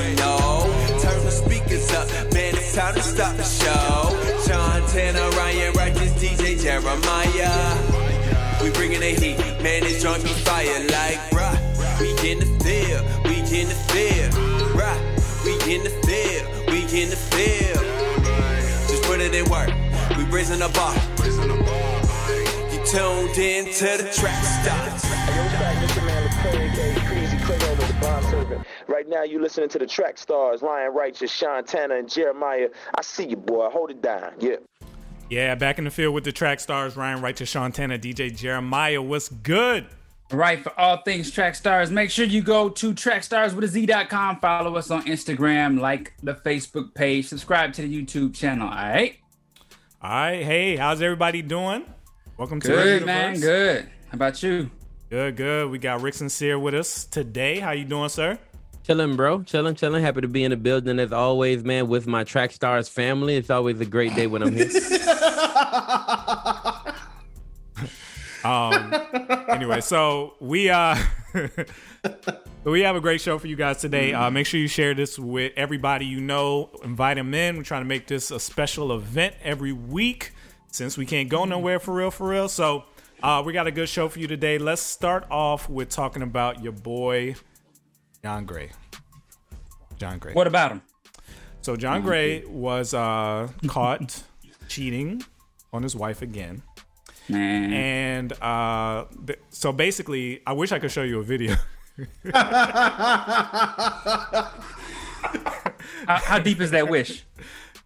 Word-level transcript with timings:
already. 0.00 1.00
Turn 1.00 1.24
the 1.24 1.30
speakers 1.30 1.90
up, 1.92 2.08
man, 2.32 2.54
it's 2.54 2.74
time 2.74 2.94
to 2.94 3.02
start 3.02 3.36
the 3.36 3.44
show. 3.44 4.10
Sean 4.46 4.86
Tanner, 4.88 5.28
Ryan 5.36 5.72
Righteous, 5.74 6.12
DJ 6.12 6.60
Jeremiah. 6.60 7.76
We 8.62 8.70
bringing 8.70 9.00
the 9.00 9.10
heat, 9.10 9.38
man, 9.62 9.82
this 9.82 10.02
joint 10.02 10.22
be 10.22 10.30
fire 10.30 10.80
like, 10.88 11.18
bruh. 11.30 11.56
We 12.00 12.10
in 12.30 12.38
the 12.40 12.46
field, 12.64 13.04
we 13.24 13.36
in 13.58 13.68
the 13.68 13.78
field, 13.92 14.32
bruh. 14.74 14.98
We 15.44 15.52
in 15.74 15.82
the 15.84 15.90
field, 16.06 16.46
we 16.68 16.80
in 17.02 17.10
the 17.10 17.16
field. 17.16 17.84
Just 18.88 19.02
put 19.04 19.20
it 19.20 19.34
in 19.34 19.48
work, 19.50 19.70
we 20.16 20.24
raising 20.24 20.58
the 20.58 20.68
bar. 20.68 20.94
You 22.72 22.84
tuned 22.86 23.38
in 23.38 23.72
to 23.74 24.02
the 24.02 24.10
track 24.12 24.36
stars. 27.46 28.66
Right 28.88 29.08
now, 29.08 29.22
you 29.22 29.40
listening 29.40 29.68
to 29.70 29.78
the 29.78 29.86
track 29.86 30.18
stars, 30.18 30.62
Ryan 30.62 30.92
Righteous, 30.92 31.30
Sean 31.32 31.64
Tanner, 31.64 31.96
and 31.96 32.10
Jeremiah. 32.10 32.68
I 32.94 33.02
see 33.02 33.28
you, 33.28 33.36
boy. 33.36 33.68
Hold 33.70 33.90
it 33.90 34.02
down. 34.02 34.32
Yeah. 34.38 34.56
Yeah, 35.28 35.54
back 35.56 35.78
in 35.78 35.84
the 35.84 35.90
field 35.90 36.14
with 36.14 36.24
the 36.24 36.32
track 36.32 36.60
stars, 36.60 36.96
Ryan 36.96 37.20
Righteous, 37.20 37.48
Sean 37.48 37.72
Tanner, 37.72 37.98
DJ 37.98 38.34
Jeremiah. 38.36 39.02
What's 39.02 39.28
good? 39.28 39.86
Right, 40.32 40.60
for 40.60 40.78
all 40.78 41.02
things 41.02 41.30
track 41.30 41.54
stars, 41.54 41.90
make 41.90 42.10
sure 42.10 42.24
you 42.24 42.42
go 42.42 42.68
to 42.68 42.92
trackstarswithaz.com, 42.92 44.40
follow 44.40 44.74
us 44.76 44.90
on 44.90 45.04
Instagram, 45.04 45.78
like 45.78 46.14
the 46.20 46.34
Facebook 46.34 46.94
page, 46.94 47.28
subscribe 47.28 47.72
to 47.74 47.82
the 47.82 48.02
YouTube 48.02 48.34
channel. 48.34 48.68
All 48.68 48.74
right. 48.74 49.16
All 50.02 50.10
right. 50.10 50.42
Hey, 50.42 50.76
how's 50.76 51.00
everybody 51.00 51.42
doing? 51.42 51.84
Welcome 52.38 52.60
to 52.60 52.68
Good, 52.68 53.02
the 53.02 53.06
man. 53.06 53.40
Good. 53.40 53.84
How 54.08 54.14
about 54.14 54.42
you? 54.42 54.70
Good, 55.08 55.36
good. 55.36 55.70
We 55.70 55.78
got 55.78 56.02
Rick 56.02 56.14
Sincere 56.14 56.58
with 56.58 56.74
us 56.74 57.04
today. 57.04 57.60
How 57.60 57.70
you 57.70 57.84
doing, 57.84 58.08
sir? 58.08 58.40
Chilling, 58.84 59.14
bro. 59.14 59.44
Chilling, 59.44 59.76
chilling. 59.76 60.02
Happy 60.02 60.20
to 60.20 60.26
be 60.28 60.42
in 60.42 60.50
the 60.50 60.56
building 60.56 60.98
as 60.98 61.12
always, 61.12 61.62
man, 61.62 61.86
with 61.86 62.08
my 62.08 62.24
Track 62.24 62.50
Stars 62.50 62.88
family. 62.88 63.36
It's 63.36 63.48
always 63.48 63.80
a 63.80 63.86
great 63.86 64.16
day 64.16 64.26
when 64.26 64.42
I'm 64.42 64.52
here. 64.52 64.68
Um. 68.44 68.94
anyway, 69.48 69.80
so 69.80 70.34
we 70.38 70.70
uh 70.70 70.96
we 72.64 72.82
have 72.82 72.94
a 72.94 73.00
great 73.00 73.20
show 73.20 73.40
for 73.40 73.48
you 73.48 73.56
guys 73.56 73.80
today. 73.80 74.12
Uh, 74.12 74.30
make 74.30 74.46
sure 74.46 74.60
you 74.60 74.68
share 74.68 74.94
this 74.94 75.18
with 75.18 75.52
everybody 75.56 76.06
you 76.06 76.20
know. 76.20 76.70
Invite 76.84 77.16
them 77.16 77.34
in. 77.34 77.56
We're 77.56 77.64
trying 77.64 77.80
to 77.82 77.88
make 77.88 78.06
this 78.06 78.30
a 78.30 78.38
special 78.38 78.94
event 78.94 79.34
every 79.42 79.72
week 79.72 80.30
since 80.70 80.96
we 80.96 81.06
can't 81.06 81.28
go 81.28 81.44
nowhere 81.44 81.80
for 81.80 81.92
real, 81.92 82.12
for 82.12 82.28
real. 82.28 82.48
So 82.48 82.84
uh, 83.26 83.42
we 83.42 83.52
got 83.52 83.66
a 83.66 83.72
good 83.72 83.88
show 83.88 84.08
for 84.08 84.20
you 84.20 84.28
today. 84.28 84.56
Let's 84.56 84.80
start 84.80 85.26
off 85.32 85.68
with 85.68 85.88
talking 85.88 86.22
about 86.22 86.62
your 86.62 86.70
boy 86.72 87.34
John 88.22 88.44
Gray. 88.44 88.70
John 89.96 90.18
Gray. 90.18 90.32
What 90.32 90.46
about 90.46 90.70
him? 90.70 90.82
So 91.60 91.74
John 91.74 92.02
Gray 92.02 92.44
was 92.44 92.94
uh, 92.94 93.48
caught 93.66 94.22
cheating 94.68 95.24
on 95.72 95.82
his 95.82 95.96
wife 95.96 96.22
again. 96.22 96.62
Man. 97.28 97.72
And 97.72 98.32
uh, 98.40 99.06
th- 99.26 99.40
so 99.50 99.72
basically, 99.72 100.40
I 100.46 100.52
wish 100.52 100.70
I 100.70 100.78
could 100.78 100.92
show 100.92 101.02
you 101.02 101.18
a 101.18 101.24
video. 101.24 101.56
How, 106.06 106.18
how 106.18 106.38
deep 106.38 106.60
is 106.60 106.70
that 106.70 106.88
wish? 106.88 107.24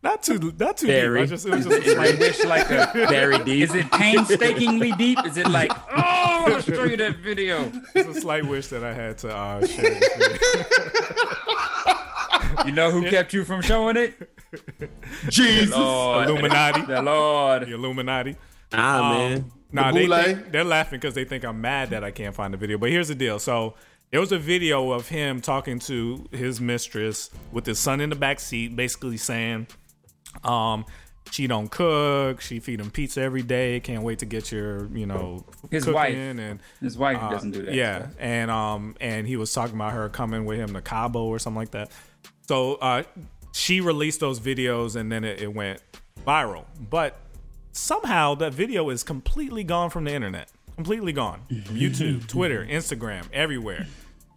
Not 0.02 0.22
too, 0.22 0.54
not 0.58 0.78
too 0.78 0.86
Very. 0.86 1.20
deep. 1.20 1.28
I 1.28 1.30
just, 1.30 1.46
it 1.46 1.54
was 1.54 1.66
just 1.66 1.86
Is 1.86 1.96
my 1.96 2.10
wish 2.18 2.42
like 2.44 2.70
a 2.70 2.90
Very 3.10 3.38
deep. 3.44 3.64
Is 3.64 3.74
it 3.74 3.90
painstakingly 3.92 4.92
deep? 4.92 5.18
Is 5.26 5.36
it 5.36 5.46
like, 5.48 5.70
oh, 5.90 6.44
I'll 6.46 6.62
show 6.62 6.84
you 6.84 6.96
that 6.96 7.16
video? 7.16 7.70
it's 7.94 8.16
a 8.16 8.20
slight 8.20 8.46
wish 8.46 8.68
that 8.68 8.82
I 8.82 8.94
had 8.94 9.18
to 9.18 9.36
uh, 9.36 9.66
share 9.66 9.90
this 9.90 10.08
video. 10.16 10.38
You 12.66 12.72
know 12.72 12.90
who 12.90 13.08
kept 13.08 13.32
you 13.32 13.44
from 13.44 13.62
showing 13.62 13.96
it? 13.96 14.30
Jesus, 15.28 15.70
Lord. 15.76 16.28
Illuminati, 16.28 16.82
The 16.82 17.02
Lord. 17.02 17.66
the 17.66 17.74
Illuminati. 17.74 18.36
Ah, 18.72 19.12
Um, 19.12 19.18
man. 19.18 19.52
Nah, 19.72 19.92
The 19.92 20.06
they 20.06 20.34
think, 20.34 20.52
they're 20.52 20.64
laughing 20.64 20.98
because 20.98 21.14
they 21.14 21.24
think 21.24 21.44
I'm 21.44 21.60
mad 21.60 21.90
that 21.90 22.04
I 22.04 22.10
can't 22.10 22.34
find 22.34 22.52
the 22.52 22.58
video. 22.58 22.76
But 22.78 22.90
here's 22.90 23.08
the 23.08 23.14
deal. 23.14 23.38
So 23.38 23.74
there 24.10 24.20
was 24.20 24.32
a 24.32 24.38
video 24.38 24.90
of 24.92 25.08
him 25.08 25.40
talking 25.40 25.78
to 25.80 26.26
his 26.32 26.60
mistress 26.60 27.30
with 27.52 27.66
his 27.66 27.78
son 27.78 28.00
in 28.00 28.10
the 28.10 28.16
back 28.16 28.40
seat, 28.40 28.74
basically 28.76 29.16
saying, 29.16 29.68
um, 30.44 30.84
she 31.30 31.46
don't 31.46 31.70
cook, 31.70 32.40
she 32.40 32.58
feed 32.60 32.80
him 32.80 32.90
pizza 32.90 33.20
every 33.20 33.42
day, 33.42 33.78
can't 33.80 34.02
wait 34.02 34.18
to 34.20 34.26
get 34.26 34.50
your, 34.50 34.86
you 34.88 35.06
know, 35.06 35.44
His 35.70 35.84
cooking 35.84 35.94
wife. 35.94 36.14
and 36.14 36.60
His 36.80 36.98
wife 36.98 37.18
uh, 37.20 37.30
doesn't 37.30 37.52
do 37.52 37.62
that. 37.62 37.74
Yeah, 37.74 38.08
and 38.18 38.50
um, 38.50 38.96
and 39.00 39.26
he 39.26 39.36
was 39.36 39.52
talking 39.52 39.76
about 39.76 39.92
her 39.92 40.08
coming 40.08 40.44
with 40.44 40.58
him 40.58 40.74
to 40.74 40.80
Cabo 40.80 41.24
or 41.26 41.38
something 41.38 41.58
like 41.58 41.70
that. 41.72 41.90
So 42.48 42.74
uh, 42.76 43.04
she 43.52 43.80
released 43.80 44.20
those 44.20 44.40
videos 44.40 44.96
and 44.96 45.10
then 45.10 45.22
it, 45.24 45.40
it 45.40 45.54
went 45.54 45.80
viral. 46.26 46.64
But 46.90 47.16
somehow 47.72 48.34
that 48.36 48.52
video 48.52 48.90
is 48.90 49.02
completely 49.04 49.62
gone 49.62 49.90
from 49.90 50.04
the 50.04 50.12
internet, 50.12 50.50
completely 50.74 51.12
gone 51.12 51.42
from 51.46 51.56
YouTube, 51.76 52.26
Twitter, 52.26 52.66
Instagram, 52.68 53.26
everywhere. 53.32 53.86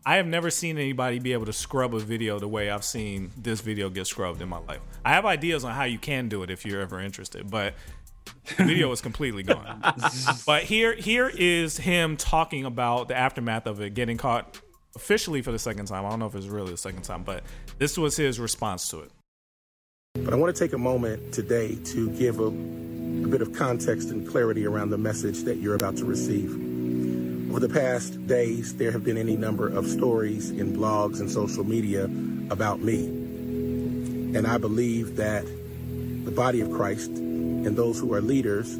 I 0.05 0.17
have 0.17 0.27
never 0.27 0.49
seen 0.49 0.77
anybody 0.77 1.19
be 1.19 1.31
able 1.31 1.45
to 1.45 1.53
scrub 1.53 1.95
a 1.95 1.99
video 1.99 2.37
the 2.37 2.47
way 2.47 2.69
I've 2.69 2.83
seen 2.83 3.31
this 3.37 3.61
video 3.61 3.89
get 3.89 4.05
scrubbed 4.05 4.41
in 4.41 4.49
my 4.49 4.59
life. 4.59 4.81
I 5.05 5.11
have 5.11 5.25
ideas 5.25 5.63
on 5.63 5.73
how 5.73 5.85
you 5.85 5.97
can 5.97 6.27
do 6.27 6.43
it 6.43 6.49
if 6.49 6.65
you're 6.65 6.81
ever 6.81 6.99
interested, 6.99 7.49
but 7.49 7.73
the 8.57 8.65
video 8.65 8.91
is 8.91 8.99
completely 8.99 9.43
gone. 9.43 9.81
but 10.45 10.63
here 10.63 10.93
here 10.93 11.31
is 11.33 11.77
him 11.77 12.17
talking 12.17 12.65
about 12.65 13.07
the 13.07 13.15
aftermath 13.15 13.65
of 13.65 13.79
it 13.79 13.93
getting 13.93 14.17
caught 14.17 14.59
officially 14.95 15.41
for 15.41 15.53
the 15.53 15.59
second 15.59 15.85
time. 15.85 16.05
I 16.05 16.09
don't 16.09 16.19
know 16.19 16.27
if 16.27 16.35
it's 16.35 16.47
really 16.47 16.71
the 16.71 16.77
second 16.77 17.03
time, 17.03 17.23
but 17.23 17.43
this 17.77 17.97
was 17.97 18.17
his 18.17 18.39
response 18.41 18.89
to 18.89 18.99
it. 18.99 19.11
But 20.15 20.33
I 20.33 20.35
want 20.35 20.53
to 20.55 20.59
take 20.59 20.73
a 20.73 20.77
moment 20.77 21.33
today 21.33 21.75
to 21.75 22.09
give 22.11 22.39
a, 22.39 22.47
a 22.47 22.51
bit 23.29 23.41
of 23.41 23.53
context 23.53 24.09
and 24.09 24.27
clarity 24.27 24.65
around 24.65 24.89
the 24.89 24.97
message 24.97 25.43
that 25.43 25.57
you're 25.57 25.75
about 25.75 25.95
to 25.97 26.05
receive. 26.05 26.72
Over 27.53 27.67
the 27.67 27.69
past 27.71 28.25
days, 28.25 28.77
there 28.77 28.91
have 28.91 29.03
been 29.03 29.15
any 29.15 29.37
number 29.37 29.67
of 29.67 29.87
stories 29.87 30.49
in 30.49 30.75
blogs 30.75 31.19
and 31.19 31.29
social 31.29 31.63
media 31.63 32.05
about 32.49 32.79
me. 32.79 33.05
And 33.05 34.47
I 34.47 34.57
believe 34.57 35.17
that 35.17 35.45
the 35.45 36.31
body 36.31 36.61
of 36.61 36.71
Christ 36.71 37.11
and 37.11 37.75
those 37.75 37.99
who 37.99 38.11
are 38.15 38.21
leaders 38.21 38.73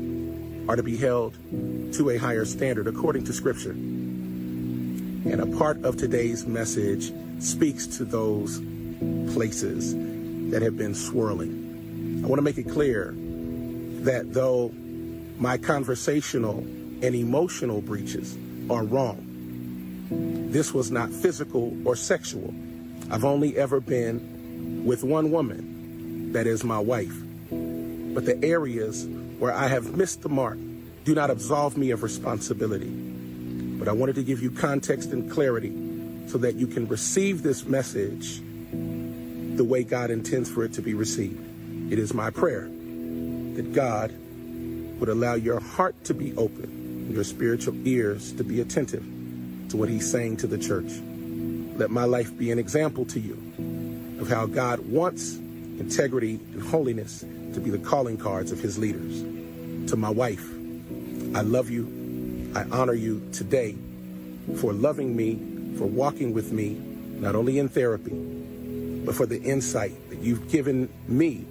are 0.68 0.76
to 0.76 0.82
be 0.82 0.98
held 0.98 1.36
to 1.94 2.10
a 2.10 2.18
higher 2.18 2.46
standard 2.46 2.88
according 2.88 3.26
to 3.26 3.34
Scripture. 3.34 3.74
And 3.74 5.40
a 5.40 5.56
part 5.56 5.86
of 5.86 5.98
today's 5.98 6.48
message 6.48 7.14
speaks 7.38 7.86
to 7.98 8.06
those 8.06 8.60
places 9.36 9.94
that 10.50 10.64
have 10.64 10.78
been 10.78 10.96
swirling. 10.96 12.24
I 12.26 12.28
want 12.28 12.40
to 12.40 12.44
make 12.44 12.58
it 12.58 12.72
clear 12.72 13.14
that 14.02 14.34
though 14.34 14.70
my 15.38 15.60
conversational 15.60 16.58
and 17.04 17.14
emotional 17.14 17.80
breaches 17.80 18.36
are 18.69 18.84
wrong, 18.84 20.50
this 20.51 20.74
was 20.74 20.91
not 20.91 21.09
physical 21.09 21.75
or 21.88 21.96
sexual. 21.96 22.53
I've 23.09 23.25
only 23.25 23.57
ever 23.57 23.79
been 23.79 24.85
with 24.85 25.03
one 25.03 25.31
woman, 25.31 26.31
that 26.34 26.47
is 26.47 26.63
my 26.63 26.79
wife. 26.79 27.13
But 27.50 28.25
the 28.25 28.40
areas 28.44 29.07
where 29.40 29.53
I 29.53 29.68
have 29.68 29.96
missed 29.97 30.22
the 30.22 30.29
mark 30.29 30.57
do 31.03 31.13
not 31.13 31.29
absolve 31.29 31.78
me 31.78 31.91
of 31.91 32.03
responsibility. 32.03 32.90
But 32.90 33.88
I 33.88 33.91
wanted 33.91 34.16
to 34.16 34.24
give 34.24 34.41
you 34.41 34.51
context 34.51 35.12
and 35.12 35.30
clarity 35.30 35.74
so 36.28 36.38
that 36.38 36.56
you 36.56 36.68
can 36.68 36.88
receive 36.88 37.44
this 37.44 37.66
message 37.66 38.41
the 38.72 39.63
way 39.63 39.84
God 39.84 40.09
intends 40.09 40.50
for 40.50 40.63
it 40.63 40.74
to 40.74 40.81
be 40.81 40.94
received. 40.94 41.91
It 41.91 42.00
is 42.00 42.13
my 42.13 42.30
prayer 42.30 42.62
that 42.62 43.74
God 43.74 44.12
would 45.00 45.09
allow 45.09 45.34
your 45.34 45.59
heart 45.59 46.01
to 46.06 46.13
be 46.13 46.35
open, 46.38 46.83
your 47.13 47.24
spiritual 47.24 47.75
ears 47.88 48.34
to 48.34 48.44
be 48.44 48.59
attentive 48.62 49.03
to 49.69 49.78
what 49.78 49.90
He's 49.90 50.09
saying 50.09 50.38
to 50.38 50.47
the 50.47 50.57
church. 50.57 50.91
Let 51.77 51.89
my 51.89 52.06
life 52.06 52.38
be 52.38 52.51
an 52.51 52.60
example 52.60 53.06
to 53.06 53.19
you 53.19 53.38
of 54.19 54.30
how 54.30 54.45
God 54.45 54.80
wants 54.80 55.36
integrity 55.36 56.39
and 56.54 56.62
holiness 56.62 57.21
to 57.54 57.60
be 57.60 57.69
the 57.69 57.80
calling 57.80 58.18
cards 58.18 58.51
of 58.51 58.60
His 58.60 58.77
leaders. 58.77 59.21
To 59.92 59.95
my 59.95 60.10
wife, 60.10 60.44
I 61.36 61.42
love 61.42 61.69
you. 61.69 62.51
I 62.56 62.63
honor 62.71 62.94
you 62.94 63.27
today 63.31 63.75
for 64.57 64.74
loving 64.74 65.16
me, 65.16 65.36
for 65.77 65.86
walking 65.86 66.33
with 66.33 66.51
me, 66.51 66.74
not 67.19 67.36
only 67.36 67.59
in 67.59 67.69
therapy, 67.69 68.13
but 69.06 69.16
for 69.16 69.25
the 69.25 69.42
insight 69.42 69.94
that 70.09 70.19
you've 70.19 70.51
given 70.51 70.89
me 71.07 71.45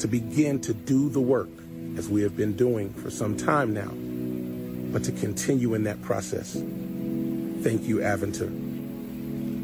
to 0.00 0.08
begin 0.08 0.60
to 0.60 0.74
do 0.74 1.08
the 1.08 1.20
work 1.20 1.48
as 1.96 2.08
we 2.08 2.22
have 2.22 2.36
been 2.36 2.54
doing 2.54 2.92
for 2.92 3.10
some 3.10 3.36
time 3.36 3.72
now, 3.72 3.90
but 4.94 5.02
to 5.02 5.10
continue 5.10 5.74
in 5.74 5.82
that 5.82 6.00
process. 6.02 6.52
Thank 6.54 7.82
you, 7.82 7.96
Aventer. 7.98 8.48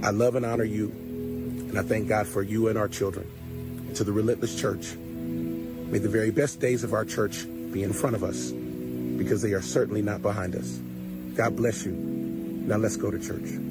I 0.05 0.11
love 0.11 0.35
and 0.35 0.45
honor 0.45 0.65
you, 0.65 0.91
and 0.91 1.79
I 1.79 1.83
thank 1.83 2.09
God 2.09 2.27
for 2.27 2.43
you 2.43 2.67
and 2.67 2.77
our 2.77 2.89
children. 2.89 3.31
And 3.87 3.95
to 3.95 4.03
the 4.03 4.11
Relentless 4.11 4.61
Church, 4.61 4.97
may 4.97 5.99
the 5.99 6.09
very 6.09 6.33
best 6.33 6.59
days 6.59 6.83
of 6.83 6.95
our 6.95 7.05
church 7.05 7.47
be 7.71 7.85
in 7.85 7.93
front 7.93 8.17
of 8.17 8.25
us, 8.25 8.51
because 8.51 9.41
they 9.41 9.53
are 9.53 9.63
certainly 9.63 10.03
not 10.03 10.21
behind 10.21 10.57
us. 10.57 10.81
God 11.37 11.55
bless 11.55 11.87
you. 11.87 11.93
Now 11.93 12.79
let's 12.79 12.97
go 12.97 13.13
to 13.13 13.19
church. 13.21 13.70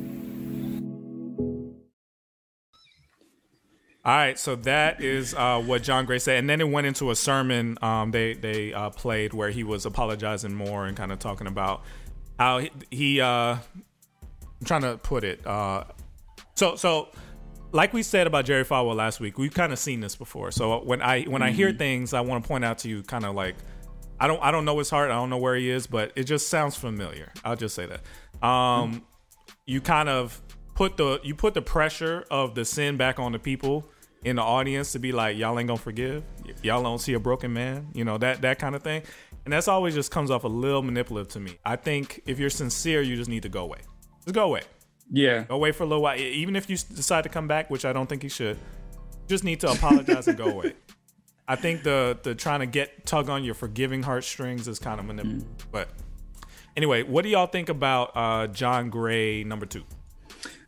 All 4.05 4.15
right, 4.15 4.39
so 4.39 4.55
that 4.55 5.01
is 5.01 5.33
uh, 5.33 5.61
what 5.61 5.83
John 5.83 6.05
Gray 6.05 6.19
said, 6.19 6.39
and 6.39 6.49
then 6.49 6.61
it 6.61 6.69
went 6.69 6.87
into 6.87 7.11
a 7.11 7.15
sermon 7.15 7.77
um, 7.81 8.11
they 8.11 8.33
they 8.33 8.73
uh, 8.73 8.89
played 8.91 9.33
where 9.33 9.49
he 9.49 9.63
was 9.63 9.85
apologizing 9.85 10.53
more 10.53 10.85
and 10.85 10.95
kind 10.95 11.11
of 11.11 11.19
talking 11.19 11.47
about 11.47 11.83
how 12.39 12.59
he, 12.59 12.71
he 12.89 13.21
uh, 13.21 13.27
I'm 13.27 14.65
trying 14.65 14.83
to 14.83 14.97
put 14.97 15.25
it. 15.25 15.45
Uh, 15.45 15.83
so 16.55 16.75
so 16.77 17.09
like 17.71 17.93
we 17.93 18.01
said 18.01 18.25
about 18.25 18.45
Jerry 18.45 18.63
Falwell 18.63 18.95
last 18.95 19.19
week, 19.19 19.37
we've 19.37 19.53
kind 19.53 19.73
of 19.73 19.79
seen 19.79 19.99
this 19.99 20.15
before. 20.15 20.51
So 20.51 20.81
when 20.83 21.01
I 21.01 21.23
when 21.23 21.41
I 21.41 21.51
hear 21.51 21.73
things, 21.73 22.13
I 22.13 22.21
want 22.21 22.43
to 22.43 22.47
point 22.47 22.63
out 22.63 22.79
to 22.79 22.89
you, 22.89 23.03
kind 23.03 23.25
of 23.25 23.35
like 23.35 23.55
I 24.17 24.27
don't 24.27 24.41
I 24.41 24.51
don't 24.51 24.65
know 24.65 24.79
his 24.79 24.89
heart, 24.89 25.11
I 25.11 25.15
don't 25.15 25.29
know 25.29 25.37
where 25.37 25.55
he 25.55 25.69
is, 25.69 25.87
but 25.87 26.13
it 26.15 26.23
just 26.23 26.47
sounds 26.47 26.75
familiar. 26.75 27.31
I'll 27.43 27.57
just 27.57 27.75
say 27.75 27.85
that. 27.85 28.47
Um, 28.47 29.03
you 29.65 29.81
kind 29.81 30.09
of 30.09 30.41
put 30.79 30.95
the 30.95 31.19
you 31.23 31.35
put 31.35 31.53
the 31.53 31.61
pressure 31.61 32.23
of 32.31 32.55
the 32.55 32.63
sin 32.63 32.95
back 32.95 33.19
on 33.19 33.33
the 33.33 33.37
people 33.37 33.85
in 34.23 34.37
the 34.37 34.41
audience 34.41 34.93
to 34.93 34.99
be 34.99 35.11
like 35.11 35.37
y'all 35.37 35.59
ain't 35.59 35.67
gonna 35.67 35.77
forgive. 35.77 36.23
Y'all 36.63 36.81
don't 36.81 36.99
see 36.99 37.15
a 37.15 37.19
broken 37.19 37.51
man 37.51 37.89
you 37.93 38.05
know 38.05 38.17
that 38.17 38.41
that 38.43 38.59
kind 38.59 38.75
of 38.75 38.81
thing. 38.81 39.03
And 39.43 39.51
that's 39.51 39.67
always 39.67 39.93
just 39.93 40.09
comes 40.09 40.31
off 40.31 40.45
a 40.45 40.47
little 40.47 40.81
manipulative 40.81 41.33
to 41.33 41.41
me. 41.41 41.57
I 41.65 41.75
think 41.75 42.21
if 42.25 42.39
you're 42.39 42.49
sincere 42.49 43.01
you 43.01 43.17
just 43.17 43.29
need 43.29 43.43
to 43.43 43.49
go 43.49 43.63
away. 43.63 43.79
Just 44.23 44.33
go 44.33 44.45
away. 44.45 44.61
Yeah. 45.11 45.43
go 45.43 45.55
away 45.55 45.73
for 45.73 45.83
a 45.83 45.85
little 45.85 46.01
while. 46.01 46.17
Even 46.17 46.55
if 46.55 46.69
you 46.69 46.77
decide 46.77 47.23
to 47.23 47.29
come 47.29 47.49
back 47.49 47.69
which 47.69 47.83
i 47.83 47.91
don't 47.91 48.07
think 48.07 48.23
you 48.23 48.29
should 48.29 48.57
just 49.27 49.43
need 49.43 49.59
to 49.59 49.69
apologize 49.69 50.29
and 50.29 50.37
go 50.37 50.45
away. 50.55 50.75
I 51.45 51.57
think 51.57 51.83
the 51.83 52.17
the 52.23 52.35
trying 52.35 52.61
to 52.61 52.67
get 52.67 53.05
tug 53.05 53.27
on 53.29 53.43
your 53.43 53.53
forgiving 53.53 54.01
heartstrings 54.01 54.65
is 54.69 54.79
kind 54.79 55.01
of 55.01 55.05
manipulative 55.07 55.71
but 55.73 55.89
anyway 56.77 57.03
what 57.03 57.23
do 57.23 57.29
y'all 57.29 57.47
think 57.47 57.67
about 57.67 58.15
uh 58.15 58.47
john 58.47 58.89
gray 58.89 59.43
number 59.43 59.65
two 59.65 59.83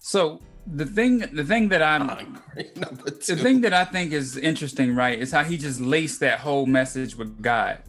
So 0.04 0.42
the 0.66 0.86
thing, 0.86 1.20
the 1.20 1.44
thing 1.44 1.70
that 1.70 1.84
I'm, 1.84 2.40
the 2.56 3.36
thing 3.40 3.62
that 3.62 3.72
I 3.72 3.86
think 3.86 4.12
is 4.14 4.36
interesting, 4.36 4.96
right, 4.96 5.18
is 5.18 5.32
how 5.32 5.44
he 5.44 5.58
just 5.58 5.80
laced 5.80 6.20
that 6.22 6.40
whole 6.40 6.66
message 6.66 7.16
with 7.16 7.40
God. 7.40 7.84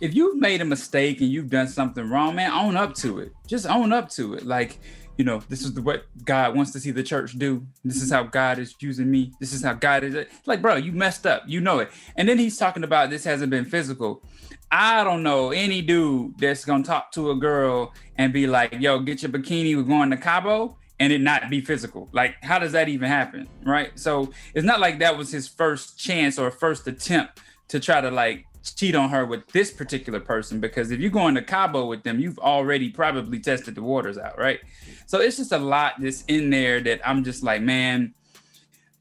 If 0.00 0.14
you've 0.14 0.38
made 0.38 0.62
a 0.62 0.64
mistake 0.64 1.20
and 1.20 1.30
you've 1.30 1.50
done 1.50 1.68
something 1.68 2.08
wrong, 2.08 2.36
man, 2.36 2.52
own 2.52 2.74
up 2.74 2.94
to 2.96 3.18
it. 3.18 3.32
Just 3.46 3.66
own 3.66 3.92
up 3.92 4.08
to 4.12 4.32
it. 4.32 4.46
Like, 4.46 4.78
you 5.18 5.24
know, 5.26 5.42
this 5.50 5.60
is 5.60 5.74
the, 5.74 5.82
what 5.82 6.06
God 6.24 6.56
wants 6.56 6.70
to 6.72 6.80
see 6.80 6.90
the 6.90 7.02
church 7.02 7.32
do. 7.38 7.66
This 7.84 8.00
is 8.02 8.10
how 8.10 8.22
God 8.22 8.58
is 8.58 8.74
using 8.80 9.10
me. 9.10 9.32
This 9.38 9.52
is 9.52 9.62
how 9.62 9.74
God 9.74 10.04
is. 10.04 10.26
Like, 10.46 10.62
bro, 10.62 10.76
you 10.76 10.92
messed 10.92 11.26
up. 11.26 11.42
You 11.46 11.60
know 11.60 11.80
it. 11.80 11.90
And 12.16 12.26
then 12.26 12.38
he's 12.38 12.56
talking 12.56 12.82
about 12.82 13.10
this 13.10 13.24
hasn't 13.24 13.50
been 13.50 13.66
physical. 13.66 14.22
I 14.70 15.04
don't 15.04 15.22
know 15.22 15.50
any 15.50 15.82
dude 15.82 16.38
that's 16.38 16.64
gonna 16.64 16.84
talk 16.84 17.12
to 17.12 17.30
a 17.30 17.36
girl 17.36 17.92
and 18.16 18.32
be 18.32 18.46
like, 18.46 18.74
"Yo, 18.80 19.00
get 19.00 19.22
your 19.22 19.32
bikini. 19.32 19.76
We're 19.76 19.82
going 19.82 20.10
to 20.10 20.16
Cabo," 20.16 20.76
and 21.00 21.12
it 21.12 21.20
not 21.20 21.48
be 21.48 21.60
physical. 21.60 22.08
Like, 22.12 22.36
how 22.42 22.58
does 22.58 22.72
that 22.72 22.88
even 22.88 23.08
happen, 23.08 23.48
right? 23.64 23.96
So 23.98 24.32
it's 24.54 24.64
not 24.66 24.80
like 24.80 24.98
that 24.98 25.16
was 25.16 25.30
his 25.30 25.46
first 25.46 25.98
chance 25.98 26.38
or 26.38 26.50
first 26.50 26.86
attempt 26.86 27.40
to 27.68 27.78
try 27.78 28.00
to 28.00 28.10
like 28.10 28.46
cheat 28.76 28.94
on 28.94 29.08
her 29.10 29.24
with 29.24 29.46
this 29.48 29.70
particular 29.70 30.20
person. 30.20 30.60
Because 30.60 30.90
if 30.90 31.00
you're 31.00 31.10
going 31.10 31.34
to 31.36 31.42
Cabo 31.42 31.86
with 31.86 32.02
them, 32.02 32.18
you've 32.18 32.38
already 32.38 32.90
probably 32.90 33.38
tested 33.38 33.74
the 33.74 33.82
waters 33.82 34.18
out, 34.18 34.38
right? 34.38 34.60
So 35.06 35.20
it's 35.20 35.36
just 35.36 35.52
a 35.52 35.58
lot 35.58 35.94
that's 35.98 36.24
in 36.26 36.50
there 36.50 36.80
that 36.80 37.00
I'm 37.08 37.24
just 37.24 37.42
like, 37.42 37.62
man, 37.62 38.14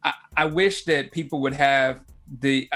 I, 0.04 0.14
I 0.36 0.46
wish 0.46 0.86
that 0.86 1.12
people 1.12 1.42
would 1.42 1.54
have 1.54 2.02
the. 2.40 2.70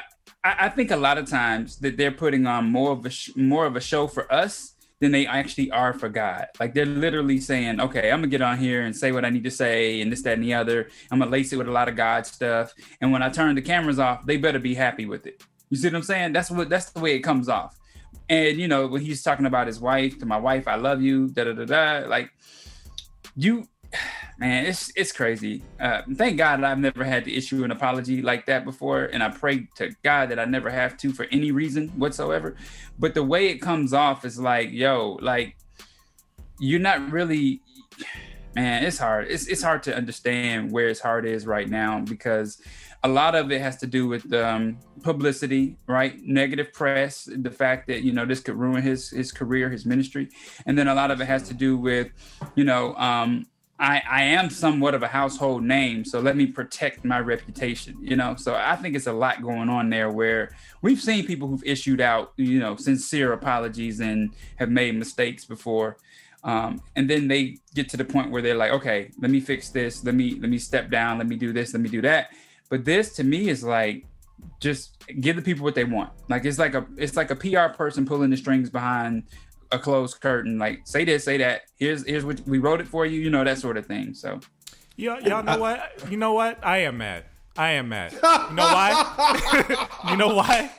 I, 0.43 0.55
I 0.65 0.69
think 0.69 0.91
a 0.91 0.97
lot 0.97 1.17
of 1.17 1.29
times 1.29 1.77
that 1.77 1.97
they're 1.97 2.11
putting 2.11 2.47
on 2.47 2.65
more 2.65 2.91
of 2.91 3.05
a 3.05 3.09
sh- 3.09 3.35
more 3.35 3.65
of 3.65 3.75
a 3.75 3.81
show 3.81 4.07
for 4.07 4.31
us 4.33 4.70
than 5.01 5.11
they 5.11 5.25
actually 5.25 5.69
are 5.71 5.93
for 5.93 6.07
God. 6.07 6.47
Like 6.59 6.73
they're 6.73 6.85
literally 6.85 7.39
saying, 7.39 7.81
"Okay, 7.81 8.11
I'm 8.11 8.19
gonna 8.19 8.27
get 8.27 8.41
on 8.41 8.57
here 8.57 8.83
and 8.83 8.95
say 8.95 9.11
what 9.11 9.25
I 9.25 9.29
need 9.29 9.43
to 9.43 9.51
say, 9.51 9.99
and 9.99 10.11
this, 10.11 10.21
that, 10.21 10.35
and 10.35 10.43
the 10.43 10.53
other. 10.53 10.87
I'm 11.11 11.19
gonna 11.19 11.31
lace 11.31 11.51
it 11.51 11.57
with 11.57 11.67
a 11.67 11.71
lot 11.71 11.89
of 11.89 11.95
God 11.95 12.25
stuff. 12.25 12.73
And 13.01 13.11
when 13.11 13.23
I 13.23 13.29
turn 13.29 13.55
the 13.55 13.61
cameras 13.61 13.99
off, 13.99 14.25
they 14.25 14.37
better 14.37 14.59
be 14.59 14.75
happy 14.75 15.05
with 15.05 15.25
it. 15.25 15.43
You 15.69 15.77
see 15.77 15.87
what 15.87 15.95
I'm 15.95 16.03
saying? 16.03 16.33
That's 16.33 16.51
what 16.51 16.69
that's 16.69 16.91
the 16.91 16.99
way 16.99 17.15
it 17.15 17.21
comes 17.21 17.49
off. 17.49 17.77
And 18.29 18.57
you 18.57 18.67
know 18.67 18.87
when 18.87 19.01
he's 19.01 19.23
talking 19.23 19.47
about 19.47 19.67
his 19.67 19.79
wife 19.79 20.19
to 20.19 20.25
my 20.25 20.37
wife, 20.37 20.67
I 20.67 20.75
love 20.75 21.01
you. 21.01 21.27
Da 21.29 21.45
da 21.45 21.53
da 21.53 21.65
da. 21.65 22.07
Like 22.07 22.31
you 23.35 23.67
man, 24.41 24.65
it's 24.65 24.91
it's 24.95 25.11
crazy. 25.11 25.61
Uh, 25.79 26.01
thank 26.15 26.37
God 26.37 26.63
I've 26.63 26.79
never 26.79 27.03
had 27.03 27.23
to 27.25 27.33
issue 27.33 27.63
an 27.63 27.69
apology 27.69 28.23
like 28.23 28.47
that 28.47 28.65
before, 28.65 29.05
and 29.05 29.21
I 29.21 29.29
pray 29.29 29.67
to 29.75 29.91
God 30.03 30.29
that 30.29 30.39
I 30.39 30.45
never 30.45 30.71
have 30.71 30.97
to 30.97 31.13
for 31.13 31.27
any 31.31 31.51
reason 31.51 31.89
whatsoever. 31.89 32.55
But 32.97 33.13
the 33.13 33.23
way 33.23 33.49
it 33.49 33.59
comes 33.59 33.93
off 33.93 34.25
is 34.25 34.39
like, 34.39 34.71
yo, 34.71 35.19
like 35.21 35.55
you're 36.59 36.79
not 36.79 37.11
really, 37.11 37.61
man. 38.55 38.83
It's 38.83 38.97
hard. 38.97 39.27
It's 39.29 39.45
it's 39.45 39.61
hard 39.61 39.83
to 39.83 39.95
understand 39.95 40.71
where 40.71 40.87
his 40.87 40.99
heart 40.99 41.27
is 41.27 41.45
right 41.45 41.69
now 41.69 41.99
because 41.99 42.59
a 43.03 43.07
lot 43.07 43.35
of 43.35 43.51
it 43.51 43.61
has 43.61 43.77
to 43.77 43.87
do 43.87 44.07
with 44.07 44.31
um, 44.33 44.77
publicity, 45.03 45.77
right? 45.87 46.19
Negative 46.23 46.71
press, 46.73 47.29
the 47.31 47.49
fact 47.51 47.87
that 47.87 48.01
you 48.03 48.11
know 48.11 48.25
this 48.25 48.39
could 48.39 48.55
ruin 48.55 48.81
his 48.81 49.11
his 49.11 49.31
career, 49.31 49.69
his 49.69 49.85
ministry, 49.85 50.29
and 50.65 50.75
then 50.77 50.87
a 50.87 50.95
lot 50.95 51.11
of 51.11 51.21
it 51.21 51.25
has 51.25 51.47
to 51.49 51.53
do 51.53 51.77
with, 51.77 52.09
you 52.55 52.63
know, 52.63 52.95
um, 52.95 53.45
I 53.81 54.01
I 54.09 54.23
am 54.23 54.51
somewhat 54.51 54.93
of 54.93 55.01
a 55.01 55.07
household 55.07 55.63
name, 55.63 56.05
so 56.05 56.19
let 56.19 56.37
me 56.37 56.45
protect 56.45 57.03
my 57.03 57.19
reputation, 57.19 57.97
you 57.99 58.15
know. 58.15 58.35
So 58.35 58.53
I 58.55 58.75
think 58.75 58.95
it's 58.95 59.07
a 59.07 59.13
lot 59.13 59.41
going 59.41 59.69
on 59.69 59.89
there 59.89 60.11
where 60.11 60.55
we've 60.83 61.01
seen 61.01 61.25
people 61.25 61.47
who've 61.47 61.63
issued 61.65 61.99
out, 61.99 62.33
you 62.37 62.59
know, 62.59 62.75
sincere 62.75 63.33
apologies 63.33 63.99
and 63.99 64.33
have 64.57 64.69
made 64.69 64.95
mistakes 64.95 65.45
before. 65.45 65.97
Um, 66.43 66.81
and 66.95 67.09
then 67.09 67.27
they 67.27 67.57
get 67.73 67.89
to 67.89 67.97
the 67.97 68.05
point 68.05 68.31
where 68.31 68.41
they're 68.41 68.55
like, 68.55 68.71
okay, 68.71 69.11
let 69.19 69.31
me 69.31 69.39
fix 69.39 69.69
this. 69.69 70.03
Let 70.03 70.13
me 70.13 70.39
let 70.39 70.49
me 70.51 70.59
step 70.59 70.91
down. 70.91 71.17
Let 71.17 71.27
me 71.27 71.35
do 71.35 71.51
this. 71.51 71.73
Let 71.73 71.81
me 71.81 71.89
do 71.89 72.01
that. 72.01 72.29
But 72.69 72.85
this 72.85 73.15
to 73.15 73.23
me 73.23 73.49
is 73.49 73.63
like 73.63 74.05
just 74.59 75.03
give 75.19 75.35
the 75.35 75.41
people 75.41 75.63
what 75.63 75.73
they 75.73 75.85
want. 75.85 76.11
Like 76.29 76.45
it's 76.45 76.59
like 76.59 76.75
a 76.75 76.85
it's 76.97 77.15
like 77.15 77.31
a 77.31 77.35
PR 77.35 77.75
person 77.75 78.05
pulling 78.05 78.29
the 78.29 78.37
strings 78.37 78.69
behind 78.69 79.23
a 79.71 79.79
closed 79.79 80.19
curtain. 80.21 80.57
Like 80.57 80.81
say 80.85 81.05
this, 81.05 81.23
say 81.23 81.37
that. 81.37 81.63
Here's 81.77 82.05
here's 82.05 82.25
what 82.25 82.41
we 82.47 82.59
wrote 82.59 82.81
it 82.81 82.87
for 82.87 83.05
you. 83.05 83.19
You 83.19 83.29
know 83.29 83.43
that 83.43 83.57
sort 83.57 83.77
of 83.77 83.85
thing. 83.85 84.13
So 84.13 84.39
Y'all, 84.97 85.19
y'all 85.21 85.41
know 85.43 85.53
uh, 85.53 85.57
what? 85.57 86.11
You 86.11 86.17
know 86.17 86.33
what? 86.33 86.59
I 86.63 86.79
am 86.79 86.97
mad. 86.97 87.25
I 87.57 87.71
am 87.71 87.89
mad. 87.89 88.13
You 88.13 88.19
know 88.19 88.65
why? 88.65 89.87
you 90.09 90.17
know 90.17 90.35
why? 90.35 90.69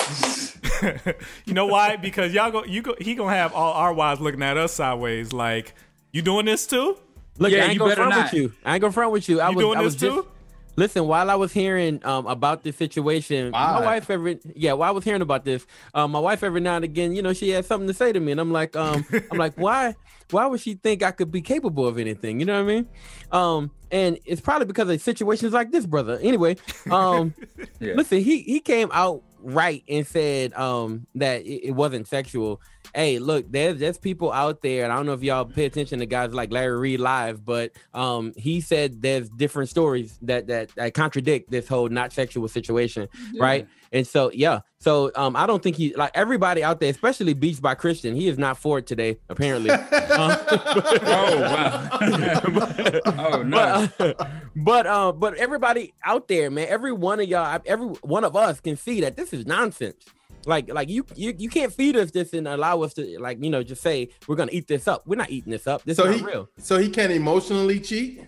you 1.45 1.55
know 1.55 1.67
why? 1.67 1.97
Because 1.97 2.33
y'all 2.33 2.51
go, 2.51 2.65
you 2.65 2.83
go, 2.83 2.95
he 3.01 3.15
gonna 3.15 3.35
have 3.35 3.53
all 3.53 3.73
our 3.75 3.93
wives 3.93 4.21
looking 4.21 4.43
at 4.43 4.57
us 4.57 4.73
sideways, 4.73 5.33
like 5.33 5.75
you 6.13 6.23
doing 6.23 6.47
this 6.47 6.67
too? 6.67 6.97
Look, 7.39 7.51
Yeah, 7.53 7.61
I 7.61 7.65
ain't 7.65 7.73
you 7.75 7.79
gonna 7.79 7.91
better 7.91 8.03
front 8.03 8.17
not. 8.17 8.33
with 8.33 8.41
you. 8.43 8.53
I 8.65 8.75
ain't 8.75 8.81
gonna 8.81 8.93
front 8.93 9.13
with 9.13 9.29
you. 9.29 9.41
I 9.41 9.51
You 9.51 9.57
was, 9.57 9.65
doing 9.65 9.79
I 9.79 9.83
was 9.83 9.95
this 9.97 10.03
just, 10.03 10.15
too? 10.15 10.29
Listen, 10.77 11.07
while 11.07 11.31
I 11.31 11.35
was 11.35 11.53
hearing 11.53 12.05
um, 12.05 12.27
about 12.27 12.63
this 12.63 12.77
situation, 12.77 13.51
my 13.51 13.81
wife 13.85 14.09
every 14.09 14.41
yeah, 14.55 14.73
while 14.73 14.89
I 14.89 14.93
was 14.93 15.05
hearing 15.05 15.21
about 15.21 15.45
this, 15.45 15.67
um, 15.93 16.13
my 16.13 16.19
wife 16.19 16.43
every 16.43 16.61
now 16.63 16.77
and 16.77 16.85
again, 16.85 17.15
you 17.15 17.21
know, 17.21 17.35
she 17.35 17.51
had 17.51 17.67
something 17.67 17.87
to 17.89 17.95
say 17.95 18.11
to 18.13 18.21
me, 18.21 18.33
and 18.33 18.41
I'm 18.41 18.53
like, 18.53 18.75
um, 18.75 19.05
I'm 19.31 19.37
like, 19.37 19.53
why, 19.57 19.95
why 20.31 20.47
would 20.47 20.61
she 20.61 20.75
think 20.75 21.03
I 21.03 21.11
could 21.11 21.31
be 21.31 21.43
capable 21.43 21.87
of 21.87 21.99
anything? 21.99 22.41
You 22.41 22.47
know 22.47 22.55
what 22.55 22.71
I 22.71 22.75
mean? 22.75 22.89
Um, 23.33 23.71
and 23.91 24.19
it's 24.25 24.41
probably 24.41 24.67
because 24.67 24.89
of 24.89 25.01
situations 25.03 25.53
like 25.53 25.73
this, 25.73 25.85
brother. 25.85 26.19
Anyway, 26.23 26.57
um, 26.91 27.35
Yeah. 27.81 27.95
listen, 27.97 28.19
he 28.19 28.43
he 28.43 28.61
came 28.61 28.89
out 28.93 29.23
right 29.45 29.83
and 29.89 30.07
said 30.07 30.55
um 30.55 31.07
that 31.17 31.43
it, 31.43 31.69
it 31.69 31.71
wasn't 31.73 32.07
sexual. 32.07 32.61
Hey, 32.95 33.19
look, 33.19 33.51
there's 33.51 33.79
there's 33.79 33.99
people 33.99 34.33
out 34.33 34.61
there, 34.61 34.85
and 34.85 34.93
I 34.93 34.97
don't 34.97 35.07
know 35.07 35.15
if 35.15 35.23
y'all 35.23 35.45
pay 35.45 35.65
attention 35.65 35.99
to 36.01 36.07
guys 36.07 36.35
like 36.35 36.53
Larry 36.53 36.77
Reed 36.77 37.01
live, 37.01 37.45
but 37.45 37.73
um 37.95 38.33
he 38.37 38.61
said 38.61 39.01
there's 39.01 39.31
different 39.31 39.71
stories 39.71 40.19
that 40.23 40.47
that, 40.49 40.69
that 40.75 40.95
contradict 40.95 41.51
this 41.51 41.69
whole 41.69 41.89
not 41.89 42.13
sexual 42.13 42.49
situation, 42.49 43.09
right? 43.39 43.67
And 43.93 44.07
so 44.07 44.31
yeah, 44.33 44.61
so 44.79 45.11
um 45.17 45.37
I 45.37 45.47
don't 45.47 45.63
think 45.63 45.77
he 45.77 45.95
like 45.95 46.11
everybody 46.15 46.63
out 46.63 46.81
there, 46.81 46.91
especially 46.91 47.35
Beach 47.35 47.63
by 47.63 47.75
Christian, 47.75 48.15
he 48.15 48.29
is 48.29 48.37
not 48.39 48.59
for 48.59 48.79
it 48.79 48.87
today, 48.87 49.19
apparently. 49.29 49.71
Um, 49.71 49.81
oh 50.51 51.41
wow. 51.41 51.89
oh 53.07 53.43
no. 53.43 53.89
but 53.99 54.21
uh, 54.21 54.27
but 54.57 54.87
uh, 54.87 55.13
but 55.13 55.35
everybody 55.35 55.95
out 56.05 56.29
there, 56.29 56.51
man, 56.51 56.67
every 56.69 56.93
one 56.93 57.21
of 57.21 57.29
y'all, 57.29 57.61
every 57.65 57.87
one 57.87 58.25
of 58.25 58.37
us 58.37 58.61
can 58.61 58.77
see 58.77 59.01
that 59.01 59.17
this 59.17 59.33
is 59.33 59.47
nonsense. 59.47 60.05
Like 60.47 60.73
like 60.73 60.89
you 60.89 61.07
you 61.15 61.35
you 61.39 61.49
can't 61.49 61.73
feed 61.73 61.97
us 61.97 62.11
this 62.11 62.33
and 62.33 62.49
allow 62.49 62.83
us 62.83 62.95
to 62.95 63.19
like 63.21 63.43
you 63.43 63.51
know 63.51 63.63
just 63.63 63.83
say 63.83 64.09
we're 64.27 64.37
gonna 64.37 64.51
eat 64.53 64.67
this 64.67 64.89
up. 64.89 65.07
We're 65.07 65.17
not 65.17 65.31
eating 65.31 65.51
this 65.53 65.67
up. 65.67 65.83
This 65.85 65.97
So 65.97 66.05
is 66.07 66.21
he, 66.21 66.27
real. 66.27 66.49
so 66.59 66.79
he 66.79 66.89
can't 66.89 67.13
emotionally 67.13 67.81
cheat. 67.81 68.23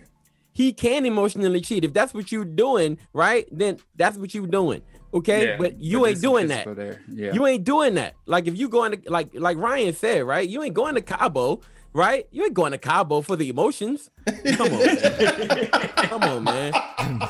He 0.53 0.73
can 0.73 1.05
emotionally 1.05 1.61
cheat 1.61 1.85
if 1.85 1.93
that's 1.93 2.15
what 2.15 2.31
you're 2.31 2.45
doing, 2.45 2.99
right? 3.13 3.49
Then 3.51 3.79
that's 3.97 4.17
what 4.17 4.33
you're 4.35 4.47
doing. 4.47 4.83
Okay, 5.13 5.49
Yeah, 5.49 5.57
but 5.59 5.81
you 5.81 6.01
but 6.01 6.11
ain't 6.11 6.21
doing 6.23 6.49
that. 6.49 6.99
Yeah. 7.13 7.33
You 7.33 7.47
ain't 7.47 7.65
doing 7.65 7.95
that. 7.95 8.15
Like 8.27 8.47
if 8.47 8.57
you 8.59 8.69
going 8.69 8.93
to 9.01 9.11
like 9.11 9.29
like 9.35 9.57
Ryan 9.59 9.95
said, 9.95 10.25
right? 10.25 10.49
You 10.49 10.63
ain't 10.63 10.75
going 10.75 10.95
to 10.97 11.03
Cabo, 11.03 11.61
right? 11.95 12.27
You 12.31 12.45
ain't 12.45 12.55
going 12.55 12.73
to 12.73 12.79
Cabo 12.79 13.23
for 13.23 13.37
the 13.37 13.49
emotions. 13.49 14.11
Come 14.57 14.73
on, 14.73 14.79
man. 14.85 15.69
come 15.97 16.23
on, 16.25 16.45
man. 16.45 16.73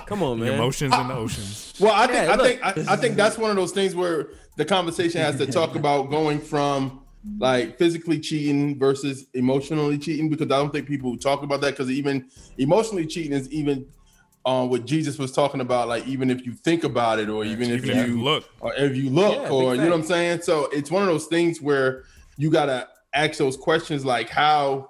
Come 0.07 0.23
on, 0.23 0.41
man. 0.41 0.55
Emotions 0.55 0.95
in 0.95 1.09
the 1.09 1.15
oceans. 1.15 1.75
Well, 1.79 1.93
I 1.93 2.07
think 2.07 2.27
Yeah, 2.27 2.33
I 2.33 2.37
think 2.37 2.89
I, 2.89 2.95
I 2.95 2.97
think 2.97 3.17
that's 3.17 3.39
one 3.39 3.51
of 3.51 3.57
those 3.57 3.73
things 3.73 3.95
where 3.95 4.31
the 4.57 4.65
conversation 4.65 5.21
has 5.21 5.37
to 5.39 5.47
talk 5.47 5.77
about 5.77 6.11
going 6.11 6.41
from 6.41 7.03
like 7.39 7.79
physically 7.79 8.21
cheating 8.21 8.79
versus 8.79 9.27
emotionally 9.35 9.99
cheating 9.99 10.29
because 10.29 10.47
I 10.47 10.57
don't 10.57 10.73
think 10.73 10.87
people 10.87 11.17
talk 11.17 11.43
about 11.43 11.61
that 11.63 11.71
because 11.73 11.91
even 11.91 12.29
emotionally 12.59 13.07
cheating 13.07 13.33
is 13.33 13.51
even 13.51 13.87
on 14.47 14.69
what 14.69 14.85
Jesus 14.85 15.19
was 15.19 15.33
talking 15.33 15.63
about, 15.63 15.89
like 15.89 16.07
even 16.07 16.31
if 16.31 16.45
you 16.45 16.53
think 16.53 16.85
about 16.85 17.19
it, 17.19 17.31
or 17.31 17.45
even, 17.45 17.71
Even 17.71 17.79
if, 17.79 17.85
if 17.85 17.97
you 18.09 18.17
you 18.17 18.23
look. 18.23 18.45
or 18.61 18.75
if 18.75 18.95
you 18.95 19.09
look, 19.09 19.35
Yeah, 19.35 19.49
or 19.49 19.73
big 19.73 19.81
you 19.81 19.85
know 19.87 19.91
what 19.93 20.01
I'm 20.01 20.07
saying. 20.07 20.43
So 20.43 20.67
it's 20.67 20.91
one 20.91 21.03
of 21.03 21.09
those 21.09 21.27
things 21.27 21.63
where 21.63 22.05
you 22.37 22.51
gotta 22.51 22.89
ask 23.15 23.39
those 23.39 23.57
questions, 23.57 24.05
like 24.05 24.29
how, 24.29 24.89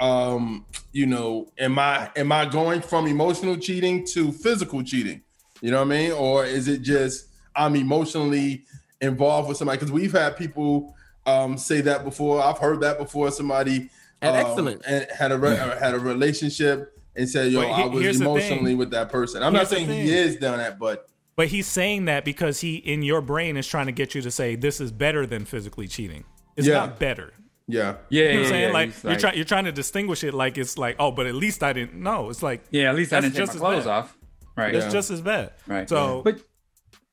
um, 0.00 0.64
you 0.92 1.06
know, 1.06 1.46
am 1.58 1.78
I 1.78 2.10
am 2.16 2.32
I 2.32 2.46
going 2.46 2.80
from 2.80 3.06
emotional 3.06 3.56
cheating 3.56 4.06
to 4.12 4.32
physical 4.32 4.82
cheating? 4.82 5.22
You 5.60 5.70
know 5.70 5.78
what 5.78 5.86
I 5.92 5.98
mean, 5.98 6.12
or 6.12 6.44
is 6.44 6.68
it 6.68 6.82
just 6.82 7.26
I'm 7.56 7.76
emotionally 7.76 8.64
involved 9.00 9.48
with 9.48 9.56
somebody? 9.56 9.78
Because 9.78 9.92
we've 9.92 10.12
had 10.12 10.36
people 10.36 10.94
um, 11.26 11.56
say 11.56 11.80
that 11.82 12.04
before. 12.04 12.42
I've 12.42 12.58
heard 12.58 12.80
that 12.80 12.98
before. 12.98 13.30
Somebody 13.30 13.88
And 14.20 14.36
um, 14.36 14.46
excellent. 14.46 14.82
and 14.86 15.06
had 15.10 15.32
a 15.32 15.38
re- 15.38 15.56
uh, 15.56 15.78
had 15.78 15.94
a 15.94 15.98
relationship 15.98 16.92
and 17.16 17.28
said, 17.28 17.50
"Yo, 17.52 17.60
he- 17.62 17.66
I 17.68 17.86
was 17.86 18.20
emotionally 18.20 18.74
with 18.74 18.90
that 18.90 19.08
person." 19.10 19.42
I'm 19.42 19.54
Here's 19.54 19.70
not 19.70 19.76
saying 19.78 19.88
he 19.88 20.12
is 20.12 20.36
doing 20.36 20.58
that, 20.58 20.78
but 20.78 21.08
But 21.36 21.48
he's 21.48 21.66
saying 21.66 22.04
that 22.06 22.24
because 22.24 22.60
he 22.60 22.76
in 22.76 23.02
your 23.02 23.20
brain 23.20 23.56
is 23.56 23.66
trying 23.66 23.86
to 23.86 23.92
get 23.92 24.14
you 24.14 24.20
to 24.22 24.30
say 24.30 24.54
this 24.56 24.80
is 24.80 24.92
better 24.92 25.26
than 25.26 25.44
physically 25.44 25.88
cheating. 25.88 26.24
It's 26.56 26.66
Yeah. 26.66 26.74
not 26.74 26.98
better. 26.98 27.32
Yeah, 27.66 27.96
Yeah, 28.10 28.24
You 28.24 28.28
know 28.28 28.34
what 28.34 28.36
I'm 28.36 28.42
yeah, 28.42 28.48
saying? 28.48 28.62
yeah, 28.68 28.72
like 28.72 29.02
you're 29.04 29.16
trying 29.16 29.36
you're 29.36 29.44
trying 29.44 29.64
to 29.64 29.72
distinguish 29.72 30.24
it 30.24 30.34
like 30.34 30.58
it's 30.58 30.76
like, 30.78 30.96
oh, 30.98 31.10
but 31.10 31.26
at 31.26 31.34
least 31.34 31.62
I 31.62 31.72
didn't 31.72 31.94
know. 31.94 32.30
It's 32.30 32.42
like 32.42 32.62
Yeah, 32.70 32.90
at 32.90 32.96
least 32.96 33.12
I 33.12 33.20
didn't 33.20 33.34
take 33.34 33.46
just 33.46 33.54
my 33.54 33.60
clothes 33.60 33.84
bad. 33.84 33.90
off. 33.90 34.18
Right. 34.56 34.74
it's 34.74 34.86
Yeah. 34.86 34.90
just 34.92 35.10
as 35.10 35.20
bad. 35.20 35.52
Right. 35.66 35.88
So 35.88 36.22
But 36.24 36.40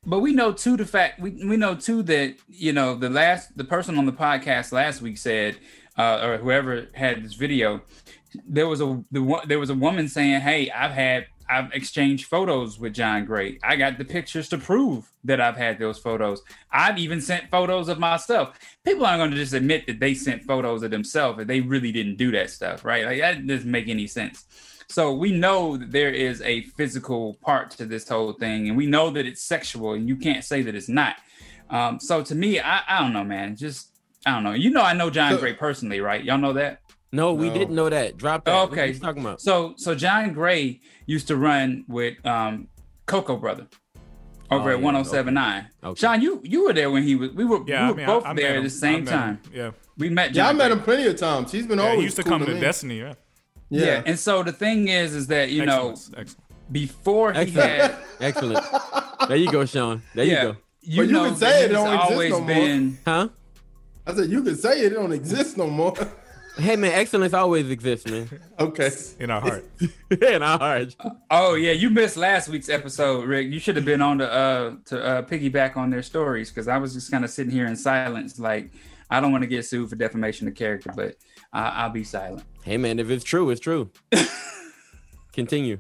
but 0.06 0.20
we 0.20 0.34
know 0.34 0.52
too 0.52 0.78
the 0.78 0.86
fact 0.86 1.20
we, 1.20 1.32
we 1.46 1.58
know 1.58 1.76
too 1.76 2.04
that 2.04 2.36
you 2.48 2.74
know 2.74 2.96
the 2.96 3.10
last 3.10 3.56
the 3.58 3.64
person 3.64 3.98
on 3.98 4.06
the 4.06 4.12
podcast 4.14 4.72
last 4.72 5.02
week 5.02 5.18
said 5.18 5.58
uh, 5.98 6.20
or 6.24 6.38
whoever 6.38 6.88
had 6.94 7.24
this 7.24 7.34
video 7.34 7.82
there 8.48 8.68
was 8.68 8.82
a 8.82 9.04
the 9.12 9.22
one 9.22 9.48
there 9.48 9.60
was 9.60 9.70
a 9.70 9.76
woman 9.76 10.08
saying 10.08 10.42
hey 10.42 10.72
I've 10.72 10.92
had 10.92 11.28
I've 11.52 11.72
exchanged 11.74 12.26
photos 12.28 12.80
with 12.80 12.94
John 12.94 13.26
Gray 13.26 13.60
I 13.64 13.76
got 13.76 13.98
the 13.98 14.06
pictures 14.06 14.48
to 14.50 14.58
prove 14.58 15.12
that 15.26 15.42
I've 15.42 15.58
had 15.58 15.78
those 15.80 16.00
photos 16.00 16.42
I've 16.72 16.98
even 16.98 17.20
sent 17.22 17.50
photos 17.52 17.90
of 17.90 18.00
myself 18.00 18.58
people 18.86 19.06
aren't 19.06 19.20
going 19.20 19.32
to 19.32 19.38
just 19.38 19.54
admit 19.54 19.86
that 19.88 20.00
they 20.00 20.14
sent 20.14 20.44
photos 20.44 20.84
of 20.84 20.92
themselves 20.92 21.40
if 21.40 21.48
they 21.48 21.62
really 21.62 21.92
didn't 21.92 22.16
do 22.18 22.32
that 22.32 22.50
stuff 22.50 22.86
right 22.86 23.06
like 23.06 23.20
that 23.20 23.46
doesn't 23.46 23.70
make 23.70 23.88
any 23.90 24.08
sense 24.08 24.46
so 24.88 25.14
we 25.14 25.32
know 25.32 25.78
that 25.78 25.92
there 25.92 26.12
is 26.12 26.42
a 26.42 26.64
physical 26.76 27.36
part 27.36 27.72
to 27.72 27.86
this 27.86 28.10
whole 28.10 28.34
thing, 28.34 28.68
and 28.68 28.76
we 28.76 28.88
know 28.88 29.10
that 29.12 29.26
it's 29.26 29.42
sexual, 29.42 29.94
and 29.94 30.06
you 30.10 30.18
can't 30.18 30.44
say 30.44 30.64
that 30.64 30.76
it's 30.76 30.90
not. 30.90 31.16
Um, 31.70 31.98
so 32.02 32.22
to 32.22 32.36
me, 32.36 32.60
I, 32.60 32.82
I 32.86 33.00
don't 33.00 33.14
know, 33.14 33.24
man. 33.24 33.56
Just 33.56 33.88
I 34.26 34.32
don't 34.32 34.44
know. 34.44 34.52
You 34.52 34.70
know, 34.70 34.82
I 34.82 34.92
know 34.92 35.10
John 35.10 35.32
So- 35.32 35.38
Gray 35.40 35.54
personally, 35.54 36.02
right? 36.02 36.22
Y'all 36.22 36.38
know 36.38 36.52
that. 36.54 36.81
No, 37.12 37.34
we 37.34 37.48
No. 37.50 37.54
didn't 37.54 37.76
know 37.76 37.90
that. 37.90 38.18
Drop 38.18 38.46
that. 38.46 38.52
Oh, 38.54 38.64
What 38.64 38.72
okay. 38.74 38.88
you 38.92 39.00
talking 39.00 39.22
about? 39.22 39.42
So 39.42 39.74
so 39.78 39.96
John 39.96 40.34
Gray 40.34 40.80
used 41.06 41.28
to 41.28 41.36
run 41.36 41.84
with 41.88 42.24
um, 42.26 42.68
Coco 43.06 43.36
Brother 43.38 43.68
over 44.50 44.72
Oh, 44.72 44.74
at 44.76 44.80
yeah, 44.80 44.86
1079. 44.86 45.68
Okay. 45.84 46.00
Sean, 46.00 46.22
you 46.22 46.42
you 46.44 46.66
were 46.66 46.74
there 46.74 46.90
when 46.92 47.04
he 47.04 47.16
was. 47.16 47.32
We 47.32 47.46
were, 47.46 47.60
yeah, 47.68 47.82
we 47.82 47.88
I 47.88 47.90
were 47.92 47.96
mean, 47.98 48.06
both 48.06 48.26
I, 48.26 48.30
I 48.32 48.34
there 48.34 48.58
at 48.58 48.64
the 48.64 48.70
same 48.70 48.96
I 48.96 48.98
him. 49.00 49.06
time. 49.06 49.42
Yeah. 49.54 49.72
We 49.98 50.10
met. 50.10 50.34
yeah. 50.34 50.48
I 50.48 50.54
met 50.54 50.70
Gray. 50.70 50.78
him 50.78 50.84
plenty 50.84 51.08
of 51.08 51.18
times. 51.18 51.52
He's 51.52 51.68
been 51.68 51.80
yeah, 51.80 51.86
always 51.86 51.98
he 52.00 52.04
used 52.06 52.16
to 52.18 52.24
cool 52.24 52.32
come 52.40 52.46
to 52.46 52.54
me. 52.54 52.60
Destiny. 52.62 53.00
Yeah. 53.00 53.14
Yeah. 53.70 53.86
Yeah, 53.86 54.04
and 54.06 54.20
so 54.20 54.44
the 54.44 54.52
thing 54.52 54.90
is, 54.90 55.16
is 55.16 55.28
that 55.28 55.50
you 55.52 55.66
know 55.66 55.92
Excellent. 55.92 56.20
Excellent. 56.20 56.72
before 56.74 57.34
he 57.34 57.40
Excellent. 57.40 57.70
had 57.82 57.96
Excellent. 58.20 58.66
there 59.30 59.38
you 59.38 59.50
go, 59.52 59.64
Sean. 59.66 60.02
There 60.14 60.26
yeah, 60.26 60.32
you 60.44 60.48
go. 60.54 60.58
you 60.82 60.98
But 60.98 61.08
you 61.08 61.12
know 61.14 61.26
can 61.26 61.36
say 61.38 61.62
that 61.62 61.72
it 61.72 61.74
don't 61.74 61.94
exist 61.94 62.12
always 62.12 62.32
no 62.32 62.40
more. 62.40 62.48
been. 62.48 62.98
Huh? 63.06 63.28
I 64.08 64.14
said 64.14 64.30
you 64.30 64.44
can 64.44 64.56
say 64.58 64.80
it. 64.82 64.92
It 64.92 64.96
don't 64.96 65.14
exist 65.14 65.58
no 65.58 65.68
more. 65.68 65.94
Hey 66.58 66.76
man, 66.76 66.92
excellence 66.92 67.34
always 67.34 67.70
exists, 67.70 68.10
man. 68.10 68.30
okay. 68.60 68.92
In 69.20 69.32
our 69.32 69.42
heart. 69.42 69.66
In 70.22 70.44
our 70.44 70.60
hearts. 70.60 70.96
Oh 71.30 71.56
yeah, 71.56 71.72
you 71.72 71.90
missed 71.90 72.18
last 72.18 72.50
week's 72.50 72.70
episode, 72.70 73.26
Rick. 73.26 73.48
You 73.48 73.60
should 73.60 73.76
have 73.78 73.86
been 73.86 74.02
on 74.02 74.18
to 74.18 74.32
uh 74.32 74.76
to 74.86 75.04
uh, 75.04 75.22
piggyback 75.24 75.78
on 75.78 75.90
their 75.90 76.04
stories 76.04 76.50
because 76.50 76.68
I 76.68 76.78
was 76.78 76.94
just 76.94 77.10
kind 77.10 77.24
of 77.24 77.30
sitting 77.30 77.52
here 77.52 77.66
in 77.66 77.76
silence, 77.76 78.38
like 78.38 78.72
I 79.10 79.20
don't 79.22 79.32
want 79.32 79.44
to 79.44 79.48
get 79.48 79.66
sued 79.66 79.90
for 79.90 79.96
defamation 79.96 80.48
of 80.48 80.56
character, 80.56 80.92
but 80.96 81.16
uh, 81.54 81.72
I'll 81.74 81.90
be 81.90 82.04
silent. 82.04 82.44
Hey 82.64 82.78
man, 82.78 83.00
if 83.00 83.10
it's 83.10 83.24
true, 83.24 83.50
it's 83.50 83.62
true. 83.62 83.90
Continue. 85.34 85.80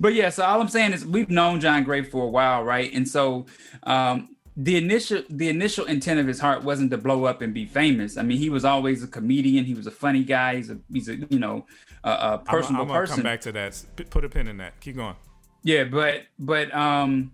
But 0.00 0.14
yeah, 0.14 0.30
so 0.30 0.44
all 0.44 0.60
I'm 0.60 0.68
saying 0.68 0.94
is 0.94 1.04
we've 1.04 1.30
known 1.30 1.60
John 1.60 1.84
Gray 1.84 2.02
for 2.02 2.24
a 2.24 2.28
while, 2.28 2.64
right? 2.64 2.92
And 2.92 3.06
so 3.06 3.46
um 3.82 4.35
the 4.56 4.76
initial 4.76 5.22
the 5.28 5.48
initial 5.48 5.84
intent 5.84 6.18
of 6.18 6.26
his 6.26 6.40
heart 6.40 6.62
wasn't 6.62 6.90
to 6.90 6.98
blow 6.98 7.24
up 7.24 7.42
and 7.42 7.52
be 7.52 7.66
famous. 7.66 8.16
I 8.16 8.22
mean, 8.22 8.38
he 8.38 8.48
was 8.48 8.64
always 8.64 9.02
a 9.02 9.06
comedian. 9.06 9.64
He 9.64 9.74
was 9.74 9.86
a 9.86 9.90
funny 9.90 10.24
guy. 10.24 10.56
He's 10.56 10.70
a 10.70 10.78
he's 10.90 11.08
a 11.08 11.16
you 11.16 11.38
know 11.38 11.66
a, 12.02 12.10
a 12.10 12.14
I'm, 12.38 12.44
personable 12.44 12.82
I'm 12.82 12.88
gonna 12.88 13.00
person. 13.00 13.16
come 13.16 13.24
back 13.24 13.40
to 13.42 13.52
that. 13.52 13.84
Put 14.10 14.24
a 14.24 14.28
pin 14.28 14.48
in 14.48 14.56
that. 14.56 14.80
Keep 14.80 14.96
going. 14.96 15.16
Yeah, 15.62 15.84
but 15.84 16.22
but 16.38 16.74
um 16.74 17.32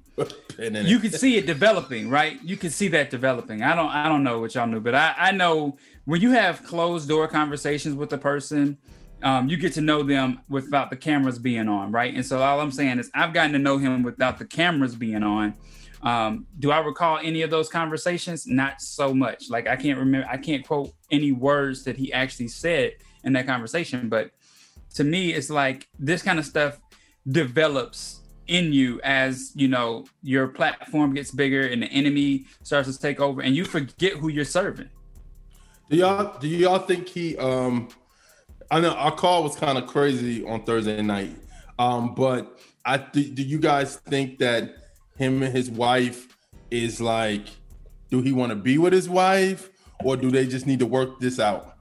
you 0.59 0.99
can 0.99 1.12
see 1.12 1.37
it 1.37 1.47
developing, 1.47 2.11
right? 2.11 2.38
You 2.43 2.57
can 2.57 2.71
see 2.71 2.88
that 2.88 3.11
developing. 3.11 3.62
I 3.62 3.76
don't 3.76 3.91
I 3.91 4.09
don't 4.09 4.25
know 4.25 4.41
what 4.41 4.55
y'all 4.55 4.67
knew, 4.67 4.81
but 4.81 4.95
I, 4.95 5.14
I 5.17 5.31
know 5.31 5.79
when 6.05 6.21
you 6.21 6.33
have 6.33 6.64
closed 6.64 7.09
door 7.09 7.29
conversations 7.29 7.95
with 7.95 8.12
a 8.12 8.19
person, 8.19 8.79
um, 9.23 9.49
you 9.49 9.57
get 9.57 9.73
to 9.75 9.81
know 9.81 10.02
them 10.02 10.41
without 10.49 10.91
the 10.91 10.97
cameras 10.97 11.38
being 11.38 11.69
on, 11.69 11.93
right? 11.93 12.12
And 12.12 12.26
so 12.26 12.43
all 12.43 12.61
I'm 12.61 12.73
saying 12.73 12.99
is 12.99 13.11
I've 13.14 13.33
gotten 13.33 13.52
to 13.52 13.59
know 13.59 13.79
him 13.79 14.02
without 14.02 14.38
the 14.38 14.45
cameras 14.45 14.97
being 14.97 15.23
on. 15.23 15.55
Um, 16.03 16.47
do 16.59 16.71
I 16.71 16.81
recall 16.81 17.19
any 17.19 17.43
of 17.43 17.51
those 17.51 17.69
conversations? 17.69 18.47
Not 18.47 18.81
so 18.81 19.15
much. 19.15 19.51
Like 19.51 19.69
I 19.69 19.77
can't 19.77 19.99
remember 19.99 20.27
I 20.29 20.37
can't 20.37 20.67
quote 20.67 20.93
any 21.11 21.33
words 21.33 21.85
that 21.85 21.97
he 21.97 22.13
actually 22.13 22.49
said 22.49 22.95
in 23.25 23.33
that 23.35 23.47
conversation, 23.47 24.09
but 24.09 24.31
to 24.95 25.05
me 25.05 25.33
it's 25.33 25.51
like 25.51 25.89
this 25.99 26.23
kind 26.23 26.39
of 26.39 26.45
stuff 26.45 26.81
develops 27.29 28.21
in 28.49 28.73
you 28.73 29.01
as 29.05 29.53
you 29.55 29.69
know 29.69 30.05
your 30.23 30.49
platform 30.49 31.15
gets 31.15 31.31
bigger 31.31 31.69
and 31.69 31.83
the 31.83 31.87
enemy 31.87 32.45
starts 32.65 32.93
to 32.93 33.01
take 33.01 33.21
over 33.21 33.41
and 33.41 33.55
you 33.55 33.65
forget 33.65 34.15
who 34.15 34.29
you're 34.29 34.45
serving 34.45 34.91
Do 35.89 35.97
y'all 35.97 36.37
do 36.41 36.49
y'all 36.49 36.81
think 36.81 37.09
he 37.09 37.39
um 37.39 37.89
I 38.73 38.81
know 38.81 38.93
our 38.93 39.15
call 39.15 39.43
was 39.43 39.55
kind 39.55 39.77
of 39.77 39.87
crazy 39.87 40.43
on 40.47 40.65
Thursday 40.65 41.03
night. 41.03 41.37
Um, 41.79 42.15
but 42.15 42.59
I 42.87 42.97
do, 42.97 43.23
do 43.23 43.43
you 43.43 43.59
guys 43.59 43.97
think 43.97 44.39
that 44.39 44.82
him 45.23 45.43
and 45.43 45.55
his 45.55 45.71
wife 45.71 46.29
is 46.71 47.00
like 47.00 47.47
do 48.11 48.21
he 48.21 48.33
want 48.33 48.50
to 48.50 48.57
be 48.57 48.76
with 48.79 48.93
his 48.93 49.09
wife 49.09 49.71
or 50.05 50.17
do 50.17 50.31
they 50.31 50.47
just 50.47 50.67
need 50.67 50.79
to 50.81 50.87
work 50.87 51.21
this 51.21 51.38
out? 51.38 51.76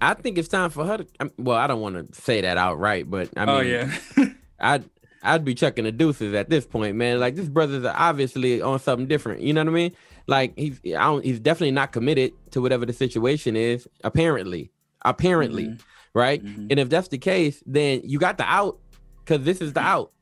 I 0.00 0.14
think 0.14 0.36
it's 0.38 0.48
time 0.48 0.70
for 0.70 0.84
her 0.84 0.98
to. 0.98 1.06
I'm- 1.20 1.30
Well, 1.38 1.56
I 1.56 1.66
don't 1.66 1.80
want 1.80 2.12
to 2.14 2.20
say 2.20 2.40
that 2.42 2.56
outright, 2.58 3.10
but 3.10 3.30
I 3.36 3.46
mean, 3.46 3.54
oh 3.56 3.60
yeah 3.60 3.92
I'd 4.60 4.84
I'd 5.22 5.44
be 5.44 5.54
chucking 5.54 5.84
the 5.84 5.92
deuces 5.92 6.34
at 6.34 6.50
this 6.50 6.66
point, 6.66 6.96
man. 6.96 7.18
Like 7.20 7.34
this 7.36 7.48
brother's 7.48 7.84
obviously 7.86 8.60
on 8.60 8.78
something 8.78 9.06
different. 9.06 9.40
You 9.40 9.52
know 9.54 9.62
what 9.62 9.68
I 9.70 9.72
mean? 9.72 9.92
Like 10.26 10.52
he's 10.58 10.78
I 10.86 11.04
don't, 11.04 11.24
he's 11.24 11.40
definitely 11.40 11.70
not 11.72 11.92
committed 11.92 12.32
to 12.50 12.60
whatever 12.60 12.84
the 12.86 12.92
situation 12.92 13.56
is. 13.56 13.88
Apparently, 14.02 14.70
apparently, 15.04 15.64
Mhm. 15.68 15.80
right? 16.14 16.44
Mhm. 16.44 16.66
And 16.70 16.78
if 16.80 16.88
that's 16.90 17.08
the 17.08 17.18
case, 17.18 17.62
then 17.66 18.02
you 18.04 18.18
got 18.18 18.36
the 18.38 18.44
out 18.44 18.78
because 19.24 19.44
this 19.44 19.60
is 19.62 19.72
the 19.72 19.80
out, 19.80 20.12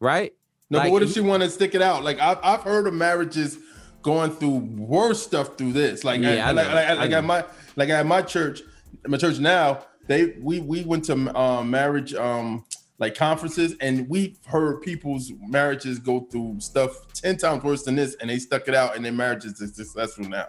right? 0.00 0.32
No, 0.70 0.78
Like, 0.78 0.86
but 0.88 0.92
what 0.92 1.02
if 1.02 1.12
she 1.12 1.20
want 1.20 1.42
to 1.42 1.50
stick 1.50 1.74
it 1.74 1.82
out? 1.82 2.04
Like 2.04 2.18
I've 2.20 2.38
I've 2.42 2.62
heard 2.62 2.86
of 2.86 2.94
marriages 2.94 3.58
going 4.02 4.30
through 4.30 4.56
worse 4.76 5.22
stuff 5.22 5.56
through 5.56 5.72
this. 5.72 6.04
Like 6.04 6.20
Yeah, 6.20 6.46
I 6.46 6.48
I, 6.48 6.50
like, 6.52 6.68
know, 6.68 6.74
like, 6.74 6.86
I 6.88 6.92
like 6.94 7.10
know. 7.10 7.18
at 7.18 7.24
my 7.24 7.44
like 7.76 7.88
at 7.88 8.06
my 8.06 8.22
church, 8.22 8.60
my 9.06 9.16
church 9.16 9.38
now 9.38 9.84
they 10.06 10.34
we 10.40 10.60
we 10.60 10.82
went 10.84 11.04
to 11.06 11.36
um, 11.38 11.70
marriage 11.70 12.14
um 12.14 12.64
like 12.98 13.14
conferences 13.14 13.74
and 13.80 14.08
we've 14.08 14.36
heard 14.46 14.82
people's 14.82 15.32
marriages 15.46 15.98
go 15.98 16.20
through 16.30 16.56
stuff 16.60 17.12
ten 17.14 17.36
times 17.36 17.62
worse 17.62 17.82
than 17.84 17.96
this, 17.96 18.14
and 18.20 18.28
they 18.28 18.38
stuck 18.38 18.68
it 18.68 18.74
out, 18.74 18.96
and 18.96 19.04
their 19.04 19.12
marriages 19.12 19.60
is 19.60 19.74
successful 19.76 20.24
now. 20.28 20.46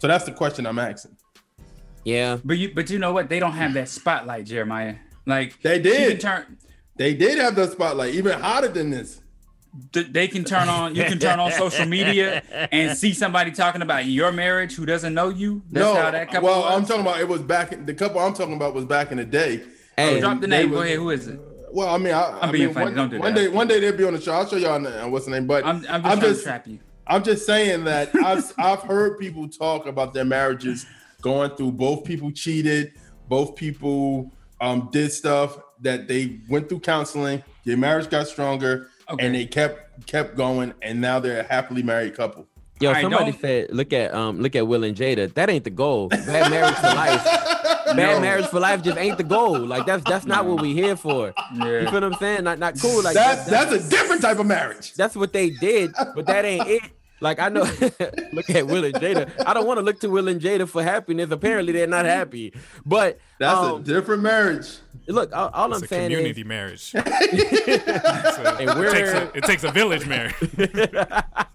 So 0.00 0.06
that's 0.08 0.24
the 0.24 0.32
question 0.32 0.64
I'm 0.66 0.78
asking. 0.78 1.16
Yeah, 2.04 2.38
but 2.44 2.56
you 2.56 2.72
but 2.74 2.88
you 2.88 2.98
know 2.98 3.12
what 3.12 3.28
they 3.28 3.38
don't 3.40 3.52
have 3.52 3.74
that 3.74 3.88
spotlight 3.88 4.46
jeremiah 4.46 4.96
like 5.26 5.60
They 5.60 5.78
did. 5.78 6.20
turn 6.20 6.56
They 6.96 7.14
did 7.14 7.38
have 7.38 7.54
the 7.54 7.66
spotlight, 7.66 8.14
even 8.14 8.38
hotter 8.40 8.68
than 8.68 8.90
this. 8.90 9.20
Th- 9.92 10.08
they 10.12 10.28
can 10.28 10.44
turn 10.44 10.68
on 10.68 10.94
you 10.94 11.04
can 11.04 11.18
turn 11.18 11.38
on 11.40 11.52
social 11.52 11.86
media 11.86 12.42
and 12.72 12.96
see 12.96 13.12
somebody 13.12 13.50
talking 13.50 13.82
about 13.82 14.06
your 14.06 14.32
marriage 14.32 14.74
who 14.74 14.86
doesn't 14.86 15.14
know 15.14 15.28
you 15.28 15.62
that's 15.70 15.84
no, 15.84 15.94
how 15.94 16.10
that 16.10 16.28
couple 16.30 16.48
well, 16.48 16.62
was. 16.62 16.74
I'm 16.74 16.86
talking 16.86 17.02
about 17.02 17.20
it 17.20 17.28
was 17.28 17.42
back. 17.42 17.72
in- 17.72 17.86
The 17.86 17.94
couple 17.94 18.20
I'm 18.20 18.34
talking 18.34 18.54
about 18.54 18.74
was 18.74 18.84
back 18.84 19.10
in 19.10 19.18
the 19.18 19.24
day. 19.24 19.62
Hey, 19.96 20.12
And 20.14 20.20
drop 20.20 20.40
the 20.40 20.46
name 20.48 20.70
go 20.70 20.76
was- 20.78 20.86
ahead 20.86 20.98
who 20.98 21.10
is 21.10 21.28
it 21.28 21.40
Well, 21.72 21.88
I 21.88 21.98
mean, 21.98 22.14
I, 22.14 22.38
I'm 22.40 22.48
I 22.48 22.52
being 22.52 22.64
mean, 22.66 22.74
funny. 22.74 22.86
One, 22.86 22.94
Don't 22.94 23.10
do 23.10 23.18
one 23.20 23.34
that. 23.34 23.40
day, 23.40 23.48
one 23.48 23.68
day 23.68 23.80
they'll 23.80 23.96
be 23.96 24.04
on 24.04 24.14
the 24.14 24.20
show. 24.20 24.32
I'll 24.32 24.46
show 24.48 24.56
y'all 24.56 25.10
what's 25.10 25.24
the 25.26 25.30
name. 25.32 25.46
But 25.46 25.64
i'm, 25.64 25.76
I'm 25.88 26.02
just 26.02 26.04
I'm 26.06 26.20
just, 26.20 26.42
trap 26.44 26.66
you 26.66 26.78
I'm 27.06 27.22
just 27.22 27.46
saying 27.46 27.84
that 27.84 28.10
I've 28.24 28.52
I've 28.58 28.80
heard 28.82 29.18
people 29.18 29.48
talk 29.48 29.86
about 29.86 30.12
their 30.14 30.24
marriages 30.24 30.86
going 31.22 31.50
through. 31.56 31.72
Both 31.72 32.04
people 32.04 32.30
cheated. 32.30 32.92
Both 33.28 33.56
people 33.56 34.30
um, 34.60 34.88
did 34.92 35.12
stuff 35.12 35.58
that 35.82 36.08
they 36.08 36.40
went 36.48 36.68
through 36.68 36.80
counseling. 36.80 37.42
Their 37.64 37.76
marriage 37.76 38.08
got 38.10 38.26
stronger, 38.28 38.88
Okay. 39.10 39.26
and 39.26 39.34
they 39.34 39.46
kept 39.46 40.06
kept 40.06 40.36
going. 40.36 40.74
And 40.82 41.00
now 41.00 41.18
they're 41.20 41.40
a 41.40 41.42
happily 41.44 41.82
married 41.82 42.14
couple. 42.16 42.46
yo, 42.80 42.88
All 42.88 42.94
right, 42.94 43.02
somebody 43.02 43.30
don't- 43.32 43.40
said, 43.40 43.70
look 43.72 43.92
at 43.92 44.14
um, 44.14 44.40
look 44.40 44.54
at 44.56 44.66
Will 44.66 44.84
and 44.84 44.96
Jada. 44.96 45.32
That 45.34 45.48
ain't 45.50 45.64
the 45.64 45.70
goal. 45.70 46.08
That 46.08 46.50
married 46.50 46.76
to 46.76 46.82
life. 46.82 47.24
bad 47.96 48.20
marriage 48.20 48.44
for 48.46 48.60
life 48.60 48.82
just 48.82 48.98
ain't 48.98 49.16
the 49.16 49.24
goal. 49.24 49.58
Like 49.58 49.86
that's 49.86 50.04
that's 50.04 50.26
not 50.26 50.44
what 50.46 50.60
we 50.60 50.74
here 50.74 50.94
for. 50.96 51.32
You 51.54 51.62
feel 51.62 51.84
what 51.92 52.04
I'm 52.04 52.14
saying? 52.14 52.44
Not 52.44 52.58
not 52.58 52.78
cool. 52.80 53.02
Like 53.02 53.14
That's 53.14 53.44
that's 53.46 53.72
a 53.72 53.88
different 53.88 54.20
type 54.22 54.38
of 54.38 54.46
marriage. 54.46 54.92
that's 54.94 55.16
what 55.16 55.32
they 55.32 55.50
did, 55.50 55.92
but 56.14 56.26
that 56.26 56.44
ain't 56.44 56.66
it. 56.68 56.82
Like 57.20 57.40
I 57.40 57.48
know, 57.48 57.62
look 58.32 58.48
at 58.50 58.66
Will 58.66 58.84
and 58.84 58.94
Jada. 58.94 59.30
I 59.44 59.52
don't 59.52 59.66
want 59.66 59.78
to 59.78 59.84
look 59.84 59.98
to 60.00 60.08
Will 60.08 60.28
and 60.28 60.40
Jada 60.40 60.68
for 60.68 60.82
happiness. 60.82 61.30
Apparently, 61.30 61.72
they're 61.72 61.86
not 61.86 62.04
happy. 62.04 62.54
But 62.86 63.18
That's 63.40 63.58
um, 63.58 63.80
a 63.80 63.84
different 63.84 64.22
marriage. 64.22 64.78
look, 65.08 65.34
all, 65.34 65.48
all 65.48 65.72
It's 65.72 65.78
I'm 65.78 65.84
a 65.84 65.88
saying 65.88 66.10
community 66.10 66.42
is, 66.42 66.46
marriage. 66.46 66.92
and 66.94 67.04
it, 67.06 68.76
we're 68.76 68.92
takes 68.92 69.10
a, 69.10 69.36
it 69.36 69.44
takes 69.44 69.64
a 69.64 69.72
village 69.72 70.06
marriage. 70.06 70.34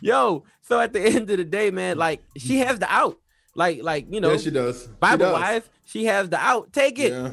yo. 0.00 0.44
So 0.62 0.80
at 0.80 0.92
the 0.92 1.00
end 1.00 1.30
of 1.30 1.38
the 1.38 1.44
day, 1.44 1.70
man, 1.70 1.96
like 1.96 2.22
she 2.36 2.58
has 2.58 2.78
the 2.78 2.92
out. 2.92 3.18
Like 3.54 3.82
like 3.82 4.12
you 4.12 4.20
know, 4.20 4.32
yeah, 4.32 4.38
she 4.38 4.50
does. 4.50 4.82
She 4.82 4.88
Bible 5.00 5.26
does. 5.26 5.32
wise, 5.32 5.62
she 5.84 6.04
has 6.06 6.28
the 6.28 6.38
out. 6.38 6.72
Take 6.72 6.98
it. 6.98 7.12
Yeah. 7.12 7.30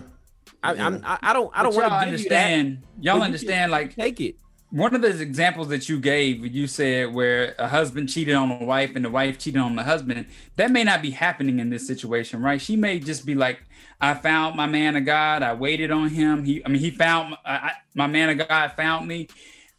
I, 0.64 0.74
I'm, 0.74 1.02
I, 1.06 1.20
I 1.22 1.34
don't 1.34 1.52
I 1.54 1.64
don't 1.64 1.76
want 1.76 1.86
to 1.86 1.90
give 1.90 2.30
that. 2.30 2.48
understand. 2.54 2.84
Y'all 3.00 3.22
understand, 3.22 3.72
like 3.72 3.96
Take 3.96 4.22
it. 4.22 4.36
One 4.76 4.94
of 4.94 5.02
those 5.02 5.22
examples 5.22 5.70
that 5.70 5.88
you 5.88 5.98
gave, 6.00 6.46
you 6.54 6.68
said 6.68 7.14
where 7.14 7.56
a 7.58 7.68
husband 7.68 8.10
cheated 8.10 8.36
on 8.36 8.52
a 8.52 8.66
wife 8.66 8.92
and 8.96 9.06
the 9.06 9.10
wife 9.10 9.40
cheated 9.40 9.62
on 9.62 9.78
the 9.78 9.84
husband, 9.84 10.26
that 10.58 10.70
may 10.70 10.84
not 10.84 11.02
be 11.02 11.12
happening 11.12 11.60
in 11.60 11.70
this 11.70 11.88
situation, 11.88 12.42
right? 12.42 12.60
She 12.62 12.76
may 12.76 13.00
just 13.00 13.26
be 13.26 13.36
like, 13.36 13.64
I 14.02 14.16
found 14.16 14.58
my 14.58 14.66
man 14.66 14.98
of 14.98 15.06
God. 15.06 15.44
I 15.44 15.54
waited 15.54 15.92
on 15.92 16.10
him. 16.10 16.44
He, 16.44 16.62
I 16.66 16.68
mean, 16.68 16.82
he 16.82 16.92
found 16.92 17.36
I, 17.46 17.54
I- 17.56 17.72
my 17.94 18.08
man 18.08 18.30
of 18.38 18.48
God 18.50 18.74
found 18.74 19.08
me. 19.08 19.30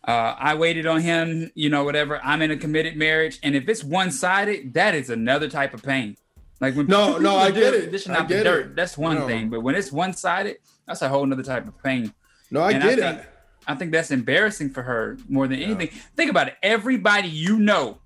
Uh, 0.09 0.35
I 0.39 0.55
waited 0.55 0.87
on 0.87 1.03
him, 1.03 1.51
you 1.55 1.69
know, 1.69 1.85
whatever. 1.85 2.19
I'm 2.25 2.41
in 2.41 2.51
a 2.51 2.57
committed 2.57 2.97
marriage. 2.97 3.39
And 3.43 3.55
if 3.55 3.69
it's 3.69 3.85
one 3.85 4.11
sided, 4.11 4.73
that 4.75 4.95
is 4.95 5.11
another 5.11 5.49
type 5.51 5.75
of 5.75 5.83
pain. 5.83 6.17
Like 6.59 6.75
when 6.75 6.87
No, 6.87 7.19
no, 7.19 7.37
I 7.37 7.51
get 7.51 7.75
it. 7.75 7.91
dishing 7.91 8.13
I 8.13 8.21
out 8.21 8.29
the 8.29 8.43
dirt, 8.43 8.67
it. 8.69 8.77
that's 8.77 8.97
one 8.97 9.17
No. 9.17 9.27
thing. 9.27 9.51
But 9.51 9.61
when 9.61 9.75
it's 9.75 9.93
one 9.93 10.15
sided, 10.15 10.57
that's 10.87 11.03
a 11.03 11.09
whole 11.11 11.31
other 11.31 11.43
type 11.43 11.69
of 11.69 11.77
pain. 11.83 12.15
No, 12.51 12.63
I 12.63 12.71
And 12.71 12.83
get 12.83 12.99
think, 12.99 13.19
it. 13.21 13.27
I 13.67 13.75
think 13.75 13.93
that's 13.93 14.11
embarrassing 14.11 14.71
for 14.71 14.83
her 14.83 15.19
more 15.29 15.47
than 15.49 15.59
anything. 15.61 15.89
Think 16.17 16.31
about 16.31 16.49
it. 16.49 16.55
Everybody 16.63 17.29
you 17.29 17.59
know, 17.59 17.99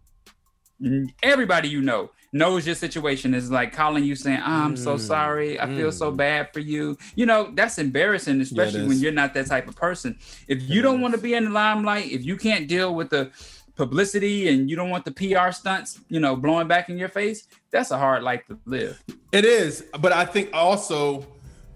everybody 1.23 1.69
you 1.69 1.81
know 1.83 2.11
knows 2.33 2.65
your 2.65 2.77
situation 2.77 3.35
is 3.35 3.51
like 3.51 3.73
calling 3.73 4.05
you 4.05 4.15
saying, 4.15 4.41
I'm 4.45 4.77
so 4.77 4.95
Mm. 4.95 5.01
sorry. 5.01 5.61
I 5.61 5.67
feel 5.67 5.91
so 5.91 6.13
bad 6.13 6.53
for 6.53 6.61
you. 6.61 6.97
You 7.17 7.27
know, 7.27 7.51
that's 7.55 7.77
embarrassing, 7.79 8.41
especially 8.41 8.87
when 8.87 8.99
you're 9.01 9.11
not 9.13 9.35
that 9.35 9.47
type 9.49 9.67
of 9.67 9.75
person. 9.75 10.17
If 10.47 10.63
you 10.63 10.81
don't 10.81 11.01
want 11.01 11.15
to 11.15 11.21
be 11.21 11.35
in 11.35 11.45
the 11.47 11.51
limelight, 11.51 12.11
if 12.13 12.25
you 12.25 12.37
can't 12.37 12.69
deal 12.69 12.95
with 12.95 13.11
the 13.11 13.33
publicity 13.75 14.49
and 14.49 14.71
you 14.71 14.77
don't 14.77 14.91
want 14.91 15.05
the 15.05 15.11
PR 15.11 15.51
stunts, 15.51 15.99
you 16.09 16.21
know, 16.21 16.37
blowing 16.37 16.69
back 16.69 16.89
in 16.89 16.97
your 16.99 17.09
face, 17.09 17.49
that's 17.73 17.91
a 17.91 17.99
hard 17.99 18.23
life 18.23 18.47
to 18.47 18.57
live. 18.65 19.03
It 19.33 19.45
is, 19.45 19.85
but 19.99 20.13
I 20.13 20.25
think 20.25 20.51
also, 20.53 21.27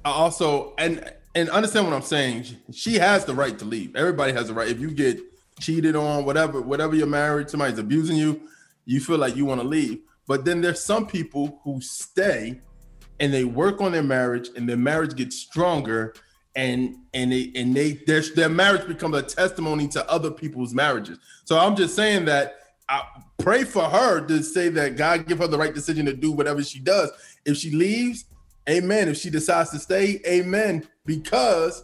also, 0.04 0.74
and 0.78 1.12
and 1.34 1.50
understand 1.50 1.86
what 1.86 1.94
I'm 1.94 2.02
saying. 2.02 2.46
She 2.72 2.94
has 2.94 3.24
the 3.24 3.34
right 3.34 3.58
to 3.58 3.64
leave. 3.64 3.96
Everybody 3.96 4.32
has 4.32 4.48
the 4.48 4.54
right. 4.54 4.68
If 4.68 4.80
you 4.80 4.90
get 4.90 5.20
cheated 5.60 5.96
on, 5.96 6.24
whatever, 6.24 6.60
whatever 6.60 6.94
you're 6.94 7.06
married, 7.06 7.50
somebody's 7.50 7.78
abusing 7.78 8.16
you, 8.16 8.40
you 8.84 9.00
feel 9.00 9.18
like 9.18 9.36
you 9.36 9.44
want 9.44 9.60
to 9.60 9.66
leave. 9.66 10.00
But 10.26 10.44
then 10.44 10.60
there's 10.60 10.80
some 10.80 11.06
people 11.06 11.60
who 11.64 11.80
stay 11.80 12.60
and 13.20 13.32
they 13.32 13.44
work 13.44 13.80
on 13.80 13.92
their 13.92 14.02
marriage, 14.02 14.48
and 14.56 14.68
their 14.68 14.76
marriage 14.76 15.14
gets 15.14 15.36
stronger, 15.36 16.14
and 16.56 16.96
and 17.12 17.32
they 17.32 17.52
and 17.54 17.74
they 17.74 17.92
their 17.92 18.22
their 18.34 18.48
marriage 18.48 18.86
becomes 18.86 19.16
a 19.16 19.22
testimony 19.22 19.86
to 19.88 20.10
other 20.10 20.30
people's 20.30 20.74
marriages. 20.74 21.18
So 21.44 21.58
I'm 21.58 21.76
just 21.76 21.94
saying 21.94 22.24
that 22.24 22.56
I 22.88 23.02
pray 23.38 23.64
for 23.64 23.84
her 23.84 24.26
to 24.26 24.42
say 24.42 24.68
that 24.70 24.96
God 24.96 25.26
give 25.26 25.38
her 25.38 25.46
the 25.46 25.58
right 25.58 25.74
decision 25.74 26.06
to 26.06 26.12
do 26.12 26.32
whatever 26.32 26.62
she 26.62 26.80
does. 26.80 27.10
If 27.44 27.56
she 27.56 27.70
leaves, 27.70 28.24
amen. 28.68 29.08
If 29.08 29.16
she 29.16 29.30
decides 29.30 29.70
to 29.70 29.78
stay, 29.78 30.20
amen. 30.26 30.86
Because 31.06 31.82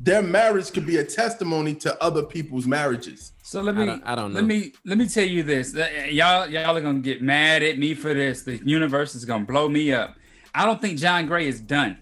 their 0.00 0.22
marriage 0.22 0.72
could 0.72 0.86
be 0.86 0.98
a 0.98 1.04
testimony 1.04 1.74
to 1.74 2.02
other 2.02 2.22
people's 2.22 2.66
marriages. 2.66 3.32
So 3.42 3.62
let 3.62 3.74
me 3.76 3.86
don't- 3.86 4.02
I 4.06 4.14
don't 4.14 4.32
know. 4.32 4.40
let 4.40 4.46
me 4.46 4.72
let 4.84 4.98
me 4.98 5.08
tell 5.08 5.24
you 5.26 5.42
this. 5.42 5.74
Uh, 5.74 5.88
Y'all 6.10 6.48
y'all 6.48 6.76
are 6.76 6.80
gonna 6.80 7.00
get 7.00 7.22
mad 7.22 7.62
at 7.62 7.78
me 7.78 7.94
for 7.94 8.12
this. 8.14 8.42
The 8.42 8.58
universe 8.64 9.14
is 9.14 9.24
gonna 9.24 9.44
blow 9.44 9.68
me 9.68 9.92
up. 9.92 10.16
I 10.54 10.66
don't 10.66 10.80
think 10.80 10.98
John 10.98 11.26
Gray 11.26 11.48
is 11.48 11.60
done. 11.60 11.98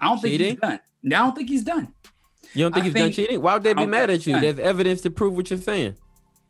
I 0.00 0.06
don't 0.08 0.20
think 0.20 0.40
he's 0.40 0.56
done. 0.56 0.80
I 1.04 1.08
don't 1.08 1.34
think 1.34 1.48
he's 1.48 1.64
done. 1.64 1.88
You 2.54 2.64
don't 2.64 2.72
think 2.72 2.84
I 2.84 2.88
he's 2.88 2.94
done 2.94 3.12
cheating? 3.12 3.42
Why 3.42 3.54
would 3.54 3.62
they 3.62 3.74
be 3.74 3.86
mad 3.86 4.10
at 4.10 4.26
you? 4.26 4.34
he's 4.34 4.42
There's 4.42 4.58
evidence 4.58 5.00
to 5.02 5.10
prove 5.10 5.34
what 5.34 5.50
you're 5.50 5.58
saying. 5.60 5.96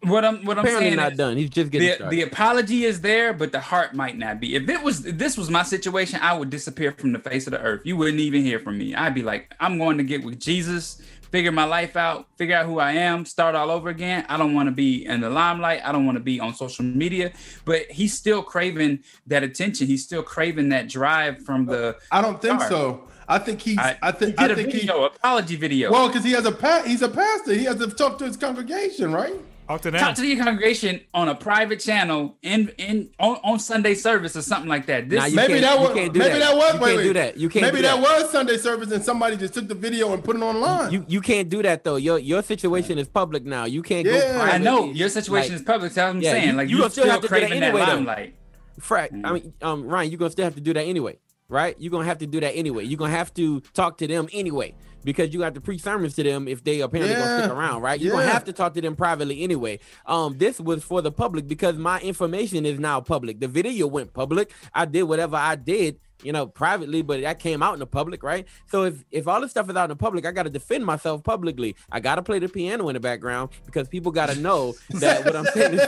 What 0.02 0.24
I'm 0.24 0.44
what 0.44 0.58
I'm 0.58 0.64
Apparently 0.64 0.90
saying 0.90 0.96
not 0.96 1.12
is 1.12 1.18
done. 1.18 1.36
He's 1.36 1.50
just 1.50 1.70
getting 1.70 1.88
the, 1.88 1.94
started. 1.94 2.16
the 2.16 2.22
apology 2.22 2.84
is 2.84 3.00
there, 3.00 3.32
but 3.32 3.50
the 3.50 3.60
heart 3.60 3.94
might 3.94 4.16
not 4.16 4.40
be. 4.40 4.54
If 4.54 4.68
it 4.68 4.82
was 4.82 5.04
if 5.06 5.18
this 5.18 5.36
was 5.36 5.50
my 5.50 5.62
situation, 5.62 6.20
I 6.22 6.34
would 6.36 6.50
disappear 6.50 6.92
from 6.92 7.12
the 7.12 7.18
face 7.18 7.46
of 7.46 7.52
the 7.52 7.60
earth. 7.60 7.80
You 7.84 7.96
wouldn't 7.96 8.20
even 8.20 8.42
hear 8.42 8.58
from 8.58 8.78
me. 8.78 8.94
I'd 8.94 9.14
be 9.14 9.22
like, 9.22 9.52
I'm 9.58 9.78
going 9.78 9.96
to 9.98 10.04
get 10.04 10.22
with 10.22 10.38
Jesus, 10.38 11.00
figure 11.32 11.50
my 11.50 11.64
life 11.64 11.96
out, 11.96 12.26
figure 12.36 12.54
out 12.54 12.66
who 12.66 12.78
I 12.78 12.92
am, 12.92 13.24
start 13.24 13.54
all 13.54 13.70
over 13.70 13.88
again. 13.88 14.26
I 14.28 14.36
don't 14.36 14.54
want 14.54 14.68
to 14.68 14.72
be 14.72 15.04
in 15.06 15.22
the 15.22 15.30
limelight. 15.30 15.80
I 15.82 15.92
don't 15.92 16.04
want 16.06 16.16
to 16.16 16.22
be 16.22 16.38
on 16.40 16.54
social 16.54 16.84
media. 16.84 17.32
But 17.64 17.90
he's 17.90 18.12
still 18.14 18.42
craving 18.42 19.00
that 19.26 19.42
attention. 19.42 19.86
He's 19.86 20.04
still 20.04 20.22
craving 20.22 20.68
that 20.68 20.88
drive 20.88 21.42
from 21.44 21.66
the. 21.66 21.96
I 22.12 22.20
don't 22.20 22.40
think 22.40 22.60
Sorry. 22.60 22.70
so. 22.70 23.08
I 23.28 23.38
think 23.40 23.60
he's. 23.62 23.78
I, 23.78 23.98
I, 24.02 24.12
think. 24.12 24.38
he 24.38 24.44
I 24.44 24.48
did 24.48 24.58
a 24.58 24.62
think 24.62 24.72
he. 24.72 24.80
video, 24.80 25.04
apology 25.06 25.56
video. 25.56 25.90
Well, 25.90 26.06
because 26.06 26.22
he 26.22 26.30
has 26.32 26.44
a 26.46 26.52
pa- 26.52 26.84
he's 26.86 27.02
a 27.02 27.08
pastor. 27.08 27.54
He 27.54 27.64
has 27.64 27.76
to 27.78 27.88
talk 27.88 28.18
to 28.18 28.24
his 28.24 28.36
congregation, 28.36 29.12
right? 29.12 29.34
Talk 29.68 29.80
to 29.82 29.90
them. 29.90 30.00
Talk 30.00 30.14
to 30.16 30.26
your 30.26 30.44
congregation 30.44 31.00
on 31.12 31.28
a 31.28 31.34
private 31.34 31.80
channel 31.80 32.36
in 32.42 32.68
in 32.78 33.10
on, 33.18 33.36
on 33.42 33.58
Sunday 33.58 33.94
service 33.94 34.36
or 34.36 34.42
something 34.42 34.68
like 34.68 34.86
that. 34.86 35.08
This 35.08 35.18
Nah, 35.18 35.26
you 35.26 35.34
maybe 35.36 35.54
can't- 35.54 35.62
that 35.62 35.74
you 35.80 35.80
was 35.86 35.94
can't 35.94 36.12
do 36.12 36.18
maybe 36.20 36.32
that. 36.34 36.38
that, 36.38 36.56
was 36.56 36.74
You 36.74 36.80
wait, 36.80 36.86
can't 36.86 36.96
wait. 36.98 37.02
do 37.02 37.12
that. 37.14 37.36
You 37.36 37.48
can't 37.48 37.62
maybe 37.66 37.76
do 37.78 37.82
that. 37.82 37.96
that. 38.00 38.22
was 38.22 38.30
Sunday 38.30 38.56
service 38.58 38.92
and 38.92 39.04
somebody 39.04 39.36
just 39.36 39.54
took 39.54 39.66
the 39.66 39.74
video 39.74 40.12
and 40.12 40.22
put 40.22 40.36
it 40.36 40.42
online. 40.42 40.92
You 40.92 41.04
you 41.08 41.20
can't 41.20 41.48
do 41.48 41.62
that 41.62 41.82
though. 41.82 41.96
Your 41.96 42.18
your 42.18 42.42
situation 42.42 42.98
is 42.98 43.08
public 43.08 43.44
now. 43.44 43.64
You 43.64 43.82
can't 43.82 44.06
Yeah. 44.06 44.12
go. 44.34 44.40
I 44.40 44.50
I 44.52 44.58
know 44.58 44.90
your 44.92 45.08
situation 45.08 45.52
Like, 45.52 45.60
is 45.60 45.66
public. 45.66 45.92
That's 45.92 45.96
what 46.06 46.16
I'm 46.16 46.20
yeah, 46.22 46.30
saying. 46.32 46.48
you- 46.50 46.54
like 46.54 46.68
you 46.68 46.76
you 46.76 46.82
still 46.90 46.90
still 46.90 47.10
have 47.10 47.20
to 47.22 47.28
do 47.28 47.34
that 47.34 47.40
craving 47.40 47.60
that 47.60 47.66
anyway, 47.66 47.80
though. 47.86 47.92
limelight. 47.94 48.34
Frack. 48.80 49.20
I 49.24 49.32
mean, 49.32 49.52
um, 49.62 49.84
Ryan, 49.88 50.10
you're 50.10 50.18
gonna 50.18 50.30
still 50.30 50.44
have 50.44 50.54
to 50.54 50.60
do 50.60 50.74
that 50.74 50.82
anyway, 50.84 51.18
right? 51.48 51.74
You're 51.78 51.90
gonna 51.90 52.04
have 52.04 52.18
to 52.18 52.26
do 52.26 52.40
that 52.40 52.52
anyway. 52.54 52.84
You're 52.84 52.98
gonna 52.98 53.10
have 53.12 53.32
to 53.34 53.60
talk 53.74 53.98
to 53.98 54.06
them 54.06 54.28
anyway 54.32 54.74
because 55.06 55.32
you 55.32 55.42
have 55.42 55.54
to 55.54 55.60
preach 55.60 55.82
sermons 55.82 56.14
to 56.16 56.22
them 56.24 56.48
if 56.48 56.64
they 56.64 56.80
apparently 56.80 57.14
gonna 57.14 57.38
stick 57.44 57.52
around, 57.52 57.80
right? 57.80 58.00
You're 58.00 58.12
gonna 58.12 58.26
have 58.26 58.44
to 58.46 58.52
talk 58.52 58.74
to 58.74 58.80
them 58.80 58.96
privately 58.96 59.42
anyway. 59.42 59.78
Um, 60.04 60.36
this 60.36 60.60
was 60.60 60.82
for 60.82 61.00
the 61.00 61.12
public 61.12 61.46
because 61.46 61.76
my 61.76 62.00
information 62.00 62.66
is 62.66 62.80
now 62.80 63.00
public. 63.00 63.38
The 63.38 63.46
video 63.46 63.86
went 63.86 64.12
public. 64.12 64.52
I 64.74 64.84
did 64.84 65.04
whatever 65.04 65.36
I 65.36 65.54
did. 65.54 66.00
You 66.22 66.32
know, 66.32 66.46
privately, 66.46 67.02
but 67.02 67.20
that 67.20 67.38
came 67.38 67.62
out 67.62 67.74
in 67.74 67.78
the 67.78 67.86
public, 67.86 68.22
right? 68.22 68.46
So 68.66 68.84
if 68.84 69.04
if 69.10 69.28
all 69.28 69.40
this 69.40 69.50
stuff 69.52 69.70
is 69.70 69.76
out 69.76 69.84
in 69.84 69.90
the 69.90 69.96
public, 69.96 70.26
I 70.26 70.32
got 70.32 70.44
to 70.44 70.50
defend 70.50 70.84
myself 70.84 71.22
publicly. 71.22 71.76
I 71.92 72.00
got 72.00 72.14
to 72.16 72.22
play 72.22 72.38
the 72.38 72.48
piano 72.48 72.88
in 72.88 72.94
the 72.94 73.00
background 73.00 73.50
because 73.66 73.86
people 73.86 74.10
got 74.10 74.30
to 74.30 74.40
know 74.40 74.74
that 74.90 75.24
what 75.24 75.36
I'm 75.36 75.44
saying 75.44 75.74
is 75.74 75.86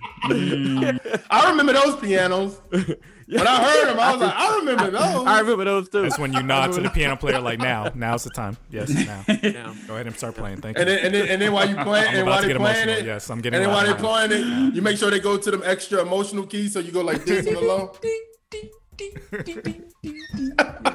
I 1.30 1.48
remember 1.50 1.72
those 1.72 1.96
pianos. 1.96 2.58
When 2.70 3.46
I 3.46 3.62
heard 3.62 3.88
them, 3.90 4.00
I 4.00 4.12
was 4.12 4.20
like, 4.20 4.34
I 4.34 4.56
remember 4.56 4.90
those. 4.90 5.26
I 5.26 5.40
remember 5.40 5.64
those 5.64 5.88
too. 5.88 6.02
That's 6.02 6.18
when 6.18 6.32
you 6.32 6.42
nod 6.42 6.72
to 6.72 6.80
the 6.80 6.90
piano 6.94 7.16
player 7.16 7.40
like 7.40 7.58
now. 7.60 7.90
Now's 7.94 8.24
the 8.24 8.30
time. 8.30 8.56
Yes, 8.70 8.90
now. 8.94 9.24
Now. 9.28 9.74
Go 9.86 9.94
ahead 9.94 10.06
and 10.08 10.16
start 10.16 10.34
playing. 10.34 10.60
Thank 10.60 10.76
you. 10.76 10.82
and 10.82 10.90
then, 10.90 10.98
and 11.06 11.14
then, 11.14 11.28
and 11.28 11.42
then 11.42 11.52
while 11.52 11.68
you 11.68 11.76
playing, 11.76 12.08
I'm 12.08 12.14
and 12.14 12.22
about 12.22 12.26
while 12.26 12.40
to 12.42 12.46
they 12.48 12.52
get 12.54 12.60
playing 12.60 12.82
emotional. 12.88 12.98
it, 12.98 13.06
Yes, 13.06 13.30
I'm 13.30 13.40
getting 13.40 13.56
and 13.58 13.64
then 13.66 13.72
while 13.72 13.84
they 13.84 13.90
emotional. 13.92 14.28
playing 14.28 14.68
it, 14.68 14.74
you 14.74 14.82
make 14.82 14.98
sure 14.98 15.10
they 15.10 15.20
go 15.20 15.36
to 15.38 15.50
them 15.50 15.62
extra 15.64 16.00
emotional 16.02 16.44
keys, 16.46 16.72
so 16.72 16.80
you 16.80 16.90
go 16.92 17.02
like 17.02 17.24
this 17.24 17.46
on 17.46 17.54
the 17.54 17.60
low. 17.60 17.92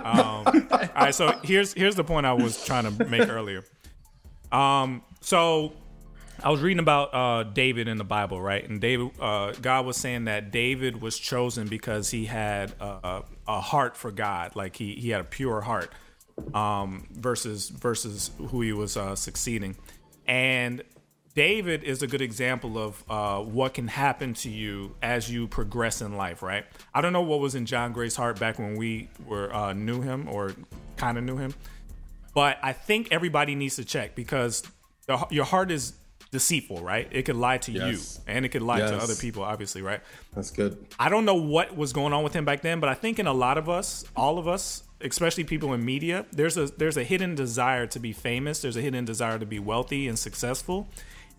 Um, 0.04 0.68
all 0.72 0.80
right, 0.96 1.16
so 1.16 1.40
here's 1.44 1.74
here's 1.74 1.96
the 1.96 2.04
point 2.04 2.26
I 2.26 2.34
was 2.34 2.64
trying 2.66 2.84
to 2.96 3.06
make 3.06 3.28
earlier. 3.30 3.64
Um, 4.52 5.02
so 5.22 5.74
I 6.44 6.52
was 6.52 6.62
reading 6.62 6.80
about 6.80 7.14
uh, 7.14 7.44
David 7.44 7.88
in 7.88 7.98
the 7.98 8.04
Bible, 8.04 8.42
right? 8.42 8.68
And 8.68 8.82
David, 8.82 9.12
uh, 9.20 9.54
God 9.54 9.86
was 9.86 9.98
saying 9.98 10.26
that 10.26 10.52
David 10.52 11.02
was 11.02 11.18
chosen 11.18 11.68
because 11.68 12.10
he 12.10 12.26
had 12.26 12.74
a, 12.80 13.24
a 13.48 13.62
heart 13.62 13.96
for 13.96 14.12
God, 14.12 14.56
like 14.56 14.76
he 14.76 14.96
he 14.96 15.10
had 15.10 15.22
a 15.22 15.26
pure 15.26 15.62
heart, 15.62 15.92
um, 16.54 17.08
versus 17.12 17.70
versus 17.70 18.32
who 18.50 18.62
he 18.62 18.74
was 18.74 18.98
uh, 18.98 19.16
succeeding, 19.16 19.76
and 20.28 20.84
David 21.36 21.84
is 21.84 22.02
a 22.02 22.08
good 22.08 22.22
example 22.22 22.78
of 22.78 23.04
uh, 23.10 23.42
what 23.42 23.74
can 23.74 23.88
happen 23.88 24.34
to 24.36 24.50
you 24.50 24.96
as 25.02 25.30
you 25.30 25.48
progress 25.48 26.02
in 26.02 26.16
life, 26.16 26.42
right? 26.42 26.66
I 26.94 27.02
don't 27.02 27.12
know 27.12 27.22
what 27.22 27.40
was 27.42 27.56
in 27.56 27.66
John 27.66 27.92
Gray's 27.92 28.16
heart 28.16 28.40
back 28.40 28.58
when 28.58 28.76
we 28.76 29.10
were 29.26 29.54
uh, 29.54 29.74
knew 29.74 30.02
him 30.02 30.30
or 30.30 30.54
kind 30.98 31.18
of 31.18 31.24
knew 31.24 31.38
him, 31.38 31.54
but 32.34 32.58
I 32.62 32.74
think 32.74 33.10
everybody 33.12 33.56
needs 33.56 33.76
to 33.78 33.86
check 33.86 34.16
because 34.16 34.64
the, 35.08 35.26
your 35.30 35.46
heart 35.46 35.72
is 35.72 35.94
deceitful, 36.32 36.82
right? 36.84 37.08
It 37.12 37.24
could 37.24 37.36
lie 37.36 37.58
to 37.60 37.72
Yes. 37.72 38.18
you 38.18 38.24
and 38.28 38.46
it 38.46 38.50
could 38.50 38.62
lie 38.62 38.80
to 38.80 38.98
other 38.98 39.16
people, 39.16 39.44
obviously, 39.44 39.82
right? 39.82 40.02
That's 40.34 40.52
good. 40.52 40.86
I 41.00 41.10
don't 41.10 41.26
know 41.26 41.36
what 41.36 41.76
was 41.76 41.94
going 41.94 42.14
on 42.14 42.24
with 42.24 42.34
him 42.34 42.46
back 42.46 42.62
then, 42.62 42.80
but 42.80 42.90
I 42.90 42.94
think 42.94 43.20
in 43.20 43.28
a 43.28 43.34
lot 43.34 43.58
of 43.58 43.70
us, 43.70 44.06
all 44.16 44.38
of 44.38 44.48
us, 44.48 44.84
especially 45.02 45.44
people 45.44 45.74
in 45.74 45.84
media, 45.86 46.26
there's 46.32 46.58
a 46.58 46.66
there's 46.68 46.98
a 46.98 47.04
hidden 47.04 47.36
desire 47.36 47.88
to 47.88 48.00
be 48.00 48.12
famous. 48.12 48.62
There's 48.62 48.78
a 48.78 48.82
hidden 48.82 49.06
desire 49.06 49.40
to 49.40 49.46
be 49.46 49.60
wealthy 49.60 50.08
and 50.08 50.18
successful, 50.18 50.88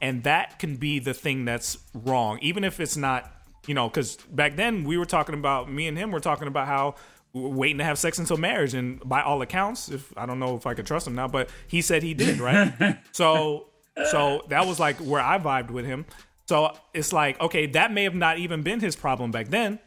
and 0.00 0.22
that 0.24 0.58
can 0.58 0.76
be 0.76 0.98
the 0.98 1.14
thing 1.14 1.44
that's 1.44 1.78
wrong, 1.94 2.38
even 2.40 2.64
if 2.64 2.80
it's 2.80 2.96
not 2.96 3.32
you 3.66 3.74
know, 3.74 3.88
because 3.88 4.16
back 4.30 4.54
then 4.56 4.84
we 4.84 4.96
were 4.96 5.04
talking 5.04 5.34
about 5.34 5.70
me 5.70 5.88
and 5.88 5.98
him 5.98 6.12
were 6.12 6.20
talking 6.20 6.46
about 6.48 6.68
how 6.68 6.94
waiting 7.32 7.78
to 7.78 7.84
have 7.84 7.98
sex 7.98 8.18
until 8.18 8.36
marriage, 8.36 8.74
and 8.74 9.00
by 9.06 9.20
all 9.22 9.42
accounts, 9.42 9.88
if 9.88 10.16
I 10.16 10.24
don't 10.24 10.38
know 10.38 10.56
if 10.56 10.66
I 10.66 10.74
could 10.74 10.86
trust 10.86 11.06
him 11.06 11.14
now, 11.14 11.28
but 11.28 11.50
he 11.66 11.82
said 11.82 12.02
he 12.02 12.14
did, 12.14 12.38
right? 12.38 12.98
so, 13.12 13.66
so 14.10 14.44
that 14.48 14.66
was 14.66 14.78
like 14.78 14.96
where 14.98 15.20
I 15.22 15.38
vibed 15.38 15.70
with 15.70 15.84
him. 15.84 16.04
So 16.48 16.76
it's 16.94 17.12
like, 17.12 17.40
okay, 17.40 17.66
that 17.68 17.92
may 17.92 18.04
have 18.04 18.14
not 18.14 18.38
even 18.38 18.62
been 18.62 18.80
his 18.80 18.94
problem 18.94 19.30
back 19.30 19.48
then, 19.48 19.78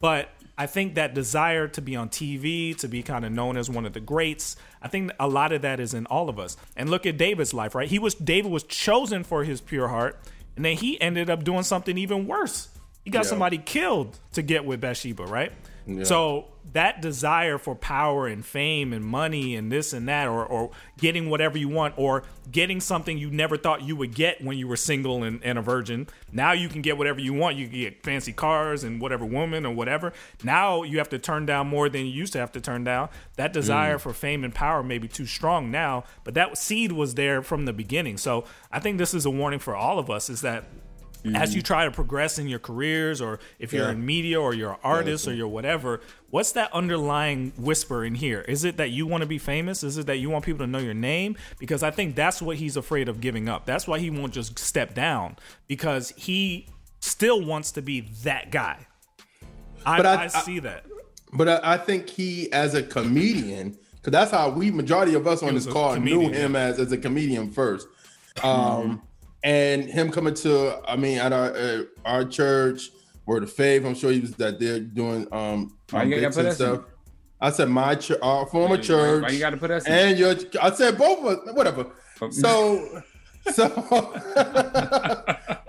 but 0.00 0.30
I 0.56 0.66
think 0.66 0.94
that 0.94 1.12
desire 1.14 1.68
to 1.68 1.82
be 1.82 1.94
on 1.96 2.08
TV, 2.08 2.74
to 2.78 2.88
be 2.88 3.02
kind 3.02 3.24
of 3.26 3.32
known 3.32 3.58
as 3.58 3.68
one 3.68 3.84
of 3.84 3.92
the 3.92 4.00
greats, 4.00 4.56
I 4.80 4.88
think 4.88 5.12
a 5.20 5.28
lot 5.28 5.52
of 5.52 5.60
that 5.62 5.78
is 5.80 5.92
in 5.92 6.06
all 6.06 6.30
of 6.30 6.38
us. 6.38 6.56
And 6.76 6.88
look 6.88 7.04
at 7.04 7.18
David's 7.18 7.52
life, 7.52 7.74
right? 7.74 7.88
He 7.88 7.98
was 7.98 8.14
David 8.14 8.50
was 8.50 8.62
chosen 8.62 9.24
for 9.24 9.44
his 9.44 9.60
pure 9.60 9.88
heart, 9.88 10.18
and 10.56 10.64
then 10.64 10.76
he 10.76 10.98
ended 11.00 11.28
up 11.28 11.44
doing 11.44 11.62
something 11.62 11.98
even 11.98 12.26
worse. 12.26 12.68
He 13.04 13.10
got 13.10 13.24
Yeah. 13.24 13.30
somebody 13.30 13.58
killed 13.58 14.18
to 14.32 14.40
get 14.42 14.64
with 14.64 14.80
Bathsheba, 14.80 15.24
right? 15.24 15.52
Yeah. 15.86 16.04
So 16.04 16.46
that 16.72 17.00
desire 17.00 17.58
for 17.58 17.74
power 17.76 18.26
and 18.26 18.44
fame 18.44 18.92
and 18.92 19.04
money 19.04 19.54
and 19.54 19.70
this 19.70 19.92
and 19.92 20.08
that, 20.08 20.26
or, 20.26 20.44
or 20.44 20.70
getting 20.98 21.30
whatever 21.30 21.56
you 21.56 21.68
want, 21.68 21.94
or 21.96 22.24
getting 22.50 22.80
something 22.80 23.16
you 23.16 23.30
never 23.30 23.56
thought 23.56 23.82
you 23.82 23.94
would 23.96 24.14
get 24.14 24.42
when 24.42 24.58
you 24.58 24.66
were 24.66 24.76
single 24.76 25.22
and, 25.22 25.42
and 25.44 25.58
a 25.58 25.62
virgin. 25.62 26.08
Now 26.32 26.52
you 26.52 26.68
can 26.68 26.82
get 26.82 26.98
whatever 26.98 27.20
you 27.20 27.32
want. 27.32 27.56
You 27.56 27.68
can 27.68 27.78
get 27.78 28.02
fancy 28.02 28.32
cars 28.32 28.82
and 28.82 29.00
whatever 29.00 29.24
woman 29.24 29.64
or 29.64 29.72
whatever. 29.72 30.12
Now 30.42 30.82
you 30.82 30.98
have 30.98 31.08
to 31.10 31.18
turn 31.18 31.46
down 31.46 31.68
more 31.68 31.88
than 31.88 32.04
you 32.04 32.12
used 32.12 32.32
to 32.32 32.40
have 32.40 32.52
to 32.52 32.60
turn 32.60 32.82
down. 32.84 33.08
That 33.36 33.50
mm. 33.50 33.54
desire 33.54 33.98
for 33.98 34.12
fame 34.12 34.42
and 34.42 34.54
power 34.54 34.82
may 34.82 34.98
be 34.98 35.08
too 35.08 35.26
strong 35.26 35.70
now, 35.70 36.04
but 36.24 36.34
that 36.34 36.58
seed 36.58 36.92
was 36.92 37.14
there 37.14 37.42
from 37.42 37.64
the 37.64 37.72
beginning. 37.72 38.18
So 38.18 38.44
I 38.72 38.80
think 38.80 38.98
this 38.98 39.14
is 39.14 39.24
a 39.24 39.30
warning 39.30 39.60
for 39.60 39.76
all 39.76 39.98
of 39.98 40.10
us: 40.10 40.28
is 40.28 40.40
that 40.40 40.64
as 41.34 41.54
you 41.54 41.62
try 41.62 41.84
to 41.84 41.90
progress 41.90 42.38
in 42.38 42.46
your 42.48 42.58
careers 42.58 43.20
or 43.20 43.38
if 43.58 43.72
you're 43.72 43.86
Yeah. 43.86 43.92
in 43.92 44.04
media 44.06 44.40
or 44.40 44.54
you're 44.54 44.72
an 44.72 44.78
artist 44.84 45.26
or 45.26 45.34
you're 45.34 45.48
whatever 45.48 46.00
what's 46.30 46.52
that 46.52 46.70
underlying 46.74 47.52
whisper 47.56 48.04
in 48.04 48.14
here? 48.14 48.42
Is 48.42 48.64
it 48.64 48.76
that 48.76 48.90
you 48.90 49.06
want 49.06 49.22
to 49.22 49.26
be 49.26 49.38
famous? 49.38 49.82
Is 49.82 49.96
it 49.96 50.06
that 50.06 50.18
you 50.18 50.28
want 50.28 50.44
people 50.44 50.66
to 50.66 50.70
know 50.70 50.78
your 50.80 50.92
name? 50.92 51.36
Because 51.58 51.82
i 51.82 51.90
think 51.90 52.14
that's 52.14 52.42
what 52.42 52.56
he's 52.56 52.76
afraid 52.76 53.08
of 53.08 53.20
giving 53.20 53.48
up. 53.48 53.64
That's 53.64 53.86
why 53.88 53.98
he 53.98 54.10
won't 54.10 54.32
just 54.34 54.58
step 54.58 54.94
down 54.94 55.36
because 55.66 56.12
he 56.16 56.66
still 57.00 57.42
wants 57.44 57.72
to 57.72 57.82
be 57.82 58.00
that 58.24 58.50
guy. 58.50 58.86
I, 59.86 59.96
But 59.96 60.06
I, 60.06 60.14
I- 60.14 60.24
I- 60.24 60.26
see 60.28 60.58
that. 60.60 60.84
But 61.32 61.48
I, 61.48 61.74
I 61.74 61.78
think 61.78 62.08
he, 62.08 62.50
as 62.52 62.74
a 62.74 62.82
comedian, 62.82 63.76
because 63.96 64.12
that's 64.12 64.30
how 64.30 64.48
we 64.50 64.70
majority 64.70 65.14
of 65.14 65.26
us 65.26 65.42
on 65.42 65.54
this 65.54 65.66
call 65.66 65.96
knew 65.96 66.28
him 66.28 66.54
as 66.56 66.78
as 66.78 66.92
a 66.92 66.96
comedian 66.98 67.50
first. 67.50 67.86
Um, 68.42 69.02
and 69.42 69.84
him 69.84 70.10
coming 70.10 70.34
to, 70.34 70.80
I 70.88 70.96
mean, 70.96 71.18
at 71.18 71.32
our 71.32 71.54
uh, 71.54 71.82
our 72.04 72.24
church, 72.24 72.90
Word 73.26 73.42
of 73.42 73.52
Faith. 73.52 73.84
I'm 73.84 73.94
sure 73.94 74.10
he 74.12 74.20
was 74.20 74.32
that 74.36 74.58
there 74.60 74.80
doing 74.80 75.26
um, 75.32 75.76
Why 75.90 76.02
um 76.02 76.12
you 76.12 76.20
gotta 76.20 76.34
put 76.34 76.46
in? 76.46 76.52
stuff. 76.54 76.84
I 77.40 77.50
said 77.50 77.68
my 77.68 77.94
church, 77.96 78.18
our 78.22 78.46
former 78.46 78.76
Why- 78.76 78.80
church. 78.82 79.22
why 79.22 79.28
you 79.30 79.38
gotta 79.40 79.56
put 79.58 79.70
us 79.70 79.86
in? 79.86 79.92
And 79.92 80.18
your, 80.18 80.34
I 80.60 80.70
said 80.70 80.96
both 80.96 81.18
of 81.18 81.26
us. 81.48 81.54
Whatever. 81.54 81.86
So, 82.30 83.02
so, 83.52 83.68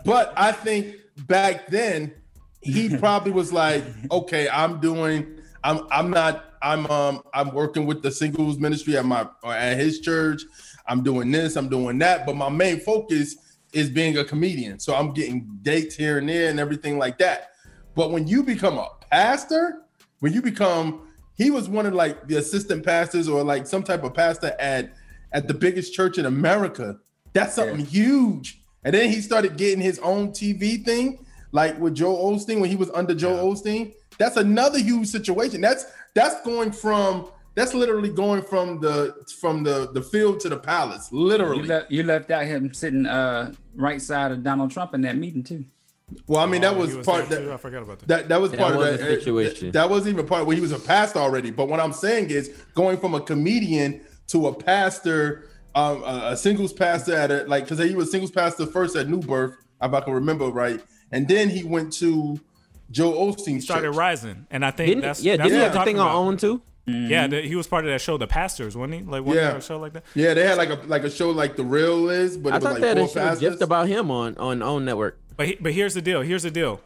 but 0.05 0.33
I 0.37 0.51
think 0.53 0.95
back 1.27 1.67
then 1.67 2.13
he 2.61 2.95
probably 2.97 3.31
was 3.31 3.51
like, 3.51 3.83
okay, 4.11 4.47
I'm 4.49 4.79
doing, 4.79 5.39
I'm, 5.63 5.87
I'm 5.91 6.09
not, 6.09 6.45
I'm, 6.61 6.85
um, 6.87 7.21
I'm 7.33 7.53
working 7.53 7.85
with 7.85 8.01
the 8.01 8.11
singles 8.11 8.57
ministry 8.59 8.97
at 8.97 9.05
my, 9.05 9.27
at 9.43 9.77
his 9.77 9.99
church. 9.99 10.43
I'm 10.87 11.03
doing 11.03 11.31
this, 11.31 11.55
I'm 11.55 11.67
doing 11.69 11.97
that, 11.99 12.25
but 12.25 12.35
my 12.35 12.49
main 12.49 12.79
focus 12.79 13.35
is 13.77 13.91
being 13.91 14.17
a 14.17 14.25
comedian. 14.25 14.79
So 14.79 14.95
I'm 14.95 15.13
getting 15.13 15.47
dates 15.61 15.95
here 15.95 16.17
and 16.17 16.27
there 16.27 16.49
and 16.49 16.59
everything 16.59 16.97
like 16.97 17.19
that. 17.19 17.51
But 17.95 18.11
when 18.11 18.27
you 18.27 18.41
become 18.41 18.79
a 18.79 18.89
pastor, 19.11 19.83
when 20.19 20.33
you 20.33 20.41
become, 20.41 21.07
he 21.35 21.51
was 21.51 21.69
one 21.69 21.85
of 21.85 21.93
like 21.93 22.27
the 22.27 22.37
assistant 22.37 22.83
pastors 22.83 23.27
or 23.29 23.43
like 23.43 23.67
some 23.67 23.83
type 23.83 24.03
of 24.03 24.15
pastor 24.15 24.55
at 24.59 24.93
at 25.31 25.47
the 25.47 25.53
biggest 25.53 25.93
church 25.93 26.17
in 26.17 26.25
America. 26.25 26.97
That's 27.33 27.53
something 27.53 27.85
huge. 27.85 28.61
And 28.83 28.95
then 28.95 29.11
he 29.11 29.21
started 29.21 29.57
getting 29.57 29.81
his 29.81 29.99
own 29.99 30.29
TV 30.29 30.83
thing, 30.83 31.25
like 31.51 31.77
with 31.79 31.93
Joel 31.93 32.31
Osteen 32.31 32.59
when 32.59 32.69
he 32.69 32.75
was 32.75 32.89
under 32.91 33.13
Joel 33.13 33.53
Osteen. 33.53 33.93
That's 34.17 34.37
another 34.37 34.79
huge 34.79 35.07
situation. 35.07 35.61
That's 35.61 35.85
that's 36.15 36.41
going 36.41 36.71
from 36.71 37.29
that's 37.57 37.73
literally 37.73 38.09
going 38.09 38.43
from 38.43 38.79
the 38.79 39.15
from 39.41 39.63
the 39.63 39.91
the 39.91 40.01
field 40.01 40.39
to 40.41 40.49
the 40.49 40.57
palace, 40.57 41.11
literally. 41.11 41.63
You 41.63 41.67
left, 41.67 41.91
you 41.91 42.03
left 42.03 42.29
out 42.29 42.45
him 42.45 42.71
sitting 42.71 43.07
uh, 43.07 43.51
right 43.77 44.01
side 44.01 44.31
of 44.31 44.43
Donald 44.43 44.71
Trump 44.71 44.93
in 44.93 45.01
that 45.01 45.15
meeting 45.17 45.43
too. 45.43 45.63
well, 46.27 46.41
I 46.41 46.45
mean 46.45 46.61
that 46.61 46.73
Oh, 46.73 46.79
was, 46.79 46.95
was 46.95 47.05
part 47.05 47.29
that, 47.29 47.47
i 47.49 47.57
forgot 47.57 47.83
about 47.83 47.99
that 47.99 48.07
That 48.07 48.29
that 48.29 48.41
was 48.41 48.51
That 48.51 48.59
part 48.59 48.75
was 48.75 48.87
of 48.87 48.91
the 48.99 49.05
that 49.05 49.19
situation. 49.19 49.67
That, 49.67 49.73
that 49.73 49.89
wasn't 49.89 50.13
even 50.15 50.25
part 50.27 50.45
where 50.45 50.55
he 50.55 50.61
was 50.61 50.71
a 50.71 50.79
pastor 50.79 51.19
already. 51.19 51.51
But 51.51 51.69
what 51.69 51.79
I'm 51.79 51.93
saying 51.93 52.29
is 52.31 52.49
going 52.75 52.97
from 52.97 53.13
a 53.13 53.21
comedian 53.21 54.01
to 54.27 54.47
a 54.47 54.53
pastor, 54.53 55.49
um, 55.75 56.03
a, 56.03 56.31
a 56.31 56.37
singles 56.37 56.73
pastor 56.73 57.15
at 57.15 57.31
a 57.31 57.43
like 57.45 57.63
because 57.67 57.79
he 57.87 57.95
was 57.95 58.11
singles 58.11 58.31
pastor 58.31 58.65
first 58.65 58.95
at 58.95 59.07
New 59.07 59.19
Birth, 59.21 59.55
if 59.81 59.93
I 59.93 59.99
can 60.01 60.13
remember 60.13 60.47
right, 60.47 60.81
and 61.11 61.27
then 61.27 61.49
he 61.49 61.63
went 61.63 61.93
to 61.93 62.39
Joel 62.89 63.33
Osteen's 63.33 63.63
started 63.65 63.87
church. 63.89 63.95
rising 63.97 64.47
and 64.49 64.63
i 64.65 64.71
think 64.71 64.87
Didn't, 64.87 65.01
that's 65.03 65.21
yeah, 65.21 65.35
that's 65.35 65.49
didn't 65.49 65.59
he 65.59 65.63
have 65.65 65.75
I'm 65.75 65.79
the 65.79 65.83
thing 65.85 65.95
talking 65.97 65.99
on 65.99 66.27
OWN 66.29 66.37
too? 66.37 66.61
Yeah 66.87 67.23
mm-hmm. 67.23 67.31
the, 67.31 67.41
he 67.41 67.55
was 67.55 67.67
part 67.67 67.83
of 67.83 67.91
that 67.91 67.99
show 67.99 68.17
the 68.17 68.27
pastors 68.27 68.77
wasn't 68.77 68.93
he 68.93 69.01
like 69.01 69.23
one 69.25 69.35
Yeah. 69.35 69.57
a 69.57 69.61
show 69.61 69.77
like 69.77 69.93
that 69.93 70.03
Yeah, 70.15 70.33
they 70.33 70.47
had 70.47 70.57
like 70.57 70.69
a 70.69 70.79
like 70.85 71.03
a 71.03 71.09
show 71.09 71.31
like 71.31 71.55
The 71.57 71.63
Real 71.65 72.09
is, 72.09 72.37
but 72.37 72.53
I 72.53 72.55
it 72.55 72.59
was 72.59 72.63
thought 72.63 72.73
like 72.73 72.81
they 72.81 72.87
had 72.87 72.97
a 72.97 73.01
four 73.01 73.09
show 73.09 73.19
pastors. 73.19 73.41
just 73.41 73.61
about 73.61 73.87
him 73.87 74.09
on 74.09 74.37
on 74.37 74.61
OWN 74.61 74.85
network. 74.85 75.19
But 75.35 75.47
he, 75.47 75.57
but 75.59 75.73
here's 75.73 75.93
the 75.93 76.01
deal. 76.01 76.21
Here's 76.21 76.43
the 76.43 76.51
deal. 76.51 76.81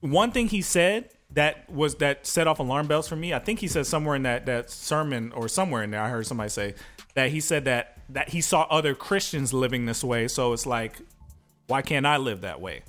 One 0.00 0.32
thing 0.32 0.48
he 0.48 0.60
said 0.60 1.08
that 1.30 1.70
was 1.70 1.96
that 1.96 2.26
set 2.26 2.46
off 2.46 2.58
alarm 2.58 2.86
bells 2.86 3.08
for 3.08 3.16
me. 3.16 3.32
I 3.32 3.38
think 3.38 3.60
he 3.60 3.68
said 3.68 3.86
somewhere 3.86 4.16
in 4.16 4.24
that 4.24 4.46
that 4.46 4.70
sermon 4.70 5.32
or 5.32 5.48
somewhere 5.48 5.82
in 5.82 5.90
there. 5.90 6.02
I 6.02 6.08
heard 6.08 6.26
somebody 6.26 6.50
say 6.50 6.74
that 7.14 7.30
he 7.30 7.40
said 7.40 7.64
that 7.64 7.98
that 8.10 8.30
he 8.30 8.40
saw 8.40 8.62
other 8.70 8.94
Christians 8.94 9.52
living 9.54 9.86
this 9.86 10.02
way. 10.04 10.28
So 10.28 10.52
it's 10.52 10.66
like, 10.66 10.98
why 11.68 11.80
can't 11.82 12.06
I 12.06 12.16
live 12.16 12.42
that 12.42 12.60
way? 12.60 12.82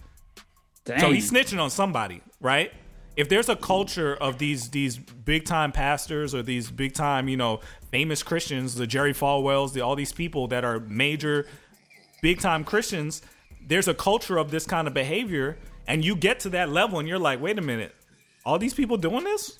Dang. 0.83 0.99
So 0.99 1.11
he's 1.11 1.31
snitching 1.31 1.61
on 1.61 1.69
somebody, 1.69 2.21
right? 2.39 2.71
If 3.15 3.29
there's 3.29 3.49
a 3.49 3.55
culture 3.55 4.15
of 4.15 4.37
these 4.37 4.69
these 4.69 4.97
big 4.97 5.45
time 5.45 5.71
pastors 5.71 6.35
or 6.35 6.43
these 6.43 6.69
big 6.69 6.93
time, 6.93 7.27
you 7.27 7.37
know, 7.37 7.61
famous 7.91 8.23
Christians, 8.23 8.75
the 8.75 8.87
Jerry 8.87 9.13
Falwells, 9.13 9.73
the 9.73 9.81
all 9.81 9.95
these 9.95 10.11
people 10.11 10.47
that 10.47 10.65
are 10.65 10.79
major 10.79 11.47
big 12.21 12.39
time 12.39 12.63
Christians, 12.63 13.21
there's 13.65 13.87
a 13.87 13.93
culture 13.93 14.37
of 14.37 14.51
this 14.51 14.65
kind 14.65 14.87
of 14.87 14.93
behavior, 14.93 15.57
and 15.87 16.03
you 16.03 16.15
get 16.15 16.39
to 16.41 16.49
that 16.49 16.69
level 16.69 16.99
and 16.99 17.07
you're 17.07 17.19
like, 17.19 17.41
wait 17.41 17.57
a 17.57 17.61
minute, 17.61 17.95
all 18.45 18.59
these 18.59 18.73
people 18.73 18.97
doing 18.97 19.23
this? 19.23 19.59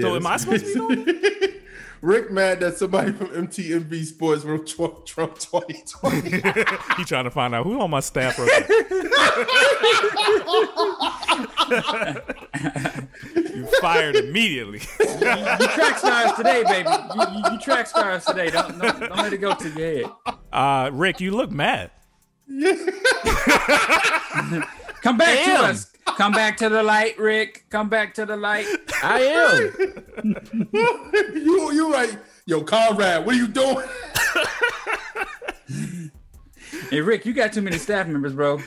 so 0.00 0.16
am 0.16 0.26
I 0.26 0.36
supposed 0.38 0.64
to 0.64 0.88
be 0.88 0.94
doing 0.94 1.04
it? 1.06 1.62
Rick 2.04 2.30
mad 2.30 2.60
that 2.60 2.76
somebody 2.76 3.12
from 3.12 3.28
MTMV 3.28 4.04
Sports 4.04 4.44
wrote 4.44 4.66
Trump, 4.66 5.06
Trump 5.06 5.38
2020. 5.38 6.30
he 6.98 7.04
trying 7.04 7.24
to 7.24 7.30
find 7.30 7.54
out 7.54 7.64
who 7.64 7.80
on 7.80 7.88
my 7.88 8.00
staff 8.00 8.38
wrote 8.38 8.48
that. 8.48 8.68
you 13.54 13.66
fired 13.80 14.16
immediately. 14.16 14.80
you 15.00 15.06
track 15.06 15.96
stars 15.96 16.32
today, 16.36 16.62
baby. 16.64 16.90
You, 16.90 17.22
you, 17.22 17.42
you 17.52 17.58
track 17.60 17.86
stars 17.86 18.26
today. 18.26 18.50
Don't, 18.50 18.78
don't 18.78 19.00
don't 19.00 19.16
let 19.16 19.32
it 19.32 19.38
go 19.38 19.54
to 19.54 19.68
your 19.70 19.78
head. 19.78 20.36
Uh, 20.52 20.90
Rick, 20.92 21.22
you 21.22 21.30
look 21.30 21.50
mad. 21.50 21.90
Come 25.00 25.16
back 25.16 25.38
Damn. 25.46 25.56
to 25.56 25.62
us. 25.70 25.93
Come 26.06 26.32
back 26.32 26.56
to 26.58 26.68
the 26.68 26.82
light, 26.82 27.18
Rick. 27.18 27.64
Come 27.70 27.88
back 27.88 28.14
to 28.14 28.26
the 28.26 28.36
light. 28.36 28.66
I 29.02 29.20
am. 29.22 30.68
you 31.34 31.72
you 31.72 31.92
right. 31.92 32.16
Yo, 32.46 32.62
Conrad, 32.62 33.24
what 33.26 33.34
are 33.34 33.38
you 33.38 33.48
doing? 33.48 33.84
Hey, 36.90 37.00
Rick, 37.00 37.24
you 37.24 37.32
got 37.32 37.52
too 37.52 37.62
many 37.62 37.78
staff 37.78 38.06
members, 38.06 38.32
bro. 38.34 38.60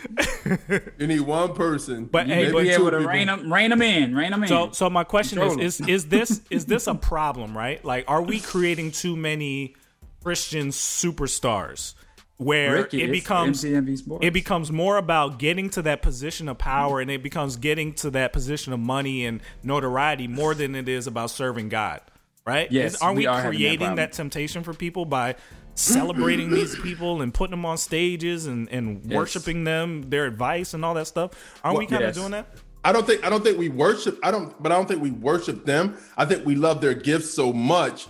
You 0.97 1.07
need 1.07 1.21
one 1.21 1.53
person. 1.53 2.05
But, 2.05 2.27
You 2.27 2.33
hey, 2.33 2.41
maybe 2.43 2.51
but- 2.53 2.63
Be 2.63 2.69
two 2.69 2.73
able 2.75 2.91
to 2.91 2.97
people. 2.97 3.11
rein 3.11 3.27
them, 3.27 3.53
rein 3.53 3.69
them 3.69 3.81
in, 3.81 4.15
rein 4.15 4.31
them 4.31 4.43
in. 4.43 4.49
So, 4.49 4.71
so 4.71 4.89
my 4.89 5.03
question 5.03 5.37
is, 5.39 5.43
Control 5.43 5.59
'em. 5.59 5.65
is 5.65 5.81
is 5.81 6.05
this 6.07 6.41
is 6.49 6.65
this 6.65 6.87
a 6.87 6.95
problem, 6.95 7.55
right? 7.57 7.83
Like, 7.85 8.05
are 8.07 8.21
we 8.21 8.39
creating 8.39 8.91
too 8.91 9.15
many 9.15 9.75
Christian 10.23 10.69
superstars 10.69 11.93
where 12.37 12.73
Rick 12.73 12.93
it 12.93 13.09
is 13.09 13.11
becomes 13.11 13.59
Sports. 13.61 14.25
it 14.25 14.31
becomes 14.31 14.71
more 14.71 14.97
about 14.97 15.39
getting 15.39 15.69
to 15.71 15.81
that 15.81 16.01
position 16.01 16.47
of 16.47 16.57
power 16.57 16.99
and 16.99 17.09
it 17.09 17.23
becomes 17.23 17.55
getting 17.55 17.93
to 17.95 18.11
that 18.11 18.31
position 18.33 18.73
of 18.73 18.79
money 18.79 19.25
and 19.25 19.41
notoriety 19.63 20.27
more 20.27 20.53
than 20.53 20.75
it 20.75 20.87
is 20.87 21.07
about 21.07 21.31
serving 21.31 21.69
God, 21.69 21.99
right? 22.45 22.71
Yes, 22.71 22.95
Is- 22.95 23.01
aren't 23.01 23.17
we 23.17 23.23
we, 23.23 23.25
are 23.27 23.41
having 23.41 23.51
that 23.51 23.57
creating 23.57 23.95
that, 23.95 24.11
temptation 24.13 24.63
for 24.63 24.73
people 24.73 25.05
by 25.05 25.35
celebrating 25.73 26.49
these 26.51 26.75
people 26.79 27.21
and 27.21 27.33
putting 27.33 27.51
them 27.51 27.65
on 27.65 27.77
stages 27.77 28.45
and, 28.45 28.69
and 28.69 29.01
Yes. 29.05 29.15
worshiping 29.15 29.63
them, 29.63 30.09
their 30.09 30.25
advice 30.25 30.73
and 30.73 30.85
all 30.85 30.93
that 30.93 31.07
stuff? 31.07 31.31
Aren't 31.63 31.77
we 31.79 31.85
Well, 31.85 31.89
kind 31.89 32.03
of 32.03 32.07
yes. 32.09 32.15
doing 32.15 32.31
that? 32.31 32.47
I 32.83 32.91
don't 32.93 33.05
think 33.05 33.25
I 33.25 33.29
don't 33.29 33.43
think 33.43 33.57
we 33.57 33.69
worship. 33.69 34.17
I 34.23 34.31
don't, 34.31 34.61
but 34.61 34.71
I 34.71 34.75
don't 34.75 34.87
think 34.87 35.01
we 35.01 35.11
worship 35.11 35.65
them. 35.65 35.97
I 36.15 36.25
think 36.25 36.45
we 36.45 36.55
love 36.55 36.81
their 36.81 36.93
gifts 36.93 37.31
so 37.33 37.51
much 37.51 38.07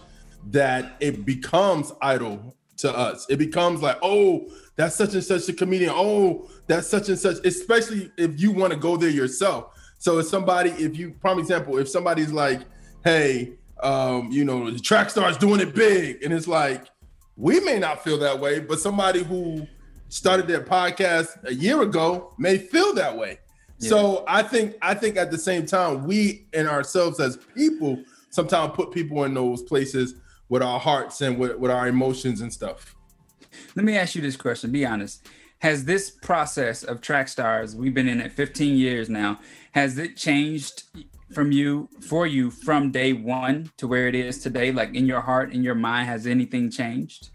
that 0.51 0.97
it 0.99 1.25
becomes 1.25 1.91
idol 2.01 2.55
to 2.77 2.95
us. 2.95 3.25
It 3.29 3.37
becomes 3.37 3.81
like, 3.81 3.97
oh, 4.01 4.49
that's 4.75 4.95
such 4.95 5.13
and 5.13 5.23
such 5.23 5.47
a 5.49 5.53
comedian. 5.53 5.91
Oh, 5.93 6.49
that's 6.67 6.87
such 6.87 7.09
and 7.09 7.17
such. 7.17 7.45
Especially 7.45 8.11
if 8.17 8.39
you 8.39 8.51
want 8.51 8.73
to 8.73 8.79
go 8.79 8.97
there 8.97 9.09
yourself. 9.09 9.73
So 9.99 10.19
if 10.19 10.27
somebody, 10.27 10.69
if 10.71 10.97
you, 10.97 11.11
prime 11.11 11.39
example, 11.39 11.77
if 11.77 11.89
somebody's 11.89 12.31
like, 12.31 12.61
hey, 13.03 13.53
um, 13.81 14.29
you 14.31 14.45
know, 14.45 14.69
the 14.69 14.79
track 14.79 15.09
star's 15.09 15.37
doing 15.37 15.59
it 15.59 15.73
big, 15.73 16.23
and 16.23 16.33
it's 16.33 16.47
like, 16.47 16.85
we 17.35 17.59
may 17.59 17.79
not 17.79 18.03
feel 18.03 18.17
that 18.19 18.39
way, 18.39 18.59
but 18.59 18.79
somebody 18.79 19.23
who 19.23 19.67
started 20.09 20.47
their 20.47 20.63
podcast 20.63 21.43
a 21.45 21.53
year 21.53 21.81
ago 21.81 22.33
may 22.37 22.57
feel 22.57 22.93
that 22.93 23.15
way. 23.15 23.39
Yeah. 23.79 23.89
So 23.89 24.23
I 24.27 24.41
think 24.41 24.75
I 24.81 24.95
think 24.95 25.17
at 25.17 25.29
the 25.29 25.37
same 25.37 25.65
time, 25.65 26.05
we 26.05 26.47
and 26.53 26.67
ourselves 26.67 27.19
as 27.19 27.37
people 27.55 28.01
sometimes 28.31 28.73
put 28.75 28.91
people 28.91 29.23
in 29.23 29.33
those 29.33 29.61
places 29.63 30.15
with 30.49 30.61
our 30.61 30.79
hearts 30.79 31.21
and 31.21 31.37
with, 31.37 31.57
with 31.57 31.71
our 31.71 31.87
emotions 31.87 32.41
and 32.41 32.51
stuff. 32.51 32.95
Let 33.75 33.85
me 33.85 33.97
ask 33.97 34.15
you 34.15 34.21
this 34.21 34.37
question. 34.37 34.71
Be 34.71 34.85
honest. 34.85 35.27
Has 35.59 35.85
this 35.85 36.11
process 36.11 36.83
of 36.83 37.01
track 37.01 37.27
stars, 37.27 37.75
we've 37.75 37.93
been 37.93 38.07
in 38.07 38.21
it 38.21 38.31
15 38.31 38.77
years 38.77 39.09
now, 39.09 39.39
has 39.71 39.97
it 39.97 40.15
changed 40.15 40.83
from 41.33 41.51
you 41.51 41.89
for 41.99 42.27
you 42.27 42.51
from 42.51 42.91
day 42.91 43.11
one 43.13 43.71
to 43.77 43.87
where 43.87 44.07
it 44.07 44.13
is 44.13 44.39
today? 44.39 44.71
Like 44.71 44.93
in 44.93 45.07
your 45.07 45.21
heart, 45.21 45.51
in 45.53 45.63
your 45.63 45.73
mind, 45.75 46.07
has 46.09 46.27
anything 46.27 46.69
changed? 46.69 47.29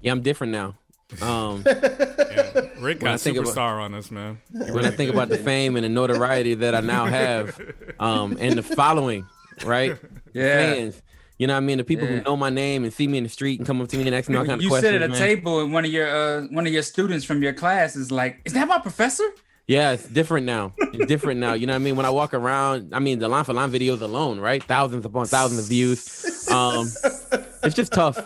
Yeah, 0.00 0.12
I'm 0.12 0.22
different 0.22 0.52
now. 0.52 0.76
Um, 1.22 1.62
yeah, 1.66 2.68
Rick 2.80 3.00
got 3.00 3.18
superstar 3.18 3.74
about, 3.74 3.82
on 3.82 3.94
us, 3.94 4.10
man. 4.10 4.40
When 4.50 4.84
I 4.84 4.90
think 4.90 5.12
about 5.12 5.28
the 5.28 5.38
fame 5.38 5.76
and 5.76 5.84
the 5.84 5.88
notoriety 5.88 6.54
that 6.54 6.74
I 6.74 6.80
now 6.80 7.06
have, 7.06 7.60
um, 8.00 8.36
and 8.40 8.58
the 8.58 8.62
following, 8.62 9.26
right? 9.64 9.96
Yeah. 10.34 10.74
Fans, 10.74 11.02
you 11.38 11.46
know 11.46 11.54
what 11.54 11.58
I 11.58 11.60
mean? 11.60 11.78
The 11.78 11.84
people 11.84 12.08
yeah. 12.08 12.18
who 12.18 12.22
know 12.22 12.36
my 12.36 12.50
name 12.50 12.84
and 12.84 12.92
see 12.92 13.08
me 13.08 13.18
in 13.18 13.24
the 13.24 13.30
street 13.30 13.58
and 13.58 13.66
come 13.66 13.80
up 13.80 13.88
to 13.88 13.96
me 13.96 14.06
and 14.06 14.14
ask 14.14 14.28
me 14.28 14.36
all 14.36 14.44
kind 14.44 14.62
you 14.62 14.68
of 14.68 14.70
questions. 14.70 14.92
You 14.92 14.98
sit 14.98 15.02
at 15.02 15.08
a 15.08 15.12
man. 15.12 15.18
table 15.18 15.60
and 15.60 15.72
one 15.72 15.84
of 15.84 15.90
your 15.90 16.08
uh, 16.08 16.42
one 16.50 16.66
of 16.66 16.72
your 16.72 16.82
students 16.82 17.24
from 17.24 17.42
your 17.42 17.52
class 17.52 17.96
is 17.96 18.12
like, 18.12 18.40
"Is 18.44 18.52
that 18.52 18.68
my 18.68 18.78
professor?" 18.78 19.24
Yeah, 19.66 19.92
it's 19.92 20.06
different 20.06 20.46
now. 20.46 20.74
It's 20.78 21.06
different 21.06 21.40
now. 21.40 21.54
You 21.54 21.66
know 21.66 21.72
what 21.72 21.80
I 21.80 21.84
mean? 21.84 21.96
When 21.96 22.04
I 22.04 22.10
walk 22.10 22.34
around, 22.34 22.94
I 22.94 22.98
mean 22.98 23.18
the 23.18 23.28
line 23.28 23.44
for 23.44 23.54
line 23.54 23.72
videos 23.72 24.02
alone, 24.02 24.38
right? 24.38 24.62
Thousands 24.62 25.04
upon 25.06 25.26
thousands 25.26 25.60
of 25.60 25.66
views. 25.68 26.48
Um, 26.50 26.86
it's 27.62 27.74
just 27.74 27.92
tough. 27.92 28.18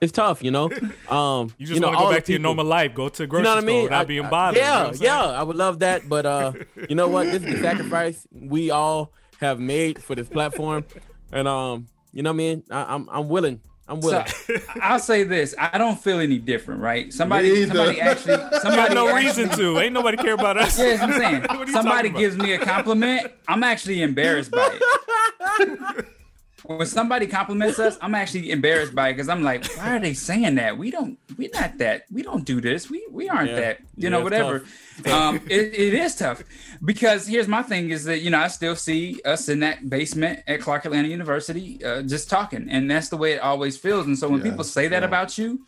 It's 0.00 0.12
tough, 0.12 0.42
you 0.42 0.52
know. 0.52 0.70
Um, 1.08 1.52
you 1.58 1.66
just 1.66 1.74
you 1.74 1.80
know, 1.80 1.88
want 1.88 1.98
to 1.98 2.04
go 2.04 2.10
back 2.12 2.24
to 2.26 2.32
your 2.32 2.40
normal 2.40 2.64
life, 2.64 2.94
go 2.94 3.08
to 3.08 3.26
grocery 3.26 3.40
you 3.40 3.44
know 3.44 3.54
what 3.56 3.64
I 3.64 3.66
mean? 3.66 3.82
without 3.84 4.00
I, 4.00 4.04
being 4.04 4.28
bothered. 4.28 4.62
Yeah, 4.62 4.86
you 4.86 4.92
know 4.92 4.98
yeah, 5.00 5.20
I 5.20 5.42
would 5.42 5.56
love 5.56 5.80
that, 5.80 6.08
but 6.08 6.24
uh, 6.24 6.52
you 6.88 6.94
know 6.94 7.08
what? 7.08 7.24
This 7.24 7.42
is 7.42 7.54
the 7.56 7.60
sacrifice 7.60 8.26
we 8.30 8.70
all 8.70 9.12
have 9.40 9.58
made 9.58 10.02
for 10.02 10.14
this 10.14 10.28
platform, 10.28 10.84
and 11.32 11.48
um, 11.48 11.88
you 12.12 12.22
know 12.22 12.30
what 12.30 12.34
I 12.34 12.36
mean? 12.36 12.62
I, 12.70 12.94
I'm 12.94 13.08
I'm 13.10 13.28
willing. 13.28 13.60
I'm 13.88 14.00
willing. 14.00 14.26
So, 14.26 14.54
I'll 14.82 14.98
say 14.98 15.24
this: 15.24 15.54
I 15.58 15.78
don't 15.78 15.98
feel 15.98 16.18
any 16.20 16.38
different, 16.38 16.82
right? 16.82 17.12
Somebody, 17.12 17.66
somebody 17.66 18.00
actually, 18.00 18.36
somebody 18.60 18.94
no 18.94 19.08
actually, 19.08 19.44
reason 19.44 19.48
to. 19.58 19.80
Ain't 19.80 19.94
nobody 19.94 20.18
care 20.18 20.34
about 20.34 20.58
us. 20.58 20.78
Yeah, 20.78 20.98
I'm 21.00 21.12
saying. 21.12 21.68
somebody 21.72 22.10
gives 22.10 22.36
me 22.36 22.52
a 22.52 22.58
compliment, 22.58 23.32
I'm 23.46 23.62
actually 23.62 24.02
embarrassed 24.02 24.50
by 24.50 24.78
it. 25.60 26.06
when 26.68 26.86
somebody 26.86 27.26
compliments 27.26 27.78
us, 27.78 27.96
I'm 28.02 28.14
actually 28.14 28.50
embarrassed 28.50 28.94
by 28.94 29.08
it 29.08 29.14
because 29.14 29.30
I'm 29.30 29.42
like, 29.42 29.64
why 29.78 29.96
are 29.96 30.00
they 30.00 30.12
saying 30.12 30.56
that? 30.56 30.76
We 30.76 30.90
don't, 30.90 31.18
we're 31.38 31.48
not 31.54 31.78
that. 31.78 32.04
We 32.12 32.22
don't 32.22 32.44
do 32.44 32.60
this. 32.60 32.90
We 32.90 33.06
we 33.10 33.30
aren't 33.30 33.50
yeah. 33.50 33.60
that. 33.60 33.80
You 33.80 33.86
yeah, 33.96 34.08
know, 34.10 34.20
whatever. 34.22 34.64
um, 35.10 35.36
it, 35.48 35.72
it 35.72 35.94
is 35.94 36.14
tough 36.14 36.42
because 36.84 37.26
here's 37.26 37.48
my 37.48 37.62
thing: 37.62 37.88
is 37.88 38.04
that 38.04 38.20
you 38.20 38.28
know 38.28 38.38
I 38.38 38.48
still 38.48 38.76
see 38.76 39.18
us 39.24 39.48
in 39.48 39.60
that 39.60 39.88
basement 39.88 40.40
at 40.46 40.60
Clark 40.60 40.84
Atlanta 40.84 41.08
University 41.08 41.82
uh, 41.82 42.02
just 42.02 42.28
talking, 42.28 42.68
and 42.68 42.90
that's 42.90 43.08
the 43.08 43.16
way 43.16 43.32
it 43.32 43.40
always 43.40 43.78
feels. 43.78 44.06
And 44.06 44.18
so 44.18 44.28
when 44.28 44.44
yeah, 44.44 44.50
people 44.50 44.64
say 44.64 44.88
that 44.88 45.02
about 45.02 45.38
you, 45.38 45.64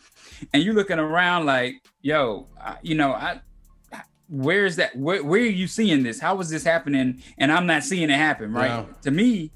and 0.52 0.62
you're 0.62 0.74
looking 0.74 0.98
around 0.98 1.46
like, 1.46 1.76
yo, 2.02 2.46
I, 2.60 2.76
you 2.82 2.94
know, 2.94 3.12
I 3.12 3.40
where 4.28 4.66
is 4.66 4.76
that 4.76 4.94
where, 4.94 5.24
where, 5.24 5.40
are 5.40 5.44
you 5.44 5.66
seeing 5.66 6.04
this 6.04 6.20
how 6.20 6.38
is 6.38 6.48
this 6.50 6.62
happening 6.62 7.20
and 7.38 7.50
i'm 7.50 7.66
not 7.66 7.82
seeing 7.82 8.08
it 8.08 8.16
happen 8.16 8.52
right 8.52 8.86
to 9.02 9.10
me 9.10 9.50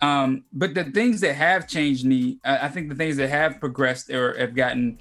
um, 0.00 0.44
but 0.52 0.74
the 0.74 0.84
things 0.84 1.20
that 1.20 1.34
have 1.34 1.68
changed 1.68 2.04
me, 2.04 2.38
I, 2.44 2.66
I 2.66 2.68
think 2.68 2.88
the 2.88 2.94
things 2.94 3.16
that 3.16 3.30
have 3.30 3.60
progressed 3.60 4.10
or 4.10 4.36
have 4.38 4.54
gotten 4.54 4.98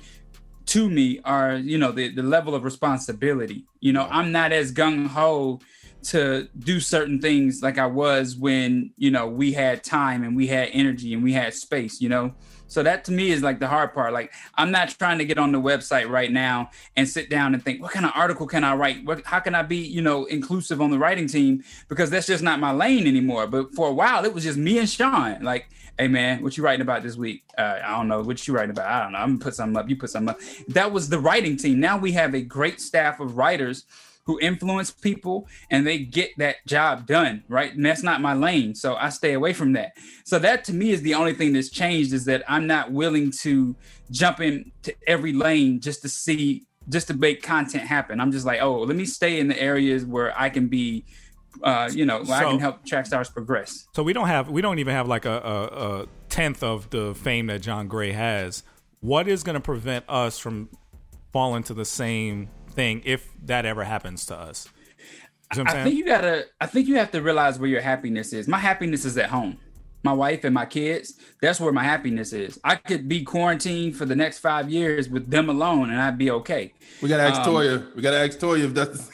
to 0.68 0.90
me 0.90 1.20
are, 1.26 1.56
you 1.56 1.78
know, 1.78 1.92
the, 1.92 2.10
the 2.10 2.24
level 2.24 2.56
of 2.56 2.64
responsibility. 2.64 3.66
You 3.80 3.94
know, 3.94 4.08
I'm 4.10 4.32
not 4.32 4.52
as 4.52 4.72
gung 4.72 5.08
ho 5.08 5.60
to 6.04 6.48
do 6.60 6.80
certain 6.80 7.22
things 7.22 7.62
like 7.62 7.78
I 7.78 7.86
was 7.86 8.36
when, 8.36 8.92
you 8.98 9.12
know, 9.12 9.28
we 9.28 9.54
had 9.54 9.84
time 9.84 10.24
and 10.24 10.36
we 10.36 10.48
had 10.48 10.70
energy 10.72 11.14
and 11.14 11.24
we 11.24 11.34
had 11.34 11.54
space, 11.54 12.02
you 12.02 12.10
know. 12.10 12.34
So 12.74 12.82
that 12.84 13.06
to 13.06 13.12
me 13.12 13.30
is 13.30 13.44
like 13.44 13.60
the 13.60 13.68
hard 13.68 13.94
part. 13.94 14.14
Like 14.14 14.34
I'm 14.56 14.72
not 14.72 14.90
trying 14.90 15.20
to 15.20 15.26
get 15.26 15.38
on 15.38 15.52
the 15.52 15.62
website 15.62 16.10
right 16.10 16.32
now 16.32 16.72
and 16.96 17.08
sit 17.08 17.30
down 17.30 17.54
and 17.54 17.64
think, 17.64 17.82
what 17.82 17.92
kind 17.92 18.06
of 18.06 18.12
article 18.16 18.48
can 18.48 18.64
I 18.64 18.74
write? 18.74 19.06
What 19.06 19.24
how 19.26 19.40
can 19.40 19.54
I 19.54 19.62
be, 19.62 19.78
you 19.78 20.02
know, 20.02 20.26
inclusive 20.26 20.82
on 20.82 20.90
the 20.90 20.98
writing 20.98 21.28
team? 21.28 21.64
Because 21.88 22.10
that's 22.10 22.28
just 22.28 22.44
not 22.44 22.60
my 22.60 22.72
lane 22.72 23.06
anymore. 23.06 23.46
But 23.48 23.74
for 23.76 23.90
a 23.90 23.94
while 23.94 24.26
it 24.26 24.34
was 24.34 24.44
just 24.44 24.58
me 24.58 24.80
and 24.80 24.90
Sean. 24.90 25.44
Like, 25.44 25.70
hey 26.00 26.08
man, 26.08 26.42
what 26.42 26.58
you 26.58 26.64
writing 26.64 26.82
about 26.82 27.04
this 27.04 27.16
week? 27.16 27.44
Uh, 27.58 27.80
I 27.84 27.96
don't 27.96 28.08
know. 28.08 28.22
What 28.22 28.48
you 28.48 28.56
writing 28.56 28.72
about? 28.72 28.88
I 28.88 29.04
don't 29.04 29.12
know. 29.12 29.20
I'm 29.20 29.30
gonna 29.34 29.44
put 29.44 29.56
something 29.56 29.78
up. 29.78 29.88
You 29.88 29.96
put 29.96 30.10
something 30.10 30.30
up. 30.30 30.40
That 30.70 30.92
was 30.92 31.10
the 31.10 31.20
writing 31.20 31.58
team. 31.58 31.80
Now 31.80 31.98
we 31.98 32.12
have 32.14 32.34
a 32.34 32.42
great 32.42 32.82
staff 32.82 33.20
of 33.20 33.38
writers 33.38 33.86
who 34.26 34.40
influence 34.40 34.92
people 34.92 35.48
and 35.70 35.86
they 35.86 36.00
get 36.00 36.32
that 36.38 36.66
job 36.66 37.06
done, 37.06 37.44
right? 37.48 37.74
And 37.74 37.86
that's 37.86 38.04
not 38.04 38.22
my 38.22 38.34
lane. 38.34 38.74
So 38.74 38.96
I 38.96 39.10
stay 39.10 39.34
away 39.34 39.54
from 39.54 39.74
that. 39.74 39.98
So 40.24 40.40
that 40.40 40.64
to 40.66 40.74
me 40.74 40.92
is 40.92 41.02
the 41.02 41.14
only 41.14 41.34
thing 41.34 41.54
that's 41.54 41.70
changed 41.70 42.14
is 42.14 42.26
that 42.26 42.44
I'm 42.48 42.66
not 42.66 42.92
willing 42.92 43.32
to 43.42 43.76
jump 44.12 44.40
into 44.40 44.94
every 45.08 45.34
lane 45.34 45.82
just 45.82 46.02
to 46.04 46.10
see, 46.10 46.66
just 46.90 47.08
to 47.08 47.14
make 47.14 47.44
content 47.44 47.84
happen. 47.84 48.20
I'm 48.22 48.32
just 48.32 48.46
like, 48.46 48.62
oh, 48.62 48.80
let 48.82 48.96
me 48.96 49.06
stay 49.06 49.40
in 49.40 49.48
the 49.48 49.62
areas 49.62 50.06
where 50.06 50.38
I 50.40 50.50
can 50.50 50.68
be 50.68 51.06
uh, 51.62 51.88
you 51.94 52.04
know, 52.04 52.24
so, 52.24 52.34
I 52.34 52.44
can 52.46 52.60
help 52.60 52.84
track 52.84 53.06
stars 53.06 53.30
progress. 53.30 53.88
So 53.94 54.02
we 54.02 54.12
don't 54.12 54.28
have, 54.28 54.50
we 54.50 54.62
don't 54.62 54.80
even 54.80 54.96
have 54.96 55.08
like 55.08 55.26
a, 55.26 55.38
a, 55.38 56.02
a 56.02 56.06
tenth 56.30 56.64
of 56.64 56.90
the 56.90 57.14
fame 57.14 57.46
that 57.48 57.62
John 57.62 57.88
Gray 57.88 58.12
has. 58.12 58.64
What 59.02 59.28
is 59.28 59.44
going 59.44 59.54
to 59.54 59.62
prevent 59.62 60.06
us 60.10 60.40
from 60.40 60.70
falling 61.32 61.64
to 61.64 61.74
the 61.74 61.86
same 61.86 62.50
thing 62.74 63.02
if 63.06 63.30
that 63.44 63.66
ever 63.66 63.84
happens 63.84 64.26
to 64.28 64.38
us. 64.38 64.68
You 65.56 65.64
know 65.64 65.72
I 65.72 65.84
think 65.84 65.96
you 65.96 66.06
gotta. 66.06 66.46
I 66.60 66.66
think 66.66 66.88
you 66.88 66.98
have 66.98 67.12
to 67.12 67.22
realize 67.22 67.60
where 67.60 67.70
your 67.70 67.82
happiness 67.82 68.34
is. 68.34 68.48
My 68.48 68.58
happiness 68.58 69.06
is 69.06 69.18
at 69.18 69.30
home. 69.30 69.58
My 70.04 70.14
wife 70.14 70.44
and 70.44 70.54
my 70.54 70.66
kids. 70.66 71.14
That's 71.42 71.60
where 71.60 71.72
my 71.72 71.84
happiness 71.84 72.34
is. 72.34 72.60
I 72.64 72.76
could 72.76 73.08
be 73.08 73.24
quarantined 73.24 73.96
for 73.96 74.06
the 74.06 74.16
next 74.16 74.40
five 74.40 74.70
years 74.70 75.10
with 75.10 75.30
them 75.30 75.50
alone, 75.50 75.92
and 75.92 76.02
I'd 76.02 76.18
be 76.18 76.32
okay. 76.32 76.74
We 77.02 77.10
gotta 77.10 77.24
ask 77.24 77.42
um, 77.42 77.54
Toya. 77.54 77.96
We 77.96 78.02
gotta 78.02 78.20
ask 78.20 78.40
Toya 78.40 78.66
if 78.66 78.74
that's. 78.74 79.10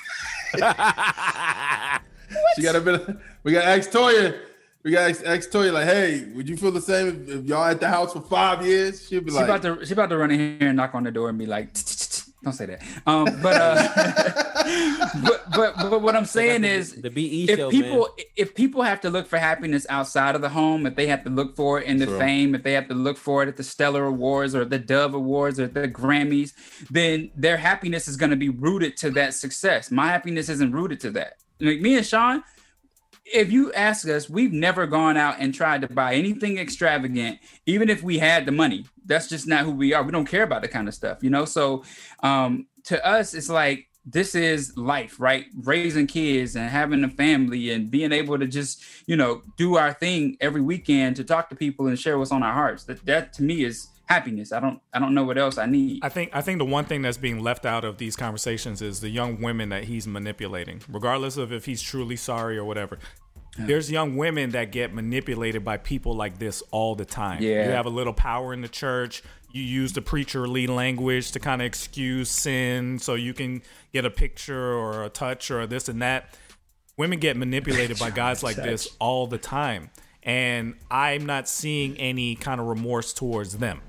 she 2.56 2.63
got 2.63 2.76
a 2.76 2.82
bit. 2.82 3.17
we 3.43 3.52
gotta 3.52 3.67
ask 3.67 3.91
Toya. 3.91 4.39
We 4.84 4.91
got 4.91 5.10
ask, 5.10 5.26
ask 5.26 5.50
Toya 5.50 5.74
like, 5.74 5.86
hey, 5.86 6.26
would 6.34 6.48
you 6.48 6.56
feel 6.56 6.72
the 6.72 6.80
same 6.80 7.08
if, 7.10 7.30
if 7.30 7.45
y'all 7.45 7.65
at 7.65 7.82
the 7.82 7.89
house 7.89 8.13
for 8.13 8.22
five 8.22 8.65
years? 8.65 9.08
She'd 9.08 9.26
be 9.26 9.32
she 9.32 9.36
like, 9.36 9.45
about 9.45 9.62
to, 9.62 9.86
she 9.86 9.91
about 9.91 10.10
to 10.10 10.17
run 10.17 10.32
in 10.32 10.39
here 10.39 10.69
and 10.69 10.78
knock 10.78 10.95
on 10.95 11.04
the 11.04 11.12
door 11.12 11.28
and 11.28 11.38
be 11.38 11.45
like, 11.45 11.76
don't 12.43 12.54
say 12.54 12.65
that. 12.67 12.82
Um, 13.06 13.25
but, 13.41 13.56
uh, 13.60 15.10
but 15.23 15.52
but 15.52 15.89
but 15.89 16.02
what 16.02 16.15
I'm 16.15 16.25
saying 16.25 16.63
is 16.63 16.93
the 16.93 17.10
BE 17.10 17.49
if 17.49 17.58
show, 17.58 17.69
people 17.69 18.10
man. 18.17 18.25
if 18.38 18.56
people 18.56 18.82
have 18.82 19.02
to 19.02 19.10
look 19.10 19.28
for 19.28 19.38
happiness 19.38 19.86
outside 19.89 20.36
of 20.36 20.41
the 20.41 20.49
home, 20.49 20.86
if 20.86 20.95
they 20.95 21.08
have 21.08 21.23
to 21.25 21.30
look 21.30 21.56
for 21.56 21.82
it 21.82 21.86
in 21.88 21.97
the 21.97 22.06
True. 22.06 22.17
fame, 22.17 22.56
if 22.56 22.63
they 22.63 22.73
have 22.73 22.88
to 22.88 22.93
look 22.93 23.17
for 23.17 23.43
it 23.43 23.49
at 23.49 23.58
the 23.58 23.63
Stellar 23.63 24.06
Awards 24.06 24.56
or 24.56 24.63
the 24.63 24.80
Dove 24.80 25.13
Awards 25.13 25.60
or 25.60 25.67
the 25.67 25.88
Grammys, 25.88 26.54
then 26.89 27.32
their 27.36 27.58
happiness 27.58 28.08
is 28.08 28.15
going 28.15 28.30
to 28.30 28.38
be 28.38 28.49
rooted 28.49 28.95
to 28.97 29.12
that 29.12 29.34
success. 29.34 29.91
My 29.91 30.08
happiness 30.08 30.47
isn't 30.47 30.71
rooted 30.71 31.02
to 31.02 31.12
that. 31.12 31.38
Like 31.60 31.82
me 31.82 31.97
and 31.97 32.06
Sean, 32.06 32.43
if 33.33 33.51
you 33.51 33.71
ask 33.73 34.07
us, 34.07 34.29
we've 34.29 34.53
never 34.53 34.87
gone 34.87 35.17
out 35.17 35.37
and 35.39 35.53
tried 35.53 35.81
to 35.81 35.87
buy 35.87 36.15
anything 36.15 36.57
extravagant, 36.57 37.39
even 37.65 37.89
if 37.89 38.03
we 38.03 38.19
had 38.19 38.45
the 38.45 38.51
money. 38.51 38.85
That's 39.05 39.27
just 39.27 39.47
not 39.47 39.65
who 39.65 39.71
we 39.71 39.93
are. 39.93 40.03
We 40.03 40.11
don't 40.11 40.25
care 40.25 40.43
about 40.43 40.61
that 40.61 40.71
kind 40.71 40.87
of 40.87 40.93
stuff, 40.93 41.19
you 41.21 41.29
know. 41.29 41.45
So 41.45 41.83
um, 42.21 42.67
to 42.85 43.05
us, 43.05 43.33
it's 43.33 43.49
like 43.49 43.87
this 44.05 44.35
is 44.35 44.75
life, 44.77 45.19
right? 45.19 45.45
Raising 45.63 46.07
kids 46.07 46.55
and 46.55 46.69
having 46.69 47.03
a 47.03 47.09
family 47.09 47.71
and 47.71 47.91
being 47.91 48.11
able 48.11 48.39
to 48.39 48.47
just, 48.47 48.83
you 49.05 49.15
know, 49.15 49.43
do 49.57 49.75
our 49.75 49.93
thing 49.93 50.37
every 50.41 50.61
weekend 50.61 51.15
to 51.17 51.23
talk 51.23 51.49
to 51.49 51.55
people 51.55 51.87
and 51.87 51.99
share 51.99 52.17
what's 52.17 52.31
on 52.31 52.43
our 52.43 52.53
hearts. 52.53 52.85
That 52.85 53.05
that 53.05 53.33
to 53.33 53.43
me 53.43 53.63
is 53.63 53.87
happiness. 54.10 54.52
I 54.52 54.60
don't 54.60 54.82
I 54.91 55.00
don't 55.00 55.13
know 55.13 55.24
what 55.24 55.38
else 55.38 55.58
I 55.58 55.67
need. 55.67 56.04
I 56.04 56.10
think 56.10 56.32
I 56.34 56.41
think 56.41 56.58
the 56.58 56.65
one 56.65 56.86
thing 56.86 57.02
that's 57.02 57.17
being 57.17 57.41
left 57.41 57.65
out 57.65 57.86
of 57.86 57.98
these 57.98 58.15
conversations 58.15 58.82
is 58.82 59.02
the 59.02 59.10
young 59.10 59.39
women 59.39 59.69
that 59.69 59.86
he's 59.86 60.08
manipulating, 60.08 60.82
regardless 60.89 61.38
of 61.38 61.54
if 61.54 61.65
he's 61.65 61.82
truly 61.82 62.15
sorry 62.15 62.58
or 62.58 62.65
whatever. 62.65 62.98
Yeah. 63.58 63.67
There's 63.67 63.91
young 63.91 64.17
women 64.17 64.52
that 64.52 64.72
get 64.72 64.93
manipulated 64.93 65.63
by 65.63 65.78
people 65.78 66.15
like 66.15 66.39
this 66.39 66.63
all 66.72 66.95
the 66.95 67.06
time. 67.06 67.41
Yeah. 67.41 67.65
You 67.65 67.72
have 67.72 67.86
a 67.86 67.91
little 67.91 68.13
power 68.13 68.54
in 68.54 68.62
the 68.62 68.67
church. 68.67 69.24
You 69.52 69.63
use 69.63 69.93
the 69.93 70.02
preacherly 70.02 70.67
language 70.67 71.32
to 71.32 71.39
kind 71.39 71.62
of 71.62 71.65
excuse 71.65 72.30
sin 72.30 73.00
so 73.00 73.15
you 73.15 73.34
can 73.34 73.63
get 73.91 74.06
a 74.06 74.12
picture 74.12 74.74
or 74.74 75.04
a 75.04 75.10
touch 75.10 75.50
or 75.50 75.65
this 75.65 75.89
and 75.89 76.02
that. 76.02 76.38
Women 76.98 77.19
get 77.19 77.38
manipulated 77.38 77.98
by 77.98 78.12
guys 78.12 78.43
like 78.43 78.56
this 78.56 78.88
all 79.00 79.26
the 79.26 79.39
time. 79.39 79.89
And 80.22 80.76
I'm 80.91 81.26
not 81.26 81.48
seeing 81.48 81.98
any 81.98 82.36
kind 82.36 82.62
of 82.62 82.67
remorse 82.67 83.13
towards 83.13 83.58
them 83.58 83.82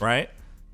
right? 0.00 0.30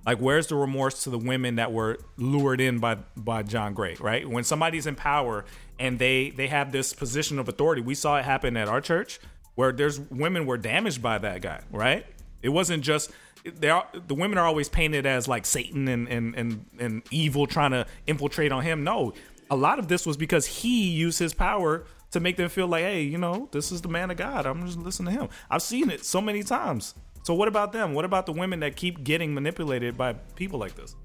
Like, 0.07 0.19
where's 0.19 0.47
the 0.47 0.57
remorse 0.57 1.03
to 1.05 1.11
the 1.11 1.19
women 1.19 1.57
that 1.57 1.73
were 1.73 1.99
lured 2.17 2.61
in 2.61 2.79
by 2.79 2.97
by 3.17 3.43
John 3.43 3.75
Gray, 3.75 3.97
right? 4.01 4.29
When 4.29 4.45
somebody's 4.45 4.87
in 4.87 4.95
power 4.95 5.45
and 5.79 5.99
they 5.99 6.31
they 6.31 6.49
have 6.49 6.73
this 6.73 6.93
position 6.93 7.39
of 7.39 7.49
authority. 7.49 7.83
We 7.83 7.95
saw 7.95 8.19
it 8.19 8.25
happen 8.25 8.57
at 8.57 8.69
our 8.69 8.81
church 8.81 9.21
where 9.55 9.73
there's 9.73 10.01
women 10.01 10.47
were 10.47 10.57
damaged 10.57 11.03
by 11.03 11.19
that 11.19 11.43
guy, 11.43 11.63
right? 11.71 12.07
It 12.43 12.51
wasn't 12.51 12.83
just 12.83 13.11
they 13.45 13.71
are 13.71 13.87
the 14.07 14.15
women 14.15 14.39
are 14.39 14.47
always 14.47 14.69
painted 14.69 15.07
as 15.07 15.29
like 15.29 15.45
Satan 15.45 15.89
and 15.89 16.09
and 16.09 16.35
and, 16.35 16.67
and 16.79 17.03
evil 17.11 17.47
trying 17.47 17.73
to 17.73 17.87
infiltrate 18.07 18.53
on 18.53 18.63
him. 18.63 18.85
No, 18.85 19.13
a 19.51 19.57
lot 19.57 19.79
of 19.79 19.89
this 19.89 20.07
was 20.07 20.17
because 20.17 20.47
he 20.47 20.91
used 20.91 21.19
his 21.19 21.35
power 21.35 21.85
to 22.13 22.21
make 22.21 22.37
them 22.37 22.49
feel 22.49 22.67
like, 22.67 22.83
hey, 22.83 23.03
you 23.03 23.19
know, 23.19 23.49
this 23.53 23.71
is 23.71 23.83
the 23.83 23.89
man 23.89 24.11
of 24.11 24.17
God. 24.17 24.47
I'm 24.47 24.65
just 24.67 24.79
listening 24.79 25.15
to 25.15 25.21
him. 25.23 25.29
I've 25.49 25.63
seen 25.63 25.91
it 25.91 26.05
so 26.05 26.21
many 26.21 26.43
times. 26.43 26.95
So 27.23 27.35
what 27.35 27.49
about 27.49 27.73
them? 27.73 27.95
What 27.95 28.05
about 28.05 28.27
the 28.27 28.33
women 28.33 28.61
that 28.61 28.77
keep 28.77 29.05
getting 29.05 29.35
manipulated 29.35 29.97
by 29.97 30.15
people 30.35 30.59
like 30.59 30.75
this? 30.75 30.97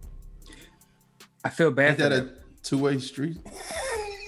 I 1.43 1.49
feel 1.49 1.71
bad 1.71 1.91
Is 1.93 1.97
that 1.97 2.12
a 2.12 2.30
two 2.63 2.78
way 2.78 2.97
street? 2.99 3.38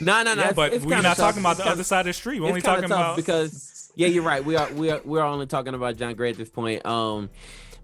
No, 0.02 0.22
no, 0.22 0.34
no. 0.36 0.42
Yeah, 0.42 0.50
it's- 0.50 0.54
but 0.56 0.74
it's 0.74 0.86
we're 0.86 0.96
not 0.96 1.04
tough. 1.04 1.18
talking 1.18 1.40
about 1.42 1.58
the 1.58 1.64
It's 1.64 1.72
other 1.72 1.84
side 1.84 2.02
of 2.02 2.06
the 2.08 2.14
street. 2.14 2.40
We're 2.42 2.50
only 2.50 2.62
talking 2.62 2.84
about 2.86 3.16
because 3.16 3.92
yeah, 3.96 4.08
you're 4.08 4.24
right. 4.24 4.44
We 4.46 4.56
are 4.56 4.72
we 4.74 4.92
are 4.92 5.02
we're 5.04 5.24
only 5.24 5.48
talking 5.48 5.74
about 5.74 5.98
John 5.98 6.14
Gray 6.14 6.30
at 6.30 6.38
this 6.38 6.50
point. 6.50 6.86
Um, 6.86 7.30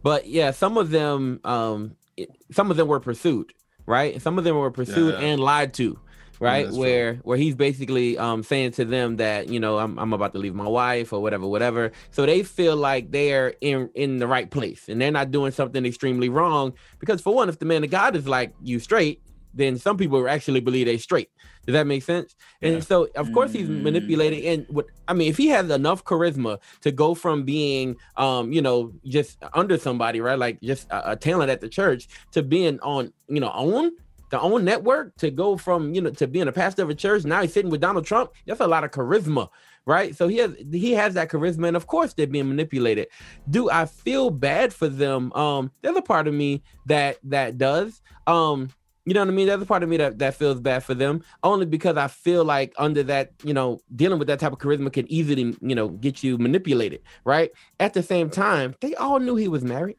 but 0.03 0.27
yeah, 0.27 0.51
some 0.51 0.77
of 0.77 0.91
them 0.91 1.39
um 1.43 1.95
it- 2.17 2.29
some 2.51 2.69
of 2.69 2.77
them 2.77 2.87
were 2.87 2.99
pursued, 2.99 3.51
right? 3.87 4.21
Some 4.21 4.37
of 4.37 4.43
them 4.43 4.55
were 4.57 4.69
pursued 4.69 5.15
Yeah. 5.15 5.25
and 5.25 5.39
lied 5.41 5.73
to. 5.75 5.97
Right, 6.43 6.71
where 6.71 7.15
where 7.23 7.37
he's 7.37 7.55
basically 7.55 8.17
um 8.17 8.43
saying 8.43 8.71
to 8.73 8.85
them 8.85 9.15
that 9.17 9.47
you 9.49 9.59
know 9.59 9.77
I'm 9.77 9.97
I'm 9.97 10.13
about 10.13 10.33
to 10.33 10.39
leave 10.39 10.53
my 10.55 10.67
wife 10.67 11.13
or 11.13 11.21
whatever 11.21 11.47
whatever, 11.47 11.91
so 12.11 12.25
they 12.25 12.43
feel 12.43 12.75
like 12.75 13.11
they're 13.11 13.53
in 13.61 13.89
in 13.95 14.19
the 14.19 14.27
right 14.27 14.49
place 14.51 14.89
and 14.89 14.99
they're 15.01 15.11
not 15.11 15.31
doing 15.31 15.51
something 15.51 15.85
extremely 15.85 16.29
wrong 16.29 16.73
because 16.99 17.21
for 17.21 17.33
one, 17.33 17.49
if 17.49 17.59
the 17.59 17.65
man 17.65 17.83
of 17.83 17.89
God 17.91 18.15
is 18.15 18.27
like 18.27 18.53
you 18.61 18.79
straight, 18.79 19.21
then 19.53 19.77
some 19.77 19.97
people 19.97 20.27
actually 20.27 20.59
believe 20.59 20.85
they 20.87 20.97
straight. 20.97 21.29
Does 21.65 21.73
that 21.73 21.87
make 21.87 22.03
sense? 22.03 22.35
And 22.61 22.83
so, 22.83 23.07
of 23.15 23.31
course, 23.31 23.53
he's 23.53 23.69
Mm. 23.69 23.81
manipulating. 23.81 24.45
And 24.45 24.65
what 24.67 24.87
I 25.07 25.13
mean, 25.13 25.29
if 25.29 25.37
he 25.37 25.47
has 25.49 25.69
enough 25.69 26.03
charisma 26.03 26.57
to 26.81 26.91
go 26.91 27.13
from 27.15 27.43
being, 27.45 27.95
um, 28.17 28.51
you 28.51 28.61
know, 28.61 28.91
just 29.05 29.37
under 29.53 29.77
somebody, 29.77 30.19
right, 30.19 30.37
like 30.37 30.59
just 30.61 30.87
a, 30.91 31.11
a 31.11 31.15
talent 31.15 31.51
at 31.51 31.61
the 31.61 31.69
church, 31.69 32.07
to 32.33 32.43
being 32.43 32.79
on, 32.81 33.13
you 33.29 33.39
know, 33.39 33.51
OWN 33.53 33.91
the 34.33 34.39
OWN 34.39 34.65
network, 34.65 35.15
to 35.17 35.29
go 35.29 35.57
from, 35.57 35.93
you 35.93 36.01
know, 36.01 36.09
to 36.09 36.25
being 36.25 36.47
a 36.47 36.51
pastor 36.51 36.81
of 36.81 36.89
a 36.89 36.95
church. 36.95 37.23
Now 37.23 37.43
he's 37.43 37.53
sitting 37.53 37.69
with 37.69 37.81
Donald 37.81 38.03
Trump. 38.03 38.31
That's 38.47 38.61
a 38.61 38.65
lot 38.65 38.83
of 38.83 38.89
charisma, 38.89 39.47
right? 39.85 40.15
So 40.15 40.27
he 40.27 40.37
has 40.37 40.55
he 40.71 40.93
has 40.93 41.13
that 41.13 41.29
charisma, 41.29 41.67
and 41.67 41.77
of 41.77 41.85
course 41.85 42.15
they're 42.15 42.25
being 42.25 42.49
manipulated. 42.49 43.09
Do 43.51 43.69
I 43.69 43.85
feel 43.85 44.31
bad 44.31 44.73
for 44.73 44.89
them? 44.89 45.31
Um, 45.33 45.71
there's 45.83 45.95
a 45.95 46.01
part 46.01 46.27
of 46.27 46.33
me 46.33 46.63
that 46.87 47.19
that 47.25 47.59
does. 47.59 48.01
Um, 48.25 48.71
you 49.05 49.13
know 49.13 49.19
what 49.19 49.27
I 49.27 49.31
mean? 49.33 49.45
There's 49.45 49.61
a 49.61 49.67
part 49.67 49.83
of 49.83 49.89
me 49.89 49.97
that, 49.97 50.17
that 50.17 50.33
feels 50.33 50.59
bad 50.59 50.83
for 50.83 50.95
them, 50.95 51.23
only 51.43 51.67
because 51.67 51.95
I 51.95 52.07
feel 52.07 52.43
like 52.43 52.73
under 52.77 53.03
that, 53.03 53.33
you 53.43 53.53
know, 53.53 53.81
dealing 53.95 54.17
with 54.17 54.29
that 54.29 54.39
type 54.39 54.53
of 54.53 54.57
charisma 54.57 54.91
can 54.91 55.11
easily, 55.11 55.55
you 55.61 55.75
know, 55.75 55.89
get 55.89 56.23
you 56.23 56.39
manipulated, 56.39 57.01
right? 57.23 57.51
At 57.79 57.93
the 57.93 58.01
same 58.01 58.31
time, 58.31 58.73
they 58.79 58.95
all 58.95 59.19
knew 59.19 59.35
he 59.35 59.49
was 59.49 59.63
married. 59.63 59.97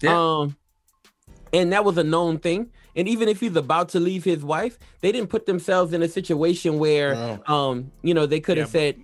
Yeah. 0.00 0.14
Um, 0.16 0.56
and 1.52 1.72
that 1.72 1.84
was 1.84 1.98
a 1.98 2.04
known 2.04 2.38
thing. 2.38 2.70
And 2.98 3.08
even 3.08 3.28
if 3.28 3.40
he's 3.40 3.56
about 3.56 3.88
to 3.90 4.00
leave 4.00 4.24
his 4.24 4.44
wife, 4.44 4.78
they 5.00 5.10
didn't 5.12 5.30
put 5.30 5.46
themselves 5.46 5.92
in 5.94 6.02
a 6.02 6.08
situation 6.08 6.78
where, 6.78 7.14
No. 7.14 7.40
um, 7.54 7.92
you 8.02 8.12
know, 8.12 8.26
they 8.26 8.40
could 8.40 8.58
have 8.58 8.68
Yeah, 8.68 8.80
said 8.80 8.96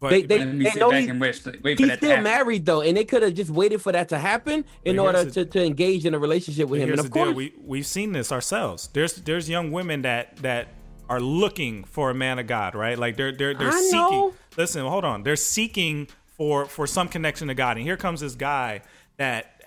but, 0.00 0.10
they- 0.10 0.22
they- 0.22 0.38
Let 0.38 0.54
me 0.54 0.64
they 0.64 0.70
sit 0.70 0.78
know 0.80 0.90
back 0.90 1.00
he's- 1.00 1.10
and 1.10 1.20
wait, 1.20 1.46
wait 1.64 1.78
he's 1.80 1.92
still 1.94 2.10
happen. 2.10 2.22
married 2.24 2.66
though, 2.66 2.82
and 2.82 2.96
they 2.96 3.04
could 3.04 3.22
have 3.24 3.34
just 3.34 3.50
waited 3.50 3.82
for 3.82 3.90
that 3.90 4.08
to 4.10 4.18
happen 4.18 4.64
in 4.84 4.94
But 4.96 5.02
order 5.02 5.18
here's 5.22 5.34
to, 5.34 5.44
to 5.46 5.64
engage 5.64 6.04
in 6.06 6.14
a 6.14 6.18
relationship 6.20 6.68
with 6.68 6.80
him. 6.82 6.90
And 6.90 7.00
of 7.00 7.06
the 7.06 7.10
deal: 7.10 7.24
course, 7.24 7.34
we 7.36 7.52
we've 7.66 7.86
seen 7.86 8.12
this 8.12 8.30
ourselves. 8.30 8.90
There's 8.92 9.14
there's 9.14 9.48
young 9.48 9.72
women 9.72 10.02
that 10.02 10.36
that 10.42 10.68
are 11.08 11.18
looking 11.20 11.82
for 11.84 12.10
a 12.10 12.14
man 12.14 12.38
of 12.38 12.46
God, 12.46 12.74
right? 12.76 12.96
Like 12.98 13.16
they're 13.16 13.32
they're 13.32 13.54
they're 13.54 13.68
I 13.72 13.80
seeking. 13.80 13.98
know. 13.98 14.34
Listen, 14.56 14.84
hold 14.84 15.04
on. 15.04 15.22
They're 15.24 15.34
seeking 15.36 16.06
for 16.36 16.66
for 16.66 16.86
some 16.86 17.08
connection 17.08 17.48
to 17.48 17.54
God, 17.54 17.76
and 17.76 17.84
here 17.84 17.96
comes 17.96 18.20
this 18.20 18.34
guy 18.36 18.82
that 19.16 19.57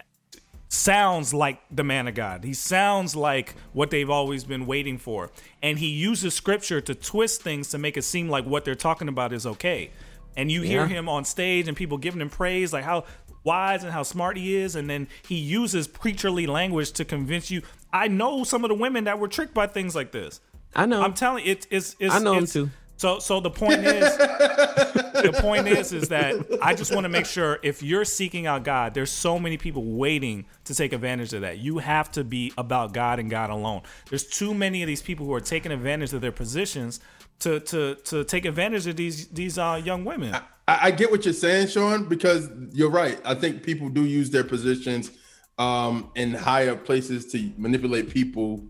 sounds 0.71 1.33
like 1.33 1.59
the 1.69 1.83
man 1.83 2.07
of 2.07 2.15
God. 2.15 2.43
He 2.45 2.53
sounds 2.53 3.13
like 3.15 3.55
what 3.73 3.89
they've 3.91 4.09
always 4.09 4.45
been 4.45 4.65
waiting 4.65 4.97
for, 4.97 5.29
and 5.61 5.77
he 5.77 5.87
uses 5.87 6.33
scripture 6.33 6.79
to 6.81 6.95
twist 6.95 7.41
things 7.41 7.69
to 7.69 7.77
make 7.77 7.97
it 7.97 8.03
seem 8.03 8.29
like 8.29 8.45
what 8.45 8.63
they're 8.65 8.73
talking 8.75 9.07
about 9.09 9.33
is 9.33 9.45
okay. 9.45 9.91
And 10.37 10.49
you 10.49 10.61
hear 10.61 10.87
him 10.87 11.09
on 11.09 11.25
stage, 11.25 11.67
and 11.67 11.75
people 11.75 11.97
giving 11.97 12.21
him 12.21 12.29
praise, 12.29 12.71
like 12.71 12.85
how 12.85 13.03
wise 13.43 13.83
and 13.83 13.91
how 13.91 14.03
smart 14.03 14.37
he 14.37 14.55
is, 14.55 14.75
and 14.77 14.89
then 14.89 15.09
he 15.27 15.35
uses 15.35 15.87
preacherly 15.89 16.47
language 16.47 16.93
to 16.93 17.03
convince 17.05 17.51
you. 17.51 17.61
I 17.91 18.07
know 18.07 18.45
some 18.45 18.63
of 18.63 18.69
the 18.69 18.75
women 18.75 19.03
that 19.03 19.19
were 19.19 19.27
tricked 19.27 19.53
by 19.53 19.67
things 19.67 19.93
like 19.93 20.13
this. 20.13 20.39
I 20.73 20.85
know. 20.85 21.01
I'm 21.01 21.13
telling 21.13 21.45
you, 21.45 21.51
it's 21.51 21.67
it's, 21.69 21.95
it's 21.99 22.15
I 22.15 22.19
know 22.19 22.33
it's- 22.35 22.53
too. 22.53 22.69
So 23.01 23.17
so 23.17 23.39
the 23.39 23.49
point 23.49 23.83
is 23.83 24.15
the 24.17 25.35
point 25.41 25.67
is 25.67 25.91
is 25.91 26.09
that 26.09 26.35
I 26.61 26.75
just 26.75 26.93
want 26.93 27.05
to 27.05 27.09
make 27.09 27.25
sure 27.25 27.57
if 27.63 27.81
you're 27.81 28.05
seeking 28.05 28.45
out 28.45 28.63
God, 28.63 28.93
there's 28.93 29.09
so 29.09 29.39
many 29.39 29.57
people 29.57 29.83
waiting 29.83 30.45
to 30.65 30.75
take 30.75 30.93
advantage 30.93 31.33
of 31.33 31.41
that. 31.41 31.57
You 31.57 31.79
have 31.79 32.11
to 32.11 32.23
be 32.23 32.53
about 32.59 32.93
God 32.93 33.17
and 33.17 33.27
God 33.27 33.49
alone. 33.49 33.81
There's 34.07 34.25
too 34.27 34.53
many 34.53 34.83
of 34.83 34.87
these 34.87 35.01
people 35.01 35.25
who 35.25 35.33
are 35.33 35.41
taking 35.41 35.71
advantage 35.71 36.13
of 36.13 36.21
their 36.21 36.31
positions 36.31 36.99
to 37.39 37.59
to 37.61 37.95
to 37.95 38.23
take 38.23 38.45
advantage 38.45 38.85
of 38.85 38.97
these 38.97 39.29
these 39.29 39.57
uh, 39.57 39.81
young 39.83 40.05
women. 40.05 40.35
I, 40.35 40.43
I 40.67 40.91
get 40.91 41.09
what 41.09 41.25
you're 41.25 41.33
saying, 41.33 41.69
Sean, 41.69 42.07
because 42.07 42.51
you're 42.71 42.91
right. 42.91 43.19
I 43.25 43.33
think 43.33 43.63
people 43.63 43.89
do 43.89 44.05
use 44.05 44.29
their 44.29 44.43
positions 44.43 45.09
um, 45.57 46.11
in 46.13 46.35
higher 46.35 46.75
places 46.75 47.31
to 47.31 47.51
manipulate 47.57 48.11
people 48.11 48.63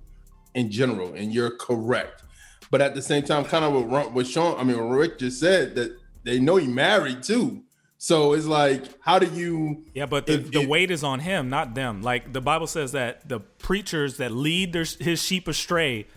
in 0.56 0.72
general, 0.72 1.16
and 1.16 1.34
you're 1.34 1.58
correct. 1.58 2.24
But 2.72 2.82
at 2.82 2.96
the 2.96 3.02
same 3.02 3.24
time, 3.24 3.44
kind 3.46 3.66
of 3.66 3.74
what, 3.90 4.14
what 4.14 4.26
Sean, 4.26 4.58
I 4.60 4.64
mean, 4.64 4.78
Rick 4.78 5.20
just 5.20 5.40
said 5.40 5.76
that 5.76 5.96
they 6.24 6.40
know 6.40 6.56
he 6.56 6.68
married 6.68 7.22
too. 7.22 7.64
So 7.98 8.34
it's 8.34 8.48
like, 8.48 8.86
how 9.02 9.20
do 9.20 9.28
you? 9.28 9.84
Yeah, 9.94 10.08
but 10.08 10.26
the, 10.26 10.34
if- 10.36 10.52
the 10.52 10.62
if- 10.62 10.68
weight 10.68 10.90
is 10.90 11.04
on 11.04 11.20
him, 11.20 11.50
not 11.50 11.76
them. 11.76 12.02
Like 12.02 12.34
the 12.34 12.42
Bible 12.42 12.66
says 12.68 12.94
that 12.94 13.30
the 13.30 13.40
preachers 13.40 14.18
that 14.18 14.32
lead 14.32 14.74
their, 14.74 14.86
his 15.00 15.22
sheep 15.22 15.48
astray 15.48 16.08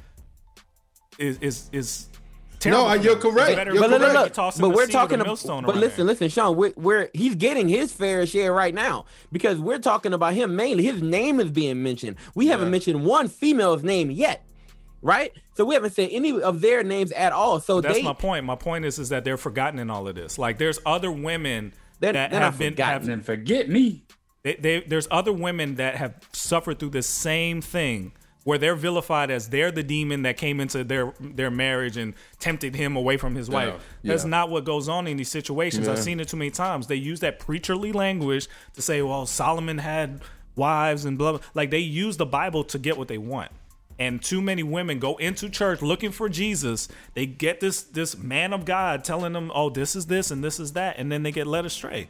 is 1.18 1.38
is 1.38 1.68
is. 1.72 2.08
terrible 2.58 2.84
No, 2.88 2.96
for 2.96 3.02
you're 3.04 3.16
correct. 3.16 3.56
better 3.56 3.72
You're 3.74 3.82
but 3.82 3.90
them 3.90 4.00
look, 4.00 4.32
to 4.32 4.42
look, 4.42 4.54
but 4.58 4.70
we're 4.74 4.86
talking 4.86 5.16
about. 5.16 5.26
millstone 5.26 5.64
But 5.64 5.76
listen, 5.76 5.98
there. 5.98 6.06
listen, 6.06 6.28
Sean, 6.30 6.56
we're, 6.56 6.72
we're 6.76 7.10
he's 7.12 7.34
getting 7.34 7.68
his 7.68 7.92
fair 7.92 8.26
share 8.26 8.52
right 8.52 8.74
now 8.74 9.04
because 9.30 9.58
we're 9.58 9.78
talking 9.78 10.12
about 10.14 10.34
him 10.34 10.56
mainly. 10.56 10.84
His 10.84 11.02
name 11.02 11.38
is 11.40 11.50
being 11.50 11.82
mentioned. 11.82 12.16
We 12.34 12.46
haven't 12.46 12.70
mentioned 12.70 13.04
one 13.04 13.28
female's 13.28 13.82
name 13.84 14.10
yet, 14.10 14.44
right? 15.04 15.32
So 15.56 15.64
we 15.64 15.74
haven't 15.74 15.92
said 15.92 16.08
any 16.10 16.40
of 16.40 16.60
their 16.60 16.82
names 16.82 17.12
at 17.12 17.30
all. 17.32 17.60
So 17.60 17.80
That's 17.80 17.94
they, 17.96 18.02
my 18.02 18.14
point. 18.14 18.44
My 18.44 18.56
point 18.56 18.84
is 18.84 18.98
is 18.98 19.10
that 19.10 19.22
they're 19.24 19.36
forgotten 19.36 19.78
in 19.78 19.90
all 19.90 20.08
of 20.08 20.16
this. 20.16 20.38
Like 20.38 20.58
there's 20.58 20.80
other 20.84 21.12
women 21.12 21.72
They're- 22.00 22.12
that 22.14 22.32
they're 22.32 22.40
have 22.40 22.58
been 22.58 22.72
forgotten. 22.72 23.02
have, 23.02 23.08
And 23.10 23.24
forget 23.24 23.68
me. 23.68 24.02
they, 24.42 24.54
they, 24.56 24.80
there's 24.80 25.06
other 25.12 25.32
women 25.32 25.76
that 25.76 25.94
have 25.96 26.14
suffered 26.32 26.78
through 26.80 26.90
the 26.90 27.02
same 27.02 27.60
thing 27.60 28.12
where 28.44 28.58
they're 28.58 28.74
vilified 28.76 29.30
as 29.30 29.48
they're 29.48 29.70
the 29.70 29.82
demon 29.82 30.22
that 30.22 30.36
came 30.36 30.60
into 30.60 30.84
their 30.84 31.14
their 31.20 31.50
marriage 31.50 31.96
and 31.96 32.12
tempted 32.40 32.74
him 32.74 32.94
away 32.96 33.16
from 33.16 33.34
his 33.34 33.48
wife. 33.48 33.74
That's 34.02 34.24
yeah. 34.24 34.28
not 34.30 34.50
what 34.50 34.64
goes 34.64 34.88
on 34.88 35.06
in 35.06 35.16
these 35.16 35.30
situations. 35.30 35.86
I've 35.88 35.98
seen 35.98 36.20
it 36.20 36.28
too 36.28 36.36
many 36.36 36.50
times. 36.50 36.86
They 36.86 36.96
use 36.96 37.20
that 37.20 37.40
preacherly 37.40 37.94
language 37.94 38.48
to 38.74 38.82
say, 38.82 39.00
"Well, 39.00 39.24
Solomon 39.24 39.78
had 39.78 40.20
wives 40.56 41.06
and 41.06 41.16
blah 41.16 41.32
blah." 41.32 41.40
Like 41.54 41.70
they 41.70 41.78
use 41.78 42.18
the 42.18 42.26
Bible 42.26 42.64
to 42.64 42.78
get 42.78 42.98
what 42.98 43.08
they 43.08 43.16
want. 43.18 43.50
And 43.98 44.20
too 44.22 44.42
many 44.42 44.62
women 44.62 44.98
go 44.98 45.16
into 45.16 45.48
church 45.48 45.80
looking 45.80 46.10
for 46.10 46.28
Jesus. 46.28 46.88
They 47.14 47.26
get 47.26 47.60
this 47.60 47.82
this 47.82 48.18
man 48.18 48.52
of 48.52 48.64
God 48.64 49.04
telling 49.04 49.32
them, 49.32 49.52
"Oh, 49.54 49.70
this 49.70 49.94
is 49.94 50.06
this 50.06 50.30
and 50.32 50.42
this 50.42 50.58
is 50.58 50.72
that," 50.72 50.98
and 50.98 51.12
then 51.12 51.22
they 51.22 51.30
get 51.30 51.46
led 51.46 51.64
astray. 51.64 52.08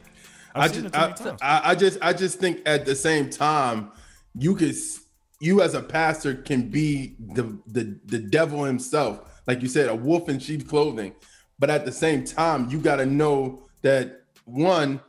I 0.55 0.67
just, 0.67 0.79
it 0.79 0.93
too 0.93 0.99
many 0.99 1.13
I. 1.41 1.57
I, 1.59 1.71
I 1.71 1.75
just, 1.75 1.99
I 2.01 2.13
just 2.13 2.39
think 2.39 2.61
at 2.65 2.85
the 2.85 2.95
same 2.95 3.29
time, 3.29 3.91
you 4.33 4.55
could, 4.55 4.69
s- 4.69 5.01
you 5.39 5.61
as 5.61 5.73
a 5.75 5.81
pastor 5.81 6.33
can 6.33 6.69
be 6.69 7.15
the 7.19 7.57
the 7.67 7.99
the 8.05 8.19
devil 8.19 8.63
himself, 8.63 9.41
like 9.47 9.61
you 9.61 9.67
said, 9.67 9.87
a 9.89 9.95
wolf 9.95 10.27
in 10.27 10.39
sheep's 10.39 10.63
clothing. 10.63 11.13
But 11.59 11.69
at 11.69 11.85
the 11.85 11.91
same 11.91 12.23
time, 12.25 12.69
you 12.69 12.79
got 12.79 12.97
to 12.97 13.05
know 13.05 13.67
that 13.81 14.23
one, 14.45 14.99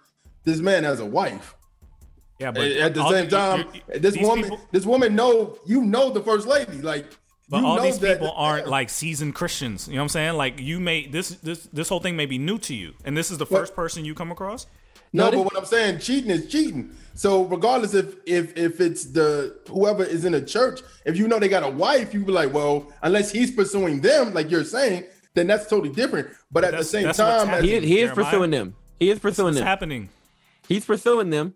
this 0.45 0.61
man 0.61 0.85
has 0.85 1.01
a 1.01 1.07
wife. 1.07 1.56
Yeah, 2.39 2.51
but 2.51 2.63
At 2.71 2.95
the 2.95 3.09
same 3.11 3.25
the- 3.29 3.37
time, 3.37 3.65
you- 3.75 3.81
you- 3.95 4.01
this 4.01 4.17
woman, 4.19 4.43
people- 4.45 4.61
this 4.73 4.85
woman 4.87 5.15
know 5.15 5.59
you 5.67 5.83
know 5.83 6.11
the 6.11 6.21
first 6.23 6.47
lady, 6.47 6.79
like. 6.83 7.07
But 7.49 7.61
you 7.61 7.67
all 7.67 7.77
know 7.77 7.83
these 7.83 7.99
that- 8.01 8.19
people 8.19 8.33
aren't 8.37 8.67
like 8.67 8.91
seasoned 8.91 9.35
Christians. 9.37 9.87
You 9.87 9.95
know 9.95 10.01
what 10.01 10.03
I'm 10.05 10.09
saying? 10.11 10.35
Like 10.35 10.61
you 10.61 10.81
may 10.81 11.07
this 11.07 11.29
this 11.43 11.69
this 11.73 11.89
whole 11.89 12.01
thing 12.01 12.17
may 12.17 12.27
be 12.27 12.39
new 12.39 12.59
to 12.59 12.75
you, 12.75 12.95
and 13.05 13.17
this 13.17 13.31
is 13.31 13.39
the 13.39 13.47
first 13.47 13.75
person 13.77 14.05
you 14.05 14.15
come 14.15 14.33
across. 14.33 14.67
No, 15.13 15.31
No, 15.31 15.39
but 15.39 15.45
what 15.45 15.57
I'm 15.57 15.65
saying, 15.65 16.01
cheating 16.01 16.31
is 16.33 16.49
cheating. 16.49 16.91
So 17.15 17.45
regardless 17.45 17.95
if 17.95 18.17
if 18.27 18.57
if 18.59 18.81
it's 18.81 19.05
the 19.05 19.57
whoever 19.69 20.03
is 20.05 20.25
in 20.25 20.35
a 20.35 20.41
church, 20.45 20.81
if 21.07 21.17
you 21.17 21.29
know 21.29 21.39
they 21.39 21.49
got 21.49 21.63
a 21.63 21.71
wife, 21.71 22.13
you 22.13 22.21
be 22.25 22.33
like, 22.33 22.53
well, 22.53 22.93
unless 23.03 23.31
he's 23.31 23.53
pursuing 23.53 24.01
them, 24.01 24.35
like 24.35 24.51
you're 24.51 24.65
saying, 24.65 25.05
then 25.35 25.47
that's 25.47 25.69
totally 25.69 25.91
different. 25.95 26.29
But 26.51 26.65
at 26.65 26.77
the 26.77 26.83
same 26.85 27.13
time, 27.13 27.63
he 27.63 27.75
is, 27.75 27.85
he 27.85 28.01
is 28.01 28.09
Jeremiah, 28.11 28.25
pursuing 28.25 28.51
them. 28.51 28.75
He 28.99 29.09
is 29.11 29.21
pursuing 29.21 29.47
What's 29.47 29.59
them. 29.59 29.67
happening? 29.67 30.09
He's 30.69 30.85
pursuing 30.85 31.31
them. 31.31 31.55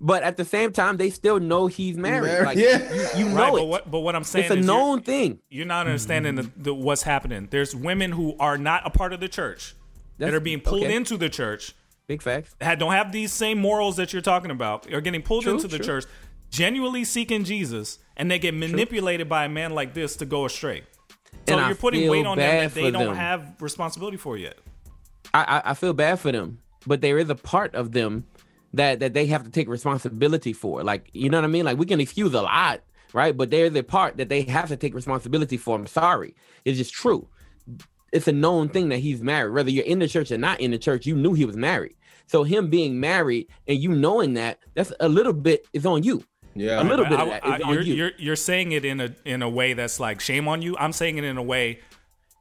But 0.00 0.22
at 0.22 0.36
the 0.36 0.44
same 0.44 0.72
time, 0.72 0.96
they 0.96 1.10
still 1.10 1.38
know 1.40 1.66
he's 1.66 1.96
married. 1.96 2.26
Married, 2.28 2.46
Like 2.46 2.58
yeah. 2.58 2.92
you, 3.16 3.24
you 3.24 3.28
know 3.28 3.36
Right, 3.36 3.48
it. 3.52 3.56
but 3.56 3.64
what, 3.66 3.90
but 3.90 4.00
what 4.00 4.16
I'm 4.16 4.24
saying 4.24 4.44
it's 4.46 4.54
a 4.54 4.58
is 4.58 4.66
you're- 4.66 4.76
known 4.78 5.02
thing. 5.02 5.38
You're 5.50 5.66
not 5.66 5.86
understanding 5.86 6.36
the, 6.36 6.50
the, 6.56 6.74
what's 6.74 7.02
happening. 7.02 7.48
There's 7.50 7.74
women 7.74 8.12
who 8.12 8.34
are 8.38 8.56
not 8.58 8.86
a 8.86 8.90
part 8.90 9.12
of 9.12 9.20
the 9.20 9.28
church 9.28 9.74
that 10.18 10.32
are 10.34 10.40
being 10.40 10.60
pulled 10.60 10.84
okay. 10.84 10.94
into 10.94 11.16
the 11.16 11.28
church 11.28 11.74
Big 12.06 12.22
facts. 12.22 12.54
that 12.58 12.78
don't 12.78 12.92
have 12.92 13.12
these 13.12 13.32
same 13.32 13.58
morals 13.58 13.96
that 13.96 14.12
you're 14.12 14.22
talking 14.22 14.50
about. 14.50 14.92
Are 14.92 15.00
getting 15.00 15.22
pulled 15.22 15.44
True, 15.44 15.54
into 15.54 15.68
the 15.68 15.76
true. 15.78 15.86
church, 15.86 16.04
genuinely 16.50 17.04
seeking 17.04 17.44
Jesus, 17.44 17.98
and 18.16 18.30
they 18.30 18.38
get 18.38 18.54
manipulated 18.54 19.28
by 19.28 19.44
a 19.44 19.48
man 19.48 19.72
like 19.74 19.94
this 19.94 20.16
to 20.16 20.26
go 20.26 20.44
astray. 20.46 20.82
So 21.46 21.54
And 21.54 21.60
I 21.60 21.66
you're 21.68 21.76
putting 21.76 22.10
weight 22.10 22.26
on 22.26 22.36
them 22.38 22.64
that 22.64 22.74
they 22.74 22.90
don't 22.90 23.06
them. 23.06 23.16
have 23.16 23.54
responsibility 23.60 24.16
for 24.16 24.36
yet. 24.36 24.58
I, 25.32 25.44
I 25.64 25.70
I 25.70 25.74
feel 25.74 25.92
bad 25.92 26.18
for 26.18 26.32
them, 26.32 26.58
but 26.86 27.00
there 27.00 27.18
is 27.18 27.30
a 27.30 27.34
part 27.36 27.74
of 27.76 27.92
them 27.92 28.24
that 28.74 29.00
that 29.00 29.14
they 29.14 29.26
have 29.26 29.44
to 29.44 29.50
take 29.50 29.68
responsibility 29.68 30.52
for. 30.52 30.82
Like 30.82 31.10
you 31.12 31.28
know 31.30 31.38
what 31.38 31.44
I 31.44 31.48
mean? 31.48 31.64
Like 31.64 31.78
we 31.78 31.86
can 31.86 32.00
excuse 32.00 32.32
a 32.34 32.42
lot, 32.42 32.80
right? 33.12 33.36
But 33.36 33.50
there's 33.50 33.74
a 33.74 33.82
part 33.82 34.16
that 34.18 34.28
they 34.28 34.42
have 34.42 34.68
to 34.68 34.76
take 34.76 34.94
responsibility 34.94 35.56
for. 35.56 35.76
I'm 35.76 35.86
sorry, 35.86 36.34
it's 36.64 36.78
just 36.78 36.92
true. 36.92 37.28
It's 38.12 38.26
a 38.26 38.32
known 38.32 38.68
thing 38.68 38.88
that 38.88 38.98
he's 38.98 39.22
married. 39.22 39.52
Whether 39.54 39.70
you're 39.70 39.84
in 39.84 40.00
the 40.00 40.08
church 40.08 40.32
or 40.32 40.38
not 40.38 40.60
in 40.60 40.72
the 40.72 40.78
church, 40.78 41.06
you 41.06 41.14
knew 41.14 41.32
he 41.32 41.44
was 41.44 41.56
married. 41.56 41.94
So 42.26 42.42
him 42.44 42.68
being 42.70 42.98
married 43.00 43.48
and 43.68 43.78
you 43.78 43.90
knowing 43.90 44.34
that, 44.34 44.58
that's 44.74 44.92
a 45.00 45.08
little 45.08 45.32
bit 45.32 45.66
is 45.72 45.86
on 45.86 46.02
you. 46.02 46.24
Yeah. 46.54 46.82
A 46.82 46.84
little 46.84 47.04
bit 47.06 47.18
I- 47.18 47.22
of 47.22 47.28
that 47.28 47.46
I- 47.46 47.56
is 47.56 47.62
on 47.62 47.72
you're, 47.74 47.82
you. 47.82 47.94
you're 47.94 48.10
you're 48.18 48.36
saying 48.36 48.72
it 48.72 48.84
in 48.84 49.00
a 49.00 49.14
in 49.24 49.42
a 49.42 49.48
way 49.48 49.72
that's 49.74 50.00
like 50.00 50.20
shame 50.20 50.48
on 50.48 50.60
you. 50.62 50.76
I'm 50.78 50.92
saying 50.92 51.18
it 51.18 51.24
in 51.24 51.36
a 51.36 51.42
way 51.42 51.78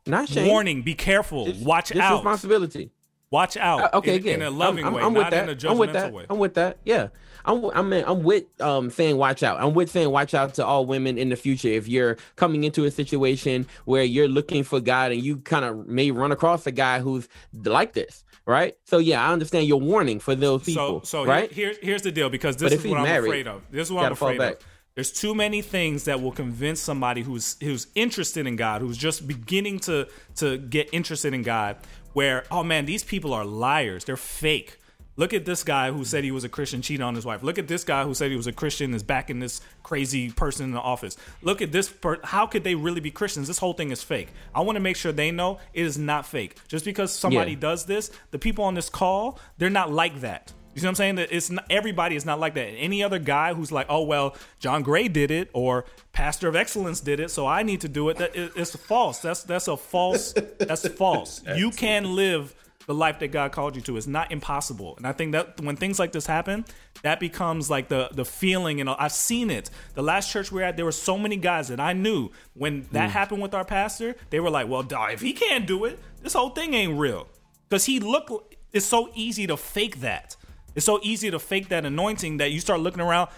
Not 0.08 0.28
shame. 0.30 0.48
warning, 0.48 0.82
be 0.82 0.96
careful, 0.96 1.46
Just- 1.46 1.64
watch 1.64 1.90
just 1.90 2.02
out, 2.02 2.16
responsibility. 2.18 2.90
Watch 3.32 3.58
out. 3.58 3.94
Uh, 3.94 3.98
okay, 3.98 4.16
in, 4.16 4.20
again, 4.20 4.36
in 4.42 4.48
a 4.48 4.50
loving 4.52 4.84
I'm, 4.86 4.90
I'm, 4.90 4.94
way, 4.96 5.04
I'm 5.04 5.14
with 5.14 5.24
not 5.24 5.32
that. 5.32 5.50
in 5.50 5.66
a 5.68 5.72
I'm 5.72 5.78
with 5.78 5.94
that. 5.94 6.12
way. 6.14 6.26
I'm 6.30 6.40
with 6.40 6.54
that. 6.56 6.78
Yeah, 6.86 7.08
I'm. 7.46 7.62
w- 7.62 7.72
I'm. 7.76 7.92
I'm 7.94 8.24
with 8.24 8.46
um 8.62 8.90
saying 8.90 9.18
watch 9.18 9.44
out. 9.44 9.60
I'm 9.62 9.74
with 9.74 9.90
saying 9.92 10.10
watch 10.10 10.34
out 10.34 10.54
to 10.56 10.66
all 10.66 10.86
women 10.86 11.18
in 11.18 11.30
the 11.30 11.36
future. 11.36 11.68
If 11.70 11.88
you're 11.88 12.18
coming 12.36 12.64
into 12.64 12.86
a 12.86 12.92
situation 12.92 13.68
where 13.86 14.04
you're 14.04 14.28
looking 14.28 14.64
for 14.64 14.80
God 14.80 15.12
and 15.12 15.22
you 15.24 15.38
kind 15.38 15.66
of 15.66 15.88
may 15.88 16.12
run 16.12 16.32
across 16.32 16.66
a 16.68 16.72
guy 16.72 17.00
who's 17.00 17.28
like 17.54 17.94
this, 17.94 18.24
right? 18.46 18.76
So 18.86 18.98
yeah, 18.98 19.28
I 19.28 19.32
understand 19.34 19.68
your 19.68 19.80
warning 19.80 20.20
for 20.20 20.36
those 20.36 20.64
people, 20.64 21.02
So, 21.04 21.24
so 21.24 21.26
right? 21.26 21.52
here, 21.52 21.70
here- 21.70 21.80
here's 21.82 22.02
the 22.02 22.12
deal 22.12 22.30
because 22.30 22.58
this 22.58 22.74
is 22.74 22.86
what 22.86 23.00
I'm 23.00 23.24
afraid 23.24 23.48
of. 23.48 23.62
This 23.72 23.88
is 23.88 23.92
what 23.92 24.06
I'm 24.06 24.12
afraid 24.14 24.40
of. 24.42 24.58
There's 24.96 25.12
too 25.12 25.34
many 25.34 25.62
things 25.62 26.06
that 26.06 26.22
will 26.22 26.32
convince 26.34 26.82
somebody 26.82 27.22
who's 27.22 27.56
who's 27.62 27.88
interested 27.96 28.46
in 28.46 28.58
God, 28.58 28.82
who's 28.82 28.98
just 28.98 29.26
beginning 29.28 29.80
to 29.82 30.08
to 30.38 30.58
get 30.58 30.90
interested 30.92 31.34
in 31.34 31.42
God, 31.42 31.78
where 32.20 32.44
oh 32.52 32.64
man, 32.66 32.86
these 32.86 33.02
people 33.06 33.34
are 33.34 33.46
liars. 33.46 34.04
They're 34.04 34.18
fake. 34.18 34.78
Look 35.16 35.34
at 35.34 35.46
this 35.46 35.64
guy 35.64 35.92
who 35.92 36.04
said 36.04 36.26
he 36.26 36.32
was 36.32 36.44
a 36.44 36.50
Christian, 36.50 36.82
cheated 36.82 37.02
on 37.02 37.16
his 37.16 37.26
wife. 37.26 37.44
Look 37.44 37.58
at 37.58 37.68
this 37.70 37.86
guy 37.86 38.04
who 38.04 38.14
said 38.14 38.30
he 38.30 38.36
was 38.38 38.48
a 38.48 38.52
Christian, 38.52 38.94
is 38.94 39.04
backing 39.04 39.40
this 39.40 39.62
crazy 39.84 40.30
person 40.32 40.66
in 40.66 40.72
the 40.72 40.80
office. 40.82 41.16
Look 41.42 41.62
at 41.62 41.72
this. 41.72 41.88
Per- 41.90 42.20
How 42.24 42.46
could 42.46 42.64
they 42.66 42.76
really 42.76 43.00
be 43.02 43.10
Christians? 43.12 43.48
This 43.48 43.58
whole 43.60 43.72
thing 43.74 43.92
is 43.92 44.04
fake. 44.04 44.30
I 44.54 44.60
want 44.62 44.76
to 44.76 44.82
make 44.82 44.98
sure 44.98 45.12
they 45.14 45.32
know 45.32 45.60
it 45.74 45.86
is 45.86 45.98
not 45.98 46.26
fake. 46.26 46.58
Just 46.68 46.84
because 46.84 47.14
somebody 47.14 47.52
Yeah. 47.54 47.60
does 47.70 47.86
this, 47.86 48.12
the 48.32 48.40
people 48.40 48.66
on 48.66 48.76
this 48.76 48.90
call, 48.90 49.40
they're 49.58 49.70
not 49.70 49.90
like 49.92 50.20
that. 50.22 50.52
You 50.74 50.82
see 50.82 50.88
what 50.88 50.92
I'm 50.92 50.96
saying? 50.96 51.16
That 51.16 51.32
it's 51.32 51.50
not, 51.50 51.66
everybody 51.70 52.16
is 52.16 52.26
not 52.26 52.40
like 52.40 52.54
that. 52.56 52.68
Any 52.68 53.04
other 53.04 53.20
guy 53.20 53.54
who's 53.54 53.72
like, 53.72 53.88
oh 53.90 54.04
well, 54.04 54.36
John 54.60 54.84
Gray 54.84 55.08
did 55.08 55.32
it, 55.32 55.50
or 55.54 55.86
Pastor 56.14 56.48
of 56.48 56.56
Excellence 56.56 57.00
did 57.00 57.20
it, 57.20 57.32
so 57.32 57.48
I 57.48 57.64
need 57.64 57.82
to 57.82 57.90
do 57.90 58.10
it. 58.10 58.18
That 58.18 58.36
it- 58.36 58.54
it's 58.56 58.76
false. 58.76 59.20
That's 59.20 59.44
that's 59.44 59.68
a 59.68 59.78
false. 59.78 60.34
That's 60.60 60.88
false. 60.90 61.42
You 61.60 61.72
can 61.72 62.16
live 62.16 62.56
the 62.90 62.96
life 62.96 63.20
that 63.20 63.28
God 63.28 63.52
called 63.52 63.76
you 63.76 63.84
to. 63.84 63.98
It's 63.98 64.08
not 64.08 64.32
impossible. 64.32 64.96
And 64.98 65.06
I 65.06 65.12
think 65.12 65.34
that 65.34 65.62
when 65.62 65.76
things 65.76 66.00
like 66.00 66.12
this 66.12 66.26
happen, 66.26 66.66
that 67.04 67.20
becomes 67.20 67.70
like 67.70 67.88
the 67.88 68.10
the 68.12 68.26
feeling. 68.26 68.82
And 68.82 68.90
I've 68.90 69.12
seen 69.12 69.52
it. 69.52 69.70
The 69.94 70.02
last 70.02 70.32
church 70.32 70.52
we 70.52 70.62
were 70.62 70.66
at, 70.66 70.76
there 70.76 70.86
were 70.86 70.92
so 70.92 71.16
many 71.16 71.38
guys 71.38 71.68
that 71.68 71.80
I 71.80 71.94
knew 71.94 72.32
when 72.56 72.88
that 72.92 73.10
hmm. 73.10 73.12
happened 73.12 73.42
with 73.44 73.54
our 73.54 73.64
pastor. 73.64 74.16
They 74.32 74.40
were 74.40 74.50
like, 74.50 74.68
well, 74.68 74.84
if 74.90 75.22
he 75.22 75.34
can't 75.34 75.68
do 75.68 75.86
it, 75.86 76.00
this 76.24 76.34
whole 76.34 76.50
thing 76.50 76.74
ain't 76.74 76.98
real. 76.98 77.28
Because 77.70 77.86
he 77.86 78.00
looked. 78.00 78.32
It's 78.74 78.88
so 78.88 79.12
easy 79.14 79.46
to 79.46 79.56
fake 79.56 80.02
that. 80.02 80.36
It's 80.80 80.86
so 80.86 80.98
easy 81.04 81.30
to 81.30 81.40
fake 81.40 81.68
that 81.70 81.86
anointing 81.86 82.38
that 82.38 82.52
you 82.54 82.62
start 82.62 82.80
looking 82.80 83.02
around. 83.02 83.30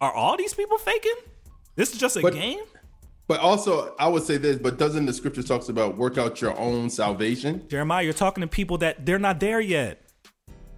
Are 0.00 0.12
all 0.12 0.36
these 0.36 0.54
people 0.54 0.78
faking? 0.78 1.16
This 1.74 1.92
is 1.92 1.98
just 1.98 2.16
a 2.16 2.20
But- 2.20 2.32
game. 2.34 2.60
But 3.26 3.40
also, 3.40 3.92
I 3.98 4.06
would 4.06 4.22
say 4.22 4.36
this. 4.36 4.56
But 4.56 4.78
doesn't 4.78 5.04
the 5.06 5.12
scripture 5.12 5.42
talks 5.42 5.68
about 5.68 5.96
work 5.96 6.16
out 6.16 6.40
your 6.40 6.56
own 6.56 6.88
salvation? 6.90 7.64
Jeremiah, 7.68 8.04
you're 8.04 8.12
talking 8.12 8.42
to 8.42 8.46
people 8.46 8.78
that 8.78 9.04
they're 9.04 9.18
not 9.18 9.40
there 9.40 9.60
yet. 9.60 10.00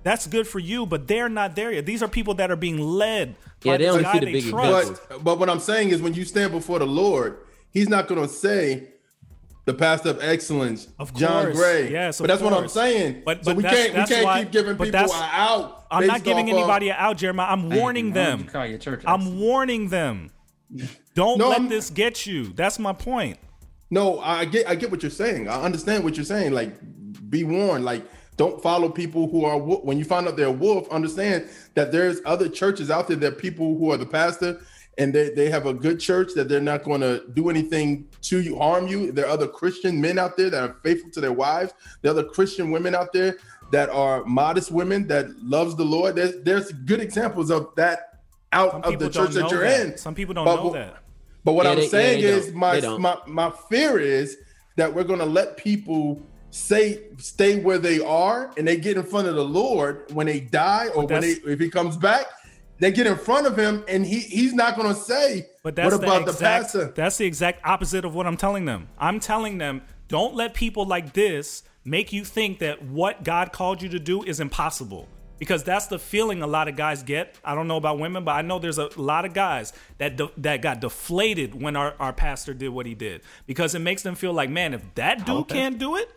That's 0.03 0.27
good 0.27 0.49
for 0.49 0.59
you, 0.61 0.87
but 0.87 1.09
they're 1.09 1.29
not 1.29 1.55
there 1.55 1.73
yet. 1.73 1.85
These 1.85 2.03
are 2.03 2.09
people 2.09 2.33
that 2.37 2.51
are 2.51 2.57
being 2.57 2.79
led. 2.79 3.37
Yeah, 3.63 3.73
by 3.75 3.77
they 3.77 3.85
this 3.85 3.93
only 3.93 4.05
guy 4.05 4.13
see 4.15 4.19
the 4.21 4.33
big 4.33 4.49
trust. 4.49 5.03
But 5.11 5.25
but 5.25 5.39
what 5.39 5.51
I'm 5.51 5.61
saying 5.61 5.91
is, 5.91 6.01
when 6.01 6.15
you 6.15 6.25
stand 6.25 6.53
before 6.53 6.79
the 6.79 6.87
Lord, 6.87 7.37
He's 7.71 7.91
not 7.91 8.09
going 8.09 8.23
to 8.23 8.29
say 8.33 8.95
the 9.69 9.75
pastor 9.75 10.09
of 10.09 10.23
excellence, 10.23 10.89
Of 10.99 11.15
John. 11.15 11.53
Gray. 11.53 11.93
Yes, 11.93 12.19
but 12.19 12.25
of 12.25 12.29
that's 12.29 12.43
what 12.43 12.55
I'm 12.59 12.69
saying. 12.69 13.23
But- 13.25 13.45
so 13.45 13.53
we 13.53 13.63
that's- 13.63 13.87
can't 13.93 13.99
we 13.99 14.15
can't 14.15 14.25
why- 14.25 14.41
keep 14.45 14.51
giving 14.53 14.77
people 14.79 14.99
an 14.99 15.11
out. 15.13 15.85
I'm 15.91 16.07
not 16.07 16.25
giving 16.25 16.47
off 16.47 16.53
of- 16.53 16.59
anybody 16.59 16.91
out, 16.91 17.17
Jeremiah. 17.19 17.53
I'm 17.53 17.69
warning 17.69 18.13
them. 18.15 18.41
you 18.41 18.45
call 18.47 18.67
your 18.67 18.79
church 18.79 19.03
I'm 19.07 19.21
excellent? 19.21 19.41
warning 19.41 19.89
them. 19.91 20.31
Don't 21.15 21.39
No, 21.39 21.51
let 21.51 21.59
I'm- 21.61 21.69
this 21.69 21.91
get 21.91 22.27
you. 22.27 22.53
That's 22.55 22.79
my 22.79 22.93
point. 22.95 23.39
No, 23.91 24.19
I 24.21 24.47
get 24.47 24.67
I 24.69 24.75
get 24.75 24.91
what 24.91 25.03
you're 25.03 25.11
saying. 25.11 25.49
I 25.49 25.61
understand 25.63 26.03
what 26.05 26.17
you're 26.17 26.25
saying. 26.25 26.53
Like, 26.53 26.73
be 27.31 27.45
warned. 27.45 27.85
Like, 27.85 28.05
don't 28.39 28.63
follow 28.63 28.89
people 28.89 29.29
who 29.31 29.45
are 29.45 29.59
when 29.59 29.99
you 29.99 30.05
find 30.05 30.27
out 30.29 30.37
they're 30.39 30.47
a 30.47 30.53
wolf. 30.53 30.89
Understand 30.91 31.47
that 31.75 31.93
there's 31.93 32.21
other 32.25 32.49
churches 32.49 32.91
out 32.91 33.09
there 33.09 33.17
that 33.19 33.37
people 33.39 33.77
who 33.79 33.91
are 33.93 33.97
the 33.99 34.07
pastor 34.07 34.61
and 34.99 35.15
they, 35.15 35.31
they 35.31 35.49
have 35.49 35.67
a 35.67 35.73
good 35.73 36.01
church 36.01 36.33
that 36.35 36.49
they're 36.49 36.61
not 36.61 36.83
going 36.83 37.01
to 37.01 37.23
do 37.33 37.49
anything 37.49 38.09
to 38.23 38.41
you, 38.41 38.59
harm 38.59 38.89
you. 38.89 39.13
There 39.13 39.27
are 39.27 39.31
other 39.31 39.47
Christian 39.47 40.01
men 40.01 40.19
out 40.19 40.37
there 40.37 40.51
that 40.51 40.61
are 40.63 40.77
faithful 40.83 41.11
to 41.13 41.21
their 41.21 41.33
wives. 41.33 41.73
There 42.03 42.11
are 42.11 42.19
other 42.19 42.25
Christian 42.29 42.71
women 42.71 42.95
out 42.95 43.13
there 43.13 43.37
that 43.71 43.89
are 43.91 44.25
modest 44.25 44.71
women 44.73 45.07
that 45.07 45.31
loves 45.43 45.77
the 45.77 45.85
Lord. 45.85 46.17
There's 46.17 46.43
there's 46.43 46.73
good 46.73 47.01
examples 47.01 47.51
of 47.51 47.71
that 47.77 48.21
out 48.53 48.73
Some 48.73 48.85
of 48.85 48.99
the 48.99 49.09
church 49.11 49.31
that 49.33 49.51
you're 49.51 49.61
that. 49.61 49.87
in. 49.87 49.97
Some 49.99 50.15
people 50.15 50.35
don't 50.35 50.45
But 50.45 50.57
know 50.57 50.65
what- 50.65 50.73
that. 50.75 50.97
But 51.45 51.53
what 51.53 51.65
Yeah, 51.67 51.73
I'm 51.73 51.79
they- 51.79 51.89
saying 51.89 52.23
they 52.23 52.29
is 52.29 52.53
my 52.53 52.81
my 52.99 53.17
my 53.27 53.53
fear 53.71 53.99
is 53.99 54.37
that 54.77 54.93
we're 54.95 55.05
gonna 55.05 55.25
let 55.27 55.57
people 55.57 56.21
say 56.51 57.03
stay 57.19 57.61
where 57.61 57.79
they 57.79 58.01
are 58.01 58.51
and 58.57 58.67
they 58.67 58.77
get 58.77 58.97
in 58.97 59.03
front 59.03 59.29
of 59.29 59.35
the 59.35 59.45
Lord 59.45 60.11
when 60.13 60.27
they 60.27 60.41
die 60.41 60.89
or 60.95 61.07
when 61.07 61.21
they 61.21 61.33
if 61.53 61.61
he 61.61 61.69
comes 61.71 61.97
back, 61.97 62.25
they 62.79 62.93
get 62.93 63.07
in 63.07 63.17
front 63.17 63.47
of 63.47 63.57
him 63.57 63.85
and 63.89 64.07
he 64.07 64.21
he's 64.21 64.55
not 64.55 64.77
gonna 64.77 64.95
say 64.95 65.47
But 65.63 65.77
that's 65.77 65.93
what 65.93 66.03
about 66.03 66.21
the 66.21 66.25
the, 66.27 66.33
exact, 66.33 66.63
pastor? 66.65 66.93
That's 66.95 67.17
the 67.17 67.27
exact 67.27 67.61
opposite 67.65 68.05
of 68.05 68.15
what 68.15 68.27
I'm 68.27 68.37
telling 68.37 68.65
them. 68.65 68.89
I'm 68.99 69.21
telling 69.21 69.59
them, 69.59 69.83
don't 70.09 70.35
let 70.35 70.55
people 70.55 70.85
like 70.87 71.13
this 71.13 71.63
make 71.85 72.13
you 72.13 72.25
think 72.25 72.59
that 72.61 72.83
what 72.83 73.25
God 73.25 73.53
called 73.53 73.83
you 73.83 73.89
to 73.91 73.99
do 73.99 74.23
is 74.23 74.41
impossible. 74.41 75.09
Because 75.39 75.63
that's 75.63 75.87
the 75.87 76.01
feeling 76.01 76.43
a 76.43 76.49
lot 76.49 76.67
of 76.67 76.75
guys 76.75 77.05
get. 77.05 77.37
I 77.45 77.55
don't 77.55 77.69
know 77.69 77.77
about 77.77 78.01
women, 78.01 78.25
but 78.25 78.33
I 78.33 78.43
know 78.43 78.59
there's 78.59 78.79
a 78.79 78.91
lot 79.01 79.25
of 79.25 79.35
guys 79.35 79.73
that 79.99 80.17
de- 80.17 80.33
that 80.39 80.63
got 80.63 80.81
deflated 80.81 81.55
when 81.61 81.77
our, 81.77 81.95
our 82.01 82.13
pastor 82.13 82.53
did 82.55 82.71
what 82.71 82.87
he 82.87 82.95
did. 82.95 83.21
Because 83.47 83.77
it 83.77 83.79
makes 83.79 84.03
them 84.03 84.17
feel 84.17 84.33
like, 84.33 84.51
man, 84.51 84.75
if 84.75 84.83
that 84.97 85.25
dude 85.25 85.47
can't 85.47 85.79
do 85.79 85.95
it, 85.95 86.11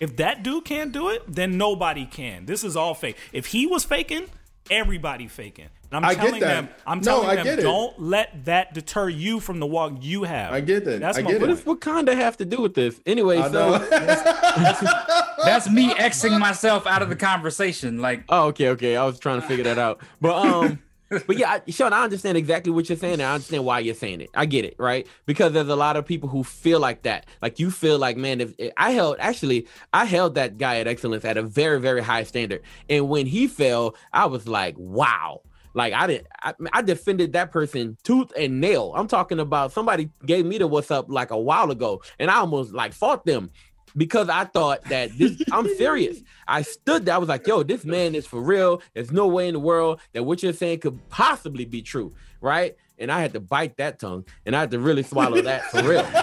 if 0.00 0.16
that 0.16 0.42
dude 0.42 0.64
can't 0.64 0.90
do 0.90 1.08
it, 1.08 1.22
then 1.28 1.56
nobody 1.56 2.04
can. 2.04 2.46
This 2.46 2.64
is 2.64 2.76
all 2.76 2.94
fake. 2.94 3.16
If 3.32 3.46
he 3.46 3.64
was 3.66 3.84
faking, 3.84 4.26
everybody 4.70 5.28
faking. 5.28 5.68
And 5.90 6.04
I'm 6.04 6.10
I 6.10 6.14
get 6.14 6.24
telling 6.24 6.40
that. 6.40 6.46
them, 6.48 6.68
I'm 6.86 6.98
No, 6.98 7.04
telling 7.04 7.28
I 7.30 7.34
them, 7.36 7.44
get 7.44 7.58
it. 7.60 7.62
don't 7.62 7.98
let 8.00 8.44
that 8.44 8.74
deter 8.74 9.08
you 9.08 9.40
from 9.40 9.58
the 9.58 9.66
walk 9.66 9.94
you 10.00 10.24
have. 10.24 10.52
I 10.52 10.60
get 10.60 10.84
that. 10.84 11.00
That's 11.00 11.16
I 11.18 11.22
my 11.22 11.30
get 11.30 11.40
What 11.40 11.48
point. 11.48 11.64
does 11.64 11.76
Wakanda 11.78 12.14
have 12.14 12.36
to 12.38 12.44
do 12.44 12.60
with 12.60 12.74
this? 12.74 13.00
Anyway, 13.06 13.38
I 13.38 13.50
so 13.50 13.78
know. 13.78 13.78
That's 15.44 15.70
me 15.70 15.90
Xing 15.94 16.38
myself 16.38 16.86
out 16.86 17.02
of 17.02 17.08
the 17.08 17.16
conversation. 17.16 17.98
Like, 18.00 18.24
Oh, 18.28 18.46
okay, 18.48 18.68
okay. 18.70 18.96
I 18.96 19.04
was 19.04 19.18
trying 19.18 19.40
to 19.40 19.46
figure 19.46 19.64
that 19.64 19.78
out. 19.78 20.00
But 20.20 20.34
um 20.46 20.78
but 21.26 21.38
yeah, 21.38 21.60
I, 21.66 21.70
Sean, 21.70 21.94
I 21.94 22.04
understand 22.04 22.36
exactly 22.36 22.70
what 22.70 22.86
you're 22.90 22.98
saying, 22.98 23.14
and 23.14 23.22
I 23.22 23.32
understand 23.32 23.64
why 23.64 23.78
you're 23.78 23.94
saying 23.94 24.20
it. 24.20 24.28
I 24.34 24.44
get 24.44 24.66
it, 24.66 24.74
right? 24.78 25.06
Because 25.24 25.54
there's 25.54 25.68
a 25.70 25.74
lot 25.76 25.96
of 25.96 26.04
people 26.04 26.28
who 26.28 26.44
feel 26.44 26.80
like 26.80 27.04
that. 27.04 27.24
Like 27.40 27.58
you 27.58 27.70
feel 27.70 27.98
like, 27.98 28.18
man, 28.18 28.42
if 28.42 28.52
I 28.76 28.90
held 28.90 29.16
actually, 29.18 29.66
I 29.94 30.04
held 30.04 30.34
that 30.34 30.58
guy 30.58 30.80
at 30.80 30.86
excellence 30.86 31.24
at 31.24 31.38
a 31.38 31.42
very, 31.42 31.80
very 31.80 32.02
high 32.02 32.24
standard. 32.24 32.60
And 32.90 33.08
when 33.08 33.24
he 33.24 33.46
fell, 33.46 33.96
I 34.12 34.26
was 34.26 34.46
like, 34.46 34.74
wow. 34.76 35.40
Like 35.74 35.92
I 35.92 36.06
did, 36.06 36.26
I, 36.42 36.54
I 36.72 36.82
defended 36.82 37.32
that 37.34 37.52
person 37.52 37.96
tooth 38.02 38.32
and 38.36 38.60
nail. 38.60 38.92
I'm 38.96 39.06
talking 39.08 39.38
about 39.40 39.72
somebody 39.72 40.10
gave 40.26 40.44
me 40.46 40.58
the 40.58 40.66
what's 40.66 40.90
up 40.90 41.06
like 41.08 41.30
a 41.30 41.38
while 41.38 41.70
ago, 41.70 42.02
and 42.18 42.30
I 42.30 42.36
almost 42.36 42.72
like 42.72 42.92
fought 42.92 43.24
them 43.24 43.50
because 43.96 44.28
I 44.28 44.44
thought 44.44 44.84
that 44.84 45.16
this 45.18 45.40
I'm 45.52 45.66
serious. 45.76 46.18
I 46.48 46.62
stood 46.62 47.04
there, 47.04 47.14
I 47.14 47.18
was 47.18 47.28
like, 47.28 47.46
yo, 47.46 47.62
this 47.62 47.84
man 47.84 48.14
is 48.14 48.26
for 48.26 48.40
real. 48.40 48.82
There's 48.94 49.10
no 49.12 49.26
way 49.26 49.48
in 49.48 49.54
the 49.54 49.60
world 49.60 50.00
that 50.12 50.22
what 50.24 50.42
you're 50.42 50.52
saying 50.52 50.80
could 50.80 51.08
possibly 51.10 51.64
be 51.64 51.82
true, 51.82 52.14
right? 52.40 52.76
And 52.98 53.12
I 53.12 53.20
had 53.20 53.32
to 53.34 53.40
bite 53.40 53.76
that 53.76 53.98
tongue 54.00 54.24
and 54.44 54.56
I 54.56 54.60
had 54.60 54.70
to 54.72 54.78
really 54.80 55.02
swallow 55.04 55.40
that 55.42 55.64
for 55.70 55.82
real. 55.82 56.06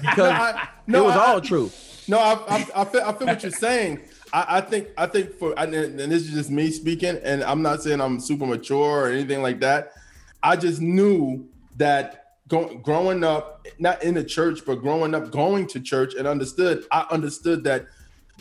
Because 0.00 0.30
I- 0.30 0.68
it 0.88 0.92
was 1.00 1.16
I- 1.16 1.26
all 1.26 1.40
true. 1.40 1.70
No, 2.08 2.18
I, 2.18 2.32
I, 2.48 2.66
I, 2.76 2.84
feel, 2.84 3.00
I 3.02 3.12
feel 3.12 3.26
what 3.28 3.42
you're 3.42 3.52
saying. 3.52 4.00
I, 4.32 4.58
I 4.58 4.60
think 4.60 4.88
I 4.96 5.06
think 5.06 5.34
for 5.38 5.58
and 5.58 5.72
this 5.72 6.22
is 6.22 6.30
just 6.30 6.50
me 6.50 6.70
speaking, 6.70 7.18
and 7.22 7.44
I'm 7.44 7.62
not 7.62 7.82
saying 7.82 8.00
I'm 8.00 8.18
super 8.20 8.46
mature 8.46 9.06
or 9.06 9.08
anything 9.08 9.42
like 9.42 9.60
that. 9.60 9.92
I 10.42 10.56
just 10.56 10.80
knew 10.80 11.48
that 11.76 12.36
go, 12.48 12.76
growing 12.76 13.24
up, 13.24 13.66
not 13.78 14.02
in 14.02 14.14
the 14.14 14.24
church, 14.24 14.60
but 14.66 14.76
growing 14.76 15.14
up 15.14 15.30
going 15.30 15.66
to 15.68 15.80
church 15.80 16.14
and 16.14 16.26
understood. 16.26 16.84
I 16.90 17.06
understood 17.10 17.64
that 17.64 17.86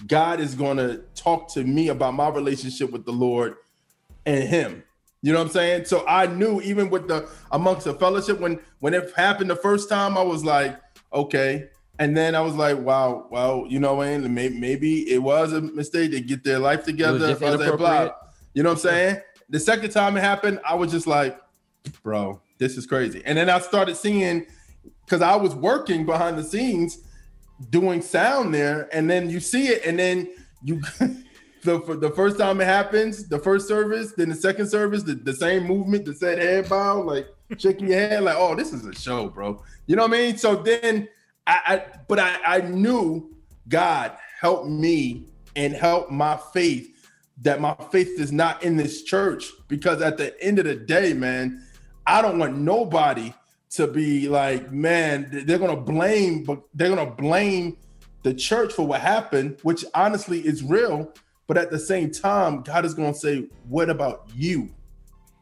God 0.07 0.39
is 0.39 0.55
going 0.55 0.77
to 0.77 1.03
talk 1.15 1.53
to 1.53 1.63
me 1.63 1.89
about 1.89 2.13
my 2.13 2.29
relationship 2.29 2.91
with 2.91 3.05
the 3.05 3.11
Lord 3.11 3.55
and 4.25 4.43
Him. 4.43 4.83
You 5.21 5.33
know 5.33 5.39
what 5.39 5.47
I'm 5.47 5.51
saying? 5.51 5.85
So 5.85 6.05
I 6.07 6.25
knew 6.25 6.61
even 6.61 6.89
with 6.89 7.07
the 7.07 7.29
amongst 7.51 7.85
the 7.85 7.93
fellowship 7.93 8.39
when 8.39 8.59
when 8.79 8.93
it 8.93 9.11
happened 9.15 9.49
the 9.49 9.55
first 9.55 9.87
time, 9.89 10.17
I 10.17 10.23
was 10.23 10.43
like, 10.43 10.79
okay. 11.13 11.69
And 12.01 12.17
then 12.17 12.33
I 12.33 12.41
was 12.41 12.55
like, 12.55 12.79
wow, 12.79 13.27
well, 13.29 13.67
you 13.69 13.79
know, 13.79 14.01
and 14.01 14.33
maybe, 14.33 14.57
maybe 14.57 15.11
it 15.11 15.19
was 15.19 15.53
a 15.53 15.61
mistake 15.61 16.09
to 16.09 16.19
get 16.19 16.43
their 16.43 16.57
life 16.57 16.83
together. 16.83 17.27
I 17.27 17.29
was 17.29 17.59
like, 17.59 17.77
blah. 17.77 18.09
You 18.55 18.63
know 18.63 18.69
what 18.69 18.77
I'm 18.77 18.81
saying? 18.81 19.17
The 19.51 19.59
second 19.59 19.91
time 19.91 20.17
it 20.17 20.21
happened, 20.21 20.61
I 20.67 20.73
was 20.73 20.91
just 20.91 21.05
like, 21.05 21.39
bro, 22.01 22.41
this 22.57 22.75
is 22.75 22.87
crazy. 22.87 23.21
And 23.23 23.37
then 23.37 23.51
I 23.51 23.59
started 23.59 23.95
seeing 23.97 24.47
because 25.05 25.21
I 25.21 25.35
was 25.35 25.53
working 25.53 26.03
behind 26.07 26.39
the 26.39 26.43
scenes 26.43 26.97
doing 27.69 28.01
sound 28.01 28.51
there, 28.51 28.89
and 28.91 29.07
then 29.07 29.29
you 29.29 29.39
see 29.39 29.67
it, 29.67 29.85
and 29.85 29.99
then 29.99 30.27
you 30.63 30.81
the 31.63 31.97
the 32.01 32.11
first 32.15 32.39
time 32.39 32.61
it 32.61 32.65
happens, 32.65 33.27
the 33.27 33.37
first 33.37 33.67
service, 33.67 34.13
then 34.13 34.29
the 34.29 34.35
second 34.35 34.67
service, 34.69 35.03
the, 35.03 35.13
the 35.13 35.33
same 35.33 35.65
movement, 35.65 36.05
the 36.05 36.15
set 36.15 36.39
head 36.39 36.67
bow, 36.67 37.03
like 37.03 37.27
shaking 37.59 37.89
your 37.89 37.99
head, 37.99 38.23
like, 38.23 38.37
oh, 38.39 38.55
this 38.55 38.73
is 38.73 38.87
a 38.87 38.95
show, 38.95 39.29
bro. 39.29 39.61
You 39.85 39.95
know 39.95 40.07
what 40.07 40.13
I 40.15 40.17
mean? 40.17 40.37
So 40.37 40.55
then 40.55 41.07
I, 41.47 41.59
I 41.65 41.83
but 42.07 42.19
I, 42.19 42.39
I 42.45 42.61
knew 42.61 43.35
God 43.67 44.17
helped 44.39 44.67
me 44.67 45.27
and 45.55 45.73
help 45.73 46.09
my 46.09 46.37
faith 46.53 46.87
that 47.41 47.59
my 47.59 47.75
faith 47.91 48.19
is 48.19 48.31
not 48.31 48.63
in 48.63 48.77
this 48.77 49.03
church 49.03 49.51
because 49.67 50.01
at 50.01 50.17
the 50.17 50.39
end 50.43 50.59
of 50.59 50.65
the 50.65 50.75
day, 50.75 51.13
man, 51.13 51.65
I 52.05 52.21
don't 52.21 52.37
want 52.37 52.57
nobody 52.57 53.33
to 53.71 53.87
be 53.87 54.27
like, 54.27 54.71
man, 54.71 55.43
they're 55.45 55.57
gonna 55.57 55.75
blame, 55.75 56.43
but 56.43 56.61
they're 56.73 56.89
gonna 56.89 57.09
blame 57.09 57.77
the 58.23 58.33
church 58.33 58.73
for 58.73 58.85
what 58.85 59.01
happened, 59.01 59.57
which 59.63 59.83
honestly 59.95 60.39
is 60.39 60.63
real. 60.63 61.11
But 61.47 61.57
at 61.57 61.71
the 61.71 61.79
same 61.79 62.11
time, 62.11 62.61
God 62.61 62.85
is 62.85 62.93
gonna 62.93 63.13
say, 63.13 63.47
What 63.67 63.89
about 63.89 64.29
you? 64.35 64.69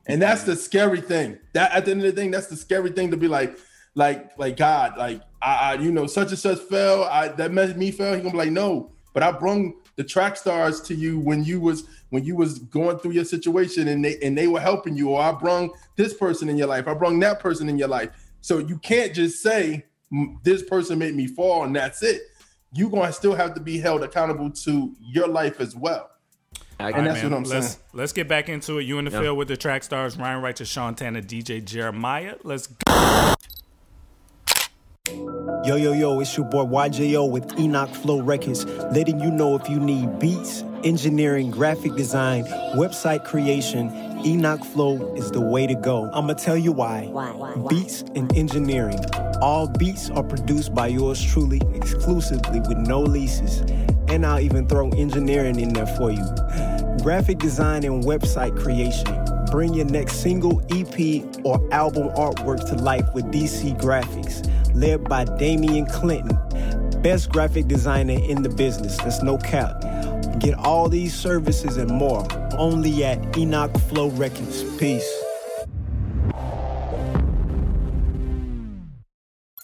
And 0.08 0.22
that's 0.22 0.44
the 0.44 0.56
scary 0.56 1.02
thing. 1.02 1.38
That 1.54 1.72
at 1.72 1.86
the 1.86 1.92
end 1.92 2.02
of 2.02 2.08
the 2.08 2.20
thing, 2.20 2.32
that's 2.32 2.48
the 2.48 2.56
scary 2.56 2.92
thing 2.92 3.12
to 3.12 3.18
be 3.18 3.28
like, 3.28 3.58
like, 3.96 4.38
like 4.38 4.58
God, 4.58 4.98
like 4.98 5.22
I, 5.42 5.56
I 5.56 5.74
you 5.76 5.92
know, 5.92 6.08
such 6.08 6.30
and 6.30 6.40
such 6.40 6.60
fell. 6.60 7.04
I 7.06 7.30
that 7.30 7.52
made 7.52 7.78
me 7.78 7.92
fell. 7.92 8.14
He 8.14 8.20
gonna 8.20 8.32
be 8.32 8.38
like, 8.38 8.52
no, 8.52 8.92
but 9.14 9.24
I 9.24 9.32
brung 9.32 9.74
the 9.96 10.04
track 10.04 10.38
stars 10.38 10.80
to 10.82 10.96
you 10.96 11.20
when 11.20 11.44
you 11.44 11.60
was 11.60 11.84
when 12.10 12.24
you 12.24 12.36
was 12.36 12.60
going 12.60 12.98
through 13.00 13.12
your 13.12 13.26
situation 13.26 13.88
and 13.90 14.04
they 14.04 14.18
and 14.22 14.38
they 14.38 14.48
were 14.48 14.60
helping 14.60 14.96
you, 14.96 15.10
or 15.10 15.22
I 15.22 15.32
brung 15.32 15.72
this 15.96 16.14
person 16.14 16.50
in 16.50 16.58
your 16.58 16.68
life, 16.68 16.88
I 16.88 16.94
brung 16.94 17.20
that 17.20 17.40
person 17.40 17.68
in 17.70 17.78
your 17.78 17.88
life. 17.90 18.10
So 18.42 18.60
you 18.60 18.78
can't 18.80 19.14
just 19.14 19.42
say 19.44 19.86
this 20.44 20.64
person 20.64 20.98
made 21.00 21.16
me 21.16 21.28
fall 21.28 21.64
and 21.66 21.76
that's 21.76 22.02
it. 22.04 22.22
You're 22.74 22.90
gonna 22.90 23.12
still 23.14 23.36
have 23.36 23.54
to 23.56 23.60
be 23.60 23.80
held 23.80 24.04
accountable 24.04 24.50
to 24.52 24.96
your 25.02 25.28
life 25.28 25.60
as 25.60 25.76
well. 25.76 26.10
and 26.80 26.96
right, 26.96 27.04
that's 27.04 27.22
man. 27.22 27.32
what 27.32 27.38
I'm 27.38 27.44
Let's- 27.44 27.68
saying. 27.74 27.84
Let's 27.94 28.14
get 28.14 28.28
back 28.30 28.48
into 28.48 28.78
it. 28.80 28.84
You 28.84 29.00
in 29.00 29.06
the 29.06 29.12
Yeah. 29.12 29.22
field 29.22 29.38
with 29.38 29.48
the 29.50 29.58
track 29.58 29.84
stars 29.84 30.18
Ryan 30.18 30.42
Wright, 30.42 30.68
Sean 30.68 30.96
Tanner, 30.96 31.22
DJ 31.22 31.60
Jeremiah. 31.60 32.36
Let's 32.44 32.68
go. 32.68 33.34
Yo, 35.66 35.76
yo, 35.76 35.92
yo, 35.92 36.20
it's 36.20 36.38
your 36.38 36.46
boy 36.46 36.64
YJO 36.64 37.30
with 37.30 37.60
Enoch 37.60 37.90
Flow 37.90 38.22
Records, 38.22 38.66
letting 38.94 39.20
you 39.20 39.30
know 39.30 39.56
if 39.56 39.70
you 39.70 39.80
need 39.80 40.20
beats, 40.20 40.64
engineering, 40.84 41.52
graphic 41.52 41.96
design, 41.96 42.46
website 42.76 43.26
creation, 43.26 43.90
Enoch 44.26 44.64
Flow 44.64 45.14
is 45.16 45.32
the 45.32 45.42
way 45.42 45.68
to 45.68 45.76
go. 45.76 46.10
I'ma 46.14 46.34
tell 46.34 46.58
you 46.58 46.72
why. 46.72 47.12
Beats 47.70 48.04
and 48.16 48.36
engineering. 48.38 49.00
All 49.42 49.68
beats 49.68 50.10
are 50.12 50.24
produced 50.24 50.74
by 50.74 50.88
yours 50.88 51.22
truly, 51.24 51.62
exclusively 51.74 52.60
with 52.62 52.78
no 52.78 53.02
leases. 53.02 53.60
And 54.08 54.26
I'll 54.26 54.40
even 54.40 54.68
throw 54.68 54.90
engineering 54.92 55.60
in 55.60 55.74
there 55.74 55.88
for 55.88 56.12
you. 56.12 56.26
Graphic 57.04 57.40
design 57.40 57.84
and 57.84 58.04
website 58.04 58.58
creation. 58.58 59.06
Bring 59.52 59.74
your 59.74 59.86
next 59.86 60.22
single, 60.22 60.62
EP, 60.70 61.24
or 61.44 61.58
album 61.74 62.10
artwork 62.10 62.68
to 62.70 62.76
life 62.76 63.08
with 63.14 63.26
DC 63.26 63.80
Graphics, 63.80 64.46
led 64.76 65.04
by 65.10 65.26
Damian 65.26 65.86
Clinton, 65.88 66.38
best 67.02 67.30
graphic 67.32 67.68
designer 67.68 68.20
in 68.20 68.44
the 68.44 68.50
business. 68.50 68.98
That's 68.98 69.24
no 69.24 69.38
cap. 69.38 69.82
Get 70.40 70.54
all 70.54 70.88
these 70.88 71.14
services 71.14 71.78
and 71.78 71.90
more 71.90 72.28
only 72.58 73.04
at 73.04 73.38
Enoch 73.38 73.76
Flow 73.82 74.10
Records. 74.10 74.64
Peace. 74.78 75.29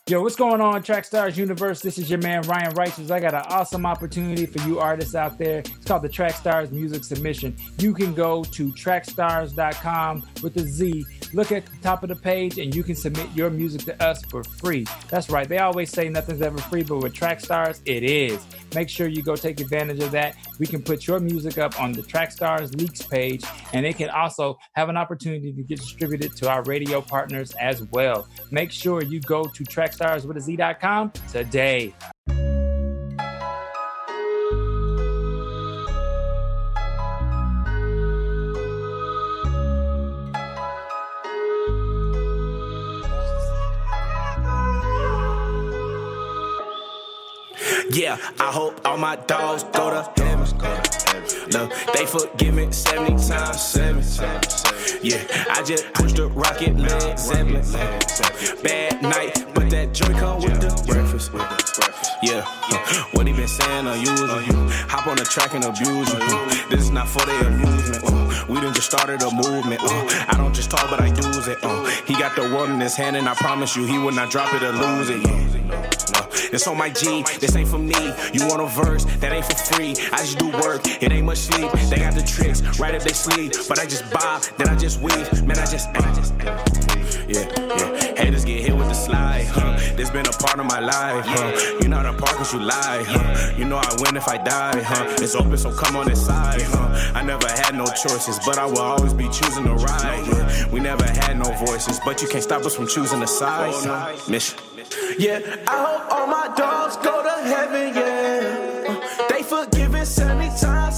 Yo, 0.07 0.21
what's 0.21 0.35
going 0.35 0.61
on, 0.61 0.83
Trackstars 0.83 1.35
Universe? 1.35 1.81
This 1.81 1.97
is 1.97 2.11
your 2.11 2.19
man 2.19 2.43
Ryan 2.43 2.75
Righteous. 2.75 3.09
I 3.09 3.19
got 3.19 3.33
an 3.33 3.41
awesome 3.49 3.87
opportunity 3.87 4.45
for 4.45 4.59
you 4.67 4.77
artists 4.77 5.15
out 5.15 5.39
there. 5.39 5.61
It's 5.61 5.83
called 5.83 6.03
the 6.03 6.09
Trackstars 6.09 6.71
Music 6.71 7.03
Submission. 7.03 7.57
You 7.79 7.91
can 7.91 8.13
go 8.13 8.43
to 8.43 8.71
trackstars.com 8.73 10.29
with 10.43 10.57
a 10.57 10.59
Z. 10.59 11.05
Look 11.33 11.51
at 11.51 11.65
the 11.65 11.77
top 11.81 12.03
of 12.03 12.09
the 12.09 12.15
page, 12.15 12.59
and 12.59 12.75
you 12.75 12.83
can 12.83 12.95
submit 12.95 13.27
your 13.33 13.49
music 13.49 13.81
to 13.85 14.03
us 14.05 14.23
for 14.25 14.43
free. 14.43 14.85
That's 15.09 15.31
right. 15.31 15.49
They 15.49 15.57
always 15.57 15.89
say 15.89 16.07
nothing's 16.07 16.43
ever 16.43 16.59
free, 16.59 16.83
but 16.83 16.97
with 16.97 17.15
Trackstars, 17.15 17.81
it 17.85 18.03
is. 18.03 18.45
Make 18.75 18.89
sure 18.89 19.07
you 19.07 19.23
go 19.23 19.35
take 19.35 19.59
advantage 19.59 20.03
of 20.03 20.11
that. 20.11 20.35
We 20.59 20.67
can 20.67 20.83
put 20.83 21.07
your 21.07 21.19
music 21.19 21.57
up 21.57 21.79
on 21.81 21.93
the 21.93 22.03
Trackstars 22.03 22.77
Leaks 22.77 23.01
page, 23.01 23.43
and 23.73 23.85
it 23.85 23.97
can 23.97 24.09
also 24.09 24.59
have 24.73 24.89
an 24.89 24.97
opportunity 24.97 25.51
to 25.51 25.63
get 25.63 25.79
distributed 25.79 26.35
to 26.37 26.49
our 26.49 26.61
radio 26.63 27.01
partners 27.01 27.53
as 27.59 27.81
well. 27.91 28.27
Make 28.51 28.71
sure 28.71 29.01
you 29.01 29.19
go 29.21 29.45
to 29.45 29.63
trackstarswithaz.com 29.95 31.11
today. 31.31 31.93
Yeah, 47.91 48.17
I 48.39 48.51
hope 48.51 48.81
all 48.85 48.97
my 48.97 49.15
dogs 49.15 49.63
go 49.63 49.89
to 49.89 50.21
heaven. 50.21 50.45
Look, 51.51 51.71
they 51.93 52.05
forgive 52.05 52.53
me 52.55 52.71
70 52.71 53.27
times 53.27 53.61
7. 53.61 54.03
Yeah, 55.03 55.23
I 55.51 55.63
just 55.63 55.91
pushed 55.93 56.15
the 56.15 56.27
rocket 56.27 56.75
Led 56.77 57.19
Zeppelin. 57.19 57.61
Bad 58.63 59.01
night, 59.01 59.45
but 59.53 59.69
that 59.69 59.93
joy 59.93 60.11
come 60.13 60.41
with 60.41 60.59
the 60.61 60.83
breakfast. 60.87 61.31
Yeah, 62.23 62.41
what 63.11 63.27
he 63.27 63.33
been 63.33 63.47
saying 63.47 63.87
unusual. 63.87 64.27
Hop 64.89 65.07
on 65.07 65.17
the 65.17 65.23
track 65.23 65.53
and 65.53 65.63
abuse 65.63 66.11
you. 66.11 66.69
This 66.69 66.81
is 66.85 66.91
not 66.91 67.07
for 67.07 67.25
their 67.25 67.47
amusement. 67.47 68.03
uh. 68.05 68.45
We 68.49 68.55
done 68.61 68.73
just 68.73 68.89
started 68.89 69.21
a 69.21 69.31
movement. 69.31 69.81
uh. 69.83 70.25
I 70.29 70.33
don't 70.37 70.53
just 70.53 70.71
talk, 70.71 70.89
but 70.89 71.01
I 71.01 71.07
use 71.07 71.47
it. 71.47 71.57
uh. 71.63 71.85
He 72.07 72.13
got 72.13 72.35
the 72.35 72.43
world 72.43 72.69
in 72.69 72.79
his 72.79 72.95
hand, 72.95 73.15
and 73.15 73.29
I 73.29 73.35
promise 73.35 73.75
you, 73.75 73.85
he 73.85 73.97
will 73.99 74.11
not 74.13 74.31
drop 74.31 74.53
it 74.53 74.63
or 74.63 74.71
lose 74.71 75.09
it. 75.09 75.94
No, 76.13 76.27
it's 76.31 76.67
on 76.67 76.77
my 76.77 76.89
G, 76.89 77.23
this 77.39 77.55
ain't 77.55 77.67
for 77.67 77.79
me. 77.79 77.95
You 78.33 78.47
want 78.47 78.61
a 78.61 78.67
verse, 78.67 79.05
that 79.19 79.31
ain't 79.31 79.45
for 79.45 79.55
free. 79.55 79.91
I 80.11 80.17
just 80.17 80.37
do 80.37 80.49
work, 80.49 80.81
it 80.85 81.11
ain't 81.11 81.25
much 81.25 81.39
sleep. 81.39 81.71
They 81.89 81.97
got 81.97 82.13
the 82.13 82.23
tricks 82.23 82.61
right 82.79 82.93
up 82.93 83.01
their 83.01 83.13
sleeve. 83.13 83.51
But 83.67 83.79
I 83.79 83.85
just 83.85 84.09
bob, 84.11 84.43
then 84.57 84.69
I 84.69 84.75
just 84.75 85.01
weave. 85.01 85.43
Man, 85.43 85.57
I 85.57 85.65
just, 85.65 85.89
I 85.89 86.13
just 86.13 86.33
yeah, 87.27 87.47
yeah. 87.57 88.15
Haters 88.15 88.45
get 88.45 88.61
hit 88.61 88.75
with 88.75 88.87
the 88.87 88.93
slide, 88.93 89.45
huh? 89.47 89.77
This 89.95 90.09
been 90.09 90.27
a 90.27 90.31
part 90.31 90.59
of 90.59 90.65
my 90.65 90.79
life, 90.79 91.25
huh? 91.25 91.77
You 91.81 91.87
not 91.87 92.05
a 92.05 92.13
part 92.13 92.35
cause 92.37 92.53
you 92.53 92.59
lie, 92.59 93.03
huh? 93.07 93.53
You 93.57 93.65
know 93.65 93.77
I 93.77 93.95
win 93.99 94.15
if 94.15 94.27
I 94.27 94.37
die, 94.37 94.81
huh? 94.81 95.05
It's 95.19 95.35
open, 95.35 95.57
so 95.57 95.71
come 95.71 95.95
on 95.95 96.09
inside, 96.09 96.61
huh? 96.61 97.11
I 97.15 97.23
never 97.23 97.47
had 97.47 97.75
no 97.75 97.85
choices, 97.85 98.39
but 98.45 98.57
I 98.57 98.65
will 98.65 98.79
always 98.79 99.13
be 99.13 99.25
choosing 99.29 99.63
to 99.65 99.73
ride. 99.73 100.71
We 100.71 100.79
never 100.79 101.05
had 101.05 101.37
no 101.37 101.51
voices, 101.65 101.99
but 102.05 102.21
you 102.21 102.27
can't 102.27 102.43
stop 102.43 102.65
us 102.65 102.75
from 102.75 102.87
choosing 102.87 103.21
a 103.23 103.27
side. 103.27 104.15
Mission. 104.29 104.59
Yeah, 105.17 105.39
I 105.67 105.77
hope 105.85 106.11
all 106.11 106.27
my 106.27 106.53
dogs 106.55 106.97
go 106.97 107.23
to 107.23 107.47
heaven, 107.47 107.93
yeah. 107.95 109.27
They 109.29 109.43
forgiven 109.43 110.05
70 110.05 110.49
times 110.59 110.95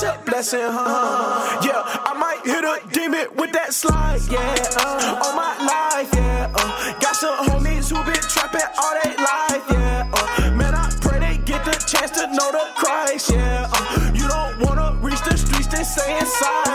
that's 0.00 0.18
a 0.18 0.30
blessing, 0.30 0.60
huh? 0.62 1.60
Yeah, 1.64 1.82
I 1.84 2.14
might 2.14 2.44
hit 2.44 2.64
a 2.64 2.80
demon 2.92 3.26
with 3.36 3.52
that 3.52 3.72
slide, 3.74 4.20
yeah. 4.30 4.54
Uh, 4.76 5.20
all 5.24 5.34
my 5.34 5.56
life, 5.58 6.08
yeah. 6.14 6.52
Uh, 6.54 6.98
got 7.00 7.16
some 7.16 7.36
homies 7.46 7.90
who 7.90 8.02
been 8.04 8.22
trapping 8.22 8.60
all 8.78 8.94
their 9.02 9.16
life, 9.16 9.64
yeah. 9.70 10.10
Uh, 10.12 10.50
man, 10.52 10.74
I 10.74 10.90
pray 11.00 11.18
they 11.18 11.38
get 11.38 11.64
the 11.64 11.72
chance 11.72 12.12
to 12.12 12.26
know 12.28 12.52
the 12.52 12.64
Christ, 12.76 13.30
yeah. 13.32 13.68
Uh, 13.72 14.12
you 14.14 14.28
don't 14.28 14.60
wanna 14.60 14.96
reach 15.00 15.20
the 15.22 15.36
streets, 15.36 15.66
they 15.68 15.82
say 15.82 16.18
inside 16.18 16.67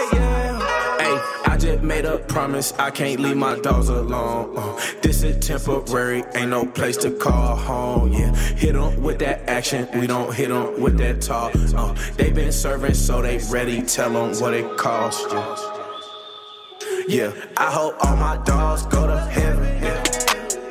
made 1.84 2.06
a 2.06 2.18
promise, 2.18 2.74
I 2.80 2.92
can't 2.92 3.20
leave 3.20 3.38
my 3.38 3.60
dogs 3.60 3.90
alone. 3.90 4.58
Uh, 4.58 4.80
this 5.02 5.24
is 5.24 5.46
temporary, 5.46 6.24
ain't 6.34 6.50
no 6.50 6.66
place 6.66 6.98
to 6.98 7.12
call 7.12 7.56
home. 7.56 8.14
Yeah, 8.14 8.34
hit 8.36 8.74
them 8.74 9.02
with 9.02 9.20
that 9.20 9.48
action, 9.50 9.88
we 10.00 10.08
don't 10.08 10.34
hit 10.34 10.50
them 10.50 10.82
with 10.82 10.98
that 10.98 11.22
talk. 11.22 11.54
Uh, 11.56 11.94
they 12.16 12.32
been 12.32 12.52
serving, 12.52 12.94
so 12.94 13.22
they 13.22 13.40
ready. 13.50 13.82
Tell 13.82 14.12
them 14.12 14.40
what 14.42 14.54
it 14.54 14.78
costs. 14.78 15.26
Yeah. 15.32 17.08
yeah, 17.08 17.46
I 17.58 17.72
hope 17.72 17.96
all 18.06 18.16
my 18.16 18.38
dogs 18.46 18.86
go 18.86 19.08
to 19.08 19.20
heaven. 19.20 19.84
Yeah. 19.84 20.04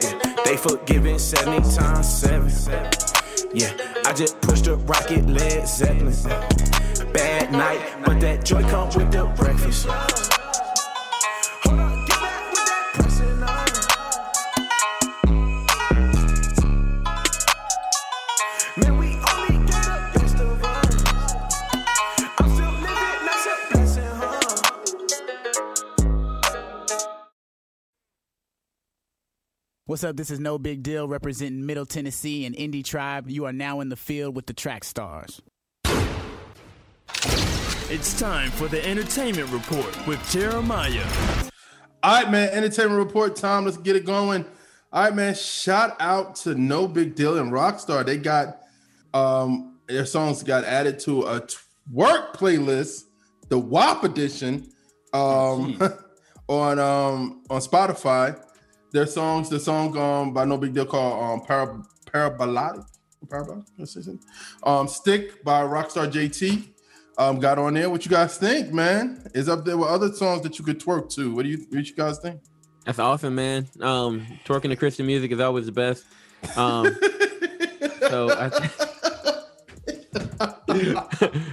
yeah. 0.03 0.37
They 0.45 0.57
forgiven 0.57 1.19
70 1.19 1.75
times 1.75 2.09
7. 2.09 2.51
Yeah, 3.55 3.73
I 4.07 4.15
just 4.15 4.41
pushed 4.41 4.67
a 4.67 4.77
rocket 4.77 5.27
Led 5.27 5.69
Zeppelin. 5.69 6.15
Bad 7.13 7.53
night, 7.53 7.81
but 8.05 8.19
that 8.21 8.45
joy 8.45 8.63
come 8.63 8.89
with 8.89 9.13
the 9.13 9.27
breakfast. 9.37 10.32
What's 29.93 30.05
up? 30.05 30.17
This 30.17 30.31
is 30.31 30.41
No 30.41 30.57
Big 30.57 30.83
Deal 30.83 31.07
representing 31.07 31.67
Middle 31.67 31.85
Tennessee 31.85 32.47
and 32.47 32.57
Indie 32.57 32.83
Tribe. 32.83 33.29
You 33.29 33.45
are 33.45 33.53
now 33.53 33.81
in 33.81 33.91
the 33.91 33.97
field 33.97 34.35
with 34.35 34.47
the 34.47 34.55
track 34.55 34.85
stars. 34.85 35.43
It's 37.91 38.19
time 38.19 38.51
for 38.53 38.69
the 38.69 38.83
entertainment 38.89 39.51
report 39.51 40.07
with 40.07 40.19
Jeremiah. 40.31 41.05
All 42.03 42.23
right, 42.23 42.31
man. 42.31 42.49
Entertainment 42.55 43.05
report 43.05 43.37
time. 43.37 43.67
Let's 43.67 43.77
get 43.77 43.95
it 43.95 44.07
going. 44.07 44.47
All 44.95 45.05
right, 45.05 45.15
man. 45.15 45.35
Shout 45.35 45.95
out 46.01 46.37
to 46.37 46.55
No 46.55 46.89
Big 46.89 47.15
Deal 47.15 47.37
and 47.37 47.53
Rockstar. 47.53 48.07
They 48.07 48.17
got 48.17 48.63
um 49.13 49.77
their 49.89 50.07
songs 50.07 50.43
got 50.43 50.65
added 50.65 51.01
to 51.01 51.25
a 51.25 51.43
twerk 51.43 52.35
playlist, 52.35 53.03
the 53.51 53.59
WAP 53.59 54.05
edition, 54.05 54.73
um 55.13 55.79
on 56.49 56.79
um 56.79 57.43
on 57.51 57.61
Spotify. 57.61 58.43
Their 58.93 59.07
songs, 59.07 59.49
the 59.49 59.59
song 59.59 59.97
um 59.97 60.33
by 60.33 60.45
No 60.45 60.59
Big 60.59 60.75
Deal 60.75 60.87
called 60.87 61.23
um 61.23 61.47
Para 61.47 61.83
Parabolic. 62.11 62.85
Parabolic? 63.29 63.65
Um 64.63 64.89
Stick 64.89 65.43
by 65.45 65.63
Rockstar 65.63 66.11
JT 66.11 66.73
um, 67.19 67.39
got 67.39 67.59
on 67.59 67.75
there. 67.75 67.91
What 67.91 68.05
you 68.05 68.11
guys 68.11 68.39
think, 68.39 68.73
man? 68.73 69.23
Is 69.35 69.49
up 69.49 69.65
there 69.65 69.77
with 69.77 69.89
other 69.89 70.13
songs 70.13 70.43
that 70.43 70.59
you 70.59 70.65
could 70.65 70.81
twerk 70.81 71.13
to. 71.15 71.35
What 71.35 71.45
do 71.45 71.51
you 71.51 71.67
what 71.71 71.87
you 71.87 71.95
guys 71.95 72.19
think? 72.19 72.41
That's 72.85 72.99
awesome, 72.99 73.35
man. 73.35 73.69
Um, 73.81 74.27
twerking 74.45 74.71
to 74.71 74.77
Christian 74.77 75.07
music 75.07 75.31
is 75.31 75.41
always 75.41 75.67
the 75.67 75.73
best. 75.73 76.05
Um, 76.57 76.87
so 78.01 78.31
I 78.31 78.51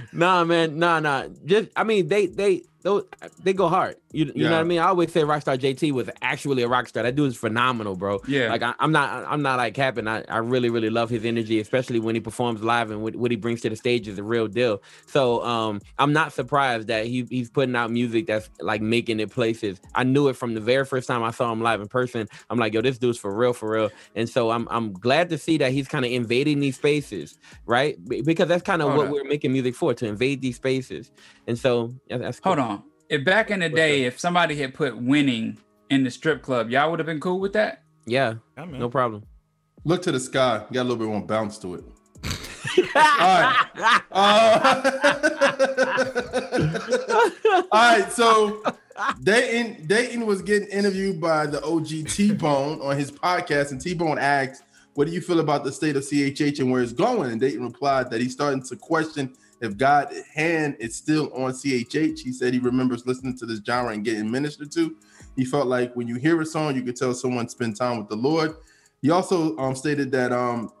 nah, 0.12 0.44
man, 0.44 0.78
nah, 0.78 0.98
nah. 1.00 1.28
Just 1.44 1.68
I 1.76 1.84
mean, 1.84 2.08
they 2.08 2.26
they 2.26 2.62
those 2.82 3.04
they 3.42 3.52
go 3.52 3.68
hard. 3.68 3.96
You, 4.12 4.26
you 4.26 4.32
yeah. 4.34 4.48
know 4.48 4.56
what 4.56 4.60
I 4.60 4.64
mean? 4.64 4.78
I 4.78 4.88
always 4.88 5.12
say 5.12 5.22
Rockstar 5.22 5.58
JT 5.58 5.92
was 5.92 6.08
actually 6.22 6.62
a 6.62 6.68
rock 6.68 6.88
star. 6.88 7.02
That 7.02 7.14
dude 7.14 7.28
is 7.28 7.36
phenomenal, 7.36 7.94
bro. 7.94 8.20
Yeah. 8.26 8.48
Like 8.48 8.62
I, 8.62 8.74
am 8.80 8.90
not 8.90 9.24
I'm 9.28 9.42
not 9.42 9.58
like 9.58 9.74
capping. 9.74 10.08
I, 10.08 10.24
I 10.28 10.38
really 10.38 10.70
really 10.70 10.88
love 10.88 11.10
his 11.10 11.24
energy, 11.24 11.60
especially 11.60 12.00
when 12.00 12.14
he 12.14 12.20
performs 12.20 12.62
live 12.62 12.90
and 12.90 13.02
what, 13.02 13.16
what 13.16 13.30
he 13.30 13.36
brings 13.36 13.60
to 13.62 13.70
the 13.70 13.76
stage 13.76 14.08
is 14.08 14.18
a 14.18 14.22
real 14.22 14.48
deal. 14.48 14.82
So 15.06 15.44
um 15.44 15.80
I'm 15.98 16.12
not 16.12 16.32
surprised 16.32 16.88
that 16.88 17.06
he 17.06 17.26
he's 17.28 17.50
putting 17.50 17.76
out 17.76 17.90
music 17.90 18.26
that's 18.26 18.48
like 18.60 18.80
making 18.80 19.20
it 19.20 19.30
places. 19.30 19.80
I 19.94 20.04
knew 20.04 20.28
it 20.28 20.36
from 20.36 20.54
the 20.54 20.60
very 20.60 20.86
first 20.86 21.06
time 21.06 21.22
I 21.22 21.32
saw 21.32 21.52
him 21.52 21.60
live 21.60 21.80
in 21.80 21.88
person. 21.88 22.28
I'm 22.48 22.58
like, 22.58 22.72
yo, 22.72 22.80
this 22.80 22.98
dude's 22.98 23.18
for 23.18 23.34
real, 23.34 23.52
for 23.52 23.70
real. 23.70 23.90
And 24.14 24.28
so 24.28 24.50
I'm 24.50 24.66
I'm 24.70 24.92
glad 24.92 25.28
to 25.30 25.38
see 25.38 25.58
that 25.58 25.72
he's 25.72 25.88
kind 25.88 26.04
of 26.04 26.10
invading 26.10 26.60
these 26.60 26.76
spaces, 26.76 27.38
right? 27.66 27.96
Because 28.24 28.48
that's 28.48 28.62
kind 28.62 28.80
of 28.80 28.94
what 28.94 29.06
on. 29.06 29.12
we're 29.12 29.24
making 29.24 29.52
music 29.52 29.74
for 29.74 29.92
to 29.92 30.06
invade 30.06 30.40
these 30.40 30.56
spaces. 30.56 31.12
And 31.46 31.58
so 31.58 31.92
that's 32.08 32.40
cool. 32.40 32.54
hold 32.54 32.58
on 32.58 32.69
if 33.10 33.24
back 33.24 33.50
in 33.50 33.60
the 33.60 33.68
day, 33.68 34.04
if 34.04 34.18
somebody 34.18 34.56
had 34.56 34.72
put 34.72 34.96
winning 34.96 35.58
in 35.90 36.04
the 36.04 36.10
strip 36.10 36.42
club, 36.42 36.70
y'all 36.70 36.90
would 36.90 37.00
have 37.00 37.06
been 37.06 37.20
cool 37.20 37.40
with 37.40 37.52
that. 37.52 37.82
Yeah, 38.06 38.34
no 38.56 38.88
problem. 38.88 39.24
Look 39.84 40.02
to 40.02 40.12
the 40.12 40.20
sky. 40.20 40.64
You 40.70 40.74
Got 40.74 40.82
a 40.82 40.84
little 40.84 40.96
bit 40.96 41.08
more 41.08 41.20
bounce 41.20 41.58
to 41.58 41.74
it. 41.74 41.84
All 42.94 43.02
right. 43.04 43.66
Uh, 44.12 44.80
all 47.72 47.94
right. 47.94 48.12
So 48.12 48.62
Datin 49.22 49.86
Datin 49.86 50.26
was 50.26 50.42
getting 50.42 50.68
interviewed 50.68 51.20
by 51.20 51.46
the 51.46 51.64
OG 51.64 52.08
T 52.08 52.32
Bone 52.32 52.80
on 52.80 52.96
his 52.96 53.10
podcast, 53.10 53.72
and 53.72 53.80
T 53.80 53.94
Bone 53.94 54.18
asked, 54.18 54.62
"What 54.94 55.06
do 55.06 55.12
you 55.12 55.20
feel 55.20 55.40
about 55.40 55.64
the 55.64 55.72
state 55.72 55.96
of 55.96 56.02
CHH 56.04 56.60
and 56.60 56.70
where 56.70 56.82
it's 56.82 56.92
going?" 56.92 57.32
And 57.32 57.40
Datin 57.40 57.62
replied 57.62 58.10
that 58.10 58.20
he's 58.20 58.32
starting 58.32 58.62
to 58.64 58.76
question 58.76 59.34
if 59.60 59.76
God's 59.76 60.20
hand 60.34 60.76
is 60.78 60.96
still 60.96 61.32
on 61.34 61.52
CHH, 61.52 62.20
he 62.20 62.32
said 62.32 62.54
he 62.54 62.58
remembers 62.58 63.06
listening 63.06 63.36
to 63.38 63.46
this 63.46 63.60
genre 63.64 63.92
and 63.92 64.04
getting 64.04 64.30
ministered 64.30 64.72
to. 64.72 64.96
He 65.36 65.44
felt 65.44 65.66
like 65.66 65.94
when 65.94 66.08
you 66.08 66.16
hear 66.16 66.40
a 66.40 66.46
song, 66.46 66.74
you 66.74 66.82
could 66.82 66.96
tell 66.96 67.12
someone 67.14 67.48
spent 67.48 67.76
time 67.76 67.98
with 67.98 68.08
the 68.08 68.16
Lord. 68.16 68.56
He 69.02 69.10
also 69.10 69.56
um, 69.58 69.74
stated 69.74 70.10
that 70.12 70.32
um, 70.32 70.72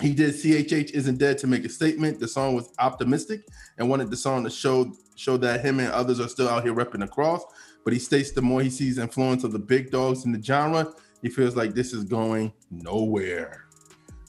he 0.00 0.12
did 0.12 0.34
CHH 0.34 0.92
isn't 0.92 1.18
dead 1.18 1.38
to 1.38 1.46
make 1.46 1.64
a 1.64 1.68
statement. 1.68 2.20
The 2.20 2.28
song 2.28 2.54
was 2.54 2.72
optimistic 2.78 3.46
and 3.78 3.88
wanted 3.88 4.10
the 4.10 4.16
song 4.16 4.44
to 4.44 4.50
show 4.50 4.92
show 5.16 5.36
that 5.36 5.64
him 5.64 5.80
and 5.80 5.90
others 5.90 6.20
are 6.20 6.28
still 6.28 6.48
out 6.48 6.62
here 6.62 6.72
repping 6.72 7.00
the 7.00 7.08
cross. 7.08 7.42
But 7.84 7.92
he 7.92 7.98
states 7.98 8.30
the 8.30 8.42
more 8.42 8.62
he 8.62 8.70
sees 8.70 8.98
influence 8.98 9.42
of 9.42 9.52
the 9.52 9.58
big 9.58 9.90
dogs 9.90 10.24
in 10.24 10.32
the 10.32 10.40
genre, 10.40 10.92
he 11.22 11.28
feels 11.28 11.56
like 11.56 11.74
this 11.74 11.92
is 11.92 12.04
going 12.04 12.52
nowhere. 12.70 13.64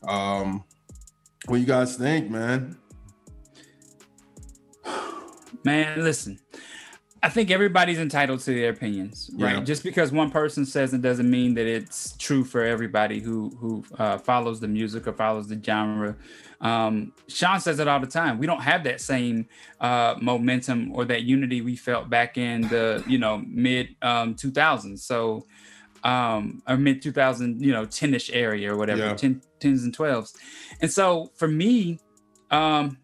Um, 0.08 0.64
what 1.46 1.60
you 1.60 1.66
guys 1.66 1.96
think, 1.96 2.32
man? 2.32 2.78
Man, 5.64 6.04
listen. 6.04 6.40
I 7.22 7.28
think 7.28 7.52
everybody's 7.52 8.00
entitled 8.00 8.40
to 8.42 8.54
their 8.54 8.70
opinions, 8.70 9.30
right? 9.34 9.58
Yeah. 9.58 9.64
Just 9.64 9.84
because 9.84 10.12
one 10.12 10.32
person 10.32 10.66
says 10.66 10.94
it 10.94 11.02
doesn't 11.02 11.30
mean 11.30 11.54
that 11.56 11.68
it's 11.68 12.16
true 12.18 12.46
for 12.46 12.64
everybody 12.64 13.20
who 13.20 13.50
who 13.60 13.84
uh, 13.98 14.18
follows 14.18 14.62
the 14.62 14.70
music 14.70 15.06
or 15.06 15.14
follows 15.14 15.48
the 15.48 15.62
genre. 15.62 16.16
Um, 16.62 17.12
Sean 17.28 17.60
says 17.60 17.80
it 17.80 17.90
all 17.90 18.00
the 18.00 18.08
time. 18.08 18.38
We 18.38 18.48
don't 18.48 18.62
have 18.62 18.86
that 18.86 19.02
same 19.02 19.48
uh, 19.82 20.16
momentum 20.22 20.94
or 20.94 21.04
that 21.06 21.24
unity 21.24 21.62
we 21.62 21.76
felt 21.76 22.10
back 22.10 22.38
in 22.38 22.62
the 22.70 23.04
you 23.06 23.18
know 23.18 23.44
mid 23.46 23.96
um, 24.02 24.36
2000s. 24.36 25.00
So 25.00 25.46
um 26.06 26.62
or 26.66 26.78
mid 26.78 27.02
2000 27.02 27.62
you 27.62 27.74
know 27.74 27.86
10ish 27.86 28.30
area 28.34 28.74
or 28.74 28.78
whatever 28.78 29.08
yeah. 29.08 29.14
10 29.14 29.42
10s 29.60 29.84
and 29.84 29.98
12s 29.98 30.34
and 30.80 30.90
so 30.90 31.30
for 31.36 31.50
me 31.50 32.00
um 32.52 32.98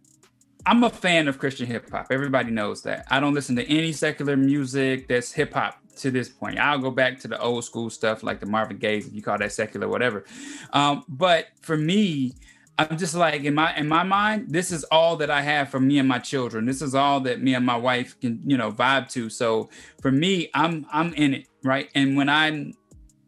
I'm 0.65 0.83
a 0.83 0.89
fan 0.89 1.27
of 1.27 1.37
Christian 1.37 1.67
hip 1.67 1.89
hop. 1.91 2.07
Everybody 2.09 2.51
knows 2.51 2.81
that. 2.83 3.05
I 3.09 3.19
don't 3.19 3.33
listen 3.33 3.55
to 3.57 3.63
any 3.69 3.91
secular 3.91 4.35
music 4.35 5.07
that's 5.07 5.31
hip 5.31 5.53
hop 5.53 5.77
to 5.97 6.11
this 6.11 6.27
point. 6.27 6.57
I'll 6.57 6.79
go 6.79 6.91
back 6.91 7.19
to 7.19 7.27
the 7.27 7.39
old 7.39 7.63
school 7.63 7.89
stuff 7.89 8.23
like 8.23 8.39
the 8.39 8.47
Marvin 8.47 8.77
Gaye's, 8.77 9.07
if 9.07 9.13
you 9.13 9.21
call 9.21 9.37
that 9.37 9.51
secular, 9.51 9.87
whatever. 9.87 10.25
Um, 10.73 11.03
but 11.07 11.47
for 11.61 11.77
me, 11.77 12.33
I'm 12.77 12.97
just 12.97 13.15
like 13.15 13.43
in 13.43 13.53
my 13.53 13.75
in 13.77 13.87
my 13.87 14.03
mind, 14.03 14.47
this 14.49 14.71
is 14.71 14.83
all 14.85 15.15
that 15.17 15.29
I 15.29 15.41
have 15.41 15.69
for 15.69 15.79
me 15.79 15.97
and 15.97 16.07
my 16.07 16.19
children. 16.19 16.65
This 16.65 16.81
is 16.81 16.93
all 16.93 17.21
that 17.21 17.41
me 17.41 17.53
and 17.53 17.65
my 17.65 17.77
wife 17.77 18.19
can, 18.19 18.41
you 18.45 18.57
know, 18.57 18.71
vibe 18.71 19.09
to. 19.11 19.29
So 19.29 19.69
for 20.01 20.11
me, 20.11 20.49
I'm 20.53 20.85
I'm 20.91 21.13
in 21.13 21.35
it, 21.35 21.47
right? 21.63 21.89
And 21.95 22.17
when 22.17 22.27
I'm 22.27 22.73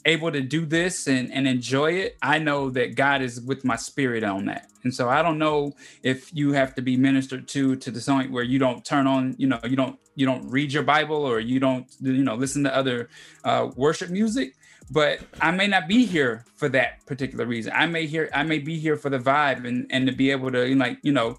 able 0.07 0.31
to 0.31 0.41
do 0.41 0.65
this 0.65 1.07
and, 1.07 1.31
and 1.31 1.47
enjoy 1.47 1.91
it, 1.91 2.17
I 2.21 2.39
know 2.39 2.69
that 2.71 2.95
God 2.95 3.21
is 3.21 3.41
with 3.41 3.65
my 3.65 3.75
spirit 3.75 4.23
on 4.23 4.45
that. 4.45 4.69
And 4.83 4.95
so 4.95 5.09
I 5.09 5.21
don't 5.21 5.37
know 5.37 5.73
if 6.01 6.33
you 6.33 6.53
have 6.53 6.73
to 6.75 6.81
be 6.81 6.95
ministered 6.95 7.47
to 7.49 7.75
to 7.75 7.91
the 7.91 7.99
point 7.99 8.31
where 8.31 8.43
you 8.43 8.57
don't 8.57 8.85
turn 8.85 9.05
on, 9.05 9.35
you 9.37 9.47
know, 9.47 9.59
you 9.65 9.75
don't 9.75 9.99
you 10.15 10.25
don't 10.25 10.49
read 10.49 10.71
your 10.71 10.83
Bible 10.83 11.17
or 11.17 11.39
you 11.39 11.59
don't 11.59 11.85
you 11.99 12.23
know 12.23 12.35
listen 12.35 12.63
to 12.63 12.75
other 12.75 13.09
uh, 13.43 13.69
worship 13.75 14.09
music. 14.09 14.55
But 14.89 15.19
I 15.41 15.51
may 15.51 15.67
not 15.67 15.89
be 15.89 16.05
here 16.05 16.45
for 16.55 16.69
that 16.69 17.05
particular 17.05 17.45
reason. 17.45 17.73
I 17.75 17.85
may 17.85 18.07
hear 18.07 18.29
I 18.33 18.43
may 18.43 18.59
be 18.59 18.79
here 18.79 18.95
for 18.95 19.09
the 19.09 19.19
vibe 19.19 19.67
and 19.67 19.85
and 19.89 20.07
to 20.07 20.13
be 20.13 20.31
able 20.31 20.51
to 20.51 20.73
like 20.75 20.99
you 21.03 21.11
know 21.11 21.37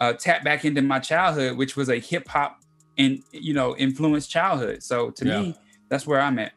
uh, 0.00 0.14
tap 0.14 0.42
back 0.42 0.64
into 0.64 0.82
my 0.82 0.98
childhood, 0.98 1.56
which 1.56 1.76
was 1.76 1.88
a 1.88 1.98
hip 2.00 2.26
hop 2.26 2.60
and 2.98 3.22
you 3.30 3.54
know 3.54 3.76
influenced 3.76 4.28
childhood. 4.28 4.82
So 4.82 5.10
to 5.10 5.24
yeah. 5.24 5.40
me, 5.40 5.56
that's 5.88 6.04
where 6.04 6.20
I'm 6.20 6.40
at. 6.40 6.52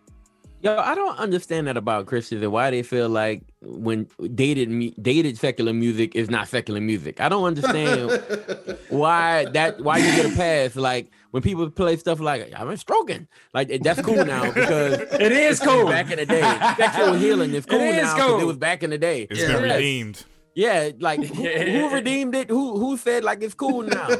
Yo, 0.63 0.77
I 0.77 0.93
don't 0.93 1.17
understand 1.17 1.65
that 1.65 1.75
about 1.75 2.05
Christians 2.05 2.43
and 2.43 2.51
why 2.51 2.69
they 2.69 2.83
feel 2.83 3.09
like 3.09 3.41
when 3.61 4.07
dated 4.35 4.69
dated 5.01 5.37
secular 5.37 5.73
music 5.73 6.15
is 6.15 6.29
not 6.29 6.47
secular 6.47 6.79
music. 6.79 7.19
I 7.19 7.29
don't 7.29 7.43
understand 7.43 8.11
why 8.89 9.45
that 9.53 9.81
why 9.81 9.97
you 9.97 10.15
get 10.15 10.31
a 10.31 10.35
pass. 10.35 10.75
Like 10.75 11.09
when 11.31 11.41
people 11.41 11.67
play 11.71 11.97
stuff 11.97 12.19
like 12.19 12.53
I'm 12.55 12.77
stroking, 12.77 13.27
like 13.55 13.69
that's 13.81 14.01
cool 14.03 14.23
now 14.23 14.43
because 14.53 14.99
it 14.99 15.31
is 15.31 15.59
cool. 15.59 15.87
Back 15.87 16.11
in 16.11 16.19
the 16.19 16.27
day, 16.27 16.41
sexual 16.77 17.13
healing 17.15 17.55
is 17.55 17.65
cool 17.65 17.79
is 17.79 17.95
now 17.95 18.27
cool. 18.27 18.39
it 18.39 18.45
was 18.45 18.57
back 18.57 18.83
in 18.83 18.91
the 18.91 18.99
day. 18.99 19.27
It's 19.31 19.39
yeah. 19.39 19.53
been 19.53 19.63
redeemed. 19.63 20.25
Yeah, 20.53 20.89
like 20.99 21.23
who, 21.23 21.43
who 21.47 21.89
redeemed 21.93 22.35
it? 22.35 22.49
Who 22.49 22.77
who 22.77 22.97
said 22.97 23.23
like 23.23 23.41
it's 23.41 23.53
cool 23.53 23.83
now? 23.83 24.09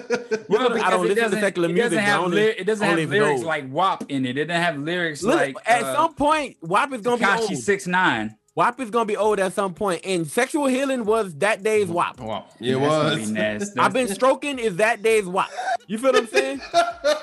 Well, 0.49 0.73
I 0.84 0.89
don't 0.89 1.01
listen 1.03 1.15
to 1.15 1.21
doesn't, 1.21 1.39
secular 1.39 1.69
it 1.69 1.73
music. 1.73 1.91
doesn't 1.91 2.03
have, 2.03 2.21
only- 2.21 2.38
ly- 2.47 2.55
it 2.57 2.63
doesn't 2.65 2.86
only 2.88 3.01
have 3.03 3.09
lyrics 3.11 3.41
know. 3.41 3.47
like 3.47 3.71
WAP 3.71 4.03
in 4.09 4.25
it. 4.25 4.38
It 4.38 4.45
doesn't 4.45 4.61
have 4.61 4.77
lyrics 4.77 5.23
Look, 5.23 5.36
like 5.36 5.55
at 5.65 5.84
uh, 5.84 5.95
some 5.95 6.13
point, 6.15 6.57
WAP 6.61 6.93
is 6.93 7.01
gonna 7.01 7.17
be 7.17 7.23
Tekashi 7.23 7.51
old. 7.51 7.57
six 7.57 7.88
nine. 7.88 8.36
WAP 8.55 8.82
is 8.82 8.89
gonna 8.89 9.05
be 9.05 9.15
old 9.15 9.39
at 9.39 9.53
some 9.53 9.73
point, 9.73 10.01
and 10.05 10.27
sexual 10.27 10.67
healing 10.67 11.05
was 11.05 11.34
that 11.36 11.63
day's 11.63 11.88
WAP. 11.88 12.19
Yeah, 12.19 12.75
it 12.75 12.79
That's 12.79 12.82
gonna 12.82 13.15
be 13.15 13.57
was. 13.59 13.71
I've 13.77 13.93
been 13.93 14.09
stroking 14.09 14.59
is 14.59 14.75
that 14.77 15.01
day's 15.01 15.25
WAP. 15.25 15.49
You 15.88 15.97
feel 15.97 16.11
what 16.11 16.21
I'm 16.23 16.27
saying? 16.27 16.61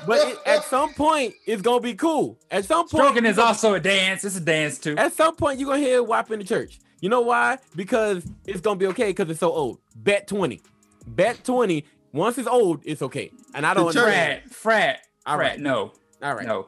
but 0.06 0.26
it, 0.26 0.38
at 0.46 0.64
some 0.64 0.94
point, 0.94 1.34
it's 1.46 1.60
gonna 1.60 1.80
be 1.80 1.94
cool. 1.94 2.38
At 2.50 2.64
some 2.64 2.88
point, 2.88 3.02
Stroking 3.04 3.26
is 3.26 3.38
also 3.38 3.74
a 3.74 3.80
dance. 3.80 4.24
It's 4.24 4.36
a 4.36 4.40
dance 4.40 4.78
too. 4.78 4.96
At 4.96 5.12
some 5.12 5.36
point, 5.36 5.58
you're 5.60 5.68
gonna 5.68 5.80
hear 5.82 6.02
WAP 6.02 6.30
in 6.30 6.38
the 6.38 6.44
church. 6.46 6.80
You 7.00 7.08
know 7.08 7.20
why? 7.20 7.58
Because 7.76 8.24
it's 8.46 8.60
gonna 8.60 8.78
be 8.78 8.86
okay 8.88 9.08
because 9.08 9.30
it's 9.30 9.40
so 9.40 9.52
old. 9.52 9.78
Bet 9.96 10.26
20. 10.28 10.60
Bet 11.06 11.44
20. 11.44 11.84
Once 12.12 12.38
it's 12.38 12.48
old, 12.48 12.80
it's 12.84 13.02
okay. 13.02 13.30
And 13.54 13.64
I 13.66 13.74
don't 13.74 13.88
understand. 13.88 14.42
Frat, 14.50 14.54
frat, 14.54 15.00
All 15.26 15.36
frat. 15.36 15.50
right. 15.52 15.60
No, 15.60 15.92
All 16.22 16.34
right. 16.34 16.46
no, 16.46 16.54
All 16.56 16.66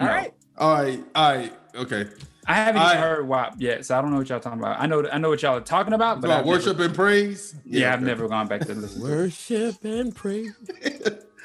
no. 0.00 0.06
right. 0.06 0.34
All 0.58 0.74
right, 0.74 1.02
all 1.14 1.34
right, 1.36 1.52
okay. 1.74 2.06
I 2.46 2.54
haven't 2.54 2.82
I- 2.82 2.90
even 2.90 3.02
heard 3.02 3.28
WAP 3.28 3.54
yet, 3.58 3.86
so 3.86 3.96
I 3.98 4.02
don't 4.02 4.10
know 4.10 4.18
what 4.18 4.28
y'all 4.28 4.40
talking 4.40 4.58
about. 4.58 4.78
I 4.78 4.86
know, 4.86 5.08
I 5.10 5.16
know 5.16 5.30
what 5.30 5.40
y'all 5.40 5.56
are 5.56 5.60
talking 5.62 5.94
about, 5.94 6.18
It's 6.18 6.22
but 6.22 6.26
about 6.28 6.40
I've 6.40 6.46
worship 6.46 6.76
Never, 6.76 6.84
and 6.86 6.94
praise. 6.94 7.54
yeah, 7.64 7.92
I've 7.94 8.00
okay. 8.00 8.04
never 8.06 8.28
gone 8.28 8.46
back 8.46 8.60
to 8.66 8.74
listen. 8.74 9.00
to. 9.00 9.08
Worship 9.08 9.82
and 9.84 10.14
praise. 10.14 10.52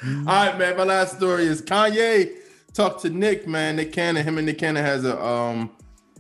All 0.06 0.24
right, 0.26 0.58
man. 0.58 0.76
My 0.76 0.84
last 0.84 1.16
story 1.18 1.46
is 1.46 1.62
Kanye 1.62 2.32
talked 2.74 3.04
to 3.04 3.10
Nick, 3.10 3.48
man. 3.48 3.78
Nick 3.78 3.94
Cannon. 3.94 4.26
Him 4.26 4.38
and 4.38 4.46
Nick 4.48 4.58
Cannon 4.58 4.84
has 4.84 5.06
a 5.06 5.24
um, 5.24 5.72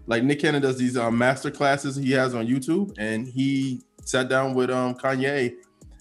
like 0.07 0.23
Nick 0.23 0.39
Cannon 0.39 0.61
does 0.61 0.77
these 0.77 0.97
um 0.97 1.17
master 1.17 1.51
classes 1.51 1.95
he 1.95 2.11
has 2.11 2.35
on 2.35 2.47
YouTube, 2.47 2.93
and 2.97 3.27
he 3.27 3.81
sat 4.03 4.29
down 4.29 4.53
with 4.53 4.69
um 4.69 4.95
Kanye, 4.95 5.55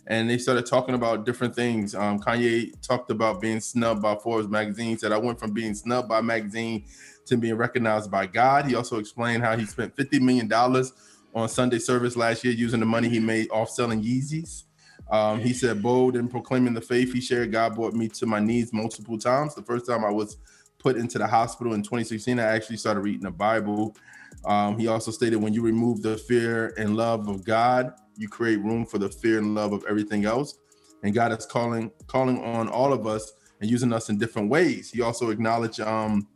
and 0.07 0.29
they 0.29 0.39
started 0.39 0.67
talking 0.67 0.95
about 0.95 1.25
different 1.25 1.55
things. 1.55 1.95
Um, 1.95 2.21
Kanye 2.21 2.73
talked 2.83 3.11
about 3.11 3.41
being 3.41 3.61
snubbed 3.61 4.03
by 4.03 4.15
Forbes 4.17 4.49
magazine. 4.49 4.99
Said 4.99 5.13
I 5.13 5.19
went 5.19 5.39
from 5.39 5.53
being 5.53 5.75
snubbed 5.75 6.09
by 6.09 6.21
magazine 6.21 6.85
to 7.27 7.37
being 7.37 7.57
recognized 7.57 8.11
by 8.11 8.27
God. 8.27 8.67
He 8.67 8.75
also 8.75 8.99
explained 8.99 9.43
how 9.43 9.57
he 9.57 9.65
spent 9.65 9.97
fifty 9.97 10.19
million 10.19 10.49
dollars 10.49 10.93
on 11.35 11.49
Sunday 11.49 11.79
service 11.79 12.17
last 12.17 12.45
year 12.45 12.53
using 12.53 12.81
the 12.81 12.87
money 12.87 13.09
he 13.09 13.19
made 13.19 13.51
off 13.51 13.71
selling 13.71 14.03
Yeezys. 14.03 14.65
Um, 15.11 15.41
he 15.41 15.53
said, 15.53 15.83
bold 15.83 16.17
in 16.17 16.29
proclaiming 16.29 16.75
the 16.75 16.81
faith 16.81 17.13
he 17.13 17.21
shared, 17.21 17.53
God 17.53 17.75
brought 17.75 17.93
me 17.93 18.09
to 18.09 18.27
my 18.27 18.41
knees 18.41 18.73
multiple 18.73 19.19
times. 19.19 19.55
The 19.55 19.63
first 19.63 19.87
time 19.87 20.05
I 20.05 20.11
was 20.11 20.39
put 20.85 20.97
into 20.99 21.17
the 21.17 21.27
hospital 21.27 21.73
in 21.73 21.83
2016, 21.83 22.39
I 22.39 22.43
actually 22.43 22.77
started 22.77 23.01
reading 23.01 23.23
the 23.23 23.31
Bible. 23.31 23.97
Um, 24.45 24.79
he 24.79 24.87
also 24.87 25.11
stated, 25.11 25.37
when 25.37 25.55
you 25.55 25.63
remove 25.63 26.03
the 26.03 26.19
fear 26.19 26.75
and 26.77 26.95
love 26.95 27.27
of 27.27 27.43
God, 27.43 27.95
you 28.19 28.29
create 28.29 28.61
room 28.61 28.85
for 28.85 28.99
the 28.99 29.09
fear 29.09 29.39
and 29.39 29.55
love 29.55 29.73
of 29.73 29.83
everything 29.89 30.27
else. 30.27 30.59
And 31.03 31.15
God 31.15 31.33
is 31.33 31.47
calling 31.47 31.91
calling 32.07 32.39
on 32.45 32.69
all 32.69 32.93
of 32.93 33.07
us 33.07 33.33
and 33.61 33.71
using 33.71 33.95
us 33.95 34.11
in 34.11 34.19
different 34.19 34.51
ways. 34.51 34.91
He 34.91 35.01
also 35.01 35.31
acknowledged 35.31 35.81
um, 35.81 36.29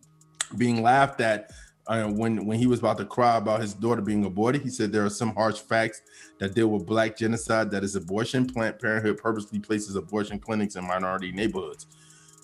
being 0.56 0.82
laughed 0.82 1.20
at 1.20 1.52
uh, 1.86 2.06
when 2.06 2.46
when 2.46 2.58
he 2.58 2.66
was 2.66 2.78
about 2.78 2.96
to 2.98 3.04
cry 3.04 3.36
about 3.36 3.60
his 3.60 3.74
daughter 3.74 4.00
being 4.00 4.24
aborted. 4.24 4.62
He 4.62 4.70
said 4.70 4.92
there 4.92 5.04
are 5.04 5.10
some 5.10 5.34
harsh 5.34 5.58
facts 5.58 6.00
that 6.38 6.54
deal 6.54 6.68
with 6.68 6.86
black 6.86 7.18
genocide 7.18 7.70
that 7.72 7.84
is 7.84 7.96
abortion. 7.96 8.46
Planned 8.46 8.78
Parenthood 8.78 9.18
purposely 9.18 9.58
places 9.58 9.94
abortion 9.94 10.38
clinics 10.38 10.76
in 10.76 10.86
minority 10.86 11.32
neighborhoods. 11.32 11.86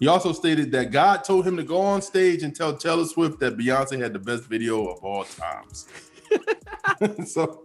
He 0.00 0.08
also 0.08 0.32
stated 0.32 0.72
that 0.72 0.90
God 0.90 1.24
told 1.24 1.46
him 1.46 1.56
to 1.56 1.62
go 1.62 1.80
on 1.80 2.02
stage 2.02 2.42
and 2.42 2.54
tell 2.54 2.76
Taylor 2.76 3.04
Swift 3.04 3.38
that 3.40 3.56
Beyonce 3.56 4.00
had 4.00 4.12
the 4.12 4.18
best 4.18 4.44
video 4.44 4.86
of 4.86 5.04
all 5.04 5.24
times. 5.24 5.86
so, 7.26 7.62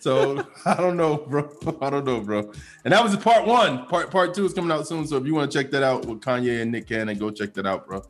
so 0.00 0.46
I 0.64 0.74
don't 0.76 0.96
know, 0.96 1.18
bro. 1.18 1.50
I 1.80 1.90
don't 1.90 2.04
know, 2.04 2.20
bro. 2.20 2.52
And 2.84 2.92
that 2.92 3.02
was 3.02 3.16
part 3.16 3.46
one. 3.46 3.86
Part 3.86 4.10
part 4.10 4.34
two 4.34 4.44
is 4.46 4.52
coming 4.52 4.70
out 4.70 4.86
soon. 4.86 5.06
So 5.06 5.16
if 5.16 5.26
you 5.26 5.34
want 5.34 5.50
to 5.50 5.58
check 5.58 5.70
that 5.72 5.82
out 5.82 6.06
with 6.06 6.20
Kanye 6.20 6.62
and 6.62 6.72
Nick 6.72 6.88
Cannon, 6.88 7.18
go 7.18 7.30
check 7.30 7.54
that 7.54 7.66
out, 7.66 7.86
bro. 7.86 8.02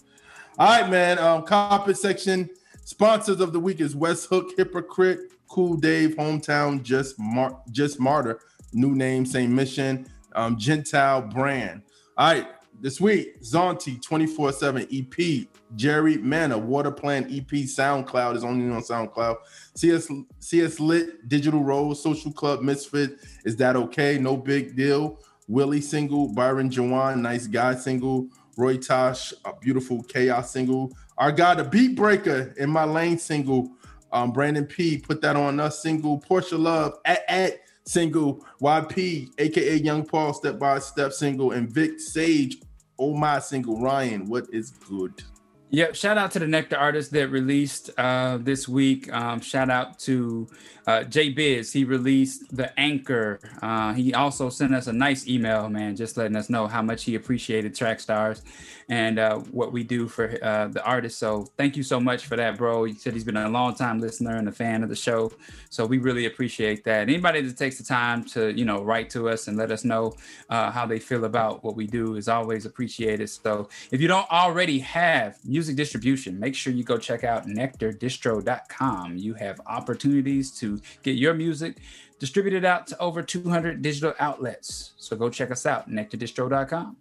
All 0.58 0.80
right, 0.80 0.90
man. 0.90 1.18
Um, 1.18 1.42
carpet 1.42 1.98
section 1.98 2.48
sponsors 2.84 3.40
of 3.40 3.52
the 3.52 3.60
week 3.60 3.80
is 3.80 3.96
West 3.96 4.28
Hook, 4.28 4.52
Hypocrite, 4.56 5.32
Cool 5.48 5.76
Dave, 5.76 6.16
Hometown, 6.16 6.82
Just 6.82 7.18
Mar- 7.18 7.60
Just 7.70 8.00
Martyr, 8.00 8.40
new 8.72 8.94
name, 8.94 9.26
same 9.26 9.54
mission, 9.54 10.06
um, 10.34 10.56
Gentile 10.56 11.22
brand. 11.22 11.82
All 12.16 12.32
right, 12.32 12.48
this 12.80 13.00
week, 13.00 13.40
Zonti 13.42 14.00
24 14.02 14.52
7 14.52 14.86
EP, 14.92 15.46
Jerry 15.74 16.18
Manna, 16.18 16.58
Water 16.58 16.90
Plant 16.90 17.26
EP, 17.26 17.48
SoundCloud 17.48 18.36
is 18.36 18.44
only 18.44 18.72
on 18.74 18.82
SoundCloud. 18.82 19.36
CS, 19.74 20.10
CS 20.40 20.80
Lit, 20.80 21.28
Digital 21.28 21.62
Rose, 21.62 22.02
Social 22.02 22.32
Club, 22.32 22.62
Misfit, 22.62 23.18
Is 23.44 23.56
That 23.56 23.76
Okay? 23.76 24.18
No 24.18 24.36
Big 24.36 24.76
Deal. 24.76 25.20
Willie 25.48 25.80
single, 25.80 26.32
Byron 26.32 26.70
Jawan, 26.70 27.20
Nice 27.20 27.46
Guy 27.46 27.74
single, 27.74 28.28
Roy 28.56 28.76
Tosh, 28.76 29.32
a 29.44 29.52
beautiful 29.60 30.02
chaos 30.02 30.50
single. 30.50 30.92
Our 31.18 31.32
guy, 31.32 31.54
the 31.54 31.64
Beat 31.64 31.96
Breaker 31.96 32.54
in 32.58 32.70
my 32.70 32.84
lane 32.84 33.18
single. 33.18 33.70
Um, 34.12 34.32
Brandon 34.32 34.66
P 34.66 34.98
put 34.98 35.20
that 35.22 35.36
on 35.36 35.60
us 35.60 35.82
single. 35.82 36.18
Portia 36.18 36.56
Love 36.56 36.98
at 37.04 37.22
at 37.28 37.60
single. 37.86 38.44
YP, 38.60 39.30
aka 39.38 39.76
Young 39.76 40.04
Paul, 40.04 40.34
step 40.34 40.58
by 40.58 40.78
step 40.78 41.12
single, 41.12 41.52
and 41.52 41.70
Vic 41.70 42.00
Sage, 42.00 42.58
oh 42.98 43.14
my 43.14 43.38
single. 43.38 43.80
Ryan, 43.80 44.26
what 44.26 44.46
is 44.52 44.70
good? 44.70 45.22
Yep. 45.70 45.96
Shout 45.96 46.16
out 46.16 46.30
to 46.30 46.38
the 46.38 46.46
Nectar 46.46 46.76
artist 46.76 47.10
that 47.10 47.28
released 47.28 47.90
uh, 47.98 48.38
this 48.40 48.68
week. 48.68 49.12
Um, 49.12 49.40
shout 49.40 49.68
out 49.68 49.98
to 50.00 50.46
uh, 50.86 51.02
Jay 51.02 51.30
Biz. 51.30 51.72
He 51.72 51.84
released 51.84 52.56
the 52.56 52.78
Anchor. 52.78 53.40
Uh, 53.60 53.92
he 53.92 54.14
also 54.14 54.48
sent 54.48 54.72
us 54.72 54.86
a 54.86 54.92
nice 54.92 55.26
email, 55.26 55.68
man, 55.68 55.96
just 55.96 56.16
letting 56.16 56.36
us 56.36 56.48
know 56.48 56.68
how 56.68 56.82
much 56.82 57.02
he 57.02 57.16
appreciated 57.16 57.74
Track 57.74 57.98
Stars 57.98 58.42
and 58.88 59.18
uh, 59.18 59.38
what 59.38 59.72
we 59.72 59.82
do 59.82 60.06
for 60.06 60.38
uh, 60.44 60.68
the 60.68 60.84
artist. 60.84 61.18
So 61.18 61.48
thank 61.56 61.76
you 61.76 61.82
so 61.82 61.98
much 61.98 62.26
for 62.26 62.36
that, 62.36 62.56
bro. 62.56 62.84
He 62.84 62.94
said 62.94 63.14
he's 63.14 63.24
been 63.24 63.36
a 63.36 63.48
long 63.48 63.74
time 63.74 64.00
listener 64.00 64.36
and 64.36 64.48
a 64.48 64.52
fan 64.52 64.84
of 64.84 64.88
the 64.88 64.94
show. 64.94 65.32
So 65.70 65.84
we 65.84 65.98
really 65.98 66.26
appreciate 66.26 66.84
that. 66.84 67.08
Anybody 67.08 67.40
that 67.40 67.56
takes 67.56 67.78
the 67.78 67.84
time 67.84 68.24
to, 68.26 68.56
you 68.56 68.64
know, 68.64 68.84
write 68.84 69.10
to 69.10 69.28
us 69.28 69.48
and 69.48 69.56
let 69.56 69.72
us 69.72 69.84
know 69.84 70.14
uh, 70.48 70.70
how 70.70 70.86
they 70.86 71.00
feel 71.00 71.24
about 71.24 71.64
what 71.64 71.74
we 71.74 71.88
do 71.88 72.14
is 72.14 72.28
always 72.28 72.64
appreciated. 72.64 73.28
So 73.28 73.68
if 73.90 74.00
you 74.00 74.06
don't 74.06 74.30
already 74.30 74.78
have 74.78 75.36
music 75.56 75.74
distribution, 75.74 76.38
make 76.38 76.54
sure 76.54 76.70
you 76.70 76.84
go 76.84 76.98
check 76.98 77.24
out 77.24 77.46
nectardistro.com. 77.46 79.16
You 79.16 79.32
have 79.34 79.58
opportunities 79.66 80.50
to 80.60 80.78
get 81.02 81.12
your 81.16 81.32
music 81.32 81.78
distributed 82.18 82.66
out 82.66 82.86
to 82.88 82.98
over 82.98 83.22
200 83.22 83.80
digital 83.80 84.12
outlets. 84.20 84.92
So 84.98 85.16
go 85.16 85.30
check 85.30 85.50
us 85.50 85.64
out, 85.64 85.88
nectardistro.com. 85.88 86.96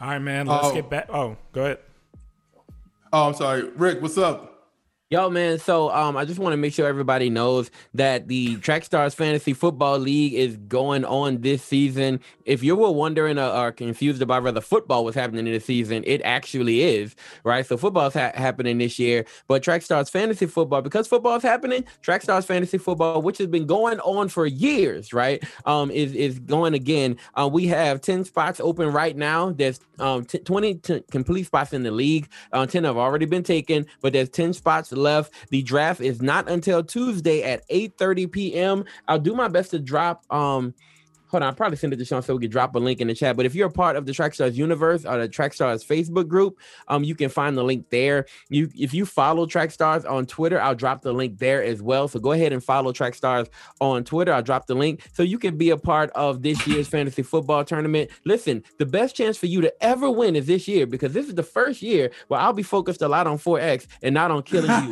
All 0.00 0.08
right, 0.08 0.18
man. 0.18 0.46
Let's 0.46 0.66
Oh. 0.66 0.74
get 0.74 0.90
back. 0.90 1.06
Oh, 1.10 1.36
go 1.52 1.62
ahead. 1.64 1.78
Oh, 3.12 3.28
I'm 3.28 3.34
sorry. 3.34 3.68
Rick, 3.76 4.02
what's 4.02 4.18
up? 4.18 4.59
Yo, 5.12 5.28
man. 5.28 5.58
So, 5.58 5.90
um, 5.90 6.16
I 6.16 6.24
just 6.24 6.38
want 6.38 6.52
to 6.52 6.56
make 6.56 6.72
sure 6.72 6.86
everybody 6.86 7.30
knows 7.30 7.68
that 7.94 8.28
the 8.28 8.54
Track 8.58 8.84
Stars 8.84 9.12
Fantasy 9.12 9.52
Football 9.52 9.98
League 9.98 10.34
is 10.34 10.56
going 10.68 11.04
on 11.04 11.40
this 11.40 11.64
season. 11.64 12.20
If 12.44 12.62
you 12.62 12.76
were 12.76 12.92
wondering 12.92 13.36
or, 13.36 13.50
or 13.50 13.72
confused 13.72 14.22
about 14.22 14.44
whether 14.44 14.60
football 14.60 15.04
was 15.04 15.16
happening 15.16 15.48
in 15.48 15.52
the 15.52 15.58
season, 15.58 16.04
it 16.06 16.22
actually 16.24 16.82
is, 16.82 17.16
right? 17.42 17.66
So, 17.66 17.76
football 17.76 18.06
is 18.06 18.14
ha- 18.14 18.30
happening 18.36 18.78
this 18.78 19.00
year, 19.00 19.24
but 19.48 19.64
Track 19.64 19.82
Stars 19.82 20.08
Fantasy 20.08 20.46
Football, 20.46 20.80
because 20.80 21.08
football 21.08 21.34
is 21.34 21.42
happening, 21.42 21.84
Track 22.02 22.22
Stars 22.22 22.44
Fantasy 22.44 22.78
Football, 22.78 23.20
which 23.20 23.38
has 23.38 23.48
been 23.48 23.66
going 23.66 23.98
on 24.02 24.28
for 24.28 24.46
years, 24.46 25.12
right? 25.12 25.42
Um, 25.66 25.90
is 25.90 26.14
is 26.14 26.38
going 26.38 26.74
again. 26.74 27.16
Uh, 27.34 27.50
we 27.52 27.66
have 27.66 28.00
ten 28.00 28.24
spots 28.24 28.60
open 28.60 28.92
right 28.92 29.16
now. 29.16 29.50
There's 29.50 29.80
um 29.98 30.24
t- 30.24 30.38
20 30.38 30.74
t- 30.76 31.04
complete 31.10 31.46
spots 31.46 31.72
in 31.72 31.82
the 31.82 31.90
league. 31.90 32.28
Uh, 32.52 32.64
10 32.64 32.84
have 32.84 32.96
already 32.96 33.26
been 33.26 33.42
taken, 33.42 33.86
but 34.00 34.12
there's 34.12 34.28
10 34.28 34.52
spots 34.52 34.92
left. 35.00 35.32
The 35.50 35.62
draft 35.62 36.00
is 36.00 36.22
not 36.22 36.48
until 36.48 36.84
Tuesday 36.84 37.42
at 37.42 37.68
8:30 37.68 38.30
p.m. 38.30 38.84
I'll 39.08 39.18
do 39.18 39.34
my 39.34 39.48
best 39.48 39.70
to 39.72 39.78
drop 39.78 40.24
um 40.32 40.74
hold 41.30 41.42
on, 41.42 41.48
I'll 41.48 41.54
probably 41.54 41.76
send 41.76 41.92
it 41.92 41.96
to 41.96 42.04
Sean 42.04 42.22
so 42.22 42.34
we 42.34 42.42
can 42.42 42.50
drop 42.50 42.74
a 42.74 42.78
link 42.78 43.00
in 43.00 43.06
the 43.06 43.14
chat. 43.14 43.36
But 43.36 43.46
if 43.46 43.54
you're 43.54 43.68
a 43.68 43.72
part 43.72 43.96
of 43.96 44.04
the 44.04 44.12
Trackstars 44.12 44.54
universe 44.54 45.04
or 45.04 45.18
the 45.18 45.28
Trackstars 45.28 45.86
Facebook 45.86 46.26
group, 46.26 46.58
um, 46.88 47.04
you 47.04 47.14
can 47.14 47.28
find 47.28 47.56
the 47.56 47.62
link 47.62 47.88
there. 47.90 48.26
You 48.48 48.68
if 48.76 48.92
you 48.92 49.06
follow 49.06 49.46
Trackstars 49.46 50.08
on 50.10 50.26
Twitter, 50.26 50.60
I'll 50.60 50.74
drop 50.74 51.02
the 51.02 51.12
link 51.12 51.38
there 51.38 51.62
as 51.62 51.80
well. 51.80 52.08
So 52.08 52.18
go 52.18 52.32
ahead 52.32 52.52
and 52.52 52.62
follow 52.62 52.92
Trackstars 52.92 53.48
on 53.80 54.04
Twitter. 54.04 54.32
I'll 54.32 54.42
drop 54.42 54.66
the 54.66 54.74
link 54.74 55.02
so 55.12 55.22
you 55.22 55.38
can 55.38 55.56
be 55.56 55.70
a 55.70 55.76
part 55.76 56.10
of 56.10 56.42
this 56.42 56.66
year's 56.66 56.88
fantasy 56.94 57.22
football 57.22 57.64
tournament. 57.64 58.10
Listen, 58.24 58.64
the 58.78 58.86
best 58.86 59.14
chance 59.14 59.36
for 59.36 59.46
you 59.46 59.60
to 59.60 59.72
ever 59.84 60.10
win 60.10 60.34
is 60.34 60.46
this 60.46 60.66
year 60.66 60.86
because 60.86 61.12
this 61.12 61.28
is 61.28 61.34
the 61.34 61.42
first 61.42 61.80
year 61.80 62.10
where 62.28 62.40
I'll 62.40 62.52
be 62.52 62.62
focused 62.62 63.02
a 63.02 63.08
lot 63.08 63.26
on 63.26 63.38
forex 63.38 63.86
and 64.02 64.14
not 64.14 64.30
on 64.30 64.42
killing 64.42 64.70
you. 64.70 64.90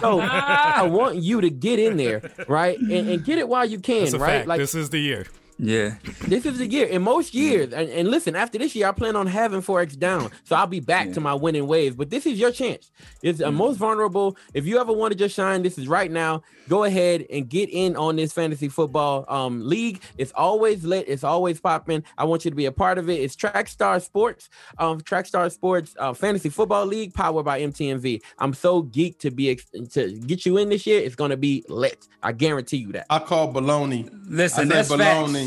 so 0.00 0.20
I 0.20 0.82
want 0.90 1.16
you 1.16 1.40
to 1.40 1.50
get 1.50 1.78
in 1.78 1.96
there, 1.96 2.22
right? 2.48 2.78
And, 2.78 3.08
and 3.08 3.24
get 3.24 3.38
it 3.38 3.48
while 3.48 3.64
you 3.64 3.78
can, 3.78 4.10
right? 4.18 4.46
fact. 4.46 4.58
this 4.58 4.74
is 4.74 4.90
the 4.90 4.98
year. 4.98 5.26
Yeah. 5.58 5.94
This 6.28 6.44
is 6.44 6.58
the 6.58 6.66
year. 6.66 6.86
In 6.86 7.02
most 7.02 7.32
years, 7.34 7.72
and, 7.72 7.88
and 7.88 8.08
listen, 8.08 8.36
after 8.36 8.58
this 8.58 8.74
year, 8.74 8.88
I 8.88 8.92
plan 8.92 9.16
on 9.16 9.26
having 9.26 9.62
Forex 9.62 9.98
down. 9.98 10.30
So 10.44 10.54
I'll 10.54 10.66
be 10.66 10.80
back 10.80 11.12
to 11.12 11.20
my 11.20 11.34
winning 11.34 11.66
ways. 11.66 11.94
But 11.94 12.10
this 12.10 12.26
is 12.26 12.38
your 12.38 12.52
chance. 12.52 12.90
It's 13.22 13.38
the 13.38 13.50
most 13.50 13.76
vulnerable. 13.78 14.36
If 14.52 14.66
you 14.66 14.78
ever 14.78 14.92
want 14.92 15.12
to 15.12 15.18
just 15.18 15.34
shine, 15.34 15.62
this 15.62 15.78
is 15.78 15.88
right 15.88 16.10
now. 16.10 16.42
Go 16.68 16.84
ahead 16.84 17.24
and 17.30 17.48
get 17.48 17.70
in 17.70 17.96
on 17.96 18.16
this 18.16 18.32
fantasy 18.32 18.68
football 18.68 19.24
um, 19.28 19.66
league. 19.66 20.02
It's 20.18 20.32
always 20.32 20.84
lit. 20.84 21.08
It's 21.08 21.24
always 21.24 21.60
popping. 21.60 22.02
I 22.18 22.24
want 22.24 22.44
you 22.44 22.50
to 22.50 22.56
be 22.56 22.66
a 22.66 22.72
part 22.72 22.98
of 22.98 23.08
it. 23.08 23.20
It's 23.20 23.36
Trackstar 23.36 24.02
Sports, 24.02 24.48
um, 24.78 25.00
Trackstar 25.00 25.50
Sports 25.52 25.94
uh, 25.98 26.12
Fantasy 26.12 26.48
Football 26.48 26.86
League, 26.86 27.14
powered 27.14 27.44
by 27.44 27.60
MTMV. 27.60 28.20
I'm 28.38 28.52
so 28.52 28.82
geeked 28.82 29.20
to 29.20 29.30
be 29.30 29.50
ex- 29.50 29.70
to 29.92 30.12
get 30.12 30.44
you 30.44 30.58
in 30.58 30.68
this 30.68 30.86
year. 30.86 31.00
It's 31.00 31.14
gonna 31.14 31.36
be 31.36 31.64
lit. 31.68 32.08
I 32.22 32.32
guarantee 32.32 32.78
you 32.78 32.92
that. 32.92 33.06
I 33.10 33.20
call 33.20 33.52
baloney. 33.52 34.10
Listen, 34.28 34.70
I 34.70 34.74
that's 34.74 34.90
baloney. 34.90 35.45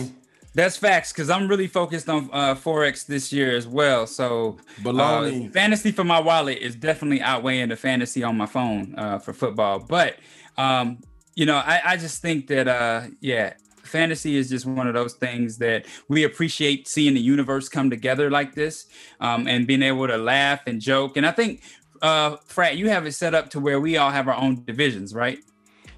That's 0.60 0.76
facts 0.76 1.14
because 1.14 1.30
I'm 1.30 1.48
really 1.48 1.68
focused 1.68 2.10
on 2.10 2.30
uh, 2.34 2.54
forex 2.54 3.06
this 3.06 3.32
year 3.32 3.56
as 3.56 3.66
well. 3.66 4.06
So, 4.06 4.58
Baloney. 4.82 5.48
uh, 5.48 5.52
fantasy 5.52 5.92
for 5.92 6.04
my 6.04 6.20
wallet 6.20 6.58
is 6.58 6.76
definitely 6.76 7.22
outweighing 7.22 7.70
the 7.70 7.78
fantasy 7.78 8.24
on 8.24 8.36
my 8.36 8.46
phone 8.46 8.94
uh, 8.98 9.20
for 9.20 9.32
football. 9.32 9.80
But 9.80 10.18
um, 10.58 11.00
you 11.36 11.46
know, 11.46 11.56
I, 11.56 11.82
I 11.86 11.98
just 11.98 12.22
think 12.22 12.48
that 12.48 12.68
uh, 12.68 13.04
yeah, 13.22 13.54
fantasy 13.84 14.36
is 14.36 14.50
just 14.50 14.66
one 14.66 14.86
of 14.86 14.94
those 14.94 15.14
things 15.14 15.58
that 15.60 15.86
we 16.10 16.26
appreciate 16.26 16.90
seeing 16.90 17.14
the 17.14 17.22
universe 17.22 17.70
come 17.70 17.90
together 17.90 18.30
like 18.30 18.54
this 18.54 18.88
um, 19.22 19.48
and 19.48 19.66
being 19.66 19.82
able 19.82 20.08
to 20.08 20.18
laugh 20.18 20.62
and 20.68 20.82
joke. 20.82 21.16
And 21.16 21.26
I 21.26 21.32
think, 21.32 21.64
uh, 22.02 22.36
Frat, 22.46 22.76
you 22.76 22.90
have 22.90 23.06
it 23.06 23.14
set 23.14 23.34
up 23.34 23.50
to 23.52 23.62
where 23.62 23.80
we 23.80 23.96
all 23.96 24.12
have 24.12 24.28
our 24.28 24.36
own 24.36 24.66
divisions, 24.66 25.14
right? 25.14 25.40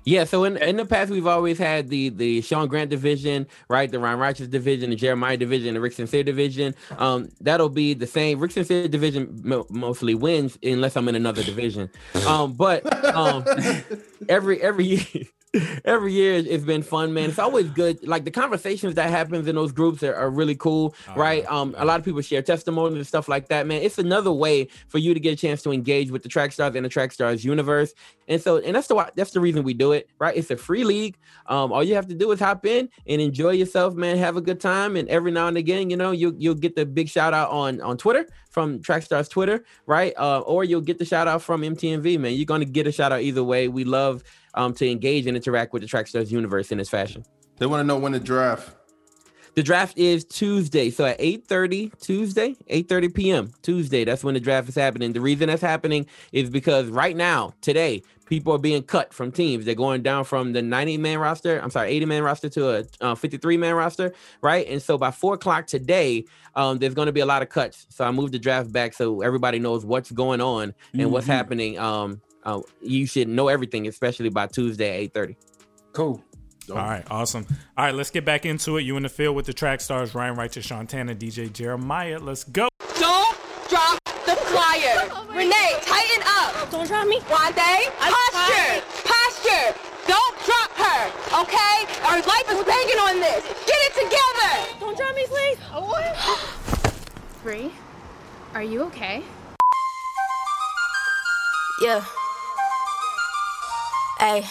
Yeah, 0.04 0.24
so 0.24 0.43
in, 0.45 0.58
in 0.58 0.78
the 0.78 0.86
past 0.86 1.12
we've 1.12 1.28
always 1.28 1.58
had 1.58 1.89
the 1.89 2.10
the 2.10 2.41
Sean 2.41 2.68
Grant 2.68 2.89
division, 2.89 3.47
right? 3.70 3.91
The 3.91 3.99
Ryan 3.99 4.20
Righteous 4.20 4.47
division, 4.47 4.89
the 4.89 4.95
Jeremiah 4.95 5.38
division, 5.38 5.74
the 5.76 5.82
Rick 5.82 5.93
Sincere 5.93 6.24
division. 6.24 6.74
Um, 6.97 7.30
that'll 7.39 7.70
be 7.70 7.93
the 7.93 8.08
same. 8.08 8.39
Rick 8.39 8.52
Sincere 8.52 8.88
division 8.88 9.41
mo- 9.43 9.68
mostly 9.70 10.16
wins 10.16 10.58
unless 10.64 10.95
I'm 10.95 11.08
in 11.08 11.16
another 11.16 11.43
division. 11.43 11.89
Um, 12.26 12.54
but 12.54 12.86
um, 13.16 13.45
every 14.30 14.62
every 14.62 14.86
year. 14.86 15.26
Every 15.84 16.14
year 16.14 16.36
it's 16.36 16.64
been 16.64 16.82
fun, 16.82 17.14
man. 17.14 17.30
It's 17.30 17.38
always 17.39 17.70
good. 17.72 18.08
Like 18.08 18.24
the 18.24 18.32
conversations 18.32 18.95
that 18.95 19.10
happens 19.10 19.47
in 19.47 19.56
those 19.56 19.74
groups 19.74 20.02
are, 20.02 20.16
are 20.16 20.30
really 20.30 20.56
cool, 20.56 20.95
right? 21.18 21.45
Um, 21.52 21.76
a 21.78 21.84
lot 21.84 21.99
of 21.99 22.06
people 22.06 22.22
share 22.22 22.41
testimonies 22.41 22.95
and 22.97 23.06
stuff 23.06 23.28
like 23.28 23.49
that, 23.49 23.68
man. 23.68 23.82
It's 23.82 23.97
another 23.97 24.32
way 24.32 24.70
for 24.88 24.97
you 24.97 25.14
to 25.14 25.20
get 25.20 25.34
a 25.34 25.36
chance 25.36 25.62
to 25.64 25.72
engage 25.74 26.10
with 26.10 26.24
the 26.24 26.30
track 26.30 26.54
stars 26.54 26.74
and 26.76 26.86
the 26.86 26.89
track 26.89 27.12
stars 27.12 27.43
universe. 27.43 27.93
And 28.30 28.41
so, 28.41 28.58
and 28.60 28.74
that's 28.74 28.88
the 28.88 28.95
why- 28.95 29.10
that's 29.16 29.32
the 29.32 29.41
reason 29.41 29.64
we 29.64 29.74
do 29.74 29.91
it, 29.91 30.10
right? 30.20 30.38
It's 30.38 30.52
a 30.52 30.56
free 30.58 30.86
league. 30.86 31.18
Um, 31.47 31.74
all 31.74 31.84
you 31.84 31.95
have 31.95 32.08
to 32.08 32.16
do 32.16 32.32
is 32.32 32.39
hop 32.39 32.66
in 32.66 32.88
and 33.06 33.20
enjoy 33.22 33.52
yourself, 33.52 33.93
man. 33.93 34.18
Have 34.18 34.38
a 34.38 34.41
good 34.41 34.62
time, 34.62 34.95
and 34.95 35.10
every 35.10 35.32
now 35.32 35.47
and 35.47 35.58
again, 35.58 35.89
you 35.89 35.97
know, 35.97 36.12
you 36.12 36.34
you'll 36.38 36.56
get 36.56 36.78
the 36.78 36.86
big 36.86 37.10
shout 37.10 37.34
out 37.34 37.49
on 37.49 37.82
on 37.82 37.97
Twitter 37.97 38.26
from 38.49 38.80
Trackstars 38.80 39.30
Twitter, 39.30 39.66
right? 39.86 40.14
Uh, 40.18 40.39
or 40.41 40.64
you'll 40.64 40.82
get 40.82 40.97
the 40.97 41.06
shout 41.06 41.28
out 41.28 41.41
from 41.41 41.62
MTMV, 41.62 42.18
man. 42.20 42.34
You're 42.36 42.45
gonna 42.45 42.64
get 42.64 42.88
a 42.88 42.91
shout 42.93 43.12
out 43.12 43.22
either 43.22 43.43
way. 43.43 43.68
We 43.68 43.84
love 43.84 44.24
um 44.54 44.74
to 44.76 44.89
engage 44.89 45.28
and 45.28 45.36
interact 45.36 45.74
with 45.74 45.82
the 45.82 45.88
Trackstars 45.88 46.32
universe 46.32 46.72
in 46.72 46.78
this 46.78 46.89
fashion. 46.89 47.24
They 47.58 47.66
want 47.66 47.82
to 47.82 47.84
know 47.86 47.97
when 47.97 48.12
the 48.12 48.20
draft. 48.20 48.76
The 49.54 49.64
draft 49.64 49.97
is 49.97 50.24
Tuesday. 50.24 50.89
So 50.89 51.04
at 51.06 51.20
8:30 51.20 51.91
Tuesday, 51.99 52.56
8:30 52.70 53.14
p.m. 53.14 53.52
Tuesday, 53.62 54.06
that's 54.06 54.24
when 54.24 54.34
the 54.34 54.39
draft 54.39 54.70
is 54.70 54.76
happening. 54.76 55.12
The 55.12 55.20
reason 55.20 55.47
that's 55.47 55.62
happening 55.62 56.06
is 56.32 56.49
because 56.49 56.88
right 56.88 57.16
now, 57.18 57.54
today, 57.60 58.02
people 58.28 58.54
are 58.54 58.58
being 58.60 58.82
cut 58.82 59.14
from 59.14 59.30
teams. 59.30 59.66
They're 59.66 59.76
going 59.76 60.04
down 60.04 60.24
from 60.24 60.54
the 60.54 60.62
90 60.62 60.97
man 60.99 61.18
roster, 61.20 61.60
I'm 61.62 61.70
sorry, 61.70 61.89
80 61.89 62.06
man 62.06 62.24
roster 62.24 62.47
to 62.47 62.70
a 62.78 62.84
uh, 63.02 63.14
53 63.16 63.58
man 63.58 63.76
roster, 63.76 64.14
right? 64.41 64.66
And 64.70 64.82
so 64.82 64.97
by 64.97 65.12
four 65.12 65.34
o'clock 65.34 65.68
today, 65.68 66.24
um, 66.56 66.78
there's 66.80 66.93
going 66.93 67.08
to 67.08 67.12
be 67.12 67.20
a 67.20 67.26
lot 67.26 67.41
of 67.41 67.49
cuts. 67.49 67.88
So 67.89 68.06
I 68.06 68.12
moved 68.12 68.34
the 68.34 68.39
draft 68.39 68.72
back 68.72 68.93
so 68.93 69.20
everybody 69.22 69.60
knows 69.60 69.84
what's 69.86 70.12
going 70.12 70.39
on 70.39 70.74
and 70.93 71.12
what's 71.12 71.28
Mhm. 71.28 71.34
happening. 71.34 71.78
Um, 71.78 72.22
uh, 72.44 72.62
you 72.82 73.06
should 73.06 73.28
know 73.28 73.48
everything, 73.48 73.88
especially 73.88 74.30
by 74.30 74.48
Tuesday 74.48 75.06
at 75.06 75.14
8:30. 75.14 75.36
Cool. 75.94 76.24
All 76.70 76.78
right, 76.78 77.04
awesome. 77.10 77.46
All 77.78 77.86
right, 77.86 77.94
let's 77.94 78.12
get 78.12 78.24
back 78.24 78.46
into 78.46 78.78
it. 78.78 78.84
You 78.84 78.96
in 78.96 79.04
the 79.04 79.10
field 79.10 79.36
with 79.36 79.46
the 79.46 79.54
track 79.54 79.82
stars 79.82 80.16
Ryan 80.16 80.36
Righteous, 80.36 80.68
Shantana, 80.68 81.16
DJ 81.16 81.52
Jeremiah. 81.52 82.20
Let's 82.20 82.44
go. 82.44 82.70
Don't 83.00 83.38
drop 83.68 84.00
the 84.26 84.36
flyer. 84.36 85.10
Renee, 85.36 85.74
tighten 85.82 86.24
up. 86.26 86.70
Don't 86.72 86.88
drop 86.88 87.08
me. 87.08 87.20
Wande, 87.22 87.89
posture. 88.00 88.84
Posture. 89.04 89.76
Don't 90.08 90.36
drop 90.46 90.72
her, 90.72 91.08
okay? 91.42 91.86
Our 92.06 92.22
life 92.22 92.48
is 92.50 92.64
banging 92.64 93.00
on 93.00 93.20
this. 93.20 93.44
Get 93.66 93.78
it 93.88 93.94
together. 93.96 94.80
Don't 94.80 94.98
drop 94.98 95.16
me, 95.16 95.26
please. 95.28 95.58
Bree, 97.44 97.72
are 98.54 98.64
you 98.64 98.84
okay? 98.84 99.24
Yeah. 101.82 102.06
Hey. 104.22 104.45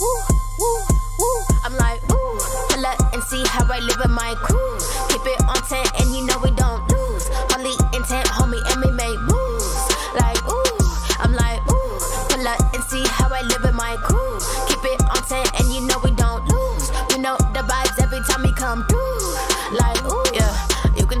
Woo, 0.00 0.18
woo, 0.58 0.78
woo. 1.20 1.44
I'm 1.62 1.76
like, 1.76 2.02
ooh, 2.10 2.38
pull 2.74 2.86
up 2.86 3.14
and 3.14 3.22
see 3.22 3.40
how 3.46 3.62
I 3.70 3.78
live 3.78 3.98
with 3.98 4.10
my 4.10 4.34
crew. 4.42 4.74
Keep 5.06 5.22
it 5.30 5.38
on 5.46 5.62
10 5.62 5.78
and 6.02 6.10
you 6.10 6.26
know 6.26 6.34
we 6.42 6.50
don't 6.50 6.82
lose. 6.90 7.30
Only 7.54 7.70
intent, 7.94 8.26
homie, 8.26 8.58
and 8.74 8.82
we 8.82 8.90
make 8.90 9.14
moves. 9.30 9.78
Like, 10.18 10.42
ooh, 10.50 10.74
I'm 11.22 11.38
like, 11.38 11.62
ooh, 11.70 12.02
pull 12.34 12.48
up 12.48 12.74
and 12.74 12.82
see 12.82 13.06
how 13.06 13.30
I 13.30 13.42
live 13.42 13.62
with 13.62 13.74
my 13.74 13.94
crew. 14.02 14.34
Keep 14.66 14.82
it 14.82 15.00
on 15.06 15.22
10 15.22 15.46
and 15.54 15.72
you 15.72 15.86
know 15.86 16.00
we 16.02 16.10
don't 16.10 16.48
lose. 16.50 16.90
You 17.14 17.22
know 17.22 17.36
the 17.54 17.62
vibes 17.62 18.02
every 18.02 18.26
time 18.26 18.42
we 18.42 18.50
come 18.50 18.84
through. 18.88 19.47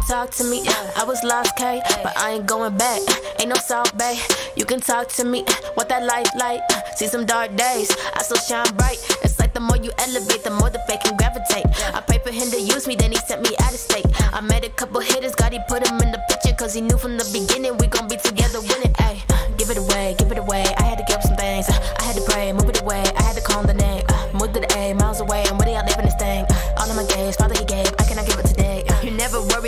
Talk 0.08 0.30
to 0.30 0.44
me. 0.44 0.64
I 0.96 1.04
was 1.04 1.22
lost, 1.22 1.54
K, 1.56 1.82
but 2.02 2.16
I 2.16 2.30
ain't 2.32 2.46
going 2.46 2.74
back. 2.78 3.02
Ain't 3.38 3.50
no 3.50 3.56
South 3.56 3.92
Bay. 3.98 4.16
You 4.56 4.64
can 4.64 4.80
talk 4.80 5.08
to 5.20 5.24
me, 5.24 5.44
what 5.74 5.90
that 5.90 6.02
life 6.02 6.30
like. 6.34 6.62
See 6.96 7.06
some 7.06 7.26
dark 7.26 7.54
days, 7.56 7.94
I 8.14 8.22
still 8.22 8.38
shine 8.38 8.74
bright. 8.76 8.96
It's 9.22 9.38
like 9.38 9.52
the 9.52 9.60
more 9.60 9.76
you 9.76 9.92
elevate, 9.98 10.44
the 10.44 10.50
more 10.50 10.70
the 10.70 10.80
fake 10.88 11.00
can 11.04 11.14
gravitate. 11.18 11.66
I 11.94 12.00
pray 12.00 12.18
for 12.24 12.32
him 12.32 12.50
to 12.50 12.58
use 12.58 12.88
me, 12.88 12.96
then 12.96 13.12
he 13.12 13.18
sent 13.18 13.42
me 13.42 13.50
out 13.60 13.72
of 13.72 13.78
state. 13.78 14.06
I 14.32 14.40
met 14.40 14.64
a 14.64 14.70
couple 14.70 15.00
hitters, 15.00 15.34
God, 15.34 15.52
he 15.52 15.60
put 15.68 15.86
him 15.86 16.00
in 16.00 16.10
the 16.10 16.22
picture, 16.30 16.56
cause 16.56 16.72
he 16.72 16.80
knew 16.80 16.96
from 16.96 17.18
the 17.18 17.28
beginning 17.30 17.76
we 17.76 17.86
gon' 17.86 18.08
be 18.08 18.16
together 18.16 18.62
winning. 18.62 18.94
Ay, 18.98 19.22
give 19.58 19.68
it 19.68 19.76
away, 19.76 20.16
give 20.18 20.32
it 20.32 20.38
away. 20.38 20.64
I 20.78 20.84
had 20.84 20.96
to 20.98 21.04
give 21.04 21.16
up 21.16 21.22
some 21.22 21.36
things. 21.36 21.68
I 21.68 22.02
had 22.02 22.16
to 22.16 22.22
pray, 22.22 22.50
move 22.54 22.70
it 22.70 22.80
away. 22.80 23.04
I 23.04 23.22
had 23.22 23.36
to 23.36 23.42
call 23.42 23.60
him 23.60 23.66
the 23.66 23.74
name. 23.74 24.06
Move 24.32 24.54
to 24.54 24.60
the 24.60 24.72
A, 24.78 24.94
miles 24.94 25.20
away. 25.20 25.44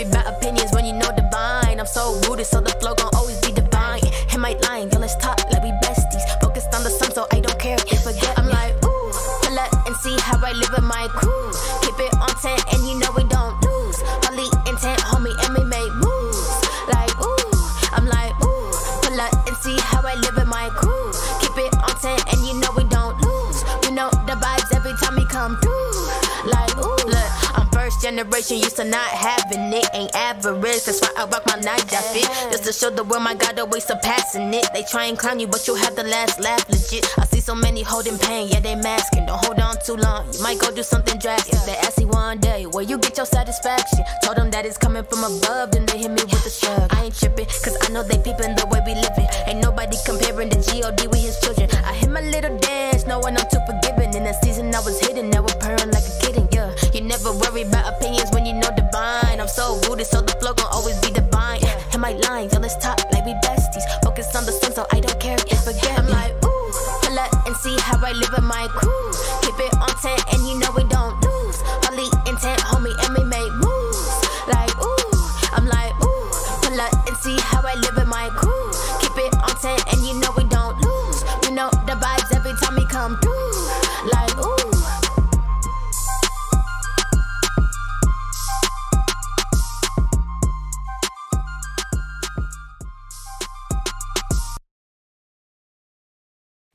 Worry 0.01 0.09
about 0.09 0.27
opinions 0.27 0.71
when 0.73 0.85
you 0.85 0.93
know 0.93 1.09
divine. 1.15 1.79
I'm 1.79 1.85
so 1.85 2.19
rooted, 2.27 2.45
so 2.45 2.59
the 2.61 2.71
flow 2.79 2.93
gon' 2.95 3.09
always 3.15 3.39
be 3.41 3.51
divine. 3.51 4.01
Him 4.29 4.41
might 4.41 4.61
line, 4.63 4.89
yo, 4.91 4.99
let's 4.99 5.15
talk 5.17 5.39
like 5.51 5.63
we 5.63 5.71
besties. 5.83 6.23
Focused 6.41 6.73
on 6.73 6.83
the 6.83 6.89
sun, 6.89 7.11
so 7.11 7.27
I 7.31 7.39
don't 7.39 7.59
care 7.59 7.75
if 7.75 7.85
they 7.85 7.97
forget. 7.97 8.37
I'm 8.37 8.47
like, 8.47 8.73
ooh, 8.85 9.11
pull 9.43 9.59
up 9.59 9.71
and 9.85 9.95
see 9.97 10.15
how 10.19 10.37
I 10.43 10.53
live 10.53 10.71
with 10.71 10.83
my 10.83 11.07
crew. 11.09 11.51
Keep 11.81 11.99
it 11.99 12.13
on 12.17 12.29
10, 12.29 12.59
and 12.73 12.81
you 12.87 12.99
know 12.99 13.11
we 13.15 13.23
don't 13.25 13.55
lose. 13.61 14.01
Only 14.29 14.47
intent, 14.69 15.01
homie, 15.01 15.35
and 15.45 15.57
we 15.57 15.63
make 15.65 15.91
moves. 15.93 16.49
Like, 16.89 17.13
ooh, 17.21 17.51
I'm 17.93 18.05
like, 18.07 18.33
ooh, 18.41 18.71
pull 19.03 19.21
up 19.21 19.33
and 19.47 19.57
see 19.57 19.77
how 19.77 20.01
I 20.01 20.15
live 20.15 20.35
with 20.35 20.47
my 20.47 20.69
crew. 20.73 21.11
Keep 21.41 21.57
it 21.57 21.73
on 21.77 21.95
10, 21.99 22.19
and 22.31 22.39
you 22.47 22.53
know 22.59 22.71
we 22.75 22.83
don't 22.85 23.19
lose. 23.21 23.63
You 23.85 23.91
know 23.91 24.09
the 24.25 24.35
vibes 24.39 24.73
every 24.75 24.93
time 24.97 25.15
we 25.15 25.25
come 25.25 25.59
through. 25.59 26.10
Generation, 28.01 28.57
used 28.57 28.77
to 28.77 28.83
not 28.83 29.07
having 29.09 29.71
it. 29.71 29.87
Ain't 29.93 30.13
average, 30.15 30.85
that's 30.85 31.01
why 31.01 31.13
I 31.17 31.25
rock 31.25 31.43
my 31.45 31.59
night 31.61 31.85
fit. 31.85 32.25
Just 32.51 32.65
to 32.65 32.73
show 32.73 32.89
the 32.89 33.03
world 33.03 33.23
my 33.23 33.35
God 33.35 33.59
always 33.59 33.85
surpassing 33.85 34.53
it. 34.53 34.65
They 34.73 34.83
try 34.83 35.05
and 35.05 35.17
clown 35.17 35.39
you, 35.39 35.47
but 35.47 35.67
you 35.67 35.75
have 35.75 35.95
the 35.95 36.03
last 36.03 36.39
laugh, 36.39 36.67
legit. 36.69 37.05
I 37.19 37.25
see 37.25 37.39
so 37.39 37.53
many 37.53 37.83
holding 37.83 38.17
pain, 38.17 38.49
yeah, 38.49 38.59
they 38.59 38.75
masking. 38.75 39.27
Don't 39.27 39.43
hold 39.45 39.59
on 39.59 39.75
too 39.85 39.95
long, 39.95 40.25
you 40.33 40.41
might 40.41 40.59
go 40.59 40.73
do 40.73 40.83
something 40.83 41.19
drastic. 41.19 41.59
They 41.65 41.77
ask 41.77 41.99
me 41.99 42.05
one 42.05 42.39
day 42.39 42.65
where 42.65 42.83
you 42.83 42.97
get 42.97 43.17
your 43.17 43.25
satisfaction. 43.25 44.03
Told 44.23 44.37
them 44.37 44.49
that 44.51 44.65
it's 44.65 44.77
coming 44.77 45.03
from 45.03 45.23
above, 45.23 45.71
then 45.71 45.85
they 45.85 45.99
hit 45.99 46.11
me 46.11 46.23
with 46.23 46.45
a 46.45 46.49
shrug. 46.49 46.91
I 46.93 47.05
ain't 47.05 47.15
tripping, 47.15 47.45
cause 47.45 47.77
I 47.81 47.91
know 47.93 48.03
they 48.03 48.17
peeping 48.17 48.55
the 48.55 48.65
way 48.71 48.81
we 48.85 48.95
living. 48.95 49.27
Ain't 49.45 49.61
nobody 49.61 49.97
comparing 50.05 50.49
the 50.49 50.57
G.O.D. 50.57 51.07
with 51.07 51.21
his 51.21 51.39
children. 51.39 51.69
I 51.85 51.93
hit 51.93 52.09
my 52.09 52.21
little 52.21 52.57
dance, 52.57 53.05
knowing 53.05 53.37
I'm 53.37 53.47
too 53.49 53.61
forgiving. 53.69 54.15
In 54.15 54.23
the 54.23 54.33
season 54.43 54.73
I 54.73 54.79
was 54.79 54.99
hidden, 54.99 55.29
now 55.29 55.41
we're 55.41 55.59
purring 55.61 55.90
never 57.11 57.33
worry 57.33 57.63
about 57.63 57.93
opinions 57.93 58.31
when 58.31 58.45
you 58.45 58.53
know 58.53 58.71
divine. 58.71 59.41
I'm 59.41 59.47
so 59.49 59.75
rooted, 59.83 60.07
so 60.07 60.21
the 60.21 60.31
flow 60.39 60.53
gon' 60.53 60.71
always 60.71 60.97
be 61.01 61.11
divine. 61.11 61.59
Hit 61.59 61.99
my 61.99 62.13
line, 62.13 62.49
yo, 62.53 62.59
let's 62.59 62.77
talk 62.77 63.03
like 63.11 63.25
we 63.25 63.33
besties. 63.43 63.83
Focus 64.01 64.33
on 64.33 64.45
the 64.45 64.53
sun, 64.53 64.71
so 64.71 64.87
I 64.93 65.01
don't 65.01 65.19
care 65.19 65.35
if 65.35 65.59
forget. 65.59 65.99
I'm 65.99 66.07
like, 66.07 66.31
ooh, 66.45 66.71
pull 67.03 67.19
up 67.19 67.31
and 67.45 67.55
see 67.57 67.75
how 67.79 67.99
I 67.99 68.13
live 68.13 68.31
with 68.31 68.47
my 68.47 68.65
crew. 68.79 69.11
Keep 69.43 69.59
it 69.59 69.73
on 69.83 69.91
10, 69.91 70.30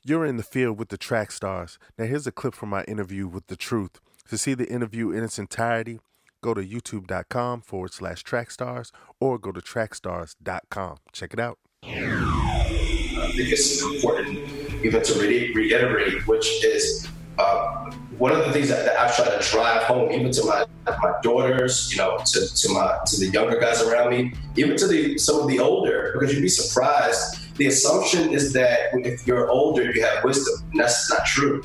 You're 0.09 0.25
in 0.25 0.37
the 0.37 0.45
field 0.45 0.79
with 0.79 0.91
the 0.91 0.97
track 0.97 1.33
stars. 1.33 1.81
Now, 1.99 2.05
here's 2.05 2.29
a 2.29 2.31
clip 2.31 2.55
from 2.55 2.69
my 2.69 2.85
interview 2.85 3.27
with 3.27 3.49
The 3.49 3.57
Truth. 3.57 3.99
To 4.29 4.39
see 4.39 4.55
the 4.55 4.69
interview 4.69 5.11
in 5.11 5.25
its 5.25 5.37
entirety, 5.37 5.99
go 6.41 6.55
to 6.55 6.63
youtube.com 6.63 7.63
forward 7.63 7.93
slash 7.93 8.23
trackstars 8.23 8.93
or 9.19 9.37
go 9.37 9.51
to 9.51 9.61
trackstars.com. 9.61 10.99
Check 11.13 11.33
it 11.35 11.41
out. 11.41 11.59
I 11.83 13.33
think 13.35 13.51
it's 13.51 13.83
important 13.83 14.39
even 14.85 15.03
to 15.03 15.19
re- 15.19 15.53
reiterate, 15.53 16.25
which 16.29 16.65
is 16.65 17.09
uh, 17.41 17.91
one 18.17 18.31
of 18.31 18.45
the 18.47 18.53
things 18.53 18.69
that, 18.69 18.85
that 18.85 18.97
I've 18.97 19.17
tried 19.17 19.37
to 19.37 19.51
drive 19.51 19.83
home, 19.83 20.13
even 20.13 20.31
to 20.31 20.45
my 20.45 20.67
my 21.03 21.15
daughters, 21.21 21.91
you 21.91 21.99
know, 21.99 22.19
to, 22.25 22.55
to 22.55 22.73
my 22.73 22.97
to 23.07 23.19
the 23.19 23.27
younger 23.27 23.59
guys 23.59 23.83
around 23.83 24.11
me, 24.11 24.35
even 24.55 24.77
to 24.77 24.87
the 24.87 25.19
some 25.19 25.41
of 25.41 25.49
the 25.49 25.59
older, 25.59 26.13
because 26.13 26.33
you'd 26.33 26.43
be 26.43 26.49
surprised. 26.49 27.46
The 27.59 27.67
assumption 27.67 28.33
is 28.35 28.53
that 28.53 28.79
if 28.95 29.27
you're 29.27 29.49
older, 29.51 29.91
you 29.91 30.03
have 30.05 30.23
wisdom, 30.25 30.55
and 30.73 30.81
that's 30.81 31.09
not 31.11 31.25
true. 31.27 31.63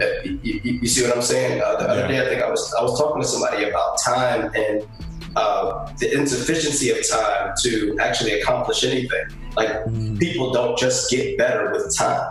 Uh, 0.00 0.04
you, 0.24 0.60
you- 0.64 0.78
you 0.82 0.88
see 0.88 1.02
what 1.06 1.16
I'm 1.16 1.22
saying? 1.22 1.62
Uh, 1.62 1.76
the 1.76 1.88
other 1.88 2.06
day, 2.08 2.20
I 2.20 2.28
think 2.28 2.42
I 2.42 2.50
was 2.50 2.74
I 2.78 2.82
was 2.82 2.98
talking 2.98 3.22
to 3.22 3.26
somebody 3.28 3.64
about 3.68 3.98
time 4.04 4.50
and 4.54 4.86
uh, 5.36 5.90
the 5.98 6.12
insufficiency 6.12 6.90
of 6.90 6.98
time 7.08 7.54
to 7.62 7.96
actually 8.00 8.40
accomplish 8.40 8.84
anything. 8.84 9.24
Like 9.56 9.84
people 10.18 10.52
don't 10.52 10.76
just 10.78 11.10
get 11.10 11.38
better 11.38 11.72
with 11.72 11.96
time, 11.96 12.30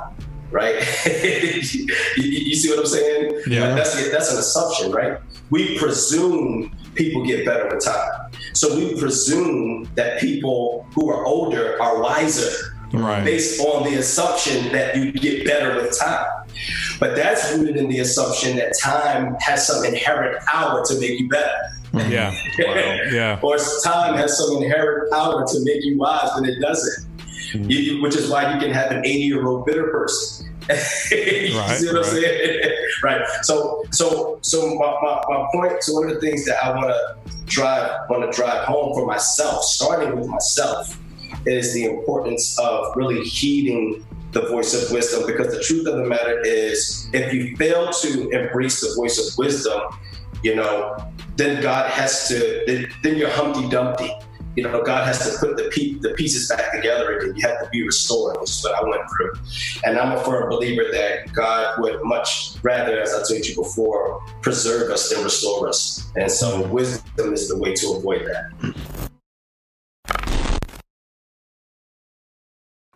right? 0.52 0.76
you, 1.06 1.88
you 2.18 2.56
see 2.56 2.70
what 2.70 2.78
I'm 2.80 2.86
saying? 2.86 3.42
Yeah. 3.48 3.68
Like, 3.70 3.78
that's 3.78 4.12
that's 4.12 4.32
an 4.32 4.38
assumption, 4.38 4.92
right? 4.92 5.18
We 5.50 5.78
presume 5.80 6.72
people 6.94 7.26
get 7.26 7.46
better 7.46 7.68
with 7.68 7.84
time, 7.84 8.32
so 8.54 8.76
we 8.76 9.00
presume 9.00 9.90
that 9.96 10.20
people 10.20 10.86
who 10.94 11.10
are 11.10 11.26
older 11.26 11.82
are 11.82 12.00
wiser. 12.00 12.52
Right. 12.98 13.24
Based 13.24 13.60
on 13.62 13.84
the 13.84 13.98
assumption 14.00 14.72
that 14.72 14.96
you 14.96 15.12
get 15.12 15.46
better 15.46 15.76
with 15.76 15.98
time. 15.98 16.26
But 17.00 17.16
that's 17.16 17.52
rooted 17.54 17.76
in 17.78 17.89
the 17.89 18.00
assumption 18.00 18.56
that 18.58 18.74
time 18.82 19.36
has 19.41 19.68
some 19.68 19.84
inherent 19.86 20.43
power 20.46 20.84
to 20.86 21.00
make 21.00 21.20
you 21.20 21.28
better. 21.30 21.52
Mm-hmm. 21.93 22.12
Yeah. 22.12 22.34
Yeah. 23.12 23.39
or 23.41 23.58
time 23.84 24.16
has 24.18 24.38
some 24.38 24.62
inherent 24.62 25.12
power 25.12 25.46
to 25.46 25.60
make 25.64 25.84
you 25.84 25.98
wise 25.98 26.30
when 26.36 26.50
it 26.50 26.60
doesn't. 26.60 27.06
You- 27.54 27.80
you- 27.80 28.02
which 28.02 28.16
is 28.16 28.30
why 28.30 28.54
you 28.54 28.60
can 28.60 28.72
have 28.72 28.91
an 28.91 29.06
80 29.06 29.20
year 29.20 29.46
old 29.48 29.66
bitter 29.66 29.88
person. 29.89 30.48
you 30.70 30.76
Right, 30.76 31.78
see 31.78 31.86
what 31.88 31.89
I'm 31.89 31.96
right. 31.98 32.06
saying? 32.06 32.72
right. 33.04 33.22
So, 33.43 33.84
so, 33.91 34.39
so 34.41 34.76
my, 34.76 34.98
my, 35.02 35.22
my 35.30 35.48
point. 35.54 35.84
So 35.84 35.93
one 35.93 36.10
of 36.10 36.16
the 36.16 36.22
things 36.22 36.43
that 36.46 36.64
I 36.64 36.72
want 36.72 36.88
to 36.88 37.32
drive, 37.46 37.91
want 38.10 38.30
to 38.30 38.36
drive 38.36 38.66
home 38.66 38.93
for 38.96 39.06
myself, 39.06 39.64
starting 39.64 40.18
with 40.20 40.28
myself, 40.28 40.98
is 41.46 41.74
the 41.74 41.86
importance 41.86 42.58
of 42.60 42.96
really 42.96 43.24
heeding 43.24 44.06
the 44.32 44.41
voice 44.41 44.74
of 44.74 44.91
wisdom. 44.91 45.26
Because 45.26 45.54
the 45.54 45.62
truth 45.62 45.88
of 45.88 45.98
the 45.98 46.06
matter 46.06 46.41
is, 46.41 47.10
if 47.14 47.34
you 47.34 47.56
fail 47.56 47.91
to 47.91 48.30
embrace 48.30 48.82
the 48.82 48.93
voice 48.96 49.18
of 49.18 49.38
wisdom, 49.38 49.82
you 50.43 50.56
know, 50.56 50.96
then 51.38 51.62
God 51.62 51.89
has 51.89 52.28
to, 52.28 52.64
then, 52.68 52.88
then 53.02 53.18
you're 53.18 53.30
Humpty 53.30 53.68
Dumpty. 53.70 54.12
You 54.56 54.64
know, 54.64 54.82
God 54.84 55.06
has 55.06 55.20
to 55.20 55.38
put 55.38 55.58
the, 55.58 55.70
pe- 55.70 56.00
the 56.00 56.12
pieces 56.12 56.48
back 56.48 56.72
together 56.72 57.18
again. 57.18 57.36
You 57.36 57.46
have 57.46 57.62
to 57.62 57.70
be 57.72 57.84
restored, 57.84 58.39
which 58.39 58.52
is 58.52 58.64
what 58.64 58.82
I 58.82 58.88
went 58.88 59.02
through. 59.10 59.34
And 59.84 59.98
I'm 59.98 60.18
a 60.18 60.24
firm 60.24 60.50
believer 60.50 60.84
that 60.93 61.34
God 61.34 61.82
would 61.82 62.02
much 62.04 62.54
rather, 62.64 63.02
as 63.02 63.14
I 63.14 63.24
told 63.28 63.46
you 63.46 63.56
before, 63.56 64.24
preserve 64.41 64.91
us 64.91 65.10
than 65.10 65.26
restore 65.26 65.68
us. 65.68 66.10
And 66.16 66.32
so 66.32 66.66
wisdom 66.68 67.34
is 67.34 67.50
the 67.50 67.58
way 67.58 67.74
to 67.74 67.93
avoid 67.93 68.22
that. 68.28 69.14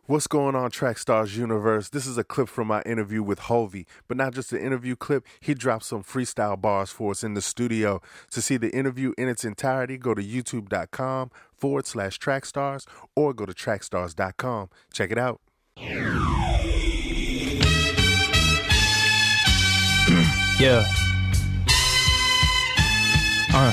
What's 0.09 0.25
going 0.25 0.55
on, 0.55 0.71
Trackstars 0.71 1.37
Universe? 1.37 1.89
This 1.89 2.07
is 2.07 2.17
a 2.17 2.23
clip 2.23 2.49
from 2.49 2.67
my 2.67 2.81
interview 2.81 3.21
with 3.21 3.41
Hovey, 3.41 3.85
but 4.07 4.17
not 4.17 4.33
just 4.33 4.51
an 4.51 4.57
interview 4.57 4.95
clip. 4.95 5.23
He 5.39 5.53
dropped 5.53 5.85
some 5.85 6.01
freestyle 6.01 6.59
bars 6.59 6.89
for 6.89 7.11
us 7.11 7.23
in 7.23 7.35
the 7.35 7.43
studio. 7.43 8.01
To 8.31 8.41
see 8.41 8.57
the 8.57 8.75
interview 8.75 9.13
in 9.19 9.27
its 9.27 9.45
entirety, 9.45 9.99
go 9.99 10.15
to 10.15 10.23
youtube.com 10.23 11.29
forward 11.53 11.85
slash 11.85 12.17
trackstars 12.17 12.87
or 13.15 13.35
go 13.35 13.45
to 13.45 13.53
trackstars.com. 13.53 14.69
Check 14.91 15.11
it 15.11 15.19
out. 15.19 15.41
Yeah. 20.59 20.83
Uh. 23.53 23.71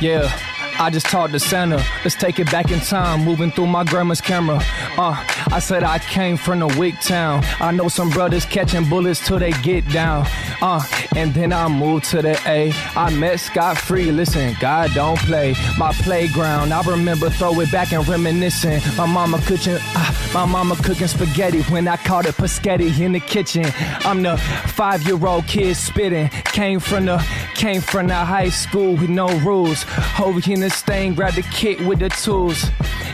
Yeah. 0.00 0.53
I 0.78 0.90
just 0.90 1.06
talked 1.06 1.32
to 1.32 1.40
Santa. 1.40 1.82
Let's 2.02 2.16
take 2.16 2.38
it 2.38 2.50
back 2.50 2.70
in 2.70 2.80
time, 2.80 3.24
moving 3.24 3.50
through 3.50 3.66
my 3.66 3.84
grandma's 3.84 4.20
camera. 4.20 4.60
Uh, 4.98 5.24
I 5.50 5.58
said 5.60 5.84
I 5.84 5.98
came 5.98 6.36
from 6.36 6.60
the 6.60 6.66
weak 6.78 7.00
town. 7.00 7.44
I 7.60 7.70
know 7.70 7.88
some 7.88 8.10
brothers 8.10 8.44
catching 8.44 8.88
bullets 8.88 9.24
till 9.24 9.38
they 9.38 9.52
get 9.62 9.88
down. 9.90 10.26
Uh, 10.60 10.82
and 11.16 11.32
then 11.32 11.52
I 11.52 11.68
moved 11.68 12.06
to 12.06 12.22
the 12.22 12.40
A. 12.46 12.72
I 12.96 13.14
met 13.14 13.40
Scott 13.40 13.78
Free. 13.78 14.10
Listen, 14.10 14.56
God 14.60 14.90
don't 14.94 15.18
play. 15.20 15.54
My 15.78 15.92
playground. 15.92 16.72
I 16.72 16.82
remember 16.82 17.30
throw 17.30 17.58
it 17.60 17.70
back 17.70 17.92
and 17.92 18.06
reminiscing. 18.06 18.80
My 18.96 19.06
mama 19.06 19.40
cooking, 19.46 19.78
uh, 19.94 20.14
my 20.32 20.44
mama 20.44 20.76
cooking 20.76 21.06
spaghetti 21.06 21.62
when 21.64 21.86
I 21.86 21.96
called 21.96 22.26
it 22.26 22.34
Paschetti 22.34 22.98
in 23.00 23.12
the 23.12 23.20
kitchen. 23.20 23.64
I'm 24.04 24.22
the 24.22 24.36
five-year-old 24.36 25.46
kid 25.46 25.76
spitting. 25.76 26.28
Came 26.28 26.80
from 26.80 27.06
the 27.06 27.24
came 27.54 27.80
from 27.80 28.08
the 28.08 28.14
high 28.14 28.48
school 28.48 28.96
with 28.96 29.10
no 29.10 29.28
rules. 29.40 29.84
Over 30.20 30.40
this 30.64 30.82
thing, 30.82 31.14
grab 31.14 31.34
the 31.34 31.42
kit 31.42 31.78
with 31.86 31.98
the 31.98 32.08
tools. 32.08 32.64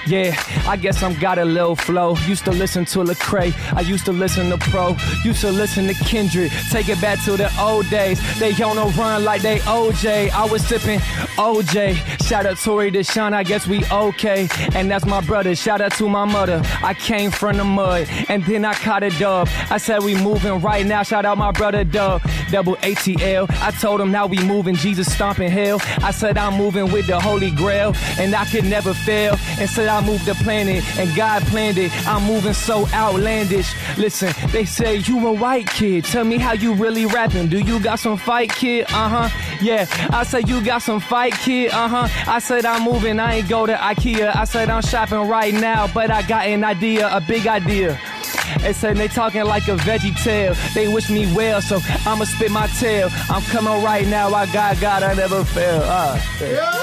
Yeah, 0.07 0.41
I 0.67 0.77
guess 0.77 1.03
I'm 1.03 1.19
got 1.19 1.39
a 1.39 1.45
little 1.45 1.75
flow. 1.75 2.17
Used 2.27 2.45
to 2.45 2.53
listen 2.53 2.85
to 2.87 3.01
Lecrae. 3.01 3.53
I 3.75 3.81
used 3.81 4.05
to 4.07 4.13
listen 4.13 4.51
to 4.51 4.59
Pro. 4.59 4.97
Used 5.25 5.41
to 5.41 5.51
listen 5.51 5.87
to 5.89 5.95
Kendrick. 5.95 6.53
Take 6.71 6.89
it 6.89 7.01
back 7.01 7.23
to 7.25 7.37
the 7.37 7.51
old 7.61 7.89
days. 7.91 8.19
They 8.39 8.53
on 8.63 8.79
a 8.79 8.87
run 8.97 9.25
like 9.25 9.43
they 9.43 9.59
OJ. 9.61 10.31
I 10.31 10.45
was 10.47 10.65
sipping 10.67 11.01
OJ. 11.37 11.97
Shout 12.27 12.47
out 12.47 12.59
Tory 12.59 12.91
Deshaun. 12.91 13.33
I 13.33 13.43
guess 13.43 13.67
we 13.67 13.85
okay. 13.91 14.49
And 14.75 14.91
that's 14.91 15.07
my 15.07 15.21
brother. 15.21 15.55
Shout 15.55 15.81
out 15.81 15.93
to 15.93 16.09
my 16.09 16.25
mother. 16.25 16.63
I 16.83 16.95
came 16.95 17.31
from 17.31 17.57
the 17.57 17.65
mud 17.65 18.07
and 18.29 18.45
then 18.45 18.65
I 18.65 18.75
caught 18.75 19.03
a 19.03 19.11
dub. 19.11 19.49
I 19.71 19.79
said 19.79 20.03
we 20.03 20.15
moving 20.15 20.61
right 20.61 20.87
now. 20.87 21.03
Shout 21.03 21.25
out 21.25 21.39
my 21.39 21.53
brother 21.53 21.85
Dub. 21.85 22.23
Double 22.51 22.77
ATL. 22.77 23.51
I 23.63 23.71
told 23.73 24.01
him 24.01 24.11
now 24.11 24.27
we 24.27 24.39
moving. 24.45 24.75
Jesus 24.75 25.13
stomping 25.13 25.51
hell. 25.51 25.79
I 26.03 26.11
said 26.11 26.37
I'm 26.37 26.55
moving 26.55 26.93
with 26.93 27.07
the 27.07 27.19
Holy 27.19 27.40
Grail 27.49 27.95
and 28.19 28.35
I 28.35 28.45
could 28.45 28.65
never 28.65 28.93
fail. 28.93 29.37
And 29.59 29.71
said 29.71 29.89
I 29.89 30.05
moved 30.05 30.27
the 30.27 30.35
planet 30.35 30.85
and 30.99 31.15
God 31.17 31.43
planned 31.45 31.79
it. 31.79 31.91
I'm 32.07 32.25
moving 32.25 32.53
so 32.53 32.87
outlandish. 32.89 33.73
Listen, 33.97 34.33
they 34.51 34.65
say 34.65 34.97
you 34.97 35.27
a 35.29 35.33
white 35.33 35.69
kid. 35.69 36.05
Tell 36.05 36.25
me 36.25 36.39
how 36.39 36.53
you 36.53 36.75
really 36.75 37.07
rapping. 37.07 37.49
Do 37.49 37.61
you 37.61 37.79
got 37.81 38.01
some 38.01 38.19
fight, 38.19 38.51
kid? 38.51 38.87
Uh 38.91 39.09
huh. 39.09 39.57
Yeah. 39.63 39.87
I 40.11 40.25
said 40.25 40.49
you 40.49 40.63
got 40.65 40.83
some 40.83 41.01
fight, 41.01 41.35
kid. 41.35 41.71
Uh 41.71 41.89
huh. 41.89 42.09
I 42.27 42.41
said 42.41 42.67
I'm 42.67 42.83
moving. 42.83 43.21
I 43.21 43.37
ain't 43.37 43.49
go 43.49 43.67
to 43.67 43.75
IKEA. 43.75 44.35
I 44.35 44.45
said 44.45 44.69
I'm 44.69 44.83
shopping 44.83 45.29
right 45.29 45.55
now, 45.55 45.87
but 45.95 46.11
I 46.11 46.23
got 46.23 46.47
an 46.47 46.65
idea, 46.65 47.09
a 47.15 47.21
big 47.21 47.47
idea. 47.47 47.99
They 48.59 48.73
said 48.73 48.97
they 48.97 49.09
talking 49.09 49.45
like 49.45 49.69
a 49.69 49.77
veggie 49.77 50.17
tale. 50.23 50.55
They 50.75 50.89
wish 50.93 51.11
me 51.11 51.33
well, 51.35 51.61
so 51.63 51.81
I'ma 52.07 52.25
spit 52.25 52.51
my 52.51 52.67
tail. 52.79 53.09
I'm 53.29 53.43
coming 53.43 53.83
right 53.83 54.07
now. 54.07 54.33
I 54.35 54.47
got 54.53 54.81
God, 54.81 55.03
I 55.03 55.15
never 55.15 55.45
fail. 55.45 55.83
Ah, 55.85 56.17
yeah. 56.41 56.81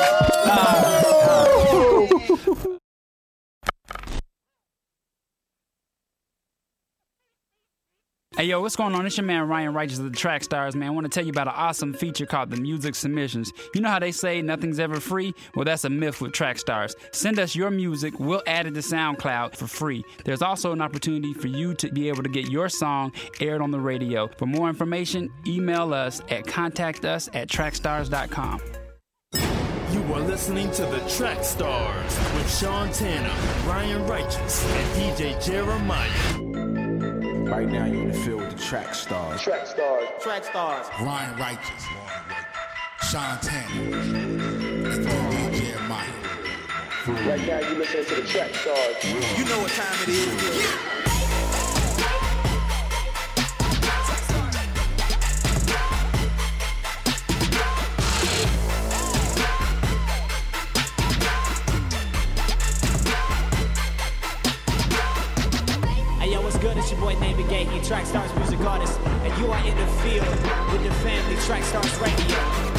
Hey 8.38 8.46
yo, 8.46 8.62
what's 8.62 8.76
going 8.76 8.94
on? 8.94 9.04
It's 9.04 9.18
your 9.18 9.26
man 9.26 9.48
Ryan 9.48 9.74
Righteous 9.74 9.98
of 9.98 10.04
the 10.04 10.16
Track 10.16 10.44
Stars, 10.44 10.76
man. 10.76 10.90
I 10.90 10.92
want 10.92 11.06
to 11.06 11.10
tell 11.10 11.26
you 11.26 11.32
about 11.32 11.48
an 11.48 11.56
awesome 11.56 11.92
feature 11.92 12.28
called 12.28 12.52
the 12.52 12.62
Music 12.62 12.94
Submissions. 12.94 13.52
You 13.74 13.82
know 13.82 13.90
how 13.90 13.98
they 13.98 14.12
say 14.12 14.44
nothing's 14.44 14.80
ever 14.80 15.00
free? 15.00 15.34
Well, 15.56 15.66
that's 15.66 15.86
a 15.86 15.90
myth 15.90 16.22
with 16.22 16.34
Track 16.34 16.60
Stars. 16.60 16.96
Send 17.12 17.40
us 17.40 17.56
your 17.56 17.72
music, 17.72 18.20
we'll 18.20 18.44
add 18.46 18.68
it 18.68 18.76
to 18.76 18.82
SoundCloud 18.82 19.56
for 19.56 19.66
free. 19.66 20.06
There's 20.24 20.44
also 20.44 20.72
an 20.72 20.84
opportunity 20.84 21.34
for 21.34 21.48
you 21.48 21.74
to 21.74 21.92
be 21.92 22.10
able 22.10 22.22
to 22.22 22.30
get 22.30 22.52
your 22.52 22.70
song 22.70 23.12
aired 23.40 23.60
on 23.60 23.72
the 23.72 23.80
radio. 23.80 24.28
For 24.28 24.46
more 24.46 24.70
information, 24.70 25.32
email 25.48 25.92
us 25.92 26.22
at 26.30 26.46
contactus 26.46 27.30
at 27.34 27.50
trackstars.com. 27.50 28.62
You 29.34 30.14
are 30.14 30.22
listening 30.22 30.70
to 30.74 30.84
the 30.84 31.00
Track 31.10 31.44
Stars 31.44 32.20
with 32.36 32.56
Sean 32.56 32.92
Tanner, 32.92 33.34
Ryan 33.68 34.06
Righteous, 34.06 34.64
and 34.64 35.16
DJ 35.16 35.44
Jeremiah. 35.44 36.87
Right 37.48 37.70
now, 37.70 37.86
you're 37.86 38.02
in 38.02 38.12
the 38.12 38.18
field 38.18 38.42
with 38.42 38.58
the 38.58 38.62
track 38.62 38.94
stars. 38.94 39.42
Track 39.42 39.68
stars. 39.68 40.04
Track 40.22 40.44
stars. 40.44 40.86
Ryan 41.00 41.40
Righteous, 41.40 41.86
Sean 43.10 43.40
Tanner, 43.40 43.98
and 43.98 45.08
DJ 45.08 45.72
Jeremiah. 45.72 46.08
Right 47.08 47.48
now, 47.48 47.70
you 47.70 47.78
listening 47.78 48.06
to 48.06 48.16
the 48.16 48.28
track 48.28 48.54
stars. 48.54 49.02
You 49.38 49.46
know 49.46 49.60
what 49.62 49.72
time 49.72 49.98
it 50.04 50.10
is. 50.10 51.17
It's 66.88 66.94
your 66.94 67.02
boy 67.02 67.20
Name 67.20 67.46
Gate, 67.50 67.70
you 67.74 67.82
Track 67.82 68.06
Stars 68.06 68.34
music 68.36 68.62
artist, 68.62 68.98
and 69.02 69.42
you 69.42 69.52
are 69.52 69.68
in 69.68 69.76
the 69.76 69.88
field 70.04 70.26
with 70.72 70.84
the 70.86 70.92
family 71.04 71.36
Track 71.42 71.62
Stars 71.64 72.00
Radio. 72.00 72.77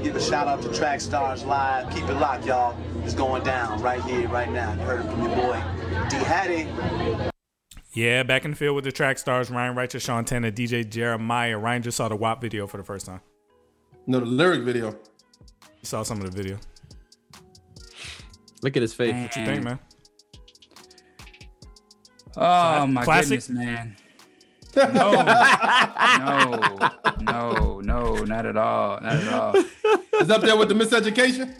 To 0.00 0.06
give 0.06 0.16
a 0.16 0.20
shout 0.20 0.48
out 0.48 0.62
to 0.62 0.72
Track 0.72 1.00
Stars 1.00 1.44
Live. 1.44 1.92
Keep 1.92 2.04
it 2.04 2.14
locked, 2.14 2.46
y'all. 2.46 2.76
It's 3.04 3.14
going 3.14 3.42
down 3.44 3.82
right 3.82 4.02
here, 4.02 4.28
right 4.28 4.50
now. 4.50 4.72
You 4.72 4.80
heard 4.80 5.00
it 5.00 5.10
from 5.10 5.22
your 5.22 5.36
boy 5.36 5.62
D 6.08 6.16
Haddon. 6.16 7.30
Yeah, 7.92 8.22
back 8.22 8.44
in 8.44 8.52
the 8.52 8.56
field 8.56 8.76
with 8.76 8.84
the 8.84 8.92
track 8.92 9.18
stars 9.18 9.50
Ryan 9.50 9.74
Righteous, 9.74 10.04
Sean 10.04 10.24
Tanner, 10.24 10.52
DJ 10.52 10.88
Jeremiah. 10.88 11.58
Ryan 11.58 11.82
just 11.82 11.96
saw 11.96 12.08
the 12.08 12.16
WAP 12.16 12.40
video 12.40 12.66
for 12.66 12.76
the 12.76 12.84
first 12.84 13.04
time. 13.04 13.20
No, 14.06 14.20
the 14.20 14.26
lyric 14.26 14.62
video. 14.62 14.90
You 14.90 14.98
saw 15.82 16.02
some 16.02 16.20
of 16.20 16.30
the 16.30 16.36
video. 16.36 16.58
Look 18.62 18.76
at 18.76 18.82
his 18.82 18.94
face. 18.94 19.12
What 19.12 19.36
you 19.36 19.44
think, 19.44 19.64
man? 19.64 19.78
Oh 22.36 22.86
my 22.86 23.04
Classic? 23.04 23.40
goodness, 23.40 23.50
man. 23.50 23.96
No, 24.76 25.22
no, 26.18 26.90
no, 27.20 27.80
no, 27.80 28.14
not 28.24 28.46
at 28.46 28.56
all, 28.56 29.00
not 29.00 29.16
at 29.16 29.32
all. 29.32 29.52
It's 30.14 30.30
up 30.30 30.42
there 30.42 30.56
with 30.56 30.68
the 30.68 30.74
miseducation. 30.74 31.54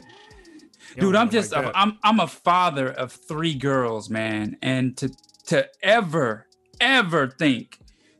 Dude, 0.98 1.14
I'm 1.16 1.30
just 1.30 1.52
I'm 1.56 1.98
I'm 2.02 2.20
a 2.20 2.26
father 2.26 2.88
of 2.90 3.12
three 3.12 3.54
girls, 3.54 4.10
man, 4.10 4.56
and 4.62 4.96
to 4.98 5.10
to 5.46 5.68
ever 5.82 6.46
ever 6.80 7.28
think 7.28 7.78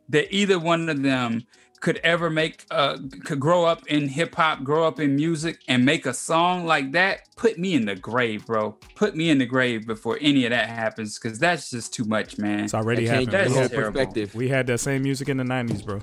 that 0.08 0.32
either 0.34 0.58
one 0.58 0.88
of 0.88 1.02
them 1.02 1.42
could 1.80 1.98
ever 2.04 2.30
make 2.30 2.64
uh 2.70 2.98
could 3.24 3.40
grow 3.40 3.64
up 3.64 3.86
in 3.86 4.08
hip 4.08 4.34
hop, 4.34 4.62
grow 4.62 4.86
up 4.86 5.00
in 5.00 5.16
music 5.16 5.60
and 5.66 5.84
make 5.84 6.06
a 6.06 6.14
song 6.14 6.66
like 6.66 6.92
that, 6.92 7.20
put 7.36 7.58
me 7.58 7.74
in 7.74 7.86
the 7.86 7.96
grave, 7.96 8.46
bro. 8.46 8.76
Put 8.94 9.16
me 9.16 9.30
in 9.30 9.38
the 9.38 9.46
grave 9.46 9.86
before 9.86 10.18
any 10.20 10.44
of 10.44 10.50
that 10.50 10.68
happens 10.68 11.18
cuz 11.18 11.38
that's 11.38 11.70
just 11.70 11.92
too 11.94 12.04
much, 12.04 12.38
man. 12.38 12.64
It's 12.64 12.74
already 12.74 13.06
That's 13.06 13.26
happened. 13.26 13.54
We 13.54 13.58
had- 13.60 13.70
terrible. 13.70 14.30
We 14.34 14.48
had 14.48 14.66
that 14.68 14.78
same 14.78 15.02
music 15.02 15.28
in 15.28 15.38
the 15.38 15.44
90s, 15.44 15.84
bro. 15.84 16.00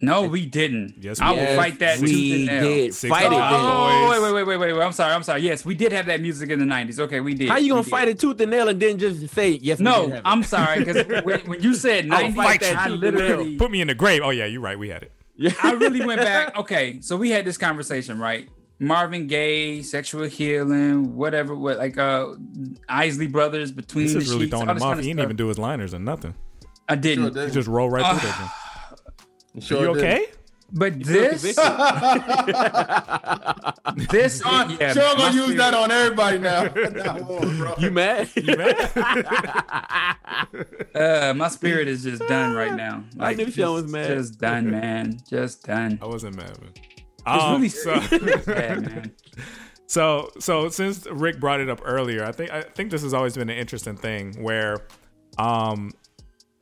No, 0.00 0.22
we 0.28 0.46
didn't. 0.46 0.94
Yes, 1.00 1.20
I 1.20 1.32
we 1.32 1.38
will 1.38 1.46
did. 1.46 1.56
fight 1.56 1.78
that 1.80 1.98
We 1.98 2.06
tooth 2.08 2.32
and 2.36 2.46
nail. 2.46 2.62
did. 2.62 2.94
Fight 2.94 3.24
it, 3.24 3.32
Oh, 3.32 4.08
wait, 4.10 4.22
wait, 4.22 4.32
wait, 4.32 4.46
wait, 4.46 4.56
wait, 4.58 4.72
wait. 4.72 4.84
I'm 4.84 4.92
sorry. 4.92 5.12
I'm 5.12 5.24
sorry. 5.24 5.40
Yes, 5.40 5.64
we 5.64 5.74
did 5.74 5.90
have 5.90 6.06
that 6.06 6.20
music 6.20 6.50
in 6.50 6.60
the 6.60 6.64
'90s. 6.64 7.00
Okay, 7.00 7.18
we 7.18 7.34
did. 7.34 7.48
How 7.48 7.56
you 7.56 7.70
gonna 7.70 7.80
We 7.80 7.84
did. 7.86 7.90
fight 7.90 8.08
it 8.08 8.18
tooth 8.20 8.40
and 8.40 8.50
nail 8.52 8.68
and 8.68 8.78
then 8.80 8.96
just 8.98 9.28
say 9.34 9.50
yes? 9.60 9.78
we 9.80 9.84
did 9.84 9.90
No, 9.90 10.02
have 10.08 10.12
it? 10.18 10.22
I'm 10.24 10.44
sorry 10.44 10.84
because 10.84 11.04
when, 11.24 11.40
when 11.40 11.62
you 11.62 11.74
said 11.74 12.08
I'll 12.12 12.30
90s, 12.30 12.34
fight 12.36 12.62
you. 12.62 12.68
I 12.76 12.88
literally 12.88 13.56
Put 13.56 13.72
me 13.72 13.80
in 13.80 13.88
the 13.88 13.94
grave. 13.96 14.22
Oh, 14.24 14.30
yeah, 14.30 14.44
you're 14.46 14.60
right. 14.60 14.78
We 14.78 14.88
had 14.88 15.02
it. 15.02 15.12
Yeah. 15.34 15.52
I 15.62 15.72
really 15.72 16.04
went 16.06 16.20
back. 16.20 16.56
Okay, 16.58 17.00
so 17.00 17.16
we 17.16 17.30
had 17.30 17.44
this 17.44 17.58
conversation, 17.58 18.18
right? 18.20 18.48
Marvin 18.80 19.26
Gaye, 19.26 19.82
sexual 19.82 20.24
healing, 20.24 21.16
whatever, 21.16 21.56
what 21.56 21.76
like 21.78 21.98
uh 21.98 22.34
Isley 22.88 23.26
Brothers 23.26 23.72
between 23.72 24.04
This 24.04 24.12
the 24.14 24.18
is 24.20 24.28
really 24.30 24.40
sheets, 24.44 24.50
throwing 24.52 24.68
all 24.68 24.76
him 24.76 24.82
off. 24.82 24.88
kind 24.90 24.98
of 25.00 25.04
He 25.04 25.10
didn't 25.10 25.18
stuff. 25.18 25.24
even 25.26 25.36
do 25.36 25.48
his 25.48 25.58
liners 25.58 25.92
or 25.92 25.98
nothing. 25.98 26.34
I 26.88 26.94
didn't. 26.94 27.36
He 27.36 27.50
just 27.52 27.66
roll 27.68 27.90
right 27.90 28.04
through 28.20 28.28
Uh, 28.30 28.32
that. 28.32 28.52
Sure 29.60 29.80
you 29.88 29.94
did. 29.94 30.04
okay? 30.04 30.26
But 30.70 31.02
this, 31.02 31.40
this, 31.42 31.56
Sean, 34.42 34.70
yeah, 34.78 34.92
Sean 34.92 35.16
gonna 35.16 35.34
use 35.34 35.54
that 35.56 35.72
on 35.74 35.90
everybody 35.90 36.38
now. 36.38 36.64
Now, 36.90 37.18
bro. 37.18 37.74
You 37.78 37.90
mad? 37.90 38.28
You 38.36 38.54
Uh, 40.94 41.32
my 41.36 41.48
spirit 41.48 41.88
is 41.88 42.02
just 42.04 42.20
done 42.28 42.54
right 42.54 42.74
now. 42.74 43.04
I 43.18 43.34
knew 43.34 43.46
just, 43.46 43.56
Sean 43.56 43.74
was 43.82 43.90
mad. 43.90 44.08
Just 44.08 44.38
done, 44.40 44.70
man. 44.70 45.18
Just 45.28 45.64
done. 45.64 45.98
I 46.02 46.06
wasn't 46.06 46.36
mad, 46.36 46.60
man. 46.60 46.72
It's 46.76 47.26
Um, 47.26 47.54
really 47.56 47.68
so- 47.68 48.00
bad, 48.46 48.82
man. 48.86 49.12
So 49.86 50.30
so 50.38 50.68
since 50.68 51.06
Rick 51.06 51.40
brought 51.40 51.60
it 51.60 51.70
up 51.70 51.80
earlier, 51.84 52.24
I 52.24 52.32
think 52.32 52.50
I 52.50 52.60
think 52.62 52.90
this 52.90 53.02
has 53.02 53.14
always 53.14 53.34
been 53.36 53.48
an 53.48 53.56
interesting 53.56 53.96
thing 53.96 54.42
where 54.42 54.76
um 55.38 55.92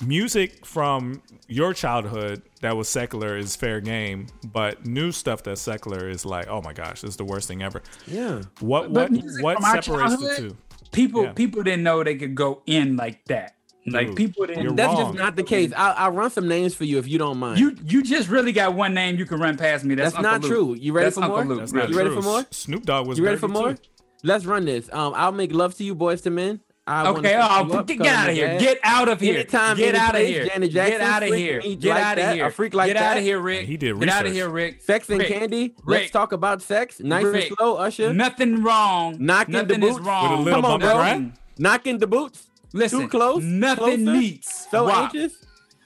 music 0.05 0.64
from 0.66 1.22
your 1.49 1.72
childhood 1.72 2.42
that 2.61 2.76
was 2.76 2.88
secular 2.88 3.36
is 3.36 3.57
fair 3.57 3.80
game, 3.80 4.26
but 4.53 4.84
new 4.86 5.12
stuff 5.12 5.42
that's 5.42 5.61
secular 5.61 6.09
is 6.09 6.24
like, 6.26 6.49
oh 6.49 6.61
my 6.62 6.72
gosh, 6.72 7.01
this 7.03 7.11
is 7.11 7.16
the 7.16 7.24
worst 7.24 7.49
thing 7.49 7.62
ever. 7.62 7.82
Yeah. 8.07 8.42
What 8.61 8.92
But 8.92 9.11
what 9.11 9.12
music 9.12 9.42
what 9.44 9.57
from 9.57 9.64
our 9.64 9.82
separates 9.82 10.11
the 10.16 10.26
childhood, 10.26 10.51
two? 10.51 10.57
People 10.92 11.22
Yeah. 11.24 11.32
people 11.32 11.62
didn't 11.62 11.82
know 11.82 12.03
they 12.05 12.16
could 12.16 12.34
go 12.34 12.62
in 12.66 12.97
like 12.97 13.24
that. 13.26 13.55
Like 13.88 14.09
Dude, 14.09 14.16
people 14.16 14.47
didn't. 14.47 14.74
That's 14.74 14.88
wrong. 14.92 15.12
just 15.12 15.14
not 15.18 15.36
the 15.36 15.44
case. 15.44 15.72
I'll, 15.76 15.94
I'll 15.97 16.11
run 16.11 16.28
some 16.30 16.49
names 16.49 16.74
for 16.74 16.82
you 16.84 16.99
if 16.99 17.07
you 17.07 17.18
don't 17.18 17.38
mind. 17.38 17.61
You 17.61 17.76
you 17.84 18.03
just 18.03 18.28
really 18.28 18.51
got 18.53 18.74
one 18.74 18.94
name 18.94 19.16
you 19.16 19.24
can 19.26 19.38
run 19.38 19.57
past 19.57 19.84
me. 19.84 19.94
That's, 19.94 20.12
That's 20.12 20.22
not 20.24 20.34
Uncle 20.34 20.51
true. 20.51 20.74
You 20.74 20.92
ready 20.92 21.07
That's 21.07 21.16
for 21.18 21.22
Uncle 21.24 21.36
more? 21.36 21.47
Luke, 21.47 21.59
That's 21.61 21.72
really. 21.72 21.86
not 21.86 21.90
You 21.92 21.97
ready 21.99 22.11
true. 22.11 22.22
for 22.22 22.28
more? 22.28 22.47
Snoop 22.51 22.84
Dogg 22.84 23.07
was 23.07 23.16
you 23.18 23.24
ready 23.24 23.36
for 23.38 23.47
more? 23.49 23.74
too. 23.74 23.80
Let's 24.24 24.44
run 24.44 24.64
this. 24.64 24.88
Um, 24.92 25.12
I'll 25.14 25.30
make 25.30 25.53
love 25.53 25.76
to 25.76 25.84
you, 25.84 25.94
boys 25.94 26.22
to 26.22 26.30
men. 26.30 26.61
I 26.89 27.09
Okay, 27.09 27.30
set 27.30 27.41
oh, 27.51 27.62
you 27.64 27.68
get, 27.68 27.74
call 27.74 27.82
get 27.84 28.07
out 28.07 28.28
of 28.28 28.34
here. 28.37 28.47
dad. 28.47 28.61
Get 28.61 28.78
out 28.84 29.09
of 29.09 29.20
here. 29.20 29.34
Anytime, 29.34 29.76
get 29.76 29.95
out 29.97 30.14
of 30.14 30.20
here. 30.20 30.47
Janet 30.47 30.72
Get 30.72 31.01
out 31.01 31.22
of 31.24 31.28
here. 31.30 31.61
Get 31.61 31.84
like 31.84 32.03
out 32.05 32.18
of 32.18 32.24
that, 32.24 32.34
here. 32.37 32.47
a 32.47 32.51
freak 32.53 32.74
like 32.74 32.87
Get 32.89 32.97
out 32.97 33.16
of 33.16 33.22
here, 33.24 33.41
Rick. 33.41 33.66
He 33.66 33.76
did 33.76 33.99
Get 33.99 34.09
out 34.09 34.24
of 34.26 34.32
here, 34.32 34.49
Rick. 34.49 34.82
Sex 34.82 35.09
and 35.11 35.18
Rick. 35.18 35.28
candy. 35.28 35.74
Let's 35.84 36.11
talk 36.12 36.30
about 36.32 36.62
sex. 36.62 37.01
Nice 37.01 37.24
Rick. 37.24 37.49
and 37.49 37.57
slow, 37.59 37.74
Usher. 37.76 38.12
Nothing 38.14 38.62
wrong. 38.62 39.16
Knocking 39.18 39.66
the 39.66 39.78
boots. 39.78 39.99
is 39.99 40.01
wrong. 40.01 40.30
With 40.30 40.39
a 40.39 40.43
little 40.43 40.62
Come 40.62 40.70
on, 40.72 40.80
bro. 40.80 40.97
right? 40.99 41.32
Knocking 41.59 41.99
the 41.99 42.07
boots. 42.07 42.47
Listen, 42.72 43.01
Too 43.01 43.09
close. 43.09 43.43
nothing 43.43 44.05
closer, 44.05 44.18
meets 44.18 44.68
So 44.70 44.84
WAP. 44.84 45.14
anxious. 45.14 45.33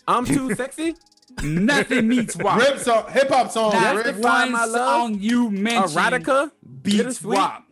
I'm 0.07 0.25
too 0.27 0.55
sexy. 0.57 0.97
Nothing 1.43 2.09
meets 2.09 2.37
WAP. 2.37 2.59
Rip 2.59 2.79
song, 2.79 3.05
hip 3.11 3.29
hop 3.31 3.51
song, 3.51 3.73
Not 3.73 3.97
Rick. 3.97 4.07
Justify 4.07 4.51
one 4.51 4.69
song 4.71 5.17
you 5.21 5.51
mentioned 5.51 5.93
Erotica. 5.99 6.51
beats 6.83 7.21
Bittersweet. 7.21 7.37
WAP. 7.37 7.65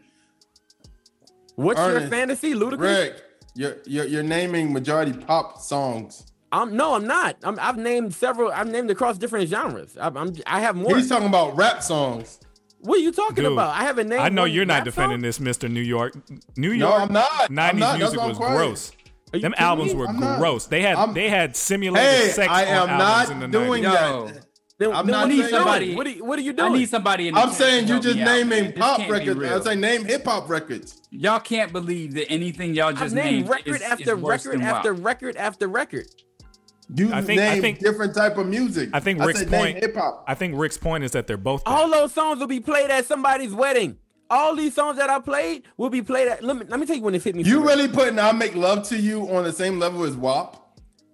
What's 1.59 1.81
your 1.81 2.03
fantasy, 2.09 2.55
Ludacris? 2.55 2.79
Rick, 2.79 3.23
you're, 3.57 3.77
you're 3.85 4.07
you're 4.07 4.23
naming 4.23 4.73
majority 4.73 5.13
pop 5.13 5.59
songs. 5.61 6.25
I'm 6.53 6.77
no, 6.77 6.95
I'm 6.95 7.05
not. 7.07 7.37
I'm, 7.43 7.59
I've 7.61 7.77
named 7.77 8.15
several. 8.15 8.53
I've 8.53 8.69
named 8.69 8.91
across 8.93 9.19
different 9.19 9.49
genres. 9.49 9.97
I'm, 10.01 10.17
I'm 10.17 10.35
I 10.47 10.61
have 10.61 10.77
more. 10.77 10.97
He's 10.97 11.09
talking 11.09 11.27
about 11.27 11.57
rap 11.57 11.83
songs. 11.83 12.39
what 12.79 12.99
are 12.99 13.03
you 13.03 13.11
talking 13.11 13.43
Dude, 13.43 13.53
about? 13.55 13.75
I 13.75 13.83
haven't 13.83 14.09
named. 14.09 14.23
I 14.23 14.29
know 14.29 14.45
you're 14.45 14.65
not 14.65 14.85
defending 14.85 15.19
song? 15.19 15.23
this, 15.23 15.41
Mr. 15.41 15.69
New 15.69 15.81
York. 15.81 16.15
New 16.57 16.71
York. 16.71 16.79
No, 16.79 16.89
York. 16.91 17.03
I'm 17.03 17.13
not. 17.13 17.51
I'm 17.51 17.57
90s 17.77 17.79
not. 17.81 17.99
Music 17.99 18.21
was 18.21 18.37
quiet. 18.37 18.57
gross. 18.57 18.93
Them 19.33 19.55
albums 19.59 19.93
me? 19.95 19.99
were 19.99 20.07
I'm 20.09 20.21
not. 20.21 20.39
gross. 20.39 20.67
They 20.67 20.81
had 20.81 20.95
I'm- 20.97 21.13
they 21.13 21.29
had 21.29 21.57
simulated 21.57 22.09
Hey, 22.09 22.29
sex 22.31 22.49
I 22.51 22.63
on 22.79 22.89
am 22.89 23.01
albums 23.01 23.31
in 23.31 23.39
not 23.41 23.51
the 23.51 23.59
doing 23.59 23.83
90s. 23.83 24.33
That. 24.33 24.45
Then, 24.79 24.93
I'm 24.93 25.07
then 25.07 25.13
not 25.13 25.23
what 25.27 25.31
are 25.31 25.35
you 25.35 25.41
saying- 25.43 25.51
doing? 25.51 25.61
somebody- 25.65 25.95
What 25.97 26.07
are 26.07 26.11
you, 26.11 26.25
what 26.25 26.39
are 26.39 26.43
you 26.43 26.55
I 26.57 26.69
need 26.69 26.89
somebody 26.89 27.29
in 27.29 27.35
the 27.35 27.41
I'm 27.41 27.51
saying 27.51 27.87
you 27.89 27.95
help 27.95 28.03
just 28.05 28.17
naming 28.19 28.73
pop 28.75 29.01
records. 29.09 29.37
I 29.37 29.41
real. 29.41 29.63
say 29.65 29.75
name 29.75 30.05
hip 30.05 30.25
hop 30.25 30.49
records. 30.49 31.01
Y'all 31.11 31.41
can't 31.41 31.73
believe 31.73 32.15
that 32.15 32.31
anything 32.31 32.75
y'all 32.75 32.89
I've 32.89 32.99
just 32.99 33.15
named 33.15 33.39
named 33.39 33.49
record 33.49 33.77
is, 33.77 33.83
after 33.83 34.15
is 34.17 34.23
worse 34.23 34.47
record 34.47 34.61
than 34.61 34.67
after 34.69 34.95
WAP. 34.95 35.05
record 35.05 35.37
after 35.37 35.67
record. 35.69 36.07
You 36.95 37.13
I 37.13 37.21
think- 37.23 37.41
I 37.41 37.55
name 37.55 37.63
think- 37.63 37.79
different 37.81 38.15
type 38.15 38.39
of 38.39 38.47
music. 38.47 38.91
I 38.93 39.01
think 39.01 39.23
Rick's 39.23 39.41
said 39.41 39.51
name 39.51 39.61
point. 39.75 39.79
hip 39.79 39.97
hop. 39.97 40.25
I 40.29 40.35
think 40.35 40.55
Rick's 40.57 40.79
point 40.79 41.03
is 41.05 41.11
that 41.11 41.27
they're 41.27 41.37
both. 41.37 41.65
bad. 41.65 41.73
All 41.73 41.91
those 41.91 42.13
songs 42.13 42.39
will 42.39 42.47
be 42.47 42.61
played 42.61 42.91
at 42.91 43.05
somebody's 43.05 43.53
wedding. 43.53 43.97
All 44.31 44.55
these 44.55 44.75
songs 44.75 44.97
that 44.99 45.11
I 45.11 45.19
played 45.19 45.65
will 45.77 45.91
be 45.91 46.03
played 46.03 46.29
at. 46.29 46.45
Let 46.45 46.57
me 46.57 46.67
let 46.69 46.79
me 46.79 46.87
tell 46.87 46.95
you 46.97 47.03
when 47.03 47.15
it 47.15 47.25
hit 47.25 47.35
me. 47.35 47.43
You 47.43 47.67
really 47.67 47.89
putting 47.89 48.19
"I 48.19 48.31
Make 48.33 48.55
Love 48.55 48.87
to 48.91 48.97
You" 48.97 49.23
on 49.35 49.43
the 49.45 49.53
same 49.53 49.79
level 49.79 50.05
as 50.05 50.15
WAP? 50.17 50.57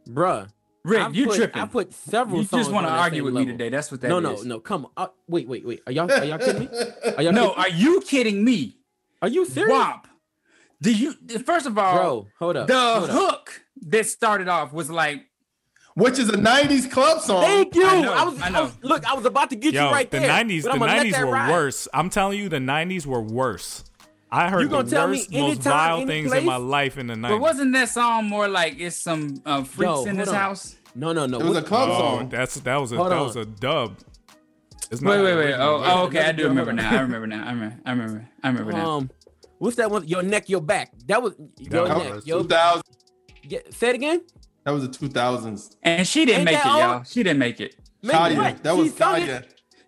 bruh. 0.08 0.48
Rick, 0.84 1.00
I've 1.02 1.14
you 1.14 1.26
put, 1.26 1.36
tripping. 1.36 1.62
I 1.62 1.66
put 1.66 1.92
several. 1.94 2.40
You 2.42 2.46
songs 2.46 2.64
just 2.64 2.72
want 2.74 2.86
to 2.86 2.92
argue 2.92 3.24
with 3.24 3.32
level. 3.34 3.46
me 3.46 3.52
today. 3.52 3.70
That's 3.70 3.90
what 3.90 4.00
that 4.02 4.08
no, 4.08 4.18
is. 4.18 4.44
no, 4.44 4.56
no. 4.56 4.60
Come 4.60 4.84
on. 4.84 4.90
Uh, 4.96 5.06
wait, 5.26 5.48
wait, 5.48 5.64
wait. 5.64 5.80
Are 5.86 5.92
y'all 5.92 6.10
are 6.12 6.24
y'all 6.24 6.38
kidding 6.38 6.60
me? 6.62 6.68
Are 7.16 7.22
y'all 7.22 7.32
No, 7.32 7.48
kidding- 7.54 7.64
are 7.64 7.68
you 7.70 8.00
kidding 8.02 8.44
me? 8.44 8.76
Are 9.22 9.28
you 9.28 9.46
serious? 9.46 9.70
WAP. 9.72 10.08
Do 10.82 10.92
you 10.94 11.12
first 11.46 11.64
of 11.66 11.78
all, 11.78 11.96
Bro, 11.96 12.26
hold 12.38 12.56
up. 12.58 12.66
the 12.66 12.74
hold 12.74 13.08
up. 13.10 13.16
hook 13.16 13.62
that 13.86 14.04
started 14.06 14.48
off 14.48 14.72
was 14.74 14.90
like 14.90 15.24
which 15.94 16.18
is 16.18 16.28
a 16.28 16.32
'90s 16.36 16.90
club 16.90 17.20
song. 17.20 17.42
Thank 17.42 17.74
you. 17.76 17.86
I 17.86 18.00
know, 18.02 18.12
I, 18.12 18.24
was, 18.24 18.40
I 18.42 18.48
I 18.48 18.60
was 18.62 18.72
look. 18.82 19.06
I 19.10 19.14
was 19.14 19.24
about 19.24 19.48
to 19.50 19.56
get 19.56 19.72
Yo, 19.72 19.86
you 19.86 19.92
right 19.92 20.10
the 20.10 20.18
there. 20.18 20.28
'90s, 20.44 20.64
the 20.64 20.72
I'm 20.72 20.80
'90s 20.80 21.12
that 21.12 21.24
were 21.24 21.32
ride. 21.32 21.50
worse. 21.50 21.88
I'm 21.94 22.10
telling 22.10 22.38
you, 22.38 22.48
the 22.50 22.58
'90s 22.58 23.06
were 23.06 23.20
worse. 23.22 23.84
I 24.34 24.50
heard 24.50 24.62
You 24.62 24.68
the 24.68 24.76
gonna 24.78 24.90
tell 24.90 25.08
me 25.08 25.18
worst, 25.18 25.32
most 25.32 25.60
vile 25.62 25.96
any 25.98 26.06
things 26.06 26.28
place? 26.28 26.40
in 26.40 26.46
my 26.46 26.56
life 26.56 26.98
in 26.98 27.06
the 27.06 27.14
'90s. 27.14 27.28
But 27.28 27.40
wasn't 27.40 27.72
that 27.74 27.88
song 27.88 28.26
more 28.28 28.48
like 28.48 28.78
it's 28.80 28.96
some 28.96 29.40
uh, 29.46 29.62
freaks 29.64 29.88
Yo, 29.90 30.00
in 30.02 30.06
hold 30.08 30.18
this 30.18 30.28
on. 30.28 30.34
house? 30.34 30.76
No, 30.96 31.12
no, 31.12 31.26
no. 31.26 31.38
It 31.40 31.44
was 31.46 31.56
a 31.58 31.62
club 31.62 31.88
oh, 31.92 31.98
song. 31.98 32.28
that's 32.28 32.54
that 32.56 32.76
was 32.76 32.92
a 32.92 32.96
Hold 32.96 33.10
that 33.12 33.18
on. 33.18 33.26
was 33.26 33.36
a 33.36 33.44
dub. 33.46 33.98
It's 34.90 35.00
Wait, 35.00 35.16
not 35.16 35.24
wait, 35.24 35.30
the 35.34 35.38
wait. 35.40 35.54
Oh, 35.54 35.82
oh, 35.84 36.02
okay. 36.06 36.20
I 36.20 36.32
do 36.32 36.46
Another 36.46 36.70
remember 36.70 36.72
now. 36.72 36.90
I 36.96 37.00
remember 37.00 37.26
now. 37.26 37.44
I 37.46 37.50
remember. 37.52 37.80
I 37.86 37.90
remember. 37.92 38.28
I 38.42 38.48
remember 38.48 38.72
now. 38.72 38.90
Um, 38.90 39.10
what's 39.58 39.76
that 39.76 39.90
one? 39.90 40.06
Your 40.06 40.22
neck, 40.22 40.48
your 40.48 40.60
back. 40.60 40.92
That 41.06 41.22
was 41.22 41.34
your 41.58 41.88
That 41.88 41.98
neck. 41.98 42.14
was 42.14 42.26
Your, 42.26 42.42
2000. 42.42 42.82
yeah, 43.44 43.58
say 43.70 43.88
it 43.90 43.94
again. 43.94 44.22
That 44.64 44.72
was 44.72 44.88
the 44.88 45.06
2000s. 45.08 45.76
And 45.82 46.06
she 46.06 46.24
didn't 46.24 46.40
Ain't 46.40 46.44
make 46.46 46.54
it, 46.56 46.64
that 46.64 46.78
y'all. 46.78 47.02
She 47.04 47.22
didn't 47.22 47.38
make 47.38 47.60
it. 47.60 47.76
Make 48.02 48.14
Kanye. 48.16 48.36
what? 48.36 48.62
That 48.62 48.76
was 48.76 48.86
She 48.88 48.96
sung 48.96 49.22
it? 49.22 49.28
Kanye. 49.28 49.44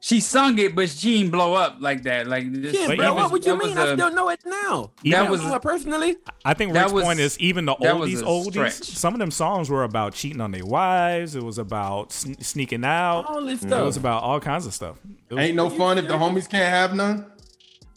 She 0.07 0.21
sung 0.21 0.57
it, 0.61 0.77
but 0.77 0.89
she 0.89 1.19
didn't 1.19 1.33
blow 1.33 1.55
up 1.55 1.79
like 1.81 2.05
that. 2.05 2.29
Like 2.29 2.53
this, 2.53 2.77
Shit, 2.77 2.87
But 2.87 2.97
bro, 2.99 3.07
even- 3.07 3.17
what 3.17 3.33
would 3.33 3.45
you 3.45 3.53
that 3.57 3.59
was 3.59 3.69
mean? 3.75 3.79
I 3.79 3.85
a- 3.87 3.95
still 3.95 4.13
know 4.13 4.29
it 4.29 4.39
now. 4.47 4.93
Even- 5.03 5.19
That 5.19 5.29
was 5.33 5.43
her 5.43 5.59
personally. 5.59 6.17
I 6.45 6.55
think 6.55 6.75
That 6.75 6.83
Rick's 6.83 6.93
was- 6.93 7.03
point 7.05 7.19
is 7.19 7.37
even 7.41 7.65
the 7.65 7.75
that 7.81 7.99
was 7.99 8.11
oldies, 8.11 8.23
oldies. 8.23 8.51
stretch. 8.53 8.75
Some 8.97 9.15
of 9.15 9.19
them 9.19 9.33
songs 9.33 9.69
were 9.69 9.83
about 9.83 10.15
cheating 10.15 10.41
on 10.41 10.53
their 10.53 10.65
wives. 10.65 11.35
It 11.35 11.43
was 11.43 11.59
about 11.59 12.13
sn- 12.13 12.41
sneaking 12.41 12.85
out. 12.85 13.25
All 13.29 13.45
this 13.45 13.63
stuff. 13.63 13.81
It 13.81 13.85
was 13.85 13.97
about 13.97 14.23
all 14.23 14.39
kinds 14.39 14.65
of 14.65 14.73
stuff. 14.75 14.97
Was- 15.29 15.41
Ain't 15.41 15.57
no 15.57 15.69
fun 15.71 15.99
if 15.99 16.07
the 16.07 16.15
homies 16.15 16.49
can't 16.49 16.71
have 16.73 16.95
none. 16.95 17.27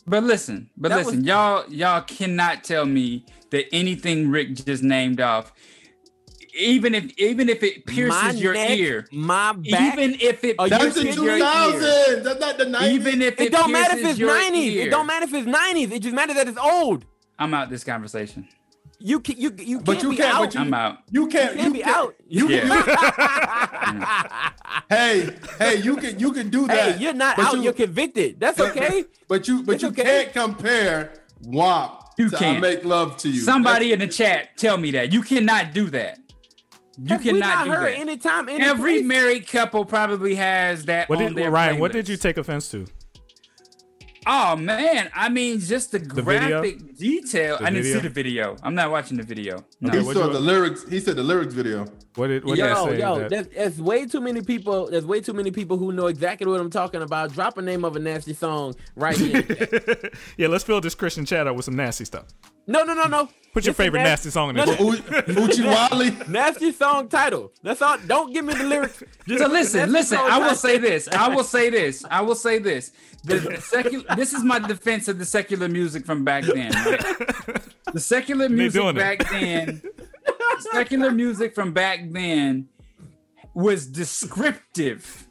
But 0.07 0.23
listen, 0.23 0.72
but 0.76 0.90
That 0.90 1.06
listen, 1.06 1.18
was- 1.18 1.26
y'all 1.27 1.64
y'all 1.69 2.02
cannot 2.02 2.64
tell 2.64 2.88
me 2.88 3.23
that 3.52 3.65
anything 3.72 4.31
Rick 4.31 4.56
just 4.56 4.81
named 4.81 5.22
off, 5.22 5.53
even 6.60 6.95
if 6.95 7.18
even 7.18 7.49
if 7.49 7.64
it 7.64 7.86
pierces 7.86 8.22
my 8.22 8.31
your 8.31 8.53
neck, 8.53 8.77
ear, 8.77 9.07
my 9.11 9.53
back. 9.53 9.98
even 9.98 10.15
if 10.19 10.44
it 10.44 10.56
Are 10.60 10.68
you 10.68 10.72
That's 10.72 10.95
the 10.95 11.02
pierces 11.03 11.23
your 11.23 11.38
ear, 11.38 12.19
That's 12.23 12.40
not 12.40 12.57
the 12.57 12.65
90s. 12.65 12.91
even 12.91 13.22
if 13.22 13.40
it, 13.40 13.48
it 13.48 13.52
don't 13.52 13.72
matter 13.72 13.98
if 13.98 14.06
it's 14.06 14.19
nineties. 14.19 14.73
ear, 14.76 14.88
It 14.88 14.91
don't 14.91 15.07
matter 15.07 15.26
if 15.26 15.34
it's 15.34 15.48
nineties. 15.48 15.91
It 15.91 16.02
just 16.02 16.15
matters 16.15 16.36
that 16.36 16.48
it's 16.48 16.57
old. 16.57 17.06
I'm 17.38 17.53
out 17.53 17.69
this 17.69 17.84
conversation. 17.84 18.48
You 19.02 19.22
can 19.22 19.38
you 19.40 19.53
you 19.57 19.80
But 19.80 19.94
can't 19.94 20.03
you 20.03 20.10
be 20.10 20.18
can't- 20.18 20.36
out. 20.36 20.41
but 20.45 20.53
you- 20.56 20.60
I'm 20.61 20.73
out. 20.73 20.98
you 21.10 21.27
can't. 21.27 21.56
You 21.56 21.61
can't 21.61 21.68
you 21.68 21.73
be 21.73 21.80
can't- 21.84 21.95
out. 21.95 22.15
You 22.27 22.49
Yeah. 22.49 24.40
hey, 24.90 25.30
hey, 25.57 25.77
you 25.81 25.95
can 25.95 26.19
you 26.19 26.31
can 26.34 26.49
do 26.49 26.65
Hey, 26.68 26.91
that. 26.91 26.99
you're 27.02 27.14
not 27.14 27.40
out. 27.40 27.53
You, 27.56 27.64
You, 27.64 27.69
are 27.69 27.73
convicted. 27.73 28.40
That's 28.40 28.60
okay. 28.60 29.06
But 29.27 29.48
you 29.48 29.64
but 29.64 29.76
It's 29.76 29.84
you 29.84 29.90
okay. 29.90 30.03
can't 30.03 30.34
compare 30.34 31.14
WAP 31.41 32.14
You 32.18 32.30
can't. 32.30 32.60
make 32.60 32.84
love 32.84 33.15
to 33.18 33.30
you. 33.30 33.40
Somebody 33.40 33.94
in 33.94 33.99
the 33.99 34.07
chat, 34.07 34.57
tell 34.57 34.77
me 34.77 34.91
that 34.91 35.14
you 35.14 35.22
cannot 35.22 35.73
do 35.73 35.90
that. 35.91 36.19
You 37.01 37.07
Have 37.09 37.23
we 37.23 37.31
cannot 37.31 37.39
not 37.39 37.65
do 37.65 37.71
heard 37.71 37.93
that. 37.93 37.99
anytime. 37.99 38.49
Any 38.49 38.63
Every 38.63 38.93
place? 38.95 39.05
married 39.05 39.47
couple 39.47 39.85
probably 39.85 40.35
has 40.35 40.85
that. 40.85 41.07
What 41.09 41.19
on 41.19 41.27
did 41.27 41.35
their 41.35 41.51
Ryan? 41.51 41.80
What 41.80 41.91
did 41.93 42.09
you 42.09 42.17
take 42.17 42.38
offense 42.38 42.69
to? 42.71 42.85
Oh 44.27 44.55
man, 44.57 45.09
I 45.15 45.30
mean, 45.30 45.59
just 45.59 45.91
the, 45.91 45.99
video? 45.99 46.61
graphic 46.61 46.88
detail. 46.99 47.57
The 47.57 47.63
I 47.63 47.69
didn't 47.69 47.84
video? 47.84 47.97
see 48.01 48.07
the 48.07 48.13
video. 48.13 48.55
I'm 48.63 48.76
not 48.76 48.91
watching 48.91 49.17
the 49.17 49.23
video. 49.23 49.63
No. 49.81 49.91
he 49.91 50.03
saw 50.13 50.27
the 50.27 50.39
lyrics. 50.39 50.88
He 50.89 50.99
said 50.99 51.15
the 51.15 51.23
lyrics 51.23 51.53
video. 51.53 51.85
What 52.15 52.27
did 52.27 52.43
what 52.43 52.57
yo, 52.57 52.65
did 52.67 52.76
I 52.76 52.85
say? 52.85 52.99
yo, 52.99 53.19
that- 53.19 53.30
there's, 53.30 53.47
there's 53.47 53.81
way 53.81 54.05
too 54.05 54.19
many 54.21 54.41
people. 54.41 54.89
There's 54.89 55.05
way 55.05 55.21
too 55.21 55.34
many 55.34 55.51
people 55.51 55.77
who 55.77 55.91
know 55.91 56.07
exactly 56.07 56.47
what 56.47 56.59
I'm 56.59 56.69
talking 56.69 57.01
about. 57.01 57.34
Drop 57.34 57.57
a 57.57 57.61
name 57.61 57.85
of 57.85 57.95
a 57.95 57.99
nasty 57.99 58.34
song 58.34 58.76
right 58.95 59.15
here. 59.17 59.45
yeah, 60.38 60.47
let's 60.47 60.63
fill 60.63 60.81
this 60.81 60.95
Christian 60.95 61.26
chat 61.26 61.47
up 61.47 61.55
with 61.55 61.65
some 61.65 61.76
nasty 61.76 62.05
stuff. 62.05 62.26
no, 62.67 62.84
no, 62.84 62.93
no, 62.93 63.05
no. 63.05 63.30
Put 63.51 63.65
your 63.65 63.73
This 63.73 63.80
is 63.80 63.85
favorite 63.85 63.99
nas- 64.01 64.09
nasty 64.09 64.30
song 64.30 64.49
in 64.51 64.55
there. 64.57 64.65
no. 64.67 65.43
Uchi 65.43 65.63
Wally. 65.65 66.11
Nasty 66.27 66.71
song 66.71 67.07
title. 67.09 67.51
That's 67.63 67.81
all. 67.81 67.97
Don't 68.05 68.31
give 68.31 68.45
me 68.45 68.53
the 68.53 68.63
lyrics. 68.63 69.01
Just 69.27 69.43
So 69.43 69.49
listen, 69.49 69.91
listen. 69.91 70.19
I 70.19 70.38
will 70.38 70.43
title. 70.49 70.55
say 70.55 70.77
this. 70.77 71.07
I 71.07 71.30
will 71.30 71.43
say 71.43 71.69
this. 71.71 72.05
I 72.11 72.21
will 72.21 72.35
say 72.35 72.59
this. 72.59 72.91
The 73.23 73.57
secular. 73.59 74.03
This 74.15 74.34
is 74.34 74.43
my 74.43 74.59
defense 74.59 75.07
of 75.07 75.17
the 75.17 75.26
secular 75.26 75.67
music 75.67 76.05
from 76.05 76.23
back 76.23 76.43
then. 76.43 76.71
Right? 76.71 76.88
The 77.93 77.99
secular 77.99 78.49
music 78.49 78.81
doing 78.81 78.95
it. 78.95 78.99
back 78.99 79.29
then. 79.31 79.81
secular 80.71 81.11
music 81.11 81.55
from 81.55 81.73
back 81.73 82.01
then 82.11 82.67
was 83.53 83.87
descriptive, 83.87 85.27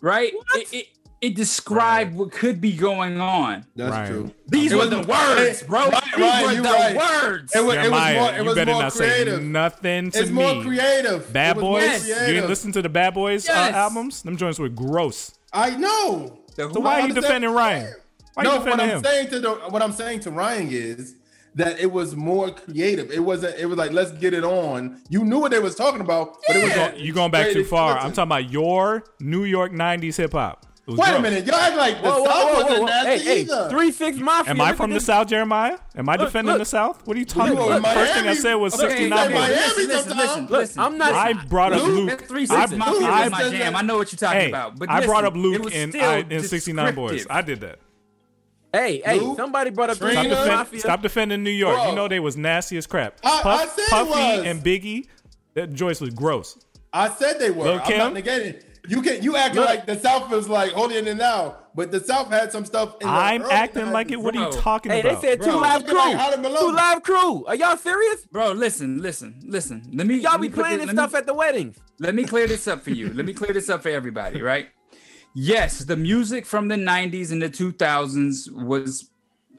right? 0.00 0.32
It, 0.54 0.72
it, 0.72 0.86
it 1.20 1.34
described 1.34 2.14
what 2.14 2.30
could 2.32 2.60
be 2.60 2.72
going 2.76 3.20
on. 3.20 3.66
That's 3.76 3.90
Right. 3.92 4.08
true. 4.08 4.32
These 4.46 4.72
were 4.74 4.86
the 4.86 5.00
words, 5.02 5.62
bro. 5.64 5.88
Right, 5.90 6.02
These 6.16 6.24
right, 6.24 6.46
were 6.46 6.62
the 6.62 6.62
right. 6.62 6.96
words. 6.96 7.54
It 7.54 7.58
was, 7.58 7.64
it 7.64 7.66
was 7.66 7.74
Jeremiah, 7.74 8.14
more. 8.20 8.30
It 8.32 8.36
you 8.38 8.44
was 8.44 8.54
better 8.54 8.72
more 8.72 8.82
not 8.82 8.92
creative. 8.92 9.38
say 9.40 9.44
nothing 9.44 10.10
to 10.12 10.18
It's 10.20 10.30
me. 10.30 10.34
more 10.54 10.62
creative. 10.62 11.32
Bad 11.32 11.56
It 11.56 11.60
Boys. 11.60 12.08
Yes. 12.08 12.28
You 12.28 12.34
didn't 12.34 12.48
listen 12.48 12.72
to 12.72 12.82
the 12.82 12.88
Bad 12.88 13.14
Boys 13.14 13.46
Yes. 13.46 13.74
uh, 13.74 13.76
albums? 13.76 14.22
Them 14.22 14.36
joints 14.36 14.58
were 14.58 14.68
gross. 14.68 15.32
I 15.52 15.70
know. 15.76 16.38
The 16.56 16.72
So 16.72 16.80
why 16.80 17.00
are 17.00 17.08
you 17.08 17.14
defending 17.14 17.50
Ryan? 17.50 17.92
Why 18.34 18.42
no, 18.44 18.60
what 18.60 18.80
I'm 18.80 18.88
him? 18.88 19.02
saying 19.02 19.30
to 19.30 19.40
the 19.40 19.50
what 19.70 19.82
I'm 19.82 19.92
saying 19.92 20.20
to 20.20 20.30
Ryan 20.30 20.68
is 20.70 21.16
that 21.54 21.80
it 21.80 21.90
was 21.90 22.14
more 22.14 22.50
creative. 22.50 23.10
It 23.10 23.20
wasn't. 23.20 23.58
It 23.58 23.66
was 23.66 23.76
like 23.78 23.92
let's 23.92 24.12
get 24.12 24.32
it 24.34 24.44
on. 24.44 25.00
You 25.08 25.24
knew 25.24 25.38
what 25.40 25.50
they 25.50 25.58
was 25.58 25.74
talking 25.74 26.00
about, 26.00 26.36
but 26.46 26.56
it 26.56 26.62
was. 26.62 26.72
Yeah. 26.72 26.94
You 26.94 27.12
going 27.12 27.30
back 27.30 27.52
too 27.52 27.64
far. 27.64 27.98
I'm 27.98 28.12
talking 28.12 28.28
about 28.28 28.50
your 28.50 29.04
New 29.20 29.44
York 29.44 29.72
'90s 29.72 30.16
hip 30.16 30.32
hop. 30.32 30.66
It 30.86 30.92
was 30.92 31.00
Wait 31.00 31.14
a 31.14 31.20
minute, 31.20 31.44
y'all 31.44 31.56
act 31.56 31.76
like 31.76 31.96
the 32.02 32.08
Whoa, 32.08 32.22
whoa, 32.22 32.24
South 32.24 32.34
whoa, 32.44 32.54
wasn't 32.54 32.70
whoa, 32.70 32.80
whoa. 32.80 32.86
nasty 32.86 33.24
Hey, 33.24 33.44
hey, 33.44 33.68
three 33.68 33.92
six 33.92 34.16
mafia. 34.16 34.50
Am 34.52 34.60
I 34.62 34.72
from 34.72 34.90
the. 34.90 35.00
South, 35.00 35.28
Jeremiah? 35.28 35.76
Am 35.94 36.08
I 36.08 36.16
Look, 36.16 36.28
defending 36.28 36.52
look. 36.52 36.60
the 36.60 36.64
South? 36.64 37.06
What 37.06 37.14
are 37.14 37.20
you 37.20 37.26
talking 37.26 37.56
Look, 37.56 37.66
about? 37.68 37.82
Miami- 37.82 38.00
First 38.00 38.14
thing 38.14 38.28
I 38.28 38.34
said 38.34 38.54
was 38.54 38.74
Okay, 38.74 38.88
69 38.88 39.10
like 39.10 39.28
boys. 39.28 39.34
Miami 39.34 39.56
Listen, 39.58 39.86
listen, 39.88 40.16
listen, 40.16 40.46
listen. 40.46 40.80
I'm 40.80 40.96
not. 40.96 41.12
I 41.12 41.34
brought 41.34 41.74
up 41.74 41.82
Luke, 41.82 42.10
Luke. 42.10 42.24
Three 42.26 42.46
I, 42.48 42.64
Six 42.66 42.78
Mafia 42.78 43.06
I, 43.06 43.28
my 43.28 43.50
jam. 43.50 43.76
I 43.76 43.82
know 43.82 43.98
what 43.98 44.12
you're 44.12 44.18
talking 44.18 44.48
about. 44.48 44.78
But 44.78 44.88
I 44.88 45.04
brought 45.04 45.24
listen, 45.24 45.26
up 45.26 45.34
Luke 45.36 45.64
was 45.64 45.74
in, 45.74 46.32
in 46.32 46.42
69 46.42 46.94
Boys. 46.94 47.26
I 47.28 47.42
did 47.42 47.60
that. 47.60 47.80
Hey, 48.78 49.02
hey, 49.04 49.18
Lou? 49.20 49.34
somebody 49.36 49.70
brought 49.70 49.90
up 49.90 49.96
three 49.98 50.12
Stop, 50.12 50.24
defend, 50.24 50.48
mafia. 50.48 50.80
stop 50.80 51.02
defending 51.02 51.42
New 51.42 51.50
York. 51.50 51.74
Bro. 51.76 51.90
You 51.90 51.96
know 51.96 52.08
they 52.08 52.20
was 52.20 52.36
nasty 52.36 52.76
as 52.76 52.86
crap. 52.86 53.18
I- 53.24 53.38
I 53.38 53.42
Puff, 53.42 53.74
said 53.74 53.82
it 53.84 53.90
Puffy 53.90 54.10
was. 54.10 54.46
and 54.46 54.62
Biggie, 54.62 55.06
that 55.54 55.72
Joyce 55.72 56.00
was 56.00 56.10
gross. 56.10 56.58
I 56.92 57.08
said 57.10 57.38
they 57.38 57.50
were. 57.50 57.64
Lil' 57.64 57.72
I'm 57.72 57.78
not 57.78 57.86
Kim? 57.86 58.14
negating. 58.14 58.62
You 58.88 59.02
can 59.02 59.22
you 59.22 59.36
acting 59.36 59.62
like 59.64 59.84
the 59.84 59.98
South 59.98 60.30
was 60.30 60.48
like 60.48 60.72
holding 60.72 61.06
it 61.06 61.16
now, 61.16 61.56
but 61.74 61.90
the 61.92 62.00
South 62.00 62.30
had 62.30 62.50
some 62.52 62.64
stuff. 62.64 62.94
In 63.02 63.06
the 63.06 63.12
I'm 63.12 63.42
early 63.42 63.52
acting 63.52 63.90
like 63.92 64.10
it. 64.10 64.18
90s. 64.18 64.22
What 64.22 64.34
are 64.36 64.38
you 64.44 64.50
Bro. 64.50 64.60
talking 64.60 64.92
Hey, 64.92 65.02
they 65.02 65.14
said 65.16 65.40
two 65.42 65.50
Bro, 65.50 65.58
live 65.58 65.80
looking 65.82 65.96
like 65.96 66.08
crew. 66.10 66.16
Holly 66.18 66.58
Two 66.58 66.72
live 66.72 67.02
crew. 67.02 67.44
Are 67.46 67.54
y'all 67.54 67.76
serious? 67.76 68.24
Bro, 68.32 68.52
listen, 68.52 69.02
listen, 69.02 69.34
listen. 69.44 69.82
Let 69.92 70.06
me 70.06 70.14
Y'all 70.20 70.32
let 70.32 70.40
be 70.40 70.48
me 70.48 70.54
playing 70.54 70.78
this- 70.78 70.86
this 70.86 70.94
let 70.96 71.02
me- 71.02 71.08
stuff 71.08 71.18
at 71.20 71.26
the 71.26 71.34
weddings. 71.34 71.76
Let 71.98 72.14
me 72.14 72.24
clear 72.24 72.46
this 72.46 72.66
up 72.66 72.82
for 72.82 72.90
you. 72.90 73.12
Let 73.12 73.26
me 73.26 73.34
clear 73.34 73.52
this 73.52 73.68
up 73.68 73.82
for 73.82 73.90
everybody, 73.90 74.40
right? 74.40 74.68
Yes, 75.34 75.80
the 75.80 75.96
music 75.96 76.46
from 76.46 76.68
the 76.68 76.74
90s 76.76 77.30
and 77.30 77.40
the 77.40 77.48
2000s 77.50 78.50
was 78.50 79.10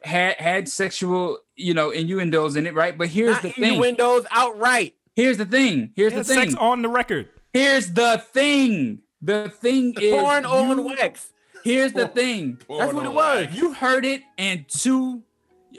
had 0.04 0.36
had 0.36 0.70
sexual, 0.70 1.40
you 1.56 1.74
know, 1.74 1.90
innuendos 1.91 2.56
in 2.56 2.66
it, 2.68 2.74
right? 2.74 2.98
But 2.98 3.10
here's 3.10 3.34
Not 3.34 3.41
the 3.44 3.52
thing. 3.52 3.74
innuendos 3.74 4.26
outright. 4.32 4.96
Here's 5.16 5.38
the 5.38 5.46
thing. 5.46 5.91
Here's 5.96 6.14
the 6.14 6.24
thing. 6.24 6.38
sex 6.52 6.56
on 6.56 6.82
the 6.82 6.90
record. 6.90 7.30
Here's 7.54 7.91
the 7.91 8.24
thing. 8.32 9.00
The 9.22 9.50
thing 9.50 9.94
is 10.00 10.14
Porn 10.14 10.46
on 10.46 10.78
you- 10.78 10.84
wax. 10.84 11.32
Here's 11.64 11.91
the 11.91 12.08
thing. 12.08 12.58
That's 12.70 12.94
what 12.94 13.06
it 13.06 13.12
was. 13.12 13.48
You 13.54 13.74
heard 13.74 14.06
it 14.06 14.22
and 14.38 14.66
two. 14.70 15.24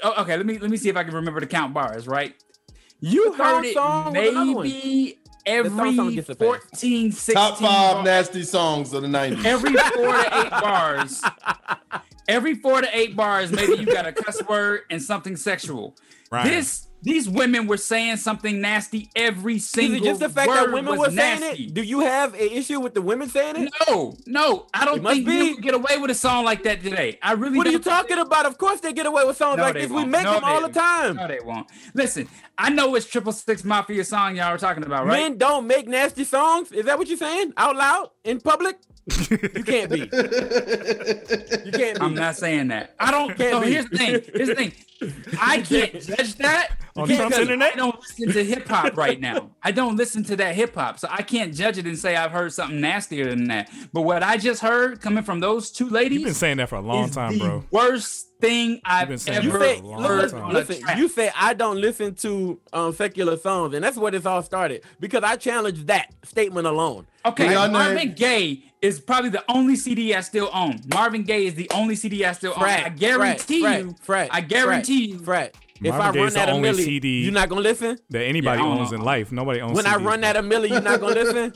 Oh, 0.02 0.22
okay, 0.22 0.36
let 0.36 0.44
me 0.44 0.58
let 0.58 0.70
me 0.70 0.76
see 0.76 0.88
if 0.90 0.96
I 0.96 1.04
can 1.04 1.14
remember 1.14 1.40
to 1.40 1.46
count 1.46 1.72
bars. 1.72 2.06
Right, 2.06 2.34
you 3.00 3.32
heard 3.32 3.64
it 3.64 3.74
song 3.74 4.12
was 4.14 4.28
another 4.28 4.52
one. 4.52 4.64
maybe 4.68 4.82
thong 4.82 5.06
song 5.06 5.19
every 5.46 6.14
gets 6.14 6.28
14, 6.36 7.12
16 7.12 7.34
Top 7.34 7.58
five 7.58 7.94
bars. 7.96 8.04
nasty 8.04 8.42
songs 8.42 8.92
of 8.92 9.02
the 9.02 9.08
'90s. 9.08 9.44
Every 9.44 9.72
four 9.74 10.12
to 10.12 10.40
eight 10.44 10.50
bars. 10.50 11.22
Every 12.28 12.54
four 12.54 12.80
to 12.80 12.88
eight 12.96 13.16
bars, 13.16 13.50
maybe 13.50 13.74
you 13.74 13.86
got 13.86 14.06
a 14.06 14.12
cuss 14.12 14.42
word 14.48 14.82
and 14.90 15.02
something 15.02 15.36
sexual. 15.36 15.96
Right. 16.30 16.44
This 16.44 16.86
these 17.02 17.28
women 17.28 17.66
were 17.66 17.76
saying 17.76 18.16
something 18.18 18.60
nasty 18.60 19.10
every 19.16 19.56
Is 19.56 19.68
single 19.68 20.00
it 20.02 20.04
just 20.04 20.20
the 20.20 20.28
fact 20.28 20.50
that 20.50 20.72
women 20.72 20.96
was 20.96 21.08
were 21.10 21.14
saying 21.16 21.40
nasty. 21.40 21.64
it? 21.64 21.74
Do 21.74 21.82
you 21.82 22.00
have 22.00 22.34
an 22.34 22.40
issue 22.40 22.80
with 22.80 22.94
the 22.94 23.02
women 23.02 23.28
saying 23.28 23.56
it? 23.56 23.72
No, 23.88 24.16
no, 24.26 24.66
I 24.74 24.84
don't 24.84 25.02
think 25.02 25.26
be. 25.26 25.32
you 25.32 25.54
can 25.54 25.62
get 25.62 25.74
away 25.74 25.96
with 25.98 26.10
a 26.10 26.14
song 26.14 26.44
like 26.44 26.62
that 26.64 26.82
today. 26.82 27.18
I 27.22 27.32
really 27.32 27.56
What 27.58 27.66
are 27.66 27.70
you 27.70 27.78
talking 27.78 28.18
about? 28.18 28.46
Of 28.46 28.58
course 28.58 28.80
they 28.80 28.92
get 28.92 29.06
away 29.06 29.24
with 29.24 29.36
songs 29.36 29.56
No, 29.58 29.62
like 29.64 29.74
this. 29.74 29.88
We 29.88 29.96
won't. 29.96 30.10
make 30.10 30.24
No, 30.24 30.34
them 30.34 30.44
all 30.44 30.60
the 30.60 30.72
time. 30.72 31.16
No, 31.16 31.26
they 31.28 31.40
won't. 31.40 31.66
Listen, 31.94 32.28
I 32.58 32.70
know 32.70 32.94
it's 32.94 33.06
Triple 33.06 33.32
Six 33.32 33.64
Mafia 33.64 34.04
song 34.04 34.36
y'all 34.36 34.52
were 34.52 34.58
talking 34.58 34.84
about, 34.84 35.06
right? 35.06 35.20
Men 35.22 35.38
don't 35.38 35.66
make 35.66 35.88
nasty 35.88 36.24
songs. 36.24 36.70
Is 36.72 36.84
that 36.86 36.98
what 36.98 37.08
you're 37.08 37.16
saying? 37.16 37.54
Out 37.56 37.76
loud 37.76 38.10
in 38.24 38.40
public? 38.40 38.76
you 39.30 39.64
can't 39.64 39.90
be. 39.90 40.00
You 40.00 41.72
can't 41.72 41.98
be. 41.98 42.00
I'm 42.00 42.14
not 42.14 42.36
saying 42.36 42.68
that. 42.68 42.94
I 42.98 43.10
don't. 43.10 43.36
Can't 43.36 43.50
so 43.50 43.60
be. 43.60 43.72
here's 43.72 43.86
the 43.86 43.98
thing. 43.98 44.22
Here's 44.34 44.48
the 44.48 44.54
thing. 44.54 44.72
I 45.40 45.62
can't 45.62 45.92
judge 46.00 46.34
that 46.36 46.76
On 46.96 47.08
Trump's 47.08 47.38
internet? 47.38 47.72
I 47.72 47.76
don't 47.76 47.98
listen 47.98 48.32
to 48.32 48.44
hip 48.44 48.68
hop 48.68 48.96
right 48.96 49.18
now. 49.18 49.50
I 49.62 49.72
don't 49.72 49.96
listen 49.96 50.22
to 50.24 50.36
that 50.36 50.54
hip 50.54 50.74
hop, 50.74 50.98
so 50.98 51.08
I 51.10 51.22
can't 51.22 51.54
judge 51.54 51.78
it 51.78 51.86
and 51.86 51.98
say 51.98 52.16
I've 52.16 52.32
heard 52.32 52.52
something 52.52 52.80
nastier 52.80 53.30
than 53.30 53.44
that. 53.44 53.70
But 53.92 54.02
what 54.02 54.22
I 54.22 54.36
just 54.36 54.60
heard 54.60 55.00
coming 55.00 55.24
from 55.24 55.40
those 55.40 55.70
two 55.70 55.88
ladies 55.88 56.18
You've 56.18 56.26
been 56.26 56.34
saying 56.34 56.58
that 56.58 56.68
for 56.68 56.76
a 56.76 56.82
long 56.82 57.10
time, 57.10 57.38
the 57.38 57.44
bro. 57.44 57.64
Worst 57.70 58.29
thing 58.40 58.80
I've 58.84 59.08
been 59.08 59.18
saying 59.18 59.38
ever 59.38 59.46
You 59.46 59.60
say, 59.76 59.80
long 59.82 60.02
listen, 60.18 60.48
listen, 60.48 60.76
you 60.98 61.08
say 61.08 61.30
I 61.36 61.54
don't 61.54 61.80
listen 61.80 62.14
to 62.16 62.60
um, 62.72 62.92
secular 62.92 63.36
songs, 63.36 63.74
and 63.74 63.84
that's 63.84 63.96
where 63.96 64.10
this 64.10 64.26
all 64.26 64.42
started 64.42 64.82
because 64.98 65.22
I 65.22 65.36
challenged 65.36 65.86
that 65.88 66.12
statement 66.24 66.66
alone. 66.66 67.06
Okay, 67.24 67.52
Y'all 67.52 67.66
know- 67.68 67.72
Marvin 67.78 68.12
Gaye 68.14 68.62
is 68.80 68.98
probably 69.00 69.30
the 69.30 69.44
only 69.50 69.76
CD 69.76 70.14
I 70.14 70.20
still 70.22 70.50
own. 70.54 70.80
Marvin 70.88 71.22
Gaye 71.22 71.46
is 71.46 71.54
the 71.54 71.70
only 71.74 71.94
CD 71.96 72.24
I 72.24 72.32
still 72.32 72.54
own. 72.56 72.62
I 72.64 72.88
guarantee 72.88 73.60
Frat, 73.62 73.80
you. 73.80 73.94
Frat, 74.00 74.28
I 74.32 74.40
guarantee 74.40 75.10
you. 75.10 75.18
Frat. 75.18 75.54
If 75.82 75.94
Marvin 75.94 76.02
I 76.02 76.12
Gaye's 76.12 76.22
run 76.22 76.32
the 76.32 76.38
that 76.40 76.48
a 76.48 76.52
only 76.52 76.68
milli, 76.70 76.84
CD 76.84 77.08
you're 77.22 77.32
not 77.32 77.48
gonna 77.48 77.60
listen. 77.62 77.98
that 78.10 78.22
anybody 78.24 78.60
Yeah, 78.62 78.68
owns 78.68 78.90
know. 78.92 78.98
in 78.98 79.02
life. 79.04 79.32
Nobody 79.32 79.60
owns. 79.62 79.74
When 79.76 79.86
I 79.86 79.96
run 79.96 80.20
that 80.22 80.36
a 80.36 80.42
milli, 80.42 80.68
you're 80.68 80.80
not 80.82 81.00
gonna 81.00 81.14
listen. 81.22 81.54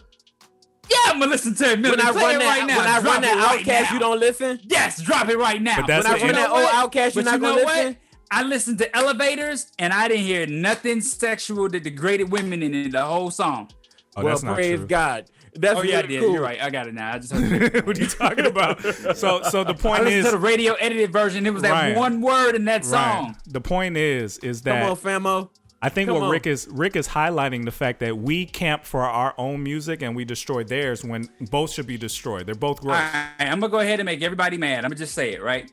Yeah, 0.91 0.97
I'm 1.07 1.19
gonna 1.19 1.31
listen 1.31 1.55
to 1.55 1.65
it. 1.73 1.83
when 1.83 2.01
I 2.01 2.13
Play 2.13 2.23
run 2.23 2.35
it 2.37 2.39
that, 2.41 2.59
right 2.59 2.67
now. 2.67 2.79
when 2.79 2.87
I 2.87 3.01
Drop 3.01 3.15
run 3.15 3.25
it 3.25 3.27
that 3.29 3.45
right 3.47 3.65
OutKast, 3.65 3.83
now. 3.89 3.93
you 3.95 3.99
don't 3.99 4.21
listen. 4.21 4.61
Yes, 4.65 5.01
drop 5.03 5.29
it 5.29 5.39
right 5.39 5.61
now. 5.63 5.77
But 5.77 5.87
that's 5.87 6.07
When 6.07 6.15
I 6.15 6.19
the 6.19 6.25
run 6.25 6.35
end- 6.35 6.39
that 6.39 6.51
old 6.51 6.91
OutKast, 6.93 7.15
you're 7.15 7.25
But 7.25 7.31
not 7.31 7.35
you 7.35 7.41
know 7.41 7.49
gonna 7.55 7.65
what? 7.65 7.77
listen. 7.77 7.97
I 8.31 8.43
listened 8.43 8.79
to 8.79 8.97
Elevators 8.97 9.67
and 9.79 9.93
I 9.93 10.09
didn't 10.09 10.25
hear 10.25 10.47
nothing 10.47 11.01
sexual 11.01 11.69
that 11.69 11.83
degraded 11.85 12.33
women 12.33 12.63
in 12.63 12.75
it, 12.75 12.93
the 12.93 13.05
whole 13.05 13.31
song. 13.31 13.71
Oh, 14.17 14.23
well, 14.23 14.35
that's 14.35 14.43
not 14.43 14.55
praise 14.55 14.79
true. 14.79 14.87
God. 14.89 15.27
That's 15.57 15.79
oh 15.79 15.83
yeah, 15.83 15.99
I 15.99 16.01
really 16.01 16.09
did. 16.15 16.21
cool. 16.21 16.33
You're 16.33 16.43
right. 16.43 16.61
I 16.61 16.69
got 16.71 16.89
it 16.89 16.95
now. 16.95 17.13
I 17.15 17.19
just 17.19 17.33
heard 17.35 17.87
what 17.87 17.97
are 17.97 18.01
you 18.01 18.09
talking 18.09 18.47
about? 18.47 18.81
So, 19.17 19.43
so 19.43 19.63
the 19.63 19.75
point 19.75 20.03
listened 20.05 20.19
is, 20.21 20.25
to 20.27 20.31
the 20.33 20.39
radio 20.39 20.73
edited 20.75 21.13
version. 21.13 21.47
It 21.47 21.53
was 21.55 21.63
that 21.63 21.71
Right. 21.71 21.97
one 21.97 22.21
word 22.21 22.57
in 22.57 22.65
that 22.65 22.83
right. 22.83 22.85
song. 22.85 23.37
The 23.47 23.61
point 23.61 23.97
is, 23.97 24.39
is 24.39 24.63
Come 24.63 24.73
that 24.81 24.91
on, 24.91 24.97
famo. 24.97 25.51
I 25.85 25.89
think 25.91 26.09
Come 26.09 26.15
what 26.19 26.25
on. 26.25 26.31
Rick 26.31 26.47
is 26.47 26.67
Rick 26.71 26.97
is 26.97 27.09
highlighting 27.09 27.65
the 27.67 27.71
fact 27.71 28.01
that 28.01 28.17
we 28.17 28.47
camp 28.47 28.85
for 28.85 29.03
our 29.03 29.35
own 29.37 29.63
music 29.63 30.01
and 30.03 30.17
we 30.17 30.25
destroy 30.25 30.65
theirs 30.65 31.05
when 31.05 31.29
both 31.51 31.73
should 31.73 31.87
be 31.87 31.99
destroyed. 31.99 32.47
They're 32.47 32.55
both 32.55 32.81
gross. 32.81 32.97
All 32.97 33.03
right, 33.03 33.31
I'm 33.39 33.61
gonna 33.61 33.71
go 33.71 33.81
ahead 33.81 34.01
and 34.01 34.07
make 34.07 34.23
everybody 34.23 34.57
mad. 34.57 34.79
I'm 34.85 34.91
gonna 34.91 34.97
just 34.99 35.15
say 35.15 35.35
it 35.35 35.43
right. 35.43 35.71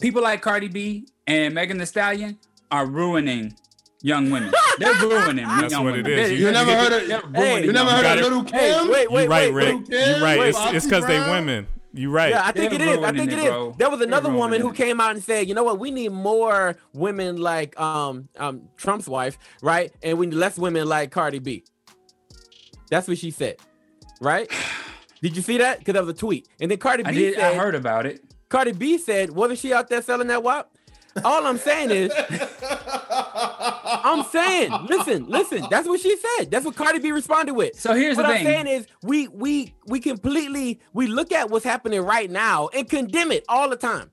People 0.00 0.22
like 0.22 0.40
Cardi 0.40 0.68
B 0.68 1.06
and 1.26 1.54
Megan 1.54 1.78
Thee 1.78 1.84
Stallion 1.86 2.38
are 2.70 2.86
ruining 2.86 3.54
young 4.02 4.30
women. 4.30 4.52
They're 4.78 4.94
ruining 4.94 5.44
That's 5.60 5.72
young 5.72 5.84
what 5.84 5.94
it 5.98 6.04
women. 6.04 6.18
is. 6.18 6.28
They're- 6.28 6.36
You 6.38 6.44
they're- 6.44 6.52
never 6.52 6.74
heard 6.76 6.92
of- 7.02 7.32
they're 7.32 7.44
Hey, 7.44 7.64
You 7.64 7.72
never 7.72 7.90
heard 7.90 8.04
women. 8.04 8.18
of 8.18 8.24
Little 8.24 8.44
Kim? 8.44 8.58
Hey, 8.60 8.88
wait, 8.88 9.10
wait, 9.10 9.22
You're 9.22 9.28
right, 9.30 9.54
wait, 9.54 9.66
Rick. 9.66 9.88
Little 9.88 10.08
You're 10.10 10.22
right. 10.22 10.48
It's 10.48 10.58
it's 10.74 10.84
because 10.86 11.06
they 11.06 11.18
Brown. 11.18 11.30
women. 11.46 11.66
You're 11.94 12.10
right. 12.10 12.30
Yeah, 12.30 12.42
I 12.44 12.52
think 12.52 12.72
They're 12.72 12.88
it 12.88 12.98
is. 12.98 13.04
I 13.04 13.12
think 13.12 13.32
it 13.32 13.38
it, 13.38 13.42
is. 13.44 13.48
bro. 13.48 13.74
There 13.76 13.90
was 13.90 14.00
another 14.00 14.28
They're 14.28 14.36
woman 14.38 14.60
who 14.60 14.72
came 14.72 15.00
out 15.00 15.10
and 15.12 15.22
said, 15.22 15.46
"You 15.48 15.54
know 15.54 15.62
what? 15.64 15.78
We 15.78 15.90
need 15.90 16.10
more 16.12 16.76
women 16.94 17.36
like 17.36 17.78
um 17.78 18.28
um 18.38 18.68
Trump's 18.76 19.06
wife, 19.08 19.38
right? 19.62 19.92
And 20.02 20.18
we 20.18 20.26
need 20.26 20.36
less 20.36 20.58
women 20.58 20.88
like 20.88 21.10
Cardi 21.10 21.38
B." 21.38 21.64
That's 22.90 23.08
what 23.08 23.18
she 23.18 23.30
said, 23.30 23.56
right? 24.20 24.50
Did 25.22 25.36
you 25.36 25.42
see 25.42 25.58
that? 25.58 25.78
Because 25.78 25.94
that 25.94 26.04
was 26.04 26.14
a 26.14 26.18
tweet. 26.18 26.48
And 26.60 26.70
then 26.70 26.78
Cardi 26.78 27.04
B 27.04 27.08
I 27.08 27.12
did. 27.12 27.34
said, 27.36 27.44
I 27.52 27.54
heard 27.54 27.74
about 27.74 28.06
it. 28.06 28.22
Cardi 28.48 28.72
B 28.72 28.98
said, 28.98 29.30
wasn't 29.30 29.60
she 29.60 29.72
out 29.72 29.88
there 29.88 30.02
selling 30.02 30.26
that 30.28 30.42
WAP? 30.42 30.76
All 31.24 31.46
I'm 31.46 31.58
saying 31.58 31.90
is, 31.90 32.12
I'm 33.10 34.24
saying, 34.24 34.72
listen, 34.88 35.26
listen. 35.28 35.66
That's 35.70 35.86
what 35.86 36.00
she 36.00 36.16
said. 36.16 36.50
That's 36.50 36.64
what 36.64 36.74
Cardi 36.76 36.98
B 36.98 37.12
responded 37.12 37.54
with. 37.54 37.78
So 37.78 37.94
here's 37.94 38.16
what 38.16 38.26
the 38.26 38.34
I'm 38.34 38.44
saying 38.44 38.66
is, 38.66 38.86
we 39.02 39.28
we 39.28 39.74
we 39.86 40.00
completely 40.00 40.80
we 40.92 41.06
look 41.06 41.32
at 41.32 41.50
what's 41.50 41.64
happening 41.64 42.00
right 42.00 42.30
now 42.30 42.68
and 42.68 42.88
condemn 42.88 43.32
it 43.32 43.44
all 43.48 43.68
the 43.68 43.76
time. 43.76 44.10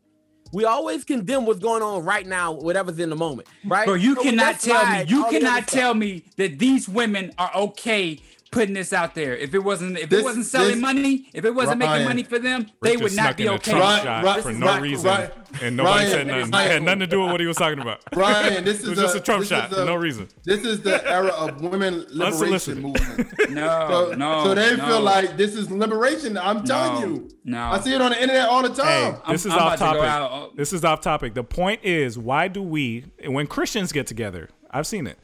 We 0.52 0.66
always 0.66 1.04
condemn 1.04 1.46
what's 1.46 1.60
going 1.60 1.84
on 1.84 2.04
right 2.04 2.26
now, 2.26 2.54
whatever's 2.54 2.98
in 2.98 3.12
the 3.12 3.16
moment, 3.16 3.48
right? 3.66 3.86
Bro, 3.86 3.96
you 3.96 4.16
So 4.16 4.24
cannot 4.24 4.60
tell 4.60 4.84
me. 4.88 5.04
You 5.08 5.24
all 5.24 5.30
the 5.32 5.38
other 5.38 5.46
cannot 5.46 5.68
tell 5.68 5.94
me 5.94 6.24
that 6.38 6.58
these 6.58 6.90
women 6.90 7.32
are 7.38 7.52
okay 7.56 8.20
putting 8.52 8.74
this 8.74 8.94
out 8.94 9.14
there. 9.16 9.36
If 9.36 9.54
it 9.54 9.60
wasn't, 9.64 9.98
if 9.98 10.10
This- 10.10 10.20
it 10.22 10.24
wasn't 10.24 10.46
selling 10.46 10.72
this- 10.72 10.82
money, 10.82 11.30
if 11.34 11.46
it 11.46 11.54
wasn't 11.54 11.80
making 11.80 12.06
money 12.06 12.24
for 12.24 12.40
them, 12.40 12.68
they 12.82 12.98
would 12.98 13.14
not 13.14 13.24
snuck 13.26 13.38
be 13.38 13.44
in 13.44 13.50
a 13.50 13.54
okay. 13.56 13.72
Trump 13.72 13.84
Ryan, 13.84 14.04
shot 14.04 14.24
Ryan, 14.26 14.42
for 14.44 14.52
no 14.54 14.66
Ryan, 14.66 14.82
reason, 14.84 15.06
Ryan, 15.06 15.32
and 15.62 15.78
nobody 15.78 15.96
Ryan, 15.96 16.10
said 16.12 16.28
nothing. 16.28 16.52
Ryan. 16.52 16.68
It 16.68 16.72
had 16.74 16.84
nothing 16.84 17.00
to 17.02 17.08
do 17.08 17.22
with 17.22 17.32
what 17.32 17.40
he 17.42 17.48
was 17.48 17.58
talking 17.58 17.80
about. 17.80 18.00
Brian, 18.12 18.64
this 18.64 18.80
It 18.80 18.84
is 18.84 18.90
was 18.90 19.00
just 19.00 19.16
a 19.16 19.20
Trump 19.20 19.46
shot 19.46 19.72
is 19.72 19.78
for 19.78 19.86
no 19.86 19.96
reason. 19.96 20.28
This 20.44 20.64
is 20.66 20.82
the 20.82 21.08
era 21.10 21.28
of 21.30 21.62
women 21.62 22.06
liberation 22.12 22.82
movement. 22.82 23.50
No, 23.52 23.88
So, 24.12 24.16
no. 24.16 24.44
so 24.46 24.56
they 24.56 24.76
no. 24.78 24.86
feel 24.86 25.02
like 25.02 25.38
this 25.38 25.56
is 25.56 25.70
liberation. 25.70 26.38
I'm 26.38 26.64
telling 26.64 27.02
No, 27.02 27.08
you. 27.08 27.30
no. 27.46 27.64
I 27.72 27.80
see 27.80 27.94
it 27.94 28.02
on 28.02 28.12
the 28.12 28.22
internet 28.22 28.48
all 28.50 28.64
the 28.64 28.70
Hey, 28.70 29.12
time. 29.12 29.14
this 29.14 29.22
I'm- 29.26 29.36
is 29.36 29.46
I'm 29.46 29.52
off 29.54 29.62
about 29.62 29.72
to 29.74 29.98
topic. 29.98 30.02
out. 30.10 30.32
uh, 30.32 30.48
This 30.56 30.74
is 30.74 30.84
off 30.84 31.02
topic. 31.02 31.34
The 31.36 31.44
point 31.44 31.82
is, 31.84 32.18
why 32.18 32.48
do 32.48 32.62
we, 32.62 33.06
when 33.26 33.48
Christians 33.48 33.92
get 33.92 34.08
together, 34.08 34.50
I've 34.72 34.88
seen 34.88 35.08
it. 35.08 35.18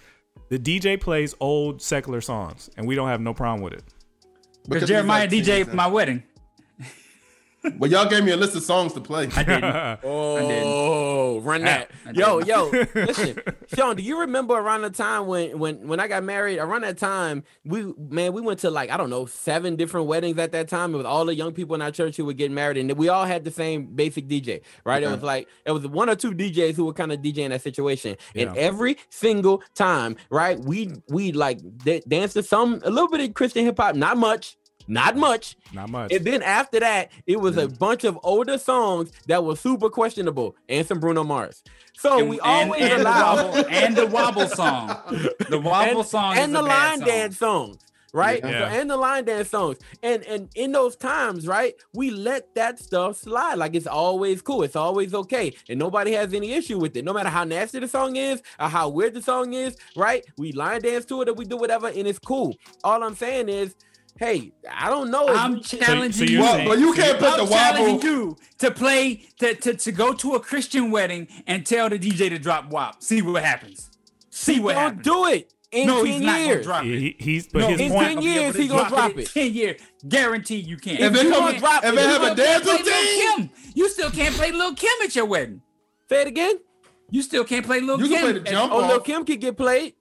The 0.49 0.59
DJ 0.59 0.99
plays 0.99 1.33
old 1.39 1.81
secular 1.81 2.21
songs, 2.21 2.69
and 2.77 2.87
we 2.87 2.95
don't 2.95 3.07
have 3.07 3.21
no 3.21 3.33
problem 3.33 3.61
with 3.61 3.73
it. 3.73 3.83
Because 4.67 4.87
Jeremiah 4.87 5.21
like 5.21 5.29
DJ 5.29 5.71
my 5.73 5.87
wedding. 5.87 6.23
But 7.77 7.89
y'all 7.89 8.07
gave 8.09 8.23
me 8.23 8.31
a 8.31 8.37
list 8.37 8.55
of 8.55 8.63
songs 8.63 8.93
to 8.93 9.01
play. 9.01 9.29
I 9.35 9.43
didn't. 9.43 9.99
Oh, 10.07 11.39
run 11.41 11.63
that. 11.63 11.89
I 12.05 12.11
Yo, 12.11 12.39
didn't. 12.41 12.47
yo, 12.47 12.85
listen. 13.05 13.39
Sean, 13.75 13.95
do 13.95 14.03
you 14.03 14.19
remember 14.21 14.53
around 14.53 14.83
the 14.83 14.89
time 14.89 15.27
when 15.27 15.57
when 15.59 15.87
when 15.87 15.99
I 15.99 16.07
got 16.07 16.23
married, 16.23 16.59
around 16.59 16.81
that 16.83 16.97
time, 16.97 17.43
we 17.65 17.93
man, 17.97 18.33
we 18.33 18.41
went 18.41 18.59
to 18.59 18.69
like, 18.69 18.89
I 18.91 18.97
don't 18.97 19.09
know, 19.09 19.25
seven 19.25 19.75
different 19.75 20.07
weddings 20.07 20.37
at 20.37 20.51
that 20.53 20.67
time. 20.67 20.93
It 20.93 20.97
was 20.97 21.05
all 21.05 21.25
the 21.25 21.35
young 21.35 21.51
people 21.53 21.75
in 21.75 21.81
our 21.81 21.91
church 21.91 22.15
who 22.17 22.25
were 22.25 22.33
getting 22.33 22.53
married, 22.55 22.77
and 22.77 22.91
we 22.93 23.09
all 23.09 23.25
had 23.25 23.43
the 23.43 23.51
same 23.51 23.87
basic 23.87 24.27
DJ, 24.27 24.61
right? 24.85 25.01
It 25.03 25.09
was 25.09 25.23
like 25.23 25.47
it 25.65 25.71
was 25.71 25.87
one 25.87 26.09
or 26.09 26.15
two 26.15 26.31
DJs 26.33 26.75
who 26.75 26.85
were 26.85 26.93
kind 26.93 27.11
of 27.11 27.19
DJing 27.19 27.49
that 27.49 27.61
situation. 27.61 28.15
And 28.35 28.55
every 28.57 28.97
single 29.09 29.63
time, 29.73 30.15
right, 30.29 30.59
we 30.59 30.93
we 31.09 31.31
like 31.31 31.59
da- 31.79 32.01
danced 32.07 32.35
to 32.35 32.43
some 32.43 32.81
a 32.83 32.89
little 32.89 33.09
bit 33.09 33.21
of 33.21 33.33
Christian 33.33 33.65
hip 33.65 33.77
hop, 33.77 33.95
not 33.95 34.17
much. 34.17 34.57
Not 34.87 35.15
much. 35.17 35.55
Not 35.73 35.89
much. 35.89 36.11
And 36.13 36.25
then 36.25 36.41
after 36.43 36.79
that, 36.79 37.11
it 37.25 37.39
was 37.39 37.57
a 37.57 37.67
bunch 37.67 38.03
of 38.03 38.19
older 38.23 38.57
songs 38.57 39.11
that 39.27 39.43
were 39.43 39.55
super 39.55 39.89
questionable 39.89 40.55
and 40.69 40.85
some 40.85 40.99
Bruno 40.99 41.23
Mars. 41.23 41.63
So 41.97 42.19
And- 42.19 42.29
we 42.29 42.39
and- 42.41 42.69
always 42.71 42.81
and 42.83 43.01
the 43.01 43.03
allow 43.09 43.35
wobble- 43.35 43.65
and 43.69 43.95
the 43.95 44.05
wobble 44.07 44.47
song. 44.47 44.87
The 45.49 45.59
wobble 45.63 45.99
and, 46.01 46.07
song 46.07 46.37
and 46.37 46.51
is 46.51 46.57
the 46.57 46.61
line 46.61 46.99
song. 46.99 47.07
dance 47.07 47.37
songs. 47.37 47.77
Right, 48.13 48.41
Yeah. 48.45 48.71
So- 48.71 48.79
and 48.79 48.89
the 48.89 48.95
line 48.95 49.25
dance 49.25 49.49
songs, 49.49 49.77
and 50.01 50.23
and 50.23 50.47
in 50.55 50.71
those 50.71 50.95
times, 50.95 51.45
right, 51.47 51.73
we 51.93 52.11
let 52.11 52.55
that 52.55 52.79
stuff 52.79 53.17
slide. 53.17 53.55
Like 53.55 53.75
it's 53.75 53.87
always 53.87 54.41
cool, 54.41 54.63
it's 54.63 54.77
always 54.77 55.13
okay, 55.13 55.53
and 55.67 55.77
nobody 55.77 56.13
has 56.13 56.33
any 56.33 56.53
issue 56.53 56.79
with 56.79 56.95
it. 56.95 57.03
No 57.03 57.11
matter 57.11 57.27
how 57.27 57.43
nasty 57.43 57.79
the 57.79 57.89
song 57.89 58.15
is 58.15 58.41
or 58.57 58.69
how 58.69 58.87
weird 58.87 59.15
the 59.15 59.21
song 59.21 59.51
is, 59.53 59.75
right? 59.97 60.23
We 60.37 60.53
line 60.53 60.79
dance 60.81 61.03
to 61.07 61.23
it, 61.23 61.27
or 61.29 61.33
we 61.33 61.43
do 61.43 61.57
whatever, 61.57 61.87
and 61.89 62.07
it's 62.07 62.19
cool. 62.19 62.55
All 62.85 63.03
I'm 63.03 63.15
saying 63.15 63.49
is, 63.49 63.75
hey, 64.17 64.51
I 64.71 64.89
don't 64.89 65.11
know. 65.11 65.27
I'm 65.27 65.61
challenging 65.61 66.27
so 66.27 66.31
you're 66.31 66.41
you. 66.41 66.47
saying- 66.47 66.67
but 66.67 66.79
you 66.79 66.93
can't 66.93 67.19
put 67.19 67.33
I'm 67.33 67.45
the 67.45 67.51
challenging 67.53 67.95
wobble. 67.95 68.03
you 68.09 68.37
to 68.59 68.71
play 68.71 69.25
to, 69.39 69.55
to 69.55 69.73
to 69.75 69.91
go 69.91 70.13
to 70.13 70.35
a 70.35 70.39
Christian 70.39 70.91
wedding 70.91 71.27
and 71.47 71.65
tell 71.65 71.89
the 71.89 71.99
DJ 71.99 72.29
to 72.29 72.39
drop 72.39 72.69
WAP. 72.69 73.01
See 73.03 73.21
what 73.21 73.43
happens. 73.43 73.89
See 74.29 74.59
what 74.59 74.73
don't 74.73 74.81
happens. 74.83 75.03
do 75.03 75.25
it 75.27 75.53
in 75.71 75.87
no, 75.87 76.03
10 76.03 76.05
he's 76.05 76.21
not 76.21 76.39
gonna 76.39 76.63
drop 76.63 76.83
it. 76.85 76.99
He, 76.99 77.15
he's 77.19 77.47
but 77.47 77.59
No, 77.59 77.67
his 77.69 77.79
in 77.81 77.91
10 77.91 77.97
I'll 77.97 78.07
be 78.07 78.11
able 78.11 78.21
years, 78.23 78.55
to 78.55 78.61
he 78.61 78.67
gonna 78.67 78.89
drop 78.89 79.11
in 79.11 79.19
it. 79.19 79.29
Ten 79.29 79.53
years, 79.53 79.81
guarantee 80.07 80.55
you 80.57 80.77
can't. 80.77 80.99
If 80.99 81.13
If 81.13 81.19
it 81.21 81.25
you 81.25 81.31
come- 81.33 81.45
gonna 81.45 81.59
drop 81.59 81.83
if 81.83 81.93
it, 81.93 81.97
it 81.97 82.01
you 82.01 82.07
have 82.07 82.21
a 82.21 82.25
gonna 82.27 82.35
dance 82.35 82.63
play 82.63 82.73
Lil' 82.73 82.83
routine, 82.83 83.37
Kim. 83.37 83.49
You 83.73 83.89
still 83.89 84.11
can't 84.11 84.35
play 84.35 84.51
Lil 84.51 84.73
Kim 84.75 84.91
at 85.03 85.15
your 85.15 85.25
wedding. 85.25 85.61
Say 86.09 86.21
it 86.21 86.27
again. 86.27 86.55
You 87.11 87.21
still 87.21 87.43
can't 87.43 87.65
play 87.65 87.81
Lil 87.81 87.99
You 87.99 88.07
Kim. 88.07 88.13
can 88.13 88.23
play 88.23 88.31
the 88.33 88.39
at- 88.39 88.45
jump 88.53 88.71
Oh, 88.73 88.77
Lil 88.79 88.97
off. 88.97 89.03
Kim 89.03 89.25
can 89.25 89.39
get 89.39 89.57
played. 89.57 89.93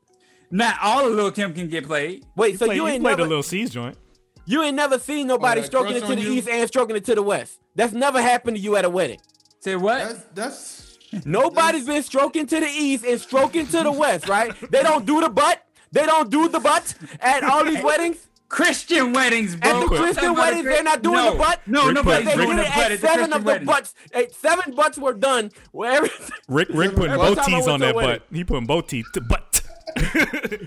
Not 0.51 0.77
all 0.83 1.07
of 1.09 1.15
Lil 1.15 1.33
Kim 1.33 1.53
can 1.53 1.69
get 1.69 1.87
played. 1.87 2.25
Wait, 2.37 2.59
so 2.59 2.67
Play- 2.67 2.77
you 2.77 2.87
he 2.87 2.93
ain't 2.93 3.03
played 3.03 3.13
never 3.13 3.23
the 3.25 3.29
little 3.29 3.43
C's 3.43 3.71
joint. 3.71 3.97
You 4.47 4.63
ain't 4.63 4.77
never 4.77 4.99
seen 4.99 5.27
nobody 5.27 5.61
Oh, 5.61 5.65
stroking 5.65 5.97
it 5.97 6.05
to 6.07 6.15
the 6.15 6.21
you? 6.23 6.33
east 6.33 6.49
and 6.49 6.67
stroking 6.69 6.97
it 6.97 7.05
to 7.07 7.15
the 7.15 7.23
west. 7.23 7.59
That's 7.75 7.93
never 7.93 8.21
happened 8.23 8.57
to 8.57 8.63
you 8.63 8.77
at 8.77 8.85
a 8.85 8.91
wedding. 8.91 9.19
Say 9.61 9.77
what? 9.77 9.99
That's 9.99 10.25
that's 10.35 10.99
Nobody's 11.27 11.87
been 11.87 12.03
stroking 12.03 12.47
to 12.47 12.61
the 12.61 12.67
east 12.67 13.05
and 13.05 13.21
stroking 13.21 13.67
to 13.69 13.83
the 13.83 13.93
west, 13.93 14.29
right? 14.29 14.53
They 14.71 14.83
don't 14.83 15.07
do 15.07 15.21
the 15.21 15.29
butt. 15.31 15.63
They 15.93 16.07
don't 16.07 16.29
do 16.31 16.49
the 16.49 16.59
butt 16.61 16.95
at 17.21 17.45
all 17.45 17.65
these 17.65 17.83
weddings. 17.83 18.27
Christian 18.49 19.13
weddings, 19.13 19.57
bro. 19.57 19.71
At 19.71 19.81
the 19.81 19.87
Christian 19.87 20.15
talking 20.15 20.31
about 20.31 20.39
a 20.53 20.57
weddings, 20.57 20.65
they're 20.67 20.83
not 20.83 21.03
doing 21.03 21.17
no, 21.17 21.33
the 21.33 21.39
butt. 21.39 21.61
No, 21.67 21.87
Rick 21.87 21.95
nobody's 21.95 22.29
put- 22.29 22.31
They 22.31 22.37
Rick- 22.39 22.47
doing 22.47 22.57
did 22.59 22.67
it 22.67 22.77
at 22.77 22.93
at 22.93 23.01
seven 23.01 23.33
of 23.33 23.43
the 23.43 23.47
weddings. 23.47 23.67
butts. 23.67 23.95
eh, 24.13 24.27
Seven 24.33 24.75
butts 24.75 24.99
were 24.99 25.15
done. 25.15 25.51
Where 25.73 26.03
Rick 26.49 26.69
Rick 26.71 26.95
putting 26.95 27.13
Every 27.13 27.17
both 27.17 27.37
time 27.39 27.45
I 27.55 27.59
T's 27.59 27.67
went 27.67 27.69
on 27.71 27.81
that 27.81 27.95
wedding. 27.95 28.11
butt. 28.31 28.37
He 28.37 28.45
putting 28.45 28.67
both 28.67 28.87
teeth. 28.89 29.07
to 29.15 29.21
butt. 29.23 29.63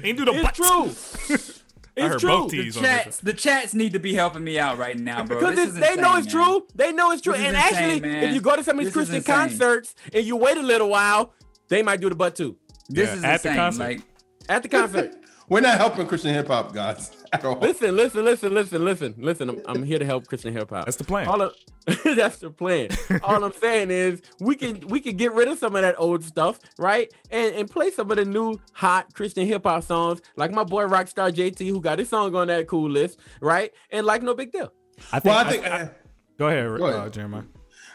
Ain't 0.03 0.17
do 0.17 0.25
the 0.25 0.33
butt. 0.41 0.57
It's 0.59 1.27
true. 1.37 1.53
I 1.97 2.01
heard 2.01 2.13
It's 2.15 2.23
both 2.23 2.51
true. 2.51 2.71
The 2.71 2.79
chats, 2.79 3.17
the 3.19 3.33
chats 3.33 3.73
need 3.73 3.93
to 3.93 3.99
be 3.99 4.13
helping 4.13 4.43
me 4.43 4.59
out 4.59 4.77
right 4.77 4.97
now, 4.97 5.23
bro. 5.23 5.39
Because 5.39 5.55
This 5.55 5.69
it's- 5.69 5.83
is 5.89 5.95
they 5.95 6.01
know 6.01 6.15
it's 6.17 6.31
man. 6.33 6.43
true. 6.45 6.67
They 6.75 6.91
know 6.91 7.11
it's 7.11 7.21
true. 7.21 7.33
This 7.33 7.41
and 7.41 7.55
insane, 7.55 7.73
actually, 7.73 7.99
man. 8.01 8.23
if 8.25 8.35
you 8.35 8.41
go 8.41 8.55
to 8.55 8.63
some 8.63 8.77
of 8.77 8.85
these 8.85 8.93
This 8.93 9.07
Christian 9.09 9.23
concerts 9.23 9.95
and 10.13 10.23
you 10.25 10.35
wait 10.35 10.57
a 10.57 10.61
little 10.61 10.89
while, 10.89 11.33
they 11.69 11.81
might 11.81 11.99
do 11.99 12.09
the 12.09 12.15
butt 12.15 12.35
too. 12.35 12.55
This 12.87 13.09
Yeah, 13.09 13.15
is 13.15 13.23
at 13.23 13.43
the 13.43 13.53
concert. 13.53 13.79
Like, 13.83 14.01
At 14.49 14.63
the 14.63 14.69
concert. 14.69 15.13
we're 15.49 15.61
not 15.61 15.77
helping 15.77 16.05
Christian 16.07 16.33
hip 16.33 16.47
hop 16.47 16.73
guys 16.73 17.11
at 17.33 17.43
all. 17.45 17.57
listen, 17.59 17.95
listen, 17.95 18.23
listen, 18.25 18.53
listen, 18.53 18.83
listen, 18.85 19.15
listen. 19.17 19.49
I'm, 19.49 19.61
I'm 19.67 19.83
here 19.83 19.99
to 19.99 20.05
help 20.05 20.27
Christian 20.27 20.53
hip 20.53 20.69
hop. 20.69 20.85
That's 20.85 20.97
the 20.97 21.03
plan. 21.03 21.27
All 21.27 21.41
of, 21.41 21.53
that's 22.03 22.37
the 22.39 22.49
plan. 22.49 22.89
All 23.23 23.43
I'm 23.43 23.53
saying 23.53 23.91
is 23.91 24.21
we 24.39 24.55
can 24.55 24.81
we 24.87 24.99
can 24.99 25.15
get 25.15 25.33
rid 25.33 25.47
of 25.47 25.57
some 25.57 25.75
of 25.75 25.81
that 25.81 25.95
old 25.97 26.23
stuff, 26.23 26.59
right? 26.77 27.11
And 27.31 27.55
and 27.55 27.69
play 27.69 27.91
some 27.91 28.11
of 28.11 28.17
the 28.17 28.25
new 28.25 28.59
hot 28.73 29.13
Christian 29.13 29.47
hip 29.47 29.63
hop 29.63 29.83
songs, 29.83 30.21
like 30.35 30.51
my 30.51 30.63
boy 30.63 30.83
Rockstar 30.85 31.31
JT, 31.31 31.67
who 31.69 31.81
got 31.81 31.99
his 31.99 32.09
song 32.09 32.35
on 32.35 32.47
that 32.47 32.67
cool 32.67 32.89
list, 32.89 33.19
right? 33.41 33.71
And 33.91 34.05
like 34.05 34.21
no 34.23 34.33
big 34.33 34.51
deal. 34.51 34.71
I 35.11 35.19
think. 35.19 35.25
Well, 35.33 35.37
I 35.37 35.41
I 35.47 35.51
think 35.51 35.65
I- 35.65 35.89
go 36.37 36.47
ahead, 36.47 36.77
Go 36.77 36.85
ahead. 36.87 36.99
Uh, 36.99 37.09
Jeremiah. 37.09 37.43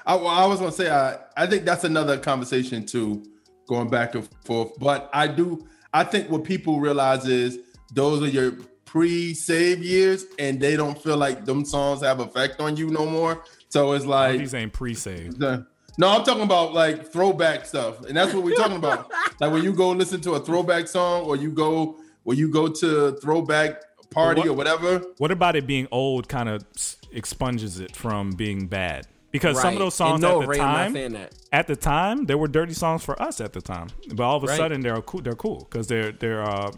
I, 0.05 0.17
well, 0.17 0.29
I 0.29 0.47
was 0.47 0.59
gonna 0.59 0.73
say 0.73 0.91
I 0.91 1.19
I 1.37 1.47
think 1.47 1.65
that's 1.65 1.85
another 1.85 2.17
conversation 2.19 2.87
too, 2.87 3.23
going 3.69 3.89
back 3.89 4.15
and 4.15 4.29
forth. 4.45 4.73
But 4.79 5.11
I 5.13 5.27
do 5.29 5.67
I 5.93 6.05
think 6.05 6.31
what 6.31 6.45
people 6.45 6.81
realize 6.81 7.27
is 7.27 7.59
those 7.93 8.23
are 8.23 8.29
your 8.29 8.53
pre-save 8.85 9.83
years, 9.83 10.25
and 10.39 10.61
they 10.61 10.77
don't 10.77 11.01
feel 11.03 11.17
like 11.17 11.45
them 11.45 11.65
songs 11.65 12.03
have 12.03 12.21
effect 12.21 12.61
on 12.61 12.77
you 12.77 12.89
no 12.91 13.07
more. 13.07 13.43
So 13.69 13.93
it's 13.93 14.05
like 14.07 14.39
these 14.39 14.55
ain't 14.55 14.73
pre-saved. 14.73 15.39
the- 15.39 15.67
no, 15.99 16.09
I'm 16.09 16.25
talking 16.25 16.43
about 16.43 16.73
like 16.73 17.07
throwback 17.07 17.67
stuff, 17.67 18.05
and 18.07 18.17
that's 18.17 18.33
what 18.33 18.43
we're 18.45 18.57
talking 18.57 18.77
about. 18.77 19.11
like 19.41 19.53
when 19.53 19.63
you 19.63 19.73
go 19.75 19.91
listen 19.91 20.21
to 20.23 20.33
a 20.33 20.41
throwback 20.41 20.89
song, 20.89 21.25
or 21.25 21.37
you 21.37 21.51
go 21.51 21.97
or 22.25 22.35
you 22.35 22.49
go 22.49 22.69
to 22.69 23.13
throwback 23.17 23.83
party 24.11 24.41
What- 24.43 24.49
or 24.49 24.53
whatever. 24.55 25.03
What 25.19 25.31
about 25.31 25.57
it 25.57 25.67
being 25.67 25.89
old? 25.91 26.29
Kind 26.29 26.49
of 26.49 26.65
expunges 27.13 27.79
it 27.81 27.95
from 27.95 28.31
being 28.31 28.67
bad 28.69 29.07
because 29.33 29.61
some 29.61 29.73
of 29.75 29.79
those 29.81 29.95
songs 29.95 30.21
no, 30.21 30.41
at 30.41 30.45
the 30.45 30.49
Ray, 30.49 30.59
time, 30.59 31.29
at 31.53 31.67
the 31.67 31.75
time, 31.77 32.27
they 32.27 32.35
were 32.35 32.49
dirty 32.49 32.75
songs 32.75 33.03
for 33.05 33.21
us 33.21 33.41
at 33.41 33.53
the 33.53 33.61
time. 33.63 33.89
But 34.15 34.23
all 34.25 34.37
of 34.37 34.45
a 34.45 34.47
Right. 34.47 34.57
sudden, 34.57 34.83
they're 34.83 35.01
cool. 35.03 35.23
They're 35.23 35.35
cool 35.35 35.67
because 35.69 35.89
they're 35.89 36.13
they're 36.13 36.43
uh, 36.43 36.71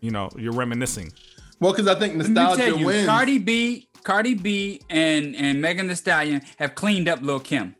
you 0.00 0.10
know 0.10 0.28
you're 0.36 0.52
reminiscing. 0.52 1.12
Well, 1.60 1.72
because 1.72 1.86
I 1.88 1.94
think 1.98 2.16
Let 2.16 2.28
me 2.28 2.34
nostalgia 2.34 2.62
tell 2.70 2.78
you, 2.78 2.86
wins. 2.86 3.06
Cardi 3.06 3.38
B, 3.38 3.88
Cardi 4.02 4.34
B, 4.34 4.80
and 4.90 5.34
and 5.36 5.60
Megan 5.62 5.86
Thee 5.88 5.94
Stallion 5.94 6.42
have 6.58 6.74
cleaned 6.74 7.08
up 7.08 7.20
Lil 7.22 7.40
Kim, 7.40 7.74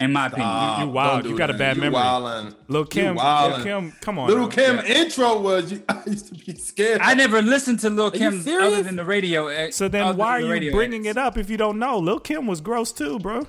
in 0.00 0.12
my 0.12 0.26
opinion. 0.26 0.48
Stop. 0.48 0.78
You 0.78 0.84
Don't 0.86 0.94
wild. 0.94 1.22
do 1.24 1.28
You 1.30 1.36
got 1.38 1.50
a 1.50 1.54
bad 1.54 1.76
You 1.76 1.82
memory. 1.82 2.00
wildin'. 2.00 2.54
Lil 2.68 2.80
You 2.82 2.86
Kim, 2.86 3.16
Lil. 3.16 3.62
Kim, 3.64 3.92
come 4.00 4.18
on. 4.18 4.28
Little 4.28 4.44
now. 4.44 4.50
Kim 4.50 4.76
Yeah. 4.76 4.84
intro 5.02 5.40
was 5.40 5.72
you, 5.72 5.82
I 5.88 6.02
used 6.06 6.28
to 6.28 6.34
be 6.34 6.54
scared. 6.56 7.00
I 7.02 7.14
never 7.14 7.42
listened 7.42 7.80
to 7.80 7.90
Lil 7.90 8.12
you 8.14 8.18
Kim 8.18 8.40
other 8.60 8.82
than 8.82 8.96
the 8.96 9.04
radio. 9.04 9.48
uh, 9.48 9.70
So 9.70 9.88
then, 9.88 10.16
why 10.16 10.40
are 10.42 10.58
the 10.58 10.64
you 10.66 10.70
bringing 10.72 11.02
edits. 11.06 11.16
it 11.16 11.18
up 11.18 11.36
if 11.38 11.50
you 11.50 11.56
don't 11.56 11.78
know? 11.78 11.98
Lil 11.98 12.20
Kim 12.20 12.46
was 12.46 12.60
gross 12.60 12.92
too, 12.92 13.18
bro. 13.18 13.46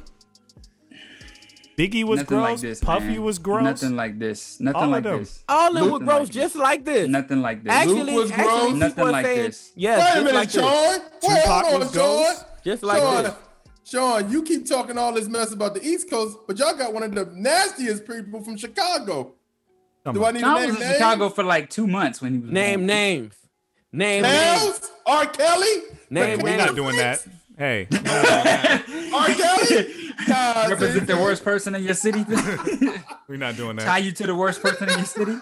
Biggie 1.77 2.03
was 2.03 2.19
Nothing 2.19 2.37
gross. 2.39 2.49
like 2.49 2.59
this, 2.59 2.79
Puffy 2.81 3.05
man. 3.05 3.23
was 3.23 3.39
gross. 3.39 3.63
Nothing 3.63 3.95
like 3.95 4.19
this. 4.19 4.59
Nothing 4.59 4.75
All 4.75 4.83
of 4.83 4.89
like 4.91 5.03
them. 5.03 5.19
this. 5.19 5.43
All 5.47 5.67
of 5.69 5.73
them 5.75 5.83
Nothing 5.85 5.91
were 5.93 5.99
gross, 5.99 6.19
like 6.27 6.29
just 6.31 6.55
like 6.57 6.83
this. 6.83 7.07
Nothing 7.07 7.41
like 7.41 7.63
this. 7.63 7.71
Actually, 7.73 8.03
Luke 8.03 8.15
was 8.23 8.31
actually, 8.31 8.45
gross? 8.47 8.73
Nothing 8.73 9.07
like 9.07 9.25
saying, 9.25 9.43
this. 9.43 9.71
Yes, 9.77 9.99
Wait 9.99 10.03
a 10.03 10.13
just 10.13 10.17
minute, 10.25 10.33
like 10.35 10.51
this. 10.51 10.61
Sean. 10.61 10.99
Wait, 11.23 11.45
hold 11.45 11.73
on, 11.75 11.79
was 11.79 11.93
Sean. 11.93 12.45
Just 12.65 12.83
like 12.83 13.01
Sean, 13.01 13.23
this. 13.23 13.33
Sean, 13.89 14.29
you 14.31 14.43
keep 14.43 14.67
talking 14.67 14.97
all 14.97 15.13
this 15.13 15.27
mess 15.27 15.51
about 15.51 15.73
the 15.73 15.83
East 15.83 16.09
Coast, 16.09 16.37
but 16.47 16.57
y'all 16.59 16.75
got 16.75 16.93
one 16.93 17.01
of 17.03 17.13
the 17.15 17.25
nastiest 17.33 18.05
people 18.05 18.41
from 18.43 18.55
Chicago. 18.55 19.33
Come 20.03 20.13
Do 20.15 20.23
on. 20.25 20.29
I 20.29 20.31
need 20.33 20.41
No, 20.41 20.47
to 20.47 20.53
I 20.53 20.59
name 20.59 20.67
was 20.69 20.75
in 20.75 20.81
names? 20.81 20.93
Chicago 20.97 21.29
for 21.29 21.43
like 21.43 21.69
two 21.69 21.87
months 21.87 22.21
when 22.21 22.33
he 22.33 22.39
was 22.39 22.51
Name 22.51 22.79
born. 22.81 22.87
names. 22.87 23.35
Name 23.91 24.21
names. 24.23 24.81
R. 25.07 25.25
Kelly? 25.25 25.81
Name 26.11 26.39
We're 26.39 26.57
not 26.57 26.75
doing 26.75 26.95
that. 26.97 27.25
Hey, 27.57 27.87
R. 27.91 29.27
Kelly? 29.27 29.93
God, 30.27 30.69
Represent 30.69 31.07
the 31.07 31.17
worst 31.17 31.43
person 31.43 31.73
in 31.73 31.83
your 31.83 31.95
city. 31.95 32.23
we're 33.27 33.37
not 33.37 33.55
doing 33.57 33.75
that. 33.77 33.85
Tie 33.85 33.97
you 33.97 34.11
to 34.11 34.27
the 34.27 34.35
worst 34.35 34.61
person 34.61 34.87
in 34.89 34.97
your 34.99 35.05
city. 35.05 35.35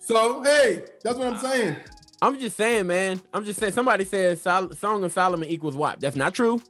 So, 0.00 0.42
hey, 0.42 0.84
that's 1.02 1.16
what 1.16 1.28
I'm 1.28 1.38
saying. 1.38 1.76
I'm 2.22 2.38
just 2.40 2.56
saying, 2.56 2.86
man. 2.86 3.20
I'm 3.34 3.44
just 3.44 3.60
saying. 3.60 3.72
Somebody 3.72 4.04
says 4.04 4.40
Sol- 4.40 4.72
Song 4.72 5.04
of 5.04 5.12
Solomon 5.12 5.48
equals 5.48 5.76
WAP. 5.76 6.00
That's 6.00 6.16
not 6.16 6.34
true. 6.34 6.62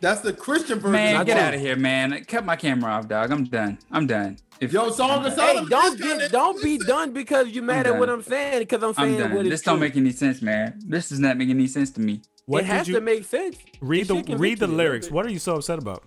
That's 0.00 0.20
the 0.20 0.32
Christian 0.32 0.78
version. 0.78 0.92
Man, 0.92 1.20
of 1.20 1.26
get 1.26 1.38
out 1.38 1.54
of 1.54 1.60
here, 1.60 1.76
man. 1.76 2.24
Cut 2.24 2.44
my 2.44 2.56
camera 2.56 2.92
off, 2.92 3.08
dog. 3.08 3.30
I'm 3.30 3.44
done. 3.44 3.78
I'm 3.90 4.06
done. 4.06 4.38
If, 4.60 4.72
Yo, 4.72 4.90
Song 4.90 5.24
of 5.24 5.32
Hey, 5.32 5.36
Solomon. 5.38 5.70
don't 5.70 5.98
this 5.98 6.18
get, 6.18 6.32
don't 6.32 6.62
be 6.62 6.78
done 6.78 7.12
because 7.12 7.48
you 7.50 7.62
mad 7.62 7.86
at 7.86 7.90
done. 7.90 7.98
what 8.00 8.08
I'm 8.10 8.22
saying. 8.22 8.60
Because 8.60 8.82
I'm 8.82 8.88
I'm 8.90 8.94
saying 8.94 9.18
done. 9.18 9.34
what 9.34 9.46
is 9.46 9.50
This 9.50 9.62
true. 9.62 9.72
don't 9.72 9.80
make 9.80 9.96
any 9.96 10.12
sense, 10.12 10.40
man. 10.42 10.78
This 10.86 11.08
does 11.10 11.20
not 11.20 11.36
make 11.36 11.48
any 11.50 11.66
sense 11.66 11.90
to 11.92 12.00
me. 12.00 12.22
What 12.46 12.62
it 12.64 12.66
has 12.66 12.86
did 12.86 12.92
you 12.92 12.94
to 12.94 13.00
make 13.02 13.24
sense. 13.24 13.56
read? 13.80 14.06
This 14.08 14.24
The 14.26 14.36
read 14.36 14.58
the 14.58 14.66
lyrics. 14.66 15.10
What 15.10 15.26
are 15.26 15.30
you 15.30 15.38
so 15.38 15.56
upset 15.56 15.78
about? 15.78 16.02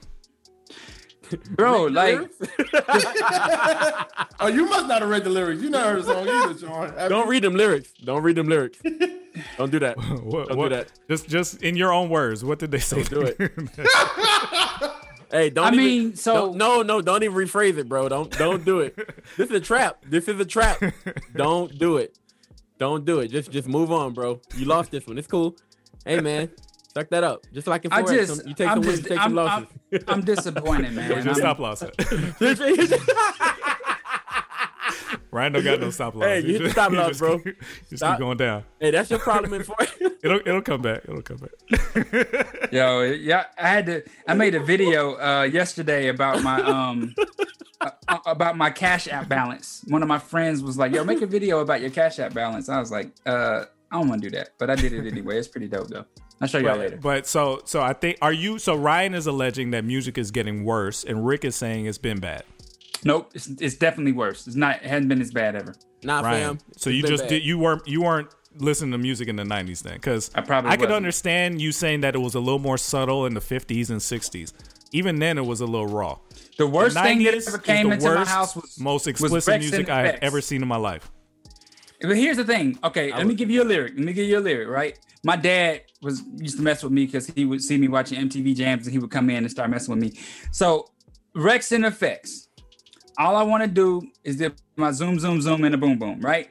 Bro, 1.55 1.85
like 1.85 2.19
Oh, 4.39 4.47
you 4.47 4.65
must 4.69 4.87
not 4.87 5.01
have 5.01 5.09
read 5.09 5.23
the 5.23 5.29
lyrics. 5.29 5.61
You 5.61 5.69
never 5.69 5.93
heard 5.93 6.03
the 6.03 6.13
song 6.13 6.27
either, 6.27 6.53
John. 6.53 6.93
Have 6.97 7.09
Don't 7.09 7.25
you? 7.25 7.31
read 7.31 7.43
them 7.43 7.55
lyrics. 7.55 7.91
Don't 8.03 8.23
read 8.23 8.35
them 8.37 8.47
lyrics. 8.47 8.79
don't 9.57 9.71
do 9.71 9.79
that. 9.79 9.97
What, 9.97 10.47
Don't 10.49 10.57
what- 10.57 10.69
do 10.69 10.75
that. 10.75 10.91
Just, 11.09 11.27
just 11.27 11.61
in 11.63 11.75
your 11.75 11.91
own 11.93 12.09
words. 12.09 12.43
What 12.43 12.59
did 12.59 12.71
they 12.71 12.79
say? 12.79 13.03
do 13.03 13.21
it. 13.21 13.37
Hey, 15.31 15.49
don't. 15.51 15.65
I 15.65 15.67
even- 15.73 15.77
mean, 15.77 16.15
so- 16.15 16.53
no, 16.53 16.81
no, 16.81 17.01
don't 17.01 17.21
even 17.23 17.35
rephrase 17.37 17.77
it, 17.77 17.87
bro. 17.87 18.09
Don't, 18.09 18.31
don't 18.37 18.65
do 18.65 18.79
it. 18.79 18.95
This 19.37 19.49
is 19.49 19.55
a 19.55 19.59
trap. 19.59 20.03
This 20.07 20.27
is 20.27 20.39
a 20.39 20.45
trap. 20.45 20.81
don't 21.35 21.77
do 21.77 21.97
it. 21.97 22.17
Don't 22.79 23.05
do 23.05 23.19
it. 23.19 23.27
Just, 23.27 23.51
just 23.51 23.67
move 23.67 23.91
on, 23.91 24.13
bro. 24.13 24.41
You 24.55 24.65
lost 24.65 24.89
this 24.91 25.05
one. 25.05 25.17
It's 25.17 25.27
cool. 25.27 25.55
Hey, 26.05 26.19
man, 26.21 26.49
suck 26.93 27.09
that 27.09 27.23
up. 27.23 27.45
Just 27.53 27.67
like 27.67 27.85
in 27.85 27.91
I 27.93 28.01
Forex, 28.03 28.07
just, 28.27 28.47
you 28.47 28.53
take 28.53 28.67
I'm 28.67 28.81
some 28.83 28.87
wins, 28.89 28.99
just, 28.99 29.03
you 29.03 29.15
take 29.15 29.19
I'm, 29.19 29.23
some 29.31 29.35
losses. 29.35 29.67
I'm, 29.91 30.03
I'm 30.07 30.21
disappointed, 30.25 30.93
man. 30.93 31.09
Where's 31.09 31.25
your 31.25 31.35
stop 31.35 31.59
loss 31.59 31.81
at? 31.83 31.93
Ryan 35.31 35.53
don't 35.53 35.63
got 35.63 35.79
no 35.79 35.89
stop 35.91 36.15
loss. 36.15 36.25
Hey, 36.25 36.39
you 36.39 36.53
hit 36.53 36.57
the 36.57 36.59
just- 36.65 36.71
stop 36.73 36.91
he 36.91 36.97
loss, 36.97 37.07
just 37.09 37.19
bro. 37.19 37.37
keep- 37.39 37.59
Just 37.89 37.97
Stop. 37.97 38.15
keep 38.15 38.19
going 38.19 38.37
down. 38.37 38.63
hey, 38.79 38.89
that's 38.91 39.09
your 39.11 39.19
problem 39.19 39.53
in 39.53 39.61
Forex. 39.65 40.11
It'll, 40.23 40.39
it'll 40.39 40.61
come 40.63 40.81
back. 40.81 41.03
It'll 41.07 41.21
come 41.21 41.37
back. 41.37 42.71
Yo, 42.71 43.01
yeah, 43.03 43.45
I 43.57 43.67
had 43.69 43.85
to. 43.85 44.03
I 44.27 44.33
made 44.33 44.55
a 44.55 44.59
video 44.59 45.15
uh, 45.19 45.43
yesterday 45.43 46.07
about 46.07 46.41
my 46.41 46.59
um 46.61 47.13
uh, 47.79 47.91
uh, 48.07 48.17
about 48.25 48.57
my 48.57 48.69
Cash 48.71 49.07
App 49.07 49.29
balance. 49.29 49.85
One 49.87 50.01
of 50.01 50.07
my 50.07 50.17
friends 50.19 50.63
was 50.63 50.77
like, 50.77 50.93
"Yo, 50.93 51.03
make 51.03 51.21
a 51.21 51.27
video 51.27 51.59
about 51.59 51.81
your 51.81 51.91
Cash 51.91 52.17
App 52.19 52.33
balance." 52.33 52.67
I 52.67 52.79
was 52.79 52.91
like, 52.91 53.11
"Uh, 53.25 53.65
I 53.91 53.97
don't 53.99 54.09
want 54.09 54.21
to 54.23 54.29
do 54.29 54.35
that," 54.37 54.49
but 54.57 54.69
I 54.71 54.75
did 54.75 54.93
it 54.93 55.05
anyway. 55.07 55.37
It's 55.37 55.47
pretty 55.47 55.67
dope 55.67 55.87
though. 55.89 56.05
I'll 56.41 56.47
show 56.47 56.57
y'all 56.59 56.77
later. 56.77 56.95
But, 56.95 57.01
but 57.01 57.27
so 57.27 57.61
so 57.65 57.81
I 57.81 57.93
think 57.93 58.17
are 58.21 58.33
you 58.33 58.59
so 58.59 58.75
Ryan 58.75 59.13
is 59.13 59.27
alleging 59.27 59.71
that 59.71 59.83
music 59.83 60.17
is 60.17 60.31
getting 60.31 60.63
worse 60.63 61.03
and 61.03 61.25
Rick 61.25 61.45
is 61.45 61.55
saying 61.55 61.85
it's 61.85 61.97
been 61.97 62.19
bad. 62.19 62.43
Nope, 63.03 63.31
it's, 63.33 63.47
it's 63.47 63.75
definitely 63.75 64.11
worse. 64.11 64.47
It's 64.47 64.55
not. 64.55 64.77
It 64.77 64.83
hasn't 64.83 65.09
been 65.09 65.21
as 65.21 65.31
bad 65.31 65.55
ever. 65.55 65.75
Nah, 66.03 66.21
Ryan. 66.21 66.57
fam. 66.57 66.67
So 66.77 66.89
you 66.89 67.03
just 67.03 67.23
bad. 67.23 67.29
did 67.29 67.43
you 67.43 67.57
weren't 67.57 67.87
you 67.87 68.01
weren't 68.01 68.29
listening 68.55 68.91
to 68.91 68.97
music 68.97 69.27
in 69.27 69.35
the 69.35 69.45
nineties 69.45 69.81
then? 69.81 69.95
Because 69.95 70.31
I 70.35 70.41
probably 70.41 70.71
I 70.71 70.75
could 70.75 70.83
wasn't. 70.83 70.95
understand 70.95 71.61
you 71.61 71.71
saying 71.71 72.01
that 72.01 72.15
it 72.15 72.19
was 72.19 72.35
a 72.35 72.39
little 72.39 72.59
more 72.59 72.77
subtle 72.77 73.25
in 73.25 73.33
the 73.33 73.41
fifties 73.41 73.89
and 73.89 74.01
sixties. 74.01 74.53
Even 74.91 75.19
then 75.19 75.37
it 75.37 75.45
was 75.45 75.61
a 75.61 75.65
little 75.65 75.87
raw. 75.87 76.17
The 76.57 76.67
worst 76.67 76.97
thing 76.97 77.23
that 77.23 77.35
90s 77.35 77.47
ever 77.47 77.57
is 77.57 77.63
came 77.63 77.87
the 77.87 77.93
into 77.93 78.05
my 78.05 78.15
worst, 78.15 78.31
house 78.31 78.55
was 78.55 78.79
most 78.79 79.07
explicit 79.07 79.47
Rex 79.47 79.63
music 79.63 79.89
I 79.89 80.07
have 80.07 80.19
ever 80.21 80.41
seen 80.41 80.61
in 80.61 80.67
my 80.67 80.77
life. 80.77 81.09
But 82.01 82.15
here's 82.17 82.37
the 82.37 82.45
thing. 82.45 82.79
Okay, 82.83 83.11
let 83.11 83.27
me 83.27 83.33
give 83.35 83.49
you 83.49 83.61
a 83.61 83.65
lyric. 83.65 83.93
Let 83.95 84.05
me 84.05 84.13
give 84.13 84.27
you 84.27 84.37
a 84.37 84.41
lyric, 84.41 84.69
right? 84.69 84.97
My 85.23 85.35
dad 85.35 85.81
was 86.01 86.21
used 86.37 86.55
to 86.57 86.63
mess 86.63 86.81
with 86.81 86.93
me 86.93 87.05
because 87.05 87.27
he 87.27 87.43
would 87.43 87.61
see 87.61 87.77
me 87.77 87.89
watching 87.89 88.17
MTV 88.19 88.55
Jams 88.55 88.85
and 88.87 88.93
he 88.93 88.99
would 88.99 89.11
come 89.11 89.29
in 89.29 89.37
and 89.37 89.51
start 89.51 89.69
messing 89.69 89.93
with 89.93 90.01
me. 90.01 90.17
So 90.51 90.89
Wreckx-N-Effects. 91.35 92.47
All 93.17 93.35
I 93.35 93.43
want 93.43 93.63
to 93.63 93.67
do 93.69 94.01
is 94.23 94.37
dip 94.37 94.55
my 94.77 94.91
zoom, 94.91 95.19
zoom, 95.19 95.41
zoom, 95.41 95.65
and 95.65 95.75
a 95.75 95.77
boom, 95.77 95.99
boom, 95.99 96.21
right? 96.21 96.49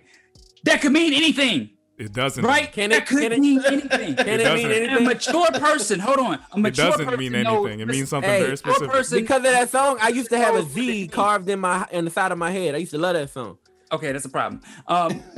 That 0.65 0.83
could 0.83 0.93
mean 0.93 1.15
anything, 1.15 1.71
It 1.97 2.13
doesn't. 2.13 2.45
right? 2.45 2.71
Can 2.71 2.91
that 2.91 3.03
it- 3.05 3.07
could 3.07 3.23
can 3.23 3.33
it- 3.33 3.39
mean 3.41 3.63
anything. 3.65 4.17
Can 4.17 4.29
it, 4.29 4.41
It 4.43 4.55
mean 4.55 4.69
doesn't. 4.69 4.97
a 4.99 5.01
mature 5.01 5.47
person, 5.53 5.99
hold 6.01 6.19
on. 6.19 6.39
A 6.53 6.59
It 6.67 6.75
doesn't 6.75 7.07
person 7.07 7.19
mean 7.19 7.33
knows- 7.33 7.65
anything. 7.69 7.81
It 7.81 7.89
means 7.89 8.11
something 8.11 8.29
Hey, 8.29 8.39
very 8.41 8.51
mature 8.51 8.57
specific. 8.75 8.91
person- 8.91 9.19
Because 9.21 9.37
of 9.39 9.43
that 9.45 9.71
song, 9.71 9.97
I 10.03 10.09
used 10.11 10.29
to 10.29 10.37
have 10.39 10.57
a 10.57 10.63
Z 10.63 11.09
carved 11.09 11.49
in 11.49 11.61
my 11.61 11.87
in 11.91 12.05
the 12.05 12.11
side 12.11 12.33
of 12.33 12.37
my 12.39 12.51
head. 12.51 12.75
I 12.75 12.79
used 12.79 12.93
to 12.93 12.99
love 12.99 13.15
that 13.15 13.31
song. 13.31 13.57
Okay, 13.91 14.13
that's 14.13 14.27
a 14.27 14.29
problem. 14.29 14.61
Um, 14.87 15.23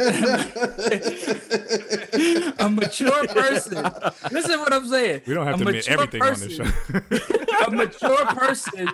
a 2.59 2.69
mature 2.69 3.27
person. 3.29 3.85
Listen 4.33 4.51
to 4.53 4.59
what 4.59 4.73
I'm 4.73 4.89
saying. 4.89 5.23
We 5.27 5.35
don't 5.35 5.47
have 5.47 5.61
A 5.61 5.65
to 5.65 5.69
admit 5.69 5.89
mature 5.89 5.95
everything 5.95 6.23
on 6.23 6.41
this 6.41 6.57
show. 6.57 6.65
a 7.67 7.71
mature 7.71 8.27
person 8.27 8.89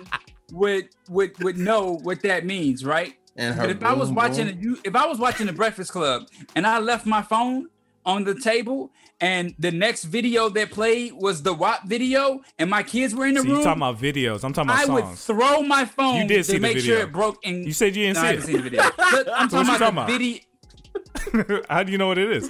would 0.51 0.89
would 1.09 1.43
would 1.43 1.57
know 1.57 1.99
what 2.03 2.21
that 2.21 2.45
means, 2.45 2.85
right? 2.85 3.15
And 3.35 3.55
her 3.55 3.61
But 3.61 3.69
if 3.71 3.83
I 3.83 3.93
was 3.93 4.11
watching 4.11 4.47
a, 4.47 4.87
if 4.87 4.95
I 4.95 5.07
was 5.07 5.17
watching 5.19 5.47
the 5.47 5.53
Breakfast 5.53 5.91
Club 5.91 6.27
and 6.55 6.67
I 6.67 6.79
left 6.79 7.05
my 7.05 7.21
phone 7.21 7.67
on 8.05 8.23
the 8.23 8.35
table 8.35 8.91
and 9.19 9.55
the 9.57 9.71
next 9.71 10.03
video 10.05 10.49
that 10.49 10.71
played 10.71 11.13
was 11.13 11.41
the 11.43 11.53
WAP 11.53 11.87
video 11.87 12.41
and 12.59 12.69
my 12.69 12.83
kids 12.83 13.15
were 13.15 13.25
in 13.25 13.33
the 13.33 13.41
room. 13.41 13.49
you 13.49 13.55
room, 13.55 13.63
talking 13.63 13.81
about 13.81 13.97
videos? 13.99 14.43
I'm 14.43 14.53
talking 14.53 14.69
about 14.69 14.87
I 14.89 14.93
would 14.93 15.03
songs. 15.05 15.25
throw 15.25 15.61
my 15.63 15.85
phone 15.85 16.21
You 16.21 16.27
did 16.27 16.37
to 16.37 16.43
see 16.43 16.53
the 16.53 16.59
make 16.59 16.77
sure 16.79 16.95
video. 16.95 17.07
it 17.07 17.11
broke. 17.11 17.37
And 17.45 17.65
You 17.65 17.73
said 17.73 17.95
you 17.95 18.05
didn't 18.05 18.15
No, 18.17 18.21
see 18.21 18.27
I 18.27 18.29
it. 18.31 18.35
haven't 18.35 18.47
seen 18.47 18.57
the 18.57 18.61
video. 18.63 18.83
But 18.97 19.29
I'm 19.33 19.49
talking 19.49 19.75
about 19.75 19.79
talking 19.79 19.79
the 19.79 19.87
about? 19.87 20.09
video. 20.09 20.39
How 21.69 21.83
do 21.83 21.91
you 21.91 21.97
know 21.97 22.07
what 22.07 22.17
it 22.17 22.29
is? 22.31 22.47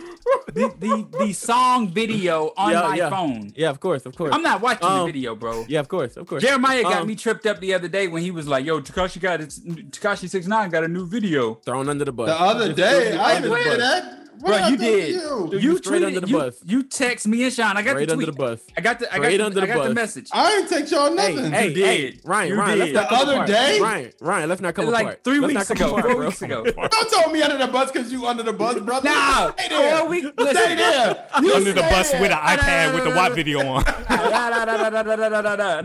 the, 0.54 0.74
the 0.80 1.08
the 1.20 1.34
song 1.34 1.90
video 1.90 2.52
on 2.58 2.72
Yeah, 2.72 2.82
my 2.82 2.96
yeah. 2.96 3.10
phone. 3.10 3.52
Yeah, 3.56 3.70
of 3.70 3.80
course, 3.80 4.06
of 4.06 4.16
course. 4.16 4.34
I'm 4.34 4.42
not 4.42 4.62
watching 4.62 4.88
Um, 4.88 5.00
the 5.00 5.06
video, 5.14 5.36
bro. 5.36 5.66
Yeah, 5.68 5.80
of 5.80 5.88
course, 5.88 6.18
of 6.18 6.28
course. 6.28 6.44
Jeremiah 6.44 6.84
got 6.84 7.02
Um, 7.02 7.08
me 7.08 7.16
tripped 7.16 7.46
up 7.46 7.60
the 7.60 7.74
other 7.74 7.88
day 7.88 8.08
when 8.08 8.24
he 8.24 8.32
was 8.32 8.48
like, 8.48 8.66
"Yo, 8.66 8.82
Tekashi 8.82 9.20
got 9.22 9.40
Tekashi 9.40 10.30
Six 10.30 10.48
Nine 10.48 10.70
got 10.70 10.84
a 10.84 10.88
new 10.88 11.06
video." 11.08 11.56
thrown 11.66 11.88
under 11.90 12.06
the 12.06 12.12
bus. 12.12 12.28
The 12.28 12.40
other 12.42 12.74
day, 12.74 13.16
I 13.18 13.36
under 13.38 13.50
didn't 13.50 13.64
the 13.64 13.70
hear 13.70 13.78
that 13.78 14.27
bro, 14.40 14.68
you 14.68 14.78
did. 14.78 15.10
You, 15.14 15.50
you, 15.60 15.80
tweeted 15.80 16.08
under 16.08 16.20
the 16.22 16.28
you, 16.28 16.38
bus. 16.38 16.60
You 16.66 16.84
text 16.84 17.28
me 17.28 17.44
and 17.44 17.54
Sean. 17.54 17.78
I 17.78 17.82
got 17.82 17.92
straight 17.92 18.10
the 18.10 18.16
tweet. 18.16 18.30
under 18.30 18.32
the 18.32 18.56
bus. 18.58 18.62
I 18.78 18.82
got 18.82 19.00
the. 19.00 19.14
I 19.14 19.20
got, 19.20 19.30
the, 19.30 19.46
under 19.46 19.62
the, 19.62 19.72
I 19.72 19.76
got 19.76 19.88
the 19.88 19.94
message. 19.94 20.30
I 20.32 20.50
didn't 20.50 20.70
text 20.70 20.92
y'all 20.92 21.14
nothing. 21.14 21.52
Hey, 21.52 21.70
hey, 21.70 21.74
did. 21.74 21.86
hey 21.86 22.20
Ryan, 22.24 22.50
you 22.50 22.56
Ryan, 22.56 22.80
did. 22.80 22.96
the 22.96 23.14
other 23.14 23.34
apart. 23.34 23.48
day. 23.48 23.80
Ryan, 23.80 24.12
Ryan, 24.22 24.50
let's 24.50 24.62
not 24.62 24.76
come 24.76 24.86
like 24.88 25.06
apart. 25.06 25.24
Three 25.24 25.40
weeks 25.40 25.70
ago. 25.70 26.02
Four 26.02 26.18
weeks 26.18 26.42
ago. 26.42 26.64
Don't 26.64 27.10
tell 27.10 27.32
me 27.32 27.42
under 27.42 27.58
the 27.58 27.72
bus 27.72 27.92
because 27.92 28.12
you 28.12 28.26
under 28.26 28.44
the 28.44 28.54
bus, 28.54 28.80
brother. 28.80 29.10
Nah, 29.10 29.52
stay 29.52 29.70
there. 29.70 30.06
We, 30.06 30.22
listen, 30.22 30.56
stay 30.56 30.76
there. 30.76 31.28
You 31.42 31.54
under 31.54 31.74
the 31.74 31.82
bus 31.82 32.12
with 32.14 32.32
an 32.32 32.38
iPad 32.38 32.94
with 32.94 33.04
the 33.04 33.12
WAP 33.12 33.34
video 33.34 33.60
on. 33.60 33.84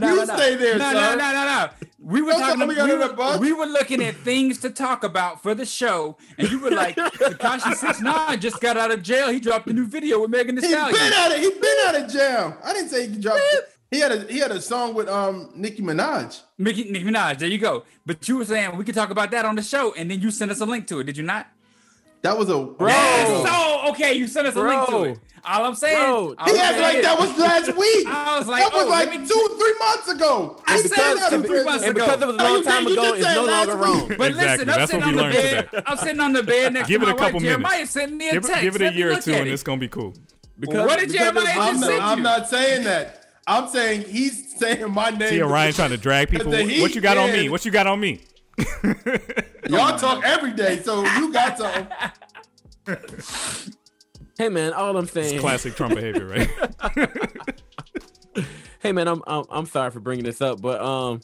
You 0.03 0.27
stay 0.27 0.57
there, 0.57 0.79
No, 0.79 0.93
no, 0.93 1.17
no, 1.17 1.33
no, 1.33 1.45
no. 1.45 1.69
We 2.03 2.21
were 2.21 2.33
talking. 2.33 2.67
We 2.67 2.75
were, 2.75 3.39
we 3.39 3.53
were 3.53 3.67
looking 3.67 4.03
at 4.03 4.17
things 4.17 4.59
to 4.59 4.71
talk 4.71 5.05
about 5.05 5.41
for 5.41 5.55
the 5.55 5.65
show, 5.65 6.17
and 6.37 6.51
you 6.51 6.59
were 6.59 6.73
like, 6.73 6.97
"Tekashi 6.97 7.75
Six 7.75 8.01
Nine 8.01 8.41
just 8.43 8.61
got 8.61 8.77
out 8.77 8.91
of 8.91 9.03
jail. 9.03 9.31
He 9.31 9.41
dropped 9.41 9.69
a 9.69 9.73
new 9.73 9.87
video 9.87 10.21
with 10.21 10.31
Megan 10.31 10.57
Thee 10.57 10.69
Stallion. 10.69 10.95
He 10.95 11.01
been 11.01 11.13
out 11.15 11.33
of 11.33 11.39
he 11.39 11.51
been 11.51 11.77
out 11.87 11.95
of 11.95 12.13
jail. 12.13 12.57
I 12.63 12.73
didn't 12.75 12.91
say 12.91 13.09
he 13.09 13.17
dropped. 13.17 13.41
He 13.91 14.01
had 14.01 14.13
a 14.13 14.25
he 14.25 14.39
had 14.39 14.51
a 14.51 14.61
song 14.61 14.95
with 14.95 15.09
um 15.09 15.51
Nicki 15.55 15.83
Minaj. 15.83 16.41
Nicki, 16.59 16.91
Nicki 16.91 17.05
Minaj. 17.05 17.39
There 17.39 17.49
you 17.49 17.59
go. 17.59 17.85
But 18.05 18.29
you 18.29 18.39
were 18.39 18.45
saying 18.45 18.77
we 18.77 18.85
could 18.85 18.95
talk 18.95 19.11
about 19.11 19.31
that 19.31 19.45
on 19.45 19.55
the 19.55 19.63
show, 19.63 19.95
and 19.95 20.11
then 20.11 20.21
you 20.21 20.31
sent 20.31 20.51
us 20.51 20.61
a 20.61 20.67
link 20.67 20.87
to 20.89 21.01
it. 21.01 21.05
Did 21.05 21.17
you 21.17 21.23
not? 21.23 21.47
That 22.23 22.37
was 22.39 22.49
a 22.49 22.59
bro. 22.59 22.89
Yes, 22.89 23.49
so 23.49 23.91
okay, 23.91 24.15
you 24.15 24.27
sent 24.27 24.47
us 24.47 24.57
a 24.57 24.63
link 24.63 24.89
to 24.89 25.05
it. 25.05 25.19
All 25.45 25.65
I'm 25.65 25.75
saying, 25.75 25.97
Bro, 25.97 26.35
all 26.39 26.47
He 26.47 26.53
I'm 26.53 26.57
acted 26.57 26.83
like 26.83 26.97
is- 26.97 27.05
that 27.05 27.19
was 27.19 27.37
last 27.39 27.77
week. 27.77 28.07
I 28.07 28.39
was 28.39 28.47
like, 28.47 28.63
that 28.63 28.73
was 28.73 28.85
oh, 28.87 28.89
like 28.89 29.11
me- 29.11 29.27
two, 29.27 29.57
three 29.59 29.75
months 29.81 30.09
ago. 30.09 30.63
I 30.69 30.77
He 30.77 30.83
said 30.83 30.91
said 30.91 31.15
that 31.17 31.31
that 31.33 31.47
three 31.47 31.65
months 31.65 31.85
And 31.85 31.97
ago. 31.97 32.05
because 32.07 32.23
it 32.23 32.27
was 32.27 32.37
a 32.37 32.39
long 32.39 32.63
time 32.63 32.87
ago, 32.87 33.15
it's 33.15 33.25
no 33.35 33.45
longer 33.45 33.77
week. 33.77 33.85
wrong. 33.85 34.09
But 34.19 34.31
Exactly. 34.31 34.65
listen, 34.67 34.71
I'm 34.71 34.79
That's 34.79 34.91
sitting 34.93 35.05
on 35.09 35.17
the 35.17 35.23
bed. 35.23 35.69
today. 35.71 35.83
I'm 35.87 35.97
sitting 35.99 36.21
on 36.21 36.33
the 36.33 36.43
bed 36.45 36.73
next 36.75 36.89
Give 36.89 37.01
to 37.01 37.07
it 37.07 37.11
my 37.11 37.13
a 37.13 37.19
couple 37.19 37.35
wife. 37.35 37.43
minutes. 37.43 37.63
Jeremiah 37.63 37.87
sent 37.87 38.13
me 38.15 38.29
a 38.29 38.33
Give, 38.35 38.45
it- 38.45 38.47
text. 38.47 38.63
give 38.63 38.77
it 38.77 38.83
a 38.83 38.93
year 38.95 39.13
or 39.13 39.21
two, 39.21 39.33
and 39.35 39.49
it's 39.49 39.63
gonna 39.65 39.81
be 39.81 39.89
cool. 39.89 40.15
Because, 40.61 40.87
What 40.87 41.01
did 41.01 41.09
because 41.11 41.21
Jeremiah 41.35 41.59
of- 41.59 41.59
I'm 41.67 41.75
just 41.75 41.81
not, 41.81 41.87
sent 41.91 42.03
I'm 42.05 42.19
you? 42.19 42.25
not 42.25 42.49
saying 42.49 42.85
that. 42.85 43.19
I'm 43.45 43.69
saying 43.69 44.03
he's 44.03 44.57
saying 44.59 44.93
my 44.93 45.11
name. 45.11 45.29
See, 45.29 45.41
Ryan 45.41 45.73
trying 45.75 45.91
to 45.91 45.97
drag 45.97 46.29
people. 46.31 46.53
What 46.53 46.95
you 46.95 47.01
got 47.01 47.19
on 47.19 47.33
me? 47.33 47.49
What 47.49 47.65
you 47.65 47.73
got 47.73 47.89
on 47.89 47.99
me? 47.99 48.21
Y'all 49.69 49.99
talk 49.99 50.23
every 50.25 50.53
day, 50.53 50.81
so 50.83 51.05
you 51.17 51.33
got 51.33 51.59
something. 51.59 51.89
Hey 54.43 54.49
man, 54.49 54.73
all 54.73 54.97
I'm 54.97 55.07
saying. 55.07 55.39
Classic 55.39 55.73
Trump 55.77 55.95
behavior, 55.95 56.27
right? 56.27 56.51
Hey 58.81 58.91
man, 58.91 59.07
I'm, 59.07 59.23
I'm 59.29 59.45
I'm 59.49 59.67
sorry 59.67 59.93
for 59.93 60.01
bringing 60.01 60.25
this 60.25 60.41
up, 60.41 60.61
but 60.61 60.81
um, 60.81 61.21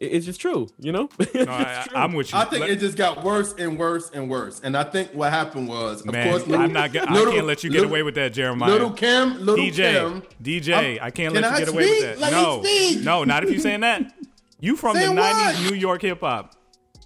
it- 0.00 0.12
it's 0.12 0.24
just 0.24 0.40
true, 0.40 0.68
you 0.78 0.92
know. 0.92 1.08
No, 1.34 1.46
I, 1.50 1.84
I, 1.92 2.04
am 2.04 2.12
with 2.12 2.32
you. 2.32 2.38
I 2.38 2.44
think 2.44 2.60
Let- 2.60 2.70
it 2.70 2.78
just 2.78 2.96
got 2.96 3.24
worse 3.24 3.52
and 3.58 3.76
worse 3.76 4.10
and 4.14 4.30
worse. 4.30 4.60
And 4.62 4.76
I 4.76 4.84
think 4.84 5.10
what 5.12 5.32
happened 5.32 5.66
was, 5.66 6.02
of 6.02 6.12
Man, 6.12 6.30
course, 6.30 6.46
little, 6.46 6.64
I'm 6.64 6.72
not. 6.72 6.92
Get, 6.92 7.10
little- 7.10 7.32
I 7.32 7.34
can't 7.34 7.46
let 7.48 7.64
you 7.64 7.70
get 7.70 7.78
little- 7.78 7.90
away 7.90 8.04
with 8.04 8.14
that, 8.14 8.32
Jeremiah. 8.32 8.70
Little 8.70 8.92
Kim, 8.92 9.44
little 9.44 9.64
DJ, 9.64 9.94
Kim. 9.94 10.22
DJ, 10.40 10.72
I'm- 10.74 10.98
I 11.02 11.10
can't 11.10 11.34
Can 11.34 11.42
let 11.42 11.52
I 11.52 11.58
you 11.58 11.64
get 11.64 11.74
away 11.74 11.90
with 11.90 12.00
that. 12.02 12.18
Let 12.20 12.32
me 12.32 12.40
no, 12.40 12.62
speak. 12.62 13.00
no, 13.04 13.24
not 13.24 13.42
if 13.42 13.50
you're 13.50 13.58
saying 13.58 13.80
that. 13.80 14.12
You 14.60 14.76
from 14.76 14.94
Saying 14.94 15.16
the 15.16 15.20
what? 15.20 15.34
'90s 15.56 15.70
New 15.72 15.76
York 15.76 16.02
hip 16.02 16.20
hop. 16.20 16.54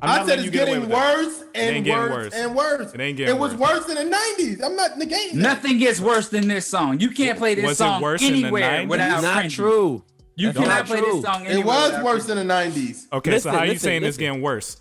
I'm 0.03 0.23
I 0.23 0.27
said 0.27 0.41
it's 0.41 0.51
get 0.51 0.67
getting 0.67 0.81
with 0.81 0.89
that. 0.91 1.17
worse 1.17 1.45
and 1.55 1.85
getting 1.85 1.93
worse, 2.03 2.11
worse. 2.11 2.35
and 2.35 2.55
worse. 2.57 2.93
It 2.95 3.01
ain't 3.01 3.17
getting 3.17 3.37
It 3.37 3.39
was 3.39 3.55
worse. 3.55 3.87
worse 3.87 3.89
in 3.99 4.11
the 4.11 4.17
'90s. 4.17 4.63
I'm 4.65 4.75
not 4.77 4.93
negating 4.99 5.33
that. 5.33 5.35
Nothing 5.37 5.79
gets 5.79 6.01
worse 6.01 6.29
than 6.29 6.49
this 6.49 6.67
song. 6.67 6.99
You 7.01 7.11
can't 7.11 7.39
play 7.39 7.55
this 7.55 7.65
Was 7.65 7.73
it 7.73 7.77
song 7.85 8.03
worse 8.03 8.21
in 8.23 8.33
the 8.33 8.43
anywhere 8.45 8.83
90s? 8.85 8.89
without 8.89 9.23
not 9.23 9.33
cringing. 9.35 9.51
true. 9.51 10.05
You 10.35 10.53
That's 10.53 10.59
cannot 10.59 10.87
play 10.87 11.01
true. 11.01 11.13
this 11.13 11.25
song 11.25 11.47
anywhere. 11.47 11.61
It 11.61 11.93
was 11.93 12.05
worse 12.05 12.29
in 12.29 12.37
the 12.37 12.43
'90s 12.55 13.07
Okay, 13.13 13.31
Listen, 13.31 13.51
so 13.53 13.57
how 13.57 13.59
are 13.59 13.67
you 13.67 13.73
listen, 13.75 13.85
saying 13.85 14.05
it's 14.05 14.17
getting 14.17 14.43
worse? 14.43 14.79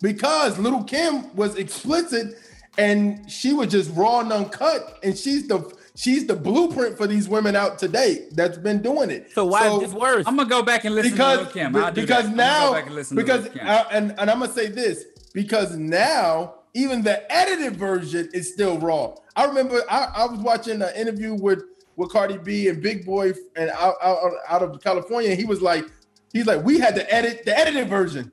because 0.00 0.58
Little 0.58 0.82
Kim 0.84 1.34
was 1.36 1.54
explicit 1.56 2.36
and 2.78 3.30
she 3.30 3.52
was 3.52 3.68
just 3.70 3.94
raw 3.94 4.20
and 4.20 4.32
uncut, 4.32 4.98
and 5.02 5.16
she's 5.16 5.46
the 5.46 5.58
she's 5.94 6.26
the 6.26 6.36
blueprint 6.36 6.96
for 6.96 7.06
these 7.06 7.28
women 7.28 7.56
out 7.56 7.78
today 7.78 8.28
that's 8.32 8.58
been 8.58 8.82
doing 8.82 9.10
it. 9.10 9.30
So 9.32 9.44
why 9.44 9.68
is 9.68 9.80
this 9.80 9.92
worse? 9.92 10.26
I'm 10.26 10.36
gonna 10.36 10.48
go 10.48 10.62
back 10.62 10.84
and 10.84 10.94
listen 10.94 11.12
because 11.12 11.46
to 11.46 11.52
Kim. 11.52 11.76
I'll 11.76 11.92
do 11.92 12.00
because 12.00 12.26
that. 12.26 12.36
Now 12.36 12.68
go 12.68 12.74
back 12.74 12.86
and 12.86 12.94
listen 12.94 13.16
because 13.16 13.44
to 13.44 13.50
Kim. 13.50 13.66
uh, 13.66 13.84
and 13.90 14.10
and 14.18 14.30
I'm 14.30 14.40
gonna 14.40 14.52
say 14.52 14.68
this 14.68 15.04
because 15.32 15.76
now 15.76 16.54
even 16.74 17.02
the 17.02 17.30
edited 17.32 17.76
version 17.76 18.30
is 18.32 18.52
still 18.52 18.78
raw. 18.78 19.14
I 19.36 19.44
remember 19.44 19.80
I, 19.90 20.08
I 20.16 20.26
was 20.26 20.40
watching 20.40 20.82
an 20.82 20.94
interview 20.96 21.34
with 21.34 21.62
with 21.96 22.10
Cardi 22.10 22.38
B 22.38 22.68
and 22.68 22.82
Big 22.82 23.04
Boy 23.04 23.32
and 23.56 23.70
out, 23.70 23.96
out, 24.02 24.32
out 24.48 24.62
of 24.62 24.80
California. 24.82 25.30
And 25.30 25.38
he 25.38 25.44
was 25.44 25.60
like, 25.60 25.84
he's 26.32 26.46
like, 26.46 26.64
we 26.64 26.78
had 26.78 26.94
to 26.94 27.12
edit 27.12 27.44
the 27.44 27.56
edited 27.56 27.88
version. 27.88 28.32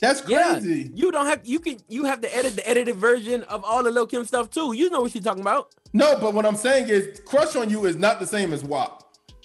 That's 0.00 0.26
Yeah, 0.28 0.52
crazy. 0.54 0.90
you 0.94 1.12
don't 1.12 1.26
have 1.26 1.40
you 1.44 1.58
can 1.60 1.76
you 1.88 2.04
have 2.04 2.20
to 2.22 2.36
edit 2.36 2.56
the 2.56 2.68
edited 2.68 2.96
version 2.96 3.42
of 3.44 3.64
all 3.64 3.82
the 3.82 3.90
Lil 3.90 4.06
Kim 4.06 4.24
stuff 4.24 4.50
too. 4.50 4.72
You 4.72 4.88
know 4.90 5.02
what 5.02 5.12
she's 5.12 5.22
talking 5.24 5.42
about. 5.42 5.74
No, 5.92 6.18
but 6.18 6.34
what 6.34 6.46
I'm 6.46 6.56
saying 6.56 6.88
is, 6.88 7.20
Crush 7.26 7.54
on 7.56 7.68
You 7.68 7.84
is 7.86 7.96
not 7.96 8.18
the 8.20 8.26
same 8.26 8.52
as 8.52 8.64
WAP. 8.64 9.02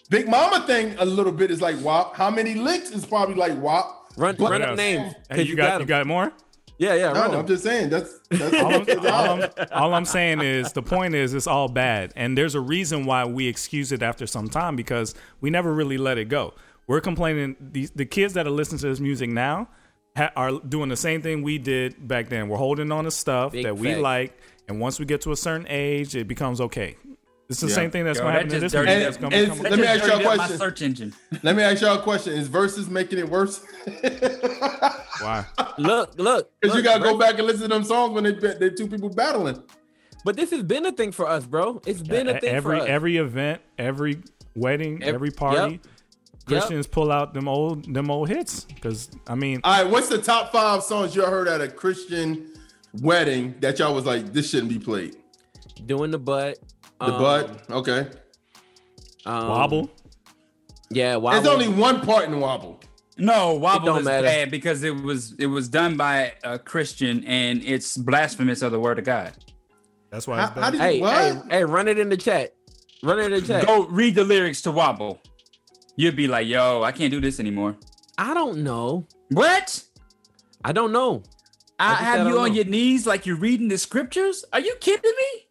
Big 0.10 0.30
Mama 0.30 0.66
thing 0.68 0.96
a 1.00 1.06
little 1.06 1.32
bit 1.32 1.52
is 1.52 1.62
like 1.62 1.76
WAP. 1.82 2.16
How 2.16 2.30
many 2.30 2.54
licks 2.54 2.92
is 2.92 3.06
probably 3.06 3.36
like 3.36 3.60
WAP? 3.62 3.86
Run, 4.18 4.36
But- 4.38 4.52
run 4.52 4.62
What 4.62 4.70
up 4.70 4.78
names. 4.78 5.14
Hey, 5.30 5.36
'cause 5.38 5.48
you, 5.48 5.56
got, 5.56 5.76
you 5.76 5.82
'em. 5.82 5.88
got 5.88 6.08
more? 6.08 6.32
Yeah, 6.78 6.94
yeah. 6.94 7.14
No, 7.14 7.22
run 7.22 7.32
I'm 7.32 7.38
them. 7.38 7.48
just 7.48 7.64
saying 7.64 7.90
that's 7.90 8.20
that's 8.30 8.54
all, 8.62 8.74
I'm, 8.76 9.00
all, 9.08 9.44
I'm, 9.44 9.68
all 9.72 9.94
I'm 9.94 10.06
saying 10.06 10.42
is 10.42 10.72
the 10.74 10.82
point 10.84 11.16
is 11.16 11.34
it's 11.34 11.48
all 11.48 11.68
bad, 11.68 12.14
and 12.16 12.38
there's 12.38 12.54
a 12.56 12.60
reason 12.62 13.06
why 13.06 13.26
we 13.26 13.48
excuse 13.48 13.92
it 13.92 14.02
after 14.04 14.28
some 14.28 14.48
time 14.50 14.76
because 14.76 15.16
we 15.42 15.50
never 15.50 15.74
really 15.74 15.98
let 15.98 16.18
it 16.18 16.26
go. 16.26 16.54
We're 16.88 17.02
complaining. 17.02 17.56
The 17.60 17.90
the 17.96 18.06
kids 18.06 18.34
that 18.36 18.46
are 18.46 18.52
listening 18.52 18.80
to 18.80 18.88
this 18.90 19.00
music 19.00 19.30
now 19.30 19.70
ha- 20.16 20.32
are 20.36 20.52
doing 20.60 20.90
the 20.90 20.96
same 20.98 21.22
thing 21.22 21.42
we 21.44 21.58
did 21.58 22.08
back 22.08 22.30
then. 22.30 22.48
We're 22.50 22.58
holding 22.58 22.92
on 22.92 23.04
to 23.06 23.12
stuff 23.12 23.52
Big 23.52 23.64
that 23.66 23.78
we 23.78 23.90
facts. 23.90 24.02
like, 24.02 24.38
and 24.68 24.80
once 24.80 25.00
we 25.00 25.06
get 25.06 25.22
to 25.22 25.32
a 25.32 25.36
certain 25.38 25.68
age, 25.70 26.16
it 26.16 26.28
becomes 26.28 26.60
okay. 26.62 26.96
It's 27.48 27.60
the 27.60 27.68
Yeah. 27.68 27.76
same 27.76 27.92
thing 27.92 28.06
that's 28.06 28.20
going 28.20 28.32
to 28.34 28.40
happen 28.40 28.50
to 28.50 28.60
just 28.60 28.74
this 28.74 28.82
dirty- 28.82 28.92
music. 28.92 29.08
It's 29.08 29.18
gonna 29.18 29.36
And- 29.36 29.52
become 29.52 29.64
Let 29.72 29.80
me 29.80 29.86
ask 29.86 30.08
y'all 30.08 30.20
a 30.20 30.24
question. 30.24 30.58
My 30.58 30.66
search 30.66 30.82
engine. 30.82 31.14
Let 31.44 31.56
me 31.56 31.62
ask 31.64 31.82
y'all 31.82 32.00
a 32.00 32.02
question: 32.02 32.34
Is 32.34 32.48
verses 32.48 32.90
making 32.90 33.20
it 33.20 33.30
worse? 33.30 33.64
why? 35.22 35.46
Look, 35.78 36.14
look. 36.18 36.52
Because 36.60 36.76
you 36.78 36.84
gotta 36.84 37.04
go 37.04 37.18
back 37.18 37.38
and 37.38 37.46
listen 37.46 37.64
to 37.64 37.68
them 37.68 37.84
songs 37.84 38.14
when 38.14 38.24
they 38.24 38.32
they 38.32 38.70
two 38.72 38.88
people 38.88 39.10
battling. 39.10 39.62
But 40.24 40.36
this 40.36 40.50
has 40.52 40.64
been 40.64 40.88
a 40.88 40.92
thing 40.92 41.12
for 41.12 41.28
us, 41.30 41.46
bro. 41.46 41.82
It's 41.86 42.02
been 42.02 42.28
a 42.28 42.40
thing 42.40 42.50
every 42.50 42.78
for 42.80 42.84
us. 42.84 42.90
every 42.90 43.18
event, 43.18 43.62
every 43.78 44.18
wedding, 44.56 45.04
Ev- 45.04 45.14
every 45.16 45.30
party. 45.30 45.74
yep. 45.74 45.82
Christians 46.46 46.88
pull 46.88 47.12
out 47.12 47.34
them 47.34 47.48
old 47.48 47.92
them 47.94 48.10
old 48.12 48.30
hits 48.30 48.66
because 48.66 49.10
I 49.28 49.36
mean 49.36 49.62
All 49.64 49.84
right, 49.84 49.92
what's 49.92 50.10
the 50.10 50.18
top 50.18 50.52
five 50.52 50.84
songs 50.84 51.16
you 51.16 51.24
heard 51.26 51.48
at 51.48 51.62
a 51.62 51.68
Christian 51.68 52.54
wedding 53.02 53.56
that 53.60 53.80
y'all 53.80 53.94
was 53.94 54.06
like, 54.06 54.34
this 54.34 54.50
shouldn't 54.50 54.70
be 54.70 54.80
played? 54.80 55.18
Doing 55.86 56.12
the 56.12 56.20
butt. 56.20 56.60
The 57.00 57.06
um, 57.08 57.22
butt, 57.22 57.70
okay. 57.70 58.08
um, 59.26 59.50
wobble. 59.50 59.90
Yeah, 60.90 61.18
wobble. 61.18 61.42
There's 61.42 61.54
only 61.54 61.68
one 61.68 62.00
part 62.02 62.26
in 62.26 62.40
wobble. 62.40 62.80
No, 63.18 63.54
wobble 63.56 63.86
don't 63.86 64.00
is 64.00 64.06
matter. 64.06 64.26
bad 64.26 64.52
because 64.52 64.84
it 64.84 64.96
was 64.96 65.34
it 65.40 65.48
was 65.48 65.68
done 65.68 65.98
by 65.98 66.34
a 66.44 66.60
Christian 66.60 67.24
and 67.26 67.64
it's 67.64 67.98
blasphemous 67.98 68.62
of 68.62 68.72
the 68.72 68.80
word 68.80 69.00
of 69.00 69.06
God. 69.06 69.34
That's 70.10 70.28
why 70.28 70.38
How, 70.38 70.46
it's 70.46 70.54
how 70.54 70.62
bad. 70.62 70.72
did 70.72 70.82
Hey, 70.82 71.02
what? 71.02 71.14
hey, 71.14 71.42
hey, 71.50 71.66
run 71.66 71.88
it 71.88 71.98
in 72.00 72.10
the 72.10 72.18
chat. 72.18 72.54
Run 73.04 73.20
it 73.20 73.32
in 73.32 73.42
the 73.42 73.42
chat. 73.42 73.66
Go 73.66 73.86
read 73.88 74.16
the 74.16 74.24
lyrics 74.24 74.62
to 74.64 74.72
wobble. 74.72 75.20
You'd 75.96 76.16
be 76.16 76.28
like, 76.28 76.48
yo, 76.48 76.84
I 76.84 76.92
can't 76.92 77.12
do 77.12 77.20
this 77.22 77.40
anymore. 77.40 77.76
I 78.18 78.34
don't 78.34 78.60
know. 78.64 79.08
What? 79.30 79.84
I 80.64 80.72
don't 80.72 80.92
know. 80.92 81.24
I, 81.80 81.90
just 81.92 82.00
said 82.00 82.08
I 82.08 82.18
have 82.18 82.28
you 82.28 82.40
on 82.40 82.50
know. 82.50 82.56
your 82.56 82.66
knees 82.66 83.06
like 83.06 83.26
you're 83.26 83.36
reading 83.38 83.68
the 83.68 83.78
scriptures? 83.78 84.46
Are 84.54 84.60
you 84.60 84.76
kidding 84.80 85.12
me? 85.12 85.42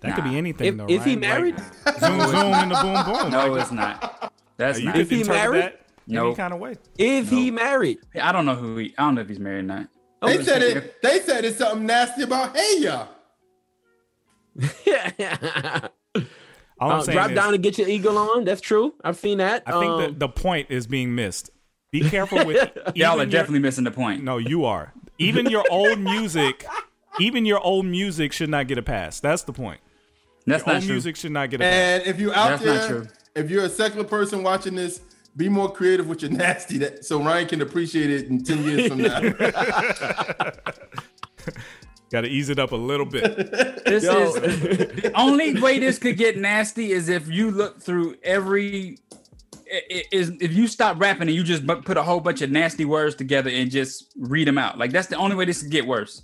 That 0.00 0.14
could 0.16 0.24
be 0.24 0.36
anything 0.36 0.66
If- 0.66 0.76
though. 0.76 0.86
is 0.88 1.04
he 1.04 1.16
married? 1.16 1.56
Like, 1.86 1.98
zoom 2.00 2.20
zoom 2.20 2.52
in 2.54 2.68
the 2.68 2.78
boom 2.82 3.04
boom. 3.04 3.30
No, 3.30 3.54
it's 3.54 3.70
not. 3.72 4.32
That's 4.56 4.78
you 4.78 4.86
not. 4.86 4.94
could 4.94 5.02
Is 5.02 5.10
he 5.10 5.20
interpret 5.20 5.52
married? 5.52 5.72
No. 6.06 6.26
any 6.26 6.34
kind 6.34 6.52
of 6.52 6.60
way. 6.60 6.76
Is 6.98 7.30
he 7.30 7.50
married? 7.50 7.98
I 8.20 8.30
don't 8.32 8.44
know 8.44 8.54
who 8.54 8.76
he. 8.76 8.94
I 8.98 9.02
don't 9.04 9.14
know 9.14 9.22
if 9.22 9.28
he's 9.28 9.38
married 9.38 9.60
or 9.60 9.62
not. 9.62 9.88
Oh, 10.20 10.28
they 10.28 10.42
said 10.44 10.62
it. 10.62 10.96
They 11.02 11.20
said 11.20 11.44
it's 11.44 11.58
something 11.58 11.86
nasty 11.86 12.22
about 12.22 12.54
hey 12.56 12.80
ya. 12.80 13.06
All 16.84 16.92
I'm 16.92 16.98
Uh, 16.98 17.02
saying 17.02 17.16
drop 17.16 17.30
is, 17.30 17.34
down 17.34 17.54
and 17.54 17.62
get 17.62 17.78
your 17.78 17.88
eagle 17.88 18.18
on. 18.18 18.44
That's 18.44 18.60
true. 18.60 18.92
I've 19.02 19.16
seen 19.16 19.38
that. 19.38 19.62
I 19.66 19.72
think 19.72 19.84
Um, 19.92 20.00
that 20.02 20.18
the 20.18 20.28
point 20.28 20.66
is 20.70 20.86
being 20.86 21.14
missed. 21.14 21.50
Be 21.90 22.02
careful 22.10 22.44
with 22.44 22.56
Y'all 22.94 23.12
are 23.12 23.14
even 23.14 23.18
your- 23.18 23.26
definitely 23.26 23.60
missing 23.60 23.84
the 23.84 23.90
point. 23.90 24.22
No, 24.22 24.36
you 24.36 24.64
are. 24.66 24.92
Even 25.18 25.46
your 25.48 25.64
old 25.70 25.98
music, 25.98 26.66
even 27.20 27.46
your 27.46 27.60
old 27.60 27.86
music 27.86 28.32
should 28.32 28.50
not 28.50 28.66
get 28.66 28.76
a 28.78 28.82
pass. 28.82 29.20
That's 29.20 29.44
the 29.44 29.52
point. 29.52 29.80
That's 30.46 30.60
Your 30.66 30.74
not 30.74 30.74
old 30.74 30.84
true. 30.84 30.92
music 30.92 31.16
should 31.16 31.32
not 31.32 31.48
get 31.50 31.60
a 31.60 31.64
pass. 31.64 31.72
And 32.00 32.06
if 32.06 32.20
you 32.20 32.30
out 32.32 32.50
That's 32.50 32.64
not 32.64 32.74
there, 32.74 32.88
true. 32.88 33.08
if 33.34 33.50
you're 33.50 33.64
a 33.64 33.68
secular 33.70 34.04
person 34.04 34.42
watching 34.42 34.74
this, 34.74 35.00
be 35.36 35.48
more 35.48 35.72
creative 35.72 36.06
with 36.06 36.20
your 36.22 36.30
nasty, 36.32 36.76
that 36.78 37.04
so 37.04 37.22
Ryan 37.22 37.48
can 37.48 37.60
appreciate 37.62 38.10
it 38.10 38.26
in 38.26 38.44
ten 38.44 38.62
years 38.62 38.88
from 38.88 38.98
now. 38.98 39.20
Got 42.14 42.20
to 42.20 42.28
ease 42.28 42.48
it 42.48 42.60
up 42.60 42.70
a 42.70 42.76
little 42.76 43.06
bit. 43.06 43.24
This 43.84 44.04
Yo. 44.04 44.22
is 44.22 44.34
the 44.34 45.10
only 45.16 45.60
way 45.60 45.80
this 45.80 45.98
could 45.98 46.16
get 46.16 46.38
nasty 46.38 46.92
is 46.92 47.08
if 47.08 47.26
you 47.28 47.50
look 47.50 47.82
through 47.82 48.14
every. 48.22 48.98
i- 49.70 49.82
i- 49.90 50.04
Is 50.12 50.30
if 50.40 50.52
you 50.52 50.68
stop 50.68 51.00
rapping 51.00 51.22
and 51.26 51.32
you 51.36 51.42
just 51.42 51.66
put 51.66 51.96
a 51.96 52.02
whole 52.04 52.20
bunch 52.20 52.40
of 52.40 52.52
nasty 52.52 52.84
words 52.84 53.16
together 53.16 53.50
and 53.50 53.68
just 53.68 54.12
read 54.16 54.46
them 54.46 54.58
out. 54.58 54.78
Like 54.78 54.92
that's 54.92 55.08
the 55.08 55.16
only 55.16 55.34
way 55.34 55.44
this 55.44 55.60
could 55.62 55.72
get 55.72 55.88
worse. 55.88 56.22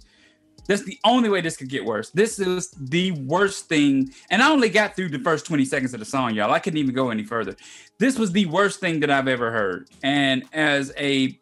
That's 0.69 0.85
the 0.85 0.97
only 1.05 1.29
way 1.29 1.41
this 1.41 1.57
could 1.57 1.69
get 1.69 1.85
worse. 1.85 2.11
This 2.11 2.39
is 2.39 2.71
the 2.71 3.11
worst 3.11 3.69
thing. 3.69 4.13
And 4.31 4.41
I 4.45 4.49
only 4.53 4.69
got 4.69 4.95
through 4.95 5.09
the 5.09 5.19
first 5.19 5.45
20 5.45 5.65
seconds 5.65 5.93
of 5.93 5.99
the 5.99 6.07
song, 6.07 6.35
y'all. 6.37 6.53
I 6.53 6.61
couldn't 6.61 6.79
even 6.79 6.95
go 6.95 7.11
any 7.11 7.25
further. 7.25 7.57
This 7.99 8.17
was 8.17 8.31
the 8.31 8.47
worst 8.47 8.79
thing 8.79 9.01
that 9.01 9.11
I've 9.11 9.27
ever 9.27 9.51
heard. 9.51 9.89
And 10.05 10.45
as 10.53 10.93
a 10.97 11.37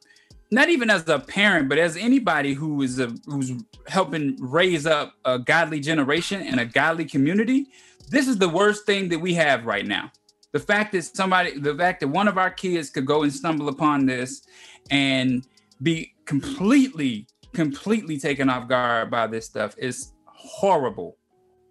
not 0.50 0.70
even 0.70 0.88
as 0.88 1.06
a 1.08 1.18
parent, 1.18 1.68
but 1.68 1.76
as 1.76 1.94
anybody 1.98 2.54
who 2.54 2.80
is 2.80 2.98
a, 2.98 3.08
who's 3.26 3.52
helping 3.88 4.36
raise 4.40 4.86
up 4.86 5.14
a 5.24 5.38
godly 5.38 5.80
generation 5.80 6.42
and 6.42 6.60
a 6.60 6.64
godly 6.64 7.04
community, 7.04 7.66
this 8.10 8.28
is 8.28 8.38
the 8.38 8.48
worst 8.48 8.86
thing 8.86 9.08
that 9.10 9.18
we 9.18 9.34
have 9.34 9.66
right 9.66 9.86
now. 9.86 10.10
The 10.52 10.60
fact 10.60 10.92
that 10.92 11.04
somebody, 11.04 11.58
the 11.58 11.74
fact 11.74 12.00
that 12.00 12.08
one 12.08 12.28
of 12.28 12.38
our 12.38 12.50
kids 12.50 12.90
could 12.90 13.06
go 13.06 13.22
and 13.22 13.32
stumble 13.32 13.68
upon 13.68 14.06
this 14.06 14.42
and 14.90 15.46
be 15.82 16.14
completely, 16.24 17.26
completely 17.52 18.18
taken 18.18 18.48
off 18.48 18.68
guard 18.68 19.10
by 19.10 19.26
this 19.26 19.46
stuff 19.46 19.74
is 19.76 20.12
horrible. 20.26 21.16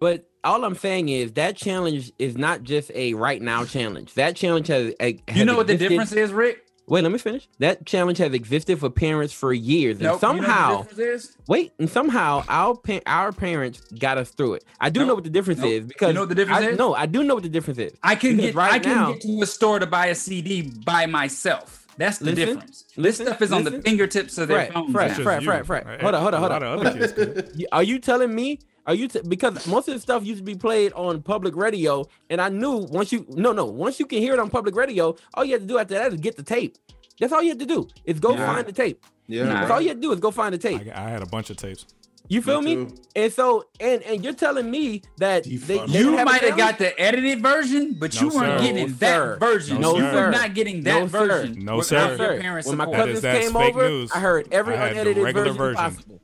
But 0.00 0.28
all 0.44 0.64
I'm 0.64 0.76
saying 0.76 1.08
is 1.08 1.32
that 1.32 1.56
challenge 1.56 2.12
is 2.18 2.36
not 2.36 2.62
just 2.62 2.92
a 2.94 3.14
right 3.14 3.42
now 3.42 3.64
challenge. 3.64 4.14
That 4.14 4.36
challenge 4.36 4.68
has, 4.68 4.94
has 5.00 5.14
You 5.34 5.44
know 5.44 5.56
what 5.56 5.66
the 5.66 5.76
difference 5.76 6.12
is, 6.12 6.32
Rick? 6.32 6.67
Wait, 6.88 7.02
let 7.02 7.12
me 7.12 7.18
finish. 7.18 7.48
That 7.58 7.84
challenge 7.86 8.18
has 8.18 8.32
existed 8.32 8.78
for 8.80 8.90
parents 8.90 9.32
for 9.32 9.52
years, 9.52 9.96
and 9.96 10.02
Nope. 10.04 10.22
You 10.22 10.28
know 10.28 10.42
somehow, 10.42 10.86
wait, 11.46 11.72
and 11.78 11.88
somehow 11.88 12.44
our 12.48 12.74
pa- 12.76 13.00
our 13.06 13.32
parents 13.32 13.80
got 13.98 14.18
us 14.18 14.30
through 14.30 14.54
it. 14.54 14.64
I 14.80 14.90
do 14.90 15.04
know 15.06 15.14
what 15.14 15.24
the 15.24 15.30
difference 15.30 15.60
Nope. 15.60 15.70
is 15.70 15.84
because 15.86 16.08
You 16.08 16.14
know 16.14 16.20
what 16.20 16.28
the 16.30 16.34
difference 16.34 16.60
I, 16.64 16.68
is? 16.70 16.78
No, 16.78 16.94
I 16.94 17.06
do 17.06 17.22
know 17.22 17.34
what 17.34 17.42
the 17.42 17.48
difference 17.48 17.78
is. 17.78 17.92
I 18.02 18.14
can 18.14 18.36
Because 18.36 18.54
get 18.54 18.62
I 18.62 18.78
can 18.78 18.96
now, 18.96 19.12
get 19.12 19.20
to 19.22 19.42
a 19.42 19.46
store 19.46 19.78
to 19.78 19.86
buy 19.86 20.06
a 20.06 20.14
CD 20.14 20.62
by 20.84 21.06
myself. 21.06 21.86
That's 21.98 22.18
the 22.18 22.26
Listen, 22.26 22.46
difference. 22.54 22.84
listen, 22.96 23.24
this 23.24 23.32
stuff 23.34 23.42
is 23.42 23.52
on 23.52 23.64
the 23.64 23.82
fingertips 23.82 24.38
of 24.38 24.46
their 24.46 24.66
Fred, 24.66 24.72
phones. 24.72 24.92
Fred, 24.92 25.08
now. 25.18 25.24
Fred, 25.24 25.44
Fred, 25.44 25.66
Fred. 25.66 26.00
Hold 26.00 26.14
on, 26.14 26.22
hold 26.22 26.34
on, 26.34 26.40
hold 26.40 26.52
on. 26.62 26.78
hold 26.78 27.18
on. 27.18 27.44
Are 27.72 27.82
you 27.82 27.98
telling 27.98 28.32
me? 28.34 28.60
Are 28.88 28.94
you 28.94 29.06
t- 29.06 29.20
because 29.28 29.66
most 29.66 29.86
of 29.88 29.94
the 29.94 30.00
stuff 30.00 30.24
used 30.24 30.38
to 30.38 30.44
be 30.44 30.54
played 30.54 30.92
on 30.94 31.22
public 31.22 31.54
radio, 31.54 32.06
and 32.30 32.40
I 32.40 32.48
knew 32.48 32.78
once 32.90 33.12
you 33.12 33.26
no 33.28 33.52
no 33.52 33.66
once 33.66 34.00
you 34.00 34.06
can 34.06 34.18
hear 34.18 34.32
it 34.32 34.40
on 34.40 34.48
public 34.50 34.74
radio, 34.74 35.14
all 35.34 35.44
you 35.44 35.52
have 35.52 35.60
to 35.60 35.66
do 35.68 35.78
after 35.78 35.94
that 35.94 36.12
is 36.14 36.20
get 36.20 36.36
the 36.36 36.42
tape. 36.42 36.76
That's 37.20 37.32
all 37.32 37.42
you 37.42 37.50
have 37.50 37.58
to 37.58 37.66
do 37.66 37.86
is 38.04 38.18
go 38.18 38.32
Yeah. 38.32 38.46
find 38.46 38.66
the 38.66 38.72
tape. 38.72 39.04
Yeah. 39.26 39.44
that's 39.44 39.70
all 39.70 39.80
you 39.80 39.88
have 39.88 39.98
to 39.98 40.00
do 40.00 40.12
is 40.12 40.20
go 40.20 40.30
find 40.30 40.54
the 40.54 40.58
tape. 40.58 40.80
I, 40.94 41.04
I 41.04 41.08
had 41.10 41.22
a 41.22 41.26
bunch 41.26 41.50
of 41.50 41.58
tapes. 41.58 41.84
You 42.30 42.40
feel 42.42 42.60
me? 42.62 42.88
And 43.16 43.32
so 43.32 43.64
and 43.80 44.02
and 44.04 44.22
you're 44.24 44.32
telling 44.34 44.70
me 44.70 45.02
that 45.18 45.44
they, 45.44 45.56
they 45.56 45.80
You 45.80 45.86
didn't 45.86 46.12
have 46.14 46.22
a 46.22 46.30
might 46.30 46.42
have 46.42 46.56
got 46.56 46.78
the 46.78 46.98
edited 47.00 47.42
version, 47.42 47.94
but 47.98 48.14
No, 48.14 48.20
you 48.20 48.26
weren't 48.36 48.60
sir. 48.60 48.66
getting 48.66 48.86
No, 48.86 48.92
that 48.98 48.98
sir. 49.16 49.36
version. 49.38 49.80
No, 49.80 49.96
you 49.96 50.02
sir. 50.02 50.24
were 50.26 50.30
not 50.30 50.54
getting 50.54 50.82
that 50.84 51.00
No, 51.00 51.08
sir. 51.08 51.26
version. 51.28 51.64
No, 51.64 51.76
without 51.76 52.16
sir. 52.18 52.32
Your 52.34 52.40
parents' 52.42 52.68
When 52.68 52.76
my 52.78 52.84
cousins 52.86 53.20
that's 53.22 53.46
came 53.48 53.56
over, 53.56 53.88
news. 53.88 54.10
I 54.14 54.20
heard 54.20 54.48
every 54.52 54.76
I 54.76 54.86
the 54.94 55.00
unedited 55.00 55.22
regular 55.24 55.52
version, 55.52 55.56
version. 55.58 55.76
possible. 55.76 56.20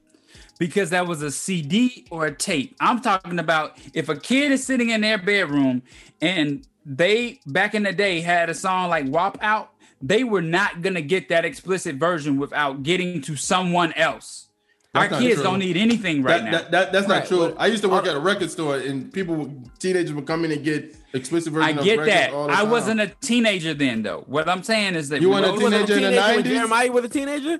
Because 0.59 0.91
that 0.91 1.07
was 1.07 1.23
a 1.23 1.31
CD 1.31 2.07
or 2.11 2.27
a 2.27 2.35
tape. 2.35 2.77
I'm 2.81 3.01
talking 3.01 3.39
about 3.39 3.77
if 3.93 4.09
a 4.09 4.17
kid 4.17 4.53
is 4.53 4.65
sitting 4.65 4.91
in 4.91 5.01
their 5.01 5.19
bedroom 5.19 5.83
and 6.21 6.67
they 6.87 7.41
back 7.47 7.75
in 7.75 7.83
the 7.83 7.93
day 7.93 8.21
had 8.21 8.51
a 8.51 8.55
song 8.55 8.89
like 8.91 9.07
WAP 9.09 9.39
out, 9.43 9.71
they 10.03 10.23
were 10.25 10.43
not 10.43 10.83
gonna 10.83 11.01
get 11.01 11.29
that 11.31 11.45
explicit 11.45 11.97
version 11.97 12.37
without 12.39 12.83
getting 12.83 13.21
to 13.23 13.37
someone 13.37 13.93
else. 13.95 14.49
That's 14.93 15.13
Our 15.13 15.19
kids 15.21 15.35
true. 15.37 15.43
don't 15.45 15.59
need 15.59 15.77
anything 15.77 16.23
right 16.23 16.39
that, 16.41 16.45
now. 16.45 16.51
That, 16.59 16.71
that- 16.71 16.93
that's 16.93 17.09
not 17.09 17.15
Right, 17.21 17.27
true. 17.27 17.57
I 17.59 17.67
used 17.67 17.83
to 17.83 17.89
work 17.89 18.07
at 18.07 18.15
a 18.15 18.21
record 18.21 18.49
store, 18.49 18.77
and 18.79 19.13
people, 19.13 19.53
teenagers, 19.81 20.13
would 20.13 20.25
come 20.25 20.45
in 20.45 20.53
and 20.53 20.63
get 20.63 20.95
explicit 21.15 21.53
I 21.57 21.73
get 21.73 21.99
of 21.99 22.05
that. 22.07 22.33
all 22.33 22.47
the 22.47 22.53
I 22.53 22.57
time. 22.61 22.71
wasn't 22.71 23.01
a 23.01 23.09
teenager 23.21 23.75
then, 23.75 24.03
though. 24.05 24.23
What 24.29 24.49
I'm 24.49 24.63
saying 24.63 24.95
is 24.95 25.09
that 25.09 25.21
You 25.21 25.31
weren't 25.31 25.47
a 25.47 25.53
we- 25.53 25.59
teenager 25.59 25.95
in 25.97 26.03
the 26.03 26.11
Teenager 26.11 26.37
when 26.37 26.45
90s? 26.45 26.49
Jeremiah 26.49 26.93
was 26.93 27.05
a 27.07 27.09
teenager. 27.09 27.59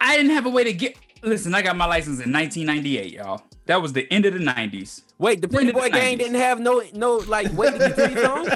I 0.00 0.16
didn't 0.16 0.30
have 0.30 0.46
a 0.46 0.50
way 0.50 0.62
to 0.62 0.72
get. 0.72 0.96
Listen, 1.22 1.54
I 1.54 1.62
got 1.62 1.76
my 1.76 1.86
license 1.86 2.20
in 2.20 2.32
1998, 2.32 3.12
y'all. 3.12 3.42
That 3.66 3.82
was 3.82 3.92
the 3.92 4.10
end 4.12 4.24
of 4.24 4.34
the 4.34 4.40
90s. 4.40 5.02
Wait, 5.18 5.42
the 5.42 5.48
Pretty 5.48 5.72
Boy 5.72 5.84
the 5.84 5.90
Gang 5.90 6.16
90s. 6.16 6.18
didn't 6.18 6.40
have 6.40 6.60
no 6.60 6.82
no 6.94 7.16
like 7.16 7.52
wait 7.52 7.72
to 7.78 7.88
be 7.90 8.20
songs. 8.20 8.48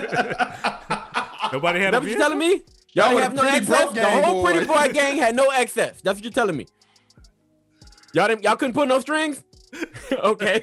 Nobody 1.52 1.80
had 1.80 1.93
That's 1.93 2.02
what 2.02 2.10
you 2.10 2.16
telling 2.16 2.39
me? 2.39 2.62
Y'all 2.94 3.12
Y'all 3.12 3.18
have 3.18 3.34
no 3.34 3.43
Pretty 3.43 3.56
access. 3.59 3.89
The 3.89 3.94
Gang 3.94 4.22
whole 4.22 4.44
Pretty. 4.44 4.64
Boy 4.66 4.89
Gang 4.93 5.16
had 5.16 5.36
no 5.36 5.51
access. 5.52 6.01
That's 6.01 6.16
what 6.16 6.24
you're 6.24 6.32
telling 6.32 6.56
me. 6.56 6.66
Y'all 8.14 8.28
didn't, 8.28 8.43
y'all 8.43 8.56
couldn't 8.56 8.74
put 8.74 8.89
no 8.89 9.01
strings. 9.01 9.43
okay. 10.12 10.62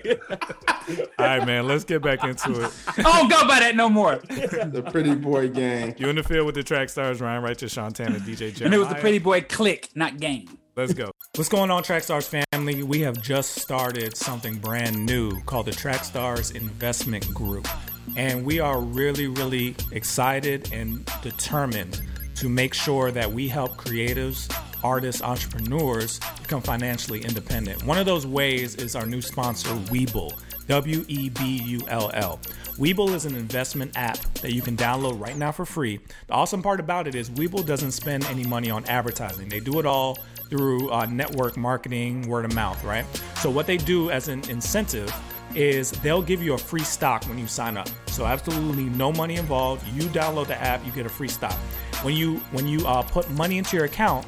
All 1.17 1.25
right, 1.25 1.45
man. 1.45 1.67
Let's 1.67 1.83
get 1.83 2.01
back 2.01 2.23
into 2.23 2.63
it. 2.63 2.71
I 2.97 3.01
don't 3.01 3.29
go 3.29 3.47
by 3.47 3.59
that 3.59 3.75
no 3.75 3.89
more. 3.89 4.17
the 4.17 4.87
Pretty 4.91 5.15
Boy 5.15 5.49
Gang. 5.49 5.95
You 5.97 6.09
in 6.09 6.15
the 6.15 6.23
field 6.23 6.45
with 6.45 6.55
the 6.55 6.63
track 6.63 6.89
stars, 6.89 7.19
Ryan 7.19 7.43
Righteous, 7.43 7.73
Sean 7.73 7.91
Tanner, 7.91 8.19
DJ 8.19 8.53
Jeremiah. 8.53 8.65
And 8.65 8.73
it 8.73 8.77
was 8.77 8.87
the 8.87 8.95
Pretty 8.95 9.19
Boy 9.19 9.41
Click, 9.41 9.89
not 9.95 10.19
Gang. 10.19 10.47
Let's 10.79 10.93
go. 10.93 11.11
What's 11.35 11.49
going 11.49 11.71
on, 11.71 11.83
Trackstars 11.83 12.45
family? 12.53 12.83
We 12.83 13.01
have 13.01 13.21
just 13.21 13.59
started 13.59 14.15
something 14.15 14.59
brand 14.59 15.05
new 15.05 15.41
called 15.41 15.65
the 15.65 15.71
Trackstars 15.71 16.55
Investment 16.55 17.27
Group. 17.33 17.67
And 18.15 18.45
we 18.45 18.61
are 18.61 18.79
really, 18.79 19.27
really 19.27 19.75
excited 19.91 20.71
and 20.71 21.05
determined 21.21 22.01
to 22.35 22.47
make 22.47 22.73
sure 22.73 23.11
that 23.11 23.29
we 23.29 23.49
help 23.49 23.75
creatives, 23.75 24.49
artists, 24.81 25.21
entrepreneurs 25.21 26.21
become 26.41 26.61
financially 26.61 27.25
independent. 27.25 27.83
One 27.83 27.97
of 27.97 28.05
those 28.05 28.25
ways 28.25 28.75
is 28.75 28.95
our 28.95 29.05
new 29.05 29.21
sponsor, 29.21 29.71
Webull. 29.91 30.31
W 30.67 31.03
E 31.07 31.29
B 31.29 31.57
U 31.65 31.81
L 31.87 32.11
L. 32.13 32.39
Webull 32.77 33.15
is 33.15 33.25
an 33.25 33.35
investment 33.35 33.91
app 33.95 34.19
that 34.35 34.53
you 34.53 34.61
can 34.61 34.77
download 34.77 35.19
right 35.19 35.35
now 35.35 35.51
for 35.51 35.65
free. 35.65 35.99
The 36.27 36.33
awesome 36.33 36.61
part 36.61 36.79
about 36.79 37.07
it 37.07 37.15
is 37.15 37.29
Webull 37.31 37.65
doesn't 37.65 37.91
spend 37.91 38.23
any 38.25 38.45
money 38.45 38.69
on 38.69 38.85
advertising. 38.85 39.49
They 39.49 39.59
do 39.59 39.79
it 39.79 39.87
all 39.87 40.19
through 40.49 40.89
uh, 40.91 41.05
network 41.05 41.57
marketing, 41.57 42.27
word 42.27 42.45
of 42.45 42.53
mouth, 42.53 42.83
right? 42.83 43.05
So 43.41 43.49
what 43.49 43.67
they 43.67 43.77
do 43.77 44.09
as 44.09 44.27
an 44.27 44.47
incentive 44.49 45.13
is 45.55 45.91
they'll 45.91 46.21
give 46.21 46.43
you 46.43 46.53
a 46.53 46.57
free 46.57 46.83
stock 46.83 47.23
when 47.25 47.37
you 47.39 47.47
sign 47.47 47.77
up. 47.77 47.89
So 48.07 48.25
absolutely 48.25 48.85
no 48.85 49.11
money 49.11 49.35
involved. 49.35 49.87
You 49.93 50.03
download 50.09 50.47
the 50.47 50.59
app, 50.61 50.85
you 50.85 50.91
get 50.91 51.05
a 51.05 51.09
free 51.09 51.27
stock. 51.27 51.57
When 52.03 52.15
you 52.15 52.37
when 52.51 52.67
you 52.67 52.85
uh, 52.87 53.01
put 53.03 53.29
money 53.31 53.57
into 53.57 53.75
your 53.75 53.85
account, 53.85 54.25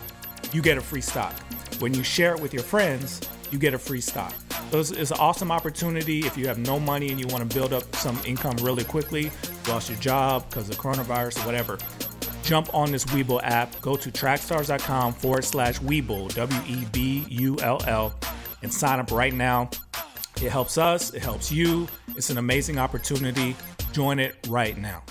you 0.51 0.61
get 0.61 0.77
a 0.77 0.81
free 0.81 1.01
stock. 1.01 1.33
When 1.79 1.93
you 1.93 2.03
share 2.03 2.35
it 2.35 2.41
with 2.41 2.53
your 2.53 2.63
friends, 2.63 3.21
you 3.51 3.57
get 3.57 3.73
a 3.73 3.79
free 3.79 4.01
stock. 4.01 4.33
So 4.71 4.79
it's, 4.79 4.91
it's 4.91 5.11
an 5.11 5.17
awesome 5.19 5.51
opportunity 5.51 6.19
if 6.19 6.37
you 6.37 6.47
have 6.47 6.57
no 6.57 6.79
money 6.79 7.09
and 7.09 7.19
you 7.19 7.27
want 7.27 7.49
to 7.49 7.55
build 7.55 7.73
up 7.73 7.95
some 7.95 8.17
income 8.25 8.55
really 8.57 8.83
quickly, 8.83 9.31
lost 9.67 9.89
your 9.89 9.99
job 9.99 10.49
because 10.49 10.69
of 10.69 10.77
coronavirus 10.77 11.43
or 11.43 11.45
whatever. 11.45 11.77
Jump 12.43 12.73
on 12.73 12.91
this 12.91 13.05
Webull 13.05 13.41
app, 13.43 13.79
go 13.81 13.95
to 13.95 14.11
trackstars.com 14.11 15.13
forward 15.13 15.45
slash 15.45 15.79
Webull, 15.79 16.33
W 16.35 16.61
E 16.67 16.85
B 16.91 17.25
U 17.29 17.57
L 17.61 17.81
L, 17.87 18.13
and 18.61 18.73
sign 18.73 18.99
up 18.99 19.11
right 19.11 19.33
now. 19.33 19.69
It 20.41 20.49
helps 20.51 20.77
us, 20.77 21.13
it 21.13 21.21
helps 21.21 21.51
you. 21.51 21.87
It's 22.15 22.29
an 22.29 22.37
amazing 22.37 22.77
opportunity. 22.77 23.55
Join 23.93 24.19
it 24.19 24.35
right 24.47 24.77
now. 24.77 25.03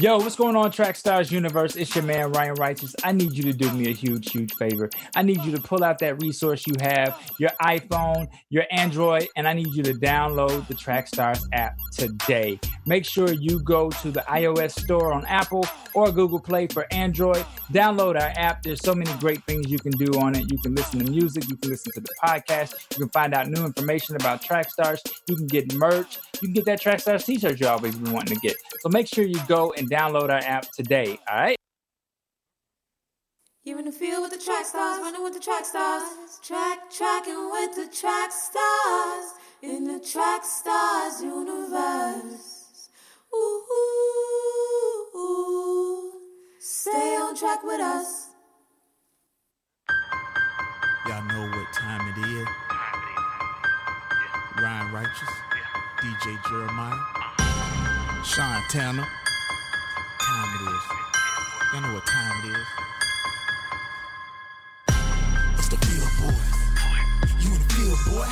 Yo, 0.00 0.16
what's 0.16 0.34
going 0.34 0.56
on, 0.56 0.70
Track 0.70 0.96
Stars 0.96 1.30
Universe? 1.30 1.76
It's 1.76 1.94
your 1.94 2.04
man 2.04 2.32
Ryan 2.32 2.54
Righteous. 2.54 2.96
I 3.04 3.12
need 3.12 3.32
you 3.32 3.42
to 3.42 3.52
do 3.52 3.70
me 3.72 3.90
a 3.90 3.92
huge, 3.92 4.32
huge 4.32 4.54
favor. 4.54 4.88
I 5.14 5.20
need 5.20 5.44
you 5.44 5.54
to 5.54 5.60
pull 5.60 5.84
out 5.84 5.98
that 5.98 6.22
resource 6.22 6.66
you 6.66 6.72
have, 6.80 7.20
your 7.38 7.50
iPhone, 7.60 8.26
your 8.48 8.64
Android, 8.70 9.28
and 9.36 9.46
I 9.46 9.52
need 9.52 9.66
you 9.74 9.82
to 9.82 9.92
download 9.92 10.66
the 10.68 10.74
Track 10.74 11.06
Stars 11.06 11.46
app 11.52 11.76
today. 11.92 12.58
Make 12.86 13.04
sure 13.04 13.30
you 13.30 13.62
go 13.62 13.90
to 13.90 14.10
the 14.10 14.20
iOS 14.20 14.80
store 14.80 15.12
on 15.12 15.26
Apple 15.26 15.66
or 15.92 16.10
Google 16.10 16.40
Play 16.40 16.66
for 16.66 16.86
Android. 16.90 17.44
Download 17.70 18.18
our 18.18 18.32
app. 18.38 18.62
There's 18.62 18.80
so 18.80 18.94
many 18.94 19.12
great 19.18 19.44
things 19.44 19.70
you 19.70 19.78
can 19.78 19.92
do 19.92 20.18
on 20.18 20.34
it. 20.34 20.50
You 20.50 20.56
can 20.60 20.74
listen 20.74 21.00
to 21.00 21.10
music, 21.10 21.44
you 21.50 21.58
can 21.58 21.68
listen 21.68 21.92
to 21.92 22.00
the 22.00 22.14
podcast, 22.24 22.74
you 22.92 23.04
can 23.04 23.10
find 23.10 23.34
out 23.34 23.48
new 23.48 23.66
information 23.66 24.16
about 24.16 24.40
Track 24.40 24.70
Stars, 24.70 25.02
you 25.26 25.36
can 25.36 25.46
get 25.46 25.74
merch, 25.74 26.18
you 26.40 26.48
can 26.48 26.54
get 26.54 26.64
that 26.64 26.80
Track 26.80 27.00
Stars 27.00 27.26
t-shirt 27.26 27.60
you 27.60 27.66
always 27.66 27.94
been 27.96 28.14
wanting 28.14 28.34
to 28.34 28.40
get. 28.40 28.56
So 28.80 28.88
make 28.88 29.06
sure 29.06 29.26
you 29.26 29.38
go 29.46 29.74
and 29.76 29.89
download 29.90 30.30
our 30.30 30.38
app 30.38 30.70
today. 30.72 31.18
All 31.28 31.36
right. 31.36 31.56
You're 33.62 33.78
in 33.78 33.84
the 33.84 33.92
field 33.92 34.22
with 34.22 34.32
the 34.32 34.42
track 34.42 34.64
stars, 34.64 35.00
running 35.00 35.22
with 35.22 35.34
the 35.34 35.40
track 35.40 35.66
stars. 35.66 36.02
Track, 36.42 36.90
tracking 36.90 37.50
with 37.50 37.74
the 37.76 37.94
track 37.94 38.30
stars. 38.32 39.34
In 39.62 39.84
the 39.84 40.00
track 40.00 40.44
stars 40.44 41.22
universe. 41.22 42.88
Ooh, 43.34 43.62
ooh, 43.76 45.18
ooh. 45.18 46.12
Stay 46.58 47.16
on 47.16 47.36
track 47.36 47.62
with 47.62 47.80
us. 47.80 48.28
Y'all 51.06 51.24
know 51.24 51.50
what 51.50 51.72
time 51.74 52.08
it 52.08 52.18
is. 52.26 52.48
Ryan 54.62 54.92
Righteous, 54.92 55.30
DJ 55.98 56.48
Jeremiah, 56.48 58.24
Sean 58.24 58.62
Tanner. 58.70 59.06
Time 60.30 60.54
it 60.54 60.62
is. 60.70 60.86
Y'all 61.72 61.80
know 61.82 61.94
what 61.94 62.06
time 62.06 62.38
it 62.38 62.54
is. 62.54 62.68
It's 65.58 65.68
the 65.68 65.76
field 65.82 66.12
boys. 66.22 66.54
You 67.42 67.50
in 67.50 67.58
the 67.58 67.66
field, 67.74 67.98
boy. 68.06 68.30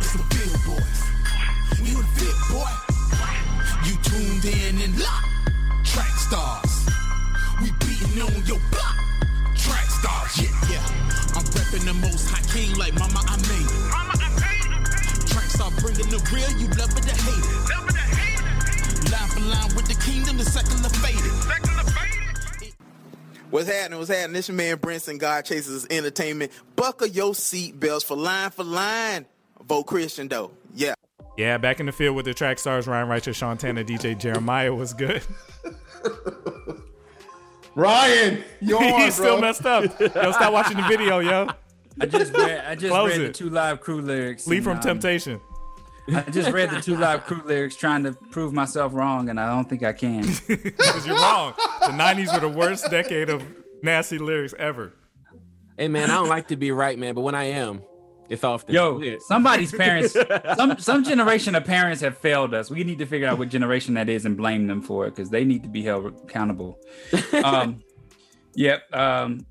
It's 0.00 0.12
the 0.16 0.24
field 0.32 0.60
boys. 0.64 1.00
You 1.84 1.92
in 1.92 2.00
the 2.00 2.12
field, 2.16 2.40
boy. 2.48 2.72
You 3.84 3.94
tuned 4.00 4.44
in 4.48 4.80
and 4.80 4.96
locked. 4.98 5.28
Track 5.84 6.14
stars. 6.16 6.88
We 7.60 7.68
beating 7.84 8.22
on 8.22 8.40
your 8.46 8.60
block. 8.72 8.96
Track 9.60 9.84
stars, 9.84 10.40
yeah, 10.40 10.56
yeah. 10.72 11.36
I'm 11.36 11.44
repping 11.52 11.84
the 11.84 11.92
most 12.00 12.30
high 12.30 12.40
king 12.48 12.78
like 12.78 12.94
mama, 12.94 13.20
I 13.28 13.36
made 13.44 13.68
it. 13.68 14.04
I'm 15.60 15.72
bringing 15.76 16.08
the 16.08 16.18
real, 16.32 16.50
you 16.58 16.66
love 16.76 16.96
it 16.96 17.06
or 17.06 17.16
hate 17.24 17.88
it. 17.88 17.93
Line 19.34 19.42
for 19.42 19.48
line 19.48 19.76
with 19.76 19.86
the 19.86 19.94
kingdom, 20.04 20.36
the 20.36 20.44
secular 20.44 20.88
faded. 20.88 22.74
What's 23.50 23.68
happening? 23.68 23.98
What's 23.98 24.10
happening? 24.10 24.32
This 24.32 24.48
your 24.48 24.56
man 24.56 24.76
Brinson, 24.78 25.18
God 25.18 25.44
Chases 25.44 25.86
Entertainment. 25.90 26.52
Buckle 26.76 27.06
your 27.06 27.34
seat 27.34 27.78
belts 27.78 28.04
for 28.04 28.16
line 28.16 28.50
for 28.50 28.64
line. 28.64 29.26
Vote 29.64 29.84
Christian 29.84 30.28
though. 30.28 30.52
Yeah. 30.74 30.94
Yeah, 31.36 31.58
back 31.58 31.80
in 31.80 31.86
the 31.86 31.92
field 31.92 32.14
with 32.16 32.26
the 32.26 32.34
track 32.34 32.60
stars 32.60 32.86
Ryan 32.86 33.08
Righteous, 33.08 33.36
Sean 33.36 33.56
Tanner, 33.56 33.82
DJ 33.82 34.16
Jeremiah 34.16 34.72
was 34.72 34.94
good. 34.94 35.22
Ryan, 37.74 38.44
you're 38.60 38.78
on, 38.84 39.00
He's 39.00 39.14
still 39.14 39.40
messed 39.40 39.66
up. 39.66 39.84
Yo, 39.98 40.32
stop 40.32 40.52
watching 40.52 40.76
the 40.76 40.84
video, 40.84 41.18
yo. 41.18 41.48
I 42.00 42.06
just 42.06 42.32
read. 42.34 42.64
I 42.66 42.74
just 42.76 42.92
Close 42.92 43.10
read 43.10 43.20
it. 43.20 43.26
the 43.28 43.32
two 43.32 43.50
live 43.50 43.80
crew 43.80 44.00
lyrics. 44.00 44.46
Leave 44.46 44.64
from 44.64 44.76
um, 44.76 44.82
temptation. 44.82 45.40
I 46.08 46.20
just 46.30 46.50
read 46.50 46.70
the 46.70 46.80
two 46.80 46.96
live 46.96 47.24
crew 47.24 47.42
lyrics, 47.44 47.76
trying 47.76 48.04
to 48.04 48.12
prove 48.12 48.52
myself 48.52 48.92
wrong, 48.94 49.28
and 49.30 49.40
I 49.40 49.46
don't 49.54 49.68
think 49.68 49.82
I 49.82 49.92
can. 49.92 50.22
Because 50.46 51.06
you're 51.06 51.16
wrong. 51.16 51.54
The 51.80 51.86
90s 51.88 52.32
were 52.32 52.40
the 52.40 52.48
worst 52.54 52.90
decade 52.90 53.30
of 53.30 53.42
nasty 53.82 54.18
lyrics 54.18 54.54
ever. 54.58 54.92
Hey 55.78 55.88
man, 55.88 56.10
I 56.10 56.14
don't 56.14 56.28
like 56.28 56.48
to 56.48 56.56
be 56.56 56.70
right, 56.70 56.98
man, 56.98 57.14
but 57.14 57.22
when 57.22 57.34
I 57.34 57.44
am, 57.44 57.82
it's 58.28 58.44
often. 58.44 58.74
Yo, 58.74 59.00
Yeah. 59.00 59.16
somebody's 59.26 59.72
parents, 59.72 60.16
some 60.56 60.78
some 60.78 61.04
generation 61.04 61.54
of 61.54 61.64
parents 61.64 62.00
have 62.02 62.16
failed 62.18 62.54
us. 62.54 62.70
We 62.70 62.84
need 62.84 62.98
to 62.98 63.06
figure 63.06 63.26
out 63.26 63.38
what 63.38 63.48
generation 63.48 63.94
that 63.94 64.08
is 64.08 64.24
and 64.24 64.36
blame 64.36 64.66
them 64.66 64.82
for 64.82 65.06
it 65.06 65.10
because 65.16 65.30
they 65.30 65.44
need 65.44 65.62
to 65.64 65.68
be 65.68 65.82
held 65.82 66.06
accountable. 66.24 66.78
Um, 67.42 67.80
yep. 68.54 68.82
Um, 68.94 69.44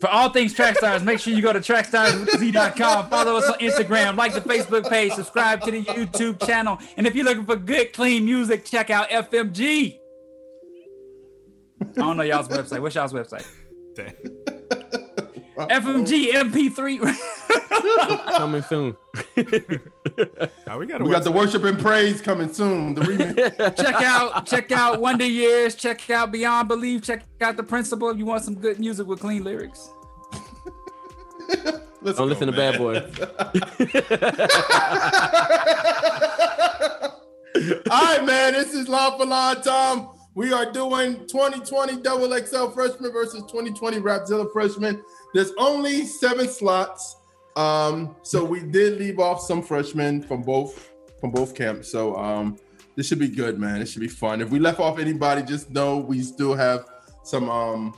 for 0.00 0.08
all 0.08 0.28
things 0.28 0.52
track 0.52 0.76
stars, 0.76 1.02
make 1.02 1.18
sure 1.18 1.32
you 1.32 1.42
go 1.42 1.52
to 1.52 1.60
trackstarswithz.com. 1.60 3.08
Follow 3.08 3.36
us 3.36 3.48
on 3.48 3.58
Instagram, 3.58 4.16
like 4.16 4.34
the 4.34 4.40
Facebook 4.40 4.88
page, 4.88 5.12
subscribe 5.12 5.62
to 5.62 5.70
the 5.70 5.82
YouTube 5.82 6.44
channel, 6.46 6.78
and 6.96 7.06
if 7.06 7.14
you're 7.14 7.24
looking 7.24 7.46
for 7.46 7.56
good, 7.56 7.92
clean 7.92 8.24
music, 8.24 8.64
check 8.64 8.90
out 8.90 9.08
FMG. 9.08 9.98
I 11.80 11.84
don't 11.94 12.16
know 12.16 12.22
y'all's 12.22 12.48
website. 12.48 12.80
What's 12.80 12.94
y'all's 12.94 13.12
website? 13.12 14.52
FMG 15.56 16.32
MP3. 16.32 16.98
Coming 18.36 18.62
soon. 18.62 18.96
Now 20.66 20.78
we 20.78 20.86
got, 20.86 21.02
We 21.02 21.10
got 21.10 21.24
the 21.24 21.32
worship 21.32 21.64
and 21.64 21.78
praise 21.78 22.20
coming 22.20 22.52
soon. 22.52 22.94
The 22.94 23.00
remix. 23.02 23.76
check 23.82 23.94
out 24.02 24.46
check 24.46 24.72
out 24.72 25.00
Wonder 25.00 25.24
Years, 25.24 25.74
check 25.74 26.10
out 26.10 26.30
Beyond 26.32 26.68
Belief, 26.68 27.02
check 27.02 27.22
out 27.40 27.56
the 27.56 27.62
principle 27.62 28.10
if 28.10 28.18
you 28.18 28.26
want 28.26 28.44
some 28.44 28.54
good 28.54 28.78
music 28.78 29.06
with 29.06 29.20
clean 29.20 29.44
lyrics. 29.44 29.90
Don't 32.04 32.28
listen 32.28 32.46
to 32.46 32.52
Bad 32.52 32.78
Boy. 32.78 32.96
All 37.90 38.02
right, 38.04 38.24
man. 38.24 38.52
This 38.52 38.74
is 38.74 38.88
Line 38.88 39.18
for 39.18 39.26
Line 39.26 39.62
time. 39.62 40.08
We 40.34 40.52
are 40.52 40.70
doing 40.70 41.26
2020 41.26 42.02
Double 42.02 42.28
XL 42.38 42.68
freshman 42.68 43.10
versus 43.10 43.42
2020 43.50 43.98
Rapzilla 44.00 44.52
freshman. 44.52 45.02
There's 45.34 45.52
only 45.58 46.04
seven 46.04 46.48
slots. 46.48 47.16
Um, 47.56 48.16
so 48.22 48.44
we 48.44 48.60
did 48.60 48.98
leave 48.98 49.18
off 49.18 49.40
some 49.40 49.62
freshmen 49.62 50.22
from 50.22 50.42
both 50.42 50.92
from 51.20 51.30
both 51.30 51.54
camps. 51.54 51.90
So 51.90 52.14
um, 52.16 52.58
this 52.94 53.06
should 53.06 53.18
be 53.18 53.28
good, 53.28 53.58
man. 53.58 53.80
It 53.80 53.86
should 53.86 54.02
be 54.02 54.08
fun. 54.08 54.40
If 54.40 54.50
we 54.50 54.58
left 54.58 54.80
off 54.80 54.98
anybody, 54.98 55.42
just 55.42 55.70
know 55.70 55.98
we 55.98 56.22
still 56.22 56.54
have 56.54 56.86
some 57.22 57.48
um 57.48 57.94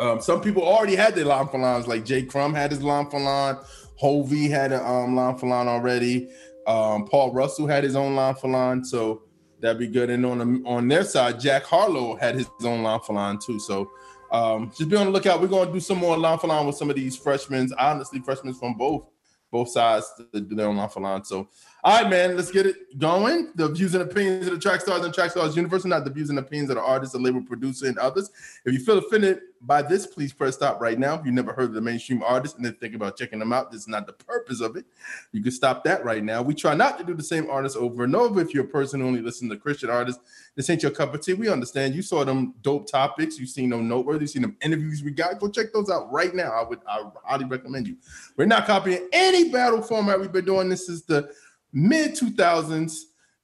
um, 0.00 0.20
some 0.20 0.40
people 0.40 0.62
already 0.62 0.96
had 0.96 1.14
their 1.14 1.24
line 1.24 1.46
for 1.48 1.58
lines, 1.58 1.86
like 1.86 2.04
Jay 2.04 2.22
Crum 2.22 2.52
had 2.52 2.70
his 2.70 2.82
line 2.82 3.08
for 3.08 3.20
line, 3.20 3.56
Hovey 3.96 4.48
had 4.48 4.72
a 4.72 4.84
um, 4.84 5.14
line 5.14 5.36
for 5.36 5.46
line 5.46 5.68
already. 5.68 6.28
Um, 6.66 7.06
Paul 7.06 7.32
Russell 7.32 7.66
had 7.66 7.84
his 7.84 7.94
own 7.94 8.16
line 8.16 8.34
for 8.34 8.48
line, 8.48 8.84
so 8.84 9.22
that'd 9.60 9.78
be 9.78 9.86
good. 9.86 10.10
And 10.10 10.26
on 10.26 10.38
the, 10.38 10.68
on 10.68 10.88
their 10.88 11.04
side, 11.04 11.38
Jack 11.38 11.64
Harlow 11.64 12.16
had 12.16 12.34
his 12.34 12.48
own 12.64 12.82
line 12.82 13.00
for 13.00 13.14
line 13.14 13.38
too. 13.38 13.60
So 13.60 13.90
um, 14.34 14.72
just 14.76 14.90
be 14.90 14.96
on 14.96 15.06
the 15.06 15.12
lookout. 15.12 15.40
We're 15.40 15.46
going 15.46 15.68
to 15.68 15.72
do 15.72 15.78
some 15.78 15.98
more 15.98 16.18
line 16.18 16.38
for 16.38 16.48
line 16.48 16.66
with 16.66 16.74
some 16.76 16.90
of 16.90 16.96
these 16.96 17.16
freshmen. 17.16 17.70
Honestly, 17.78 18.18
freshmen 18.18 18.52
from 18.52 18.74
both 18.74 19.04
both 19.52 19.68
sides 19.68 20.10
to 20.32 20.40
do 20.40 20.56
their 20.56 20.66
own 20.66 20.76
line 20.76 20.88
for 20.88 21.00
line. 21.00 21.22
So, 21.22 21.48
all 21.84 22.02
right, 22.02 22.10
man, 22.10 22.34
let's 22.34 22.50
get 22.50 22.66
it 22.66 22.98
going. 22.98 23.52
The 23.54 23.68
views 23.68 23.94
and 23.94 24.02
opinions 24.02 24.48
of 24.48 24.54
the 24.54 24.58
track 24.58 24.80
stars 24.80 25.04
and 25.04 25.14
track 25.14 25.30
stars 25.30 25.54
universe, 25.54 25.84
not 25.84 26.04
the 26.04 26.10
views 26.10 26.30
and 26.30 26.40
opinions 26.40 26.70
of 26.70 26.76
the 26.76 26.82
artist, 26.82 27.12
the 27.12 27.20
label 27.20 27.40
producer, 27.42 27.86
and 27.86 27.96
others. 27.98 28.28
If 28.64 28.72
you 28.72 28.80
feel 28.80 28.98
offended 28.98 29.38
by 29.66 29.82
this, 29.82 30.06
please 30.06 30.32
press 30.32 30.54
stop 30.54 30.80
right 30.80 30.98
now. 30.98 31.18
If 31.18 31.24
you 31.24 31.32
never 31.32 31.52
heard 31.52 31.70
of 31.70 31.74
the 31.74 31.80
mainstream 31.80 32.22
artist 32.22 32.56
and 32.56 32.64
then 32.64 32.74
think 32.74 32.94
about 32.94 33.16
checking 33.16 33.38
them 33.38 33.52
out, 33.52 33.70
this 33.70 33.82
is 33.82 33.88
not 33.88 34.06
the 34.06 34.12
purpose 34.12 34.60
of 34.60 34.76
it. 34.76 34.84
You 35.32 35.42
can 35.42 35.52
stop 35.52 35.84
that 35.84 36.04
right 36.04 36.22
now. 36.22 36.42
We 36.42 36.54
try 36.54 36.74
not 36.74 36.98
to 36.98 37.04
do 37.04 37.14
the 37.14 37.22
same 37.22 37.48
artist 37.50 37.76
over 37.76 38.04
and 38.04 38.14
over. 38.14 38.40
If 38.40 38.52
you're 38.52 38.64
a 38.64 38.68
person 38.68 39.00
who 39.00 39.06
only 39.06 39.20
listens 39.22 39.50
to 39.50 39.56
Christian 39.56 39.90
artists, 39.90 40.22
this 40.54 40.68
ain't 40.68 40.82
your 40.82 40.90
cup 40.90 41.14
of 41.14 41.20
tea. 41.22 41.34
We 41.34 41.48
understand. 41.48 41.94
You 41.94 42.02
saw 42.02 42.24
them 42.24 42.54
dope 42.62 42.90
topics. 42.90 43.38
You've 43.38 43.48
seen 43.48 43.70
them 43.70 43.88
noteworthy. 43.88 44.24
You've 44.24 44.30
seen 44.30 44.42
them 44.42 44.56
interviews 44.60 45.02
we 45.02 45.10
got. 45.10 45.40
Go 45.40 45.48
check 45.48 45.72
those 45.72 45.90
out 45.90 46.12
right 46.12 46.34
now. 46.34 46.50
I 46.52 46.62
would 46.68 46.80
I 46.86 47.04
highly 47.24 47.46
recommend 47.46 47.88
you. 47.88 47.96
We're 48.36 48.46
not 48.46 48.66
copying 48.66 49.08
any 49.12 49.50
battle 49.50 49.82
format 49.82 50.20
we've 50.20 50.32
been 50.32 50.44
doing. 50.44 50.68
This 50.68 50.88
is 50.88 51.02
the 51.02 51.30
mid 51.72 52.12
2000s. 52.12 52.96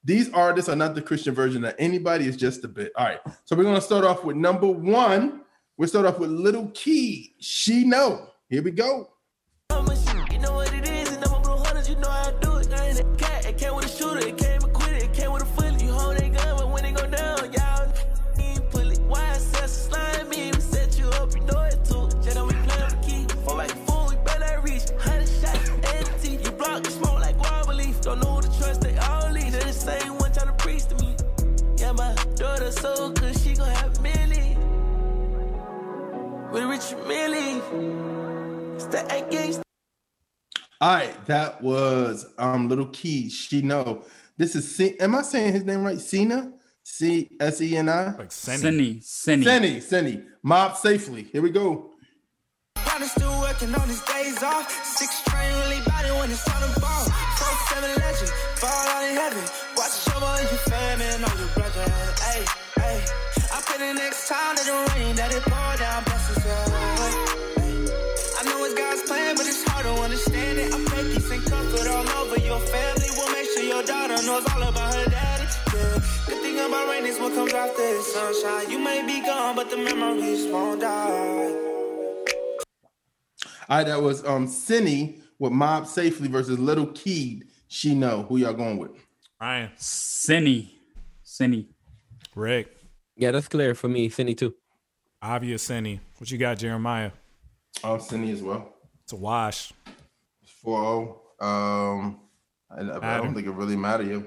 These 0.03 0.33
artists 0.33 0.69
are 0.69 0.77
not 0.77 0.95
the 0.95 1.03
Christian 1.03 1.35
version 1.35 1.65
of 1.65 1.75
anybody. 1.79 2.27
It's 2.27 2.37
just 2.37 2.65
a 2.65 2.69
bit. 2.69 2.93
All 2.97 3.07
right. 3.07 3.21
So 3.45 3.55
we're 3.55 3.65
gonna 3.65 3.81
start 3.81 4.05
off 4.05 4.25
with 4.25 4.37
number 4.37 4.67
one. 4.67 5.40
We'll 5.81 5.89
start 5.89 6.05
off 6.05 6.19
with 6.19 6.29
Lil 6.29 6.71
Keed. 6.75 7.37
She 7.41 7.85
know. 7.85 8.27
Here 8.51 8.63
we 8.63 8.71
go. 8.71 9.09
That 41.31 41.63
was 41.63 42.27
um 42.39 42.69
Lil 42.69 42.87
Keed. 42.87 43.31
She 43.31 43.63
know. 43.63 44.03
This 44.37 44.57
is 44.57 44.77
C- 44.77 44.99
am 44.99 45.15
I 45.15 45.23
saying 45.23 45.53
his 45.53 45.65
name 45.65 45.85
right? 45.85 46.01
Cena? 46.01 46.53
C 46.83 47.31
S 47.39 47.61
E 47.61 47.77
N 47.77 47.89
I? 47.89 48.17
Like 48.17 48.33
Senny. 48.33 48.99
Senny. 49.01 49.45
Senny, 49.45 49.81
Senny. 49.81 50.23
Mob 50.43 50.75
safely. 50.77 51.23
Here 51.23 51.41
we 51.41 51.51
go. 51.51 51.93
Partner 52.75 53.07
still 53.07 53.41
working 53.41 53.73
on 53.73 53.87
his 53.87 54.03
days 54.03 54.43
off. 54.43 54.67
Six 54.85 55.23
train 55.23 55.53
really 55.61 55.79
body 55.87 56.11
when 56.19 56.33
it's 56.33 56.43
on 56.51 56.61
the 56.63 56.81
ball. 56.81 57.05
Four 57.39 57.55
seven 57.71 57.95
legend, 58.03 58.31
fall 58.59 58.89
out 58.91 59.05
in 59.09 59.15
heaven. 59.15 59.45
Watch 59.77 60.03
the 60.03 60.11
show 60.11 60.19
on 60.19 60.41
your 60.41 60.63
family 60.67 61.05
and 61.15 61.25
on 61.25 61.39
your 61.39 61.49
brother. 61.55 61.85
Hey, 62.27 62.43
hey. 62.75 63.05
I 63.55 63.63
put 63.63 63.79
the 63.79 63.95
next 63.95 64.27
time 64.27 64.57
that 64.57 64.67
it 64.67 64.99
rain, 64.99 65.15
that 65.15 65.33
it 65.33 65.45
pour 65.45 65.77
down, 65.79 66.03
blessings. 66.03 66.45
Yeah. 66.45 67.51
I 68.41 68.43
know 68.47 68.65
it's 68.65 68.75
God's 68.75 69.03
plan, 69.03 69.37
but 69.37 69.47
it's 69.47 69.63
hard 69.69 69.85
to 69.85 69.93
understand 70.03 70.59
it. 70.59 70.73
I 70.75 70.90
pray 71.81 71.91
peace 71.91 72.01
and 72.01 72.09
all 72.09 72.25
over 72.25 72.39
your 72.41 72.61
family. 72.61 73.07
We'll 73.17 73.33
make 73.33 73.47
sure 73.51 73.63
your 73.63 73.83
daughter 73.83 74.23
knows 74.27 74.47
all 74.55 74.63
about 74.63 74.95
her 74.95 75.11
daddy. 75.11 75.45
Yeah. 75.75 75.95
Good 76.27 76.43
thing 76.43 76.59
about 76.59 76.89
rain 76.89 77.07
is 77.07 77.19
what 77.19 77.35
comes 77.35 77.53
after 77.53 77.97
the 77.97 78.03
sunshine. 78.03 78.71
You 78.71 78.79
may 78.79 79.07
be 79.07 79.21
gone, 79.25 79.57
but 79.57 79.71
the 79.71 79.77
memories 79.77 80.47
won't 80.47 80.81
die. 80.81 81.57
All 83.69 83.77
right, 83.77 83.87
that 83.87 84.03
was 84.03 84.25
um 84.25 84.47
Senny 84.47 85.21
with 85.39 85.53
Mob 85.53 85.87
Safely 85.87 86.29
versus 86.29 86.59
Lil 86.59 86.87
Keed. 86.89 87.47
She 87.69 87.95
know. 87.95 88.25
Who 88.25 88.39
y'all 88.39 88.53
going 88.53 88.79
with? 88.79 88.91
Ryan. 89.41 89.71
Senny. 89.77 90.75
Senny. 91.23 91.69
Rick. 92.35 92.77
Yeah, 93.17 93.31
that's 93.31 93.49
clear 93.49 93.75
for 93.75 93.89
me. 93.89 94.09
Cindy 94.09 94.35
too. 94.35 94.55
Obvious 95.23 95.63
Senny. 95.63 96.01
What 96.19 96.31
you 96.31 96.39
got, 96.39 96.59
Jeremiah? 96.59 97.13
Oh, 97.85 97.99
Senny 97.99 98.33
as 98.33 98.43
well. 98.43 98.75
It's 99.05 99.13
a 99.13 99.17
wash. 99.17 99.73
It's 100.43 100.51
4 100.51 101.21
Um, 101.41 102.21
I, 102.71 102.81
I 102.81 103.17
don't 103.17 103.35
think 103.35 103.47
it 103.47 103.53
really 103.53 103.77
matter. 103.77 104.27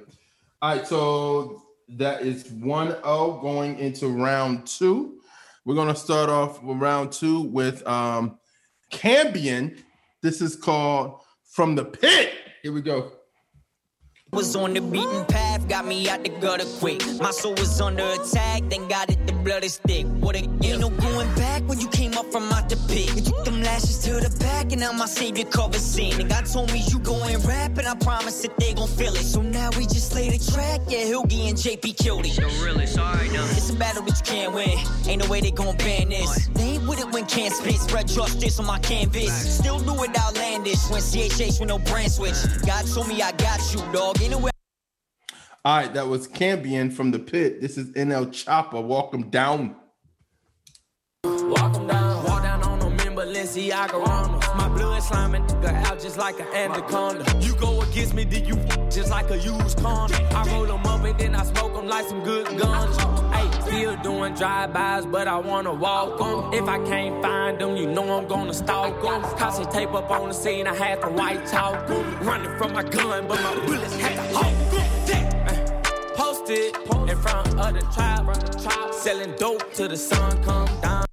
All 0.61 0.75
right, 0.75 0.87
so 0.87 1.63
that 1.89 2.21
is 2.21 2.49
1 2.51 2.87
0 2.87 3.39
going 3.41 3.79
into 3.79 4.07
round 4.07 4.67
two. 4.67 5.19
We're 5.65 5.75
going 5.75 5.87
to 5.87 5.95
start 5.95 6.29
off 6.29 6.61
with 6.61 6.77
round 6.77 7.11
two 7.11 7.41
with 7.41 7.85
um, 7.87 8.37
Cambion. 8.91 9.81
This 10.21 10.41
is 10.41 10.55
called 10.55 11.21
From 11.45 11.75
the 11.75 11.85
Pit. 11.85 12.33
Here 12.61 12.73
we 12.73 12.81
go. 12.81 13.12
Was 14.33 14.55
on 14.55 14.73
the 14.73 14.81
beaten 14.81 15.25
path, 15.25 15.67
got 15.69 15.85
me 15.85 16.09
out 16.09 16.23
the 16.23 16.29
gutter 16.29 16.65
quick. 16.79 17.01
My 17.21 17.29
soul 17.29 17.53
was 17.53 17.79
under 17.79 18.03
attack, 18.03 18.63
then 18.69 18.87
got 18.87 19.11
it, 19.11 19.27
the 19.27 19.33
blood 19.33 19.63
is 19.63 19.77
thick. 19.77 20.07
What 20.07 20.35
a 20.35 20.39
Ain't 20.63 20.79
no 20.79 20.89
going 20.89 21.35
back 21.35 21.61
when 21.67 21.79
you 21.79 21.87
came 21.89 22.17
up 22.17 22.31
from 22.31 22.51
out 22.51 22.69
the 22.69 22.77
pit. 22.87 23.13
You 23.15 23.21
took 23.21 23.45
them 23.45 23.61
lashes 23.61 23.99
to 24.05 24.13
the 24.13 24.35
back, 24.39 24.71
and 24.71 24.79
now 24.79 24.91
my 24.93 25.05
savior 25.05 25.43
covers 25.43 25.83
sin. 25.83 26.19
And 26.19 26.29
God 26.29 26.45
told 26.45 26.71
me 26.71 26.83
you 26.87 26.99
go 26.99 27.21
and 27.23 27.43
rap, 27.45 27.77
and 27.77 27.87
I 27.87 27.95
promise 27.95 28.41
that 28.41 28.57
they 28.57 28.73
gon' 28.73 28.87
feel 28.87 29.13
it. 29.13 29.25
So 29.25 29.41
now 29.41 29.69
we 29.77 29.85
just 29.85 30.15
lay 30.15 30.29
the 30.29 30.51
track, 30.51 30.81
yeah, 30.87 31.03
Hilgy 31.03 31.49
and 31.49 31.57
JP 31.57 31.97
killed 31.97 32.25
it. 32.25 32.39
No, 32.39 32.47
really, 32.65 32.87
sorry, 32.87 33.29
no. 33.29 33.43
It's 33.51 33.69
a 33.69 33.75
battle 33.75 34.03
that 34.03 34.17
you 34.17 34.25
can't 34.25 34.53
win. 34.53 34.79
Ain't 35.05 35.21
no 35.21 35.29
way 35.29 35.41
they 35.41 35.51
gon' 35.51 35.77
ban 35.77 36.09
this. 36.09 36.47
They 36.55 36.63
ain't 36.63 36.87
with 36.87 36.99
it 36.99 37.11
when 37.11 37.25
can't 37.25 37.53
spit. 37.53 37.75
Spread 37.75 38.07
justice 38.07 38.57
on 38.57 38.65
my 38.65 38.79
canvas. 38.79 39.57
Still 39.59 39.79
do 39.79 40.01
it 40.03 40.17
outlandish 40.17 40.89
when 40.89 41.01
CHH 41.01 41.59
with 41.59 41.69
no 41.69 41.77
brand 41.77 42.11
switch. 42.11 42.39
God 42.65 42.87
told 42.87 43.09
me 43.09 43.21
I 43.21 43.31
got 43.33 43.59
you, 43.73 43.81
dog. 43.91 44.21
Ain't 44.23 44.31
no 44.31 44.37
way. 44.37 44.51
All 45.65 45.77
right, 45.77 45.93
that 45.93 46.07
was 46.07 46.29
Cambion 46.29 46.93
from 46.93 47.11
the 47.11 47.19
pit. 47.19 47.59
This 47.59 47.77
is 47.77 47.89
NLE 47.89 48.27
Choppa. 48.27 48.81
Welcome 48.81 49.29
down. 49.29 49.75
Walk 51.25 51.75
'em 51.75 51.87
down, 51.87 52.23
walk 52.23 52.41
down 52.43 52.63
on 52.63 52.79
them 52.79 52.93
in 53.05 53.15
Balenciaga 53.17 54.42
Sliming 55.03 55.45
nigga 55.47 55.83
out 55.85 55.99
just 55.99 56.17
like 56.17 56.39
an 56.39 56.47
anaconda. 56.53 57.25
You 57.41 57.55
go 57.55 57.81
against 57.81 58.13
me, 58.13 58.23
then 58.23 58.45
you 58.45 58.55
just 58.89 59.09
like 59.09 59.29
a 59.31 59.37
used 59.37 59.77
condom. 59.79 60.25
I 60.31 60.47
roll 60.51 60.65
them 60.65 60.85
up 60.85 61.03
and 61.03 61.19
then 61.19 61.35
I 61.35 61.43
smoke 61.43 61.73
them 61.73 61.87
like 61.87 62.07
some 62.07 62.23
good 62.23 62.45
guns. 62.57 62.95
Hey, 63.33 63.61
still 63.61 63.97
doing 63.97 64.33
drive-bys, 64.33 65.05
but 65.07 65.27
I 65.27 65.37
wanna 65.37 65.73
walk 65.73 66.19
them. 66.19 66.53
If 66.53 66.69
I 66.69 66.77
can't 66.85 67.21
find 67.21 67.59
them, 67.59 67.75
you 67.75 67.87
know 67.87 68.17
I'm 68.17 68.27
gonna 68.27 68.53
stalk 68.53 69.01
them. 69.01 69.21
Cause 69.37 69.59
they 69.59 69.65
tape 69.65 69.93
up 69.93 70.09
on 70.09 70.29
the 70.29 70.33
scene, 70.33 70.67
I 70.67 70.75
had 70.75 71.01
to 71.01 71.09
white 71.09 71.45
talk. 71.47 71.89
Running 72.21 72.57
from 72.57 72.71
my 72.71 72.83
gun, 72.83 73.27
but 73.27 73.41
my 73.41 73.55
bullets 73.65 73.95
had 73.97 74.15
to 74.15 74.39
'em. 74.39 74.53
Posted 76.15 76.75
in 77.09 77.17
front 77.17 77.47
of 77.59 77.73
the 77.73 77.81
tribe, 77.93 78.93
selling 78.93 79.33
dope 79.37 79.73
till 79.73 79.89
the 79.89 79.97
sun 79.97 80.41
come 80.43 80.69
down. 80.81 81.12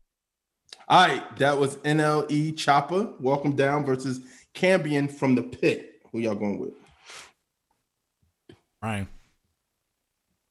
All 0.90 1.06
right, 1.06 1.36
that 1.36 1.56
was 1.56 1.76
NLE 1.76 2.54
Choppa. 2.54 3.14
Welcome 3.20 3.54
down 3.54 3.84
versus 3.84 4.22
Cambion 4.54 5.08
from 5.08 5.36
the 5.36 5.42
pit. 5.44 6.02
Who 6.10 6.18
y'all 6.18 6.34
going 6.34 6.58
with? 6.58 6.72
Ryan. 8.82 9.06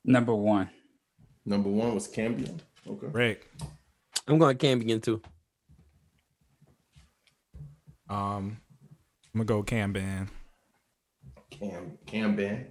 Number 0.05 0.33
one. 0.33 0.69
Number 1.45 1.69
one 1.69 1.93
was 1.93 2.07
Cambion. 2.07 2.61
Okay. 2.87 3.07
Rick. 3.07 3.51
I'm 4.29 4.37
going 4.37 4.57
to 4.57 4.65
Cambion 4.65 5.03
too. 5.03 5.21
Um, 8.09 8.61
I'm 9.35 9.43
gonna 9.43 9.43
go 9.43 9.61
Camban. 9.61 10.29
Cam 11.51 11.97
Camban. 12.07 12.67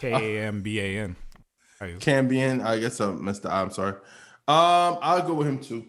K 0.00 0.38
A 0.38 0.46
M 0.46 0.62
B 0.62 0.80
A 0.80 1.00
N. 1.00 1.16
Cambion. 2.00 2.64
I 2.64 2.78
guess 2.78 2.98
I 2.98 3.10
missed 3.10 3.42
the. 3.42 3.52
I'm 3.52 3.70
sorry. 3.70 3.92
Um, 4.48 4.98
I'll 5.02 5.20
go 5.26 5.34
with 5.34 5.46
him 5.46 5.58
too. 5.58 5.84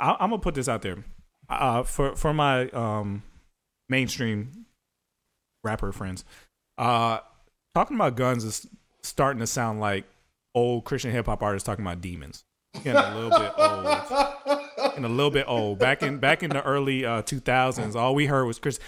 I, 0.00 0.12
I'm 0.20 0.30
gonna 0.30 0.38
put 0.38 0.54
this 0.54 0.68
out 0.68 0.82
there. 0.82 1.04
Uh, 1.48 1.82
for 1.82 2.14
for 2.16 2.32
my 2.34 2.68
um 2.70 3.22
mainstream 3.88 4.66
rapper 5.64 5.92
friends, 5.92 6.24
uh, 6.76 7.18
talking 7.74 7.96
about 7.96 8.16
guns 8.16 8.44
is 8.44 8.66
starting 9.02 9.40
to 9.40 9.46
sound 9.46 9.80
like 9.80 10.04
old 10.54 10.84
Christian 10.84 11.10
hip 11.10 11.26
hop 11.26 11.42
artists 11.42 11.66
talking 11.66 11.84
about 11.84 12.00
demons. 12.00 12.44
Getting 12.84 12.96
a 13.02 13.14
little 13.14 13.30
bit 13.30 13.52
old. 13.56 13.84
Getting 14.76 15.04
a 15.04 15.08
little 15.08 15.30
bit 15.30 15.46
old. 15.48 15.78
Back 15.78 16.02
in 16.02 16.18
back 16.18 16.42
in 16.42 16.50
the 16.50 16.62
early 16.62 17.04
uh, 17.04 17.22
2000s, 17.22 17.94
all 17.96 18.14
we 18.14 18.26
heard 18.26 18.44
was 18.44 18.58
Chris, 18.58 18.78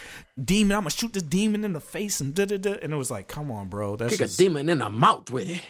demon. 0.43 0.77
I'm 0.77 0.83
gonna 0.83 0.91
shoot 0.91 1.13
this 1.15 1.23
demon 1.23 1.65
in 1.65 1.73
the 1.73 1.81
face 1.81 2.21
and 2.21 2.35
da 2.35 2.45
da 2.45 2.59
da. 2.59 2.75
And 2.83 2.93
it 2.93 2.97
was 2.97 3.11
like, 3.11 3.27
come 3.27 3.51
on, 3.51 3.69
bro. 3.69 3.97
That's 3.97 4.13
Kick 4.13 4.21
just, 4.21 4.39
a 4.39 4.43
demon 4.45 4.69
in 4.69 4.79
the 4.79 4.91
mouth 4.91 5.31
with 5.31 5.49
it. 5.49 5.63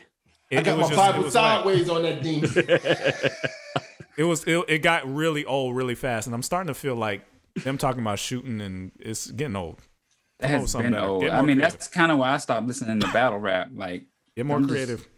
It- 0.50 0.58
I 0.58 0.62
got 0.62 0.72
it 0.78 0.80
my 0.82 0.88
just- 0.88 0.96
Bible 0.96 1.22
was 1.22 1.34
like- 1.36 1.58
sideways 1.64 1.88
on 1.88 2.02
that 2.02 2.22
demon. 2.22 2.50
it 4.20 4.24
was 4.24 4.44
it, 4.44 4.62
it 4.68 4.78
got 4.82 5.10
really 5.12 5.46
old 5.46 5.74
really 5.74 5.94
fast, 5.94 6.26
and 6.26 6.34
I'm 6.34 6.42
starting 6.42 6.66
to 6.68 6.74
feel 6.74 6.94
like 6.94 7.22
them 7.64 7.78
talking 7.78 8.02
about 8.02 8.18
shooting 8.18 8.60
and 8.60 8.92
it's 9.00 9.30
getting 9.30 9.56
old. 9.56 9.78
That 10.40 10.50
Come 10.50 10.60
has 10.60 10.74
been 10.74 10.92
better. 10.92 11.04
old. 11.06 11.22
Get 11.22 11.32
I 11.32 11.36
mean, 11.38 11.56
creative. 11.56 11.62
that's 11.72 11.88
kind 11.88 12.12
of 12.12 12.18
why 12.18 12.32
I 12.32 12.36
stopped 12.36 12.66
listening 12.66 13.00
to 13.00 13.08
battle 13.12 13.38
rap. 13.38 13.68
Like, 13.74 14.04
Get 14.36 14.44
more 14.44 14.58
I'm 14.58 14.64
just- 14.64 14.72
creative. 14.72 15.08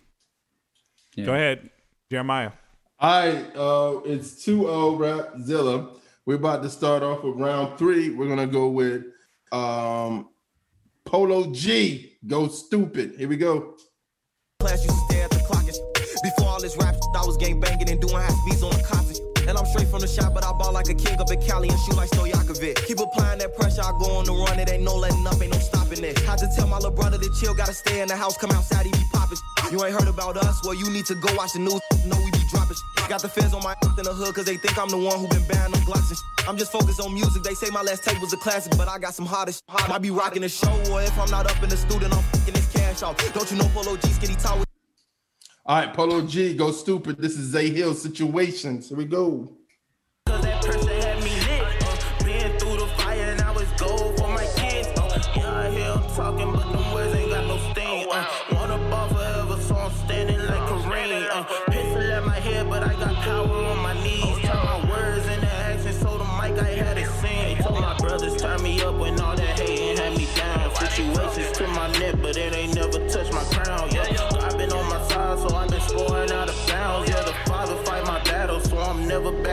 Yeah. 1.17 1.27
Go 1.27 1.35
ahead, 1.35 1.71
Jeremiah. 2.13 2.53
All 3.01 3.11
right, 3.21 3.57
uh, 3.57 4.01
it's 4.05 4.45
2-0 4.47 4.97
Rapzilla. 4.99 5.99
We're 6.25 6.37
about 6.37 6.63
to 6.63 6.71
start 6.71 7.03
off 7.03 7.25
with 7.25 7.35
round 7.37 7.77
three. 7.79 8.11
We're 8.11 8.29
gonna 8.29 8.47
go 8.47 8.69
with 8.69 9.03
um, 9.51 10.29
Polo 11.05 11.53
G. 11.53 12.19
Go 12.25 12.47
stupid. 12.47 13.15
Here 13.19 13.29
we 13.29 13.37
go. 13.37 13.75
Class 14.61 14.85
used 14.85 14.97
stare 15.09 15.25
at 15.25 15.31
the 15.31 15.39
clock. 15.41 15.65
Before 16.23 16.47
all 16.51 16.61
this 16.61 16.77
rap, 16.77 16.95
I 17.17 17.27
was 17.27 17.37
gang 17.37 17.59
banging 17.59 17.72
and 17.93 18.01
doing 18.01 18.17
high 18.17 18.33
speeds 18.43 18.63
on 18.63 18.73
the 18.73 18.83
cops. 18.83 19.21
and 19.47 19.57
I'm 19.57 19.67
straight 19.67 19.89
from 19.89 20.01
the 20.01 20.09
shop, 20.09 20.35
but 20.35 20.45
I 20.45 20.53
ball 20.53 20.73
like 20.73 20.89
a 20.89 20.95
king 20.95 21.21
up 21.21 21.31
in 21.31 21.41
Cali 21.43 21.69
and 21.69 21.79
shoot 21.85 21.97
like 21.97 22.11
Stojakovic. 22.11 22.87
Keep 22.87 23.01
applying 23.01 23.39
that 23.39 23.55
pressure, 23.55 23.83
I 23.83 23.93
go 24.01 24.17
on 24.17 24.25
the 24.25 24.33
run. 24.33 24.59
It 24.59 24.71
ain't 24.73 24.83
no 24.83 24.97
letting 24.97 25.27
up, 25.27 25.41
ain't 25.41 25.53
no 25.53 25.59
stopping 25.59 26.03
it. 26.03 26.19
Had 26.21 26.39
to 26.39 26.49
tell 26.57 26.67
my 26.67 26.77
little 26.77 26.91
brother 26.91 27.19
to 27.19 27.31
chill, 27.39 27.55
gotta 27.55 27.75
stay 27.75 28.01
in 28.01 28.09
the 28.09 28.17
house, 28.17 28.37
come 28.39 28.51
outside, 28.51 28.87
he 28.87 28.93
be 28.93 29.05
popping. 29.13 29.39
You 29.71 29.85
ain't 29.85 29.95
heard 29.95 30.09
about 30.09 30.37
us? 30.37 30.65
Well, 30.65 30.75
you 30.75 30.91
need 30.91 31.07
to 31.07 31.15
go 31.15 31.29
watch 31.37 31.53
the 31.53 31.61
news. 31.61 31.81
Know 32.07 32.17
we 32.17 32.31
be 32.31 32.43
dropping. 32.51 32.77
Got 33.09 33.23
the 33.23 33.29
feds 33.29 33.53
on 33.53 33.63
my 33.63 33.75
in 33.99 34.05
the 34.05 34.15
hood, 34.15 34.35
cause 34.35 34.47
they 34.47 34.57
think 34.57 34.79
I'm 34.79 34.89
the 34.89 34.97
one 34.97 35.19
who 35.19 35.29
been 35.29 35.47
banning 35.49 35.73
them 35.73 35.83
Glocks. 35.83 36.17
I'm 36.49 36.57
just 36.57 36.73
focused 36.73 37.01
on 37.01 37.13
music. 37.13 37.43
They 37.43 37.55
say 37.55 37.69
my 37.71 37.83
last 37.83 38.05
tape 38.05 38.21
was 38.21 38.33
a 38.33 38.39
classic, 38.39 38.73
but 38.77 38.89
I 38.89 38.99
got 38.99 39.15
some 39.15 39.27
hottest. 39.27 39.63
I 39.69 39.99
be 39.99 40.11
rocking 40.11 40.43
the 40.43 40.49
show, 40.49 40.73
or 40.91 41.03
if 41.03 41.17
I'm 41.19 41.31
not 41.31 41.51
up 41.51 41.63
in 41.63 41.69
the 41.69 41.77
studio, 41.77 42.09
I'm 42.09 42.23
fucking 42.33 42.55
this 42.55 42.73
cash 42.73 43.03
off. 43.03 43.17
Don't 43.35 43.51
you 43.51 43.59
know 43.59 43.69
Polo 43.75 43.97
G 43.97 44.09
skinny 44.09 44.35
with 44.35 44.72
All 45.65 45.77
right, 45.77 45.95
Polo 45.95 46.27
G. 46.27 46.55
Go 46.55 46.73
stupid. 46.73 47.19
This 47.19 47.39
is 47.39 47.51
Zay 47.51 47.71
Hill 47.71 47.95
situations. 47.95 48.89
Here 48.89 48.99
we 48.99 49.05
go. 49.05 49.57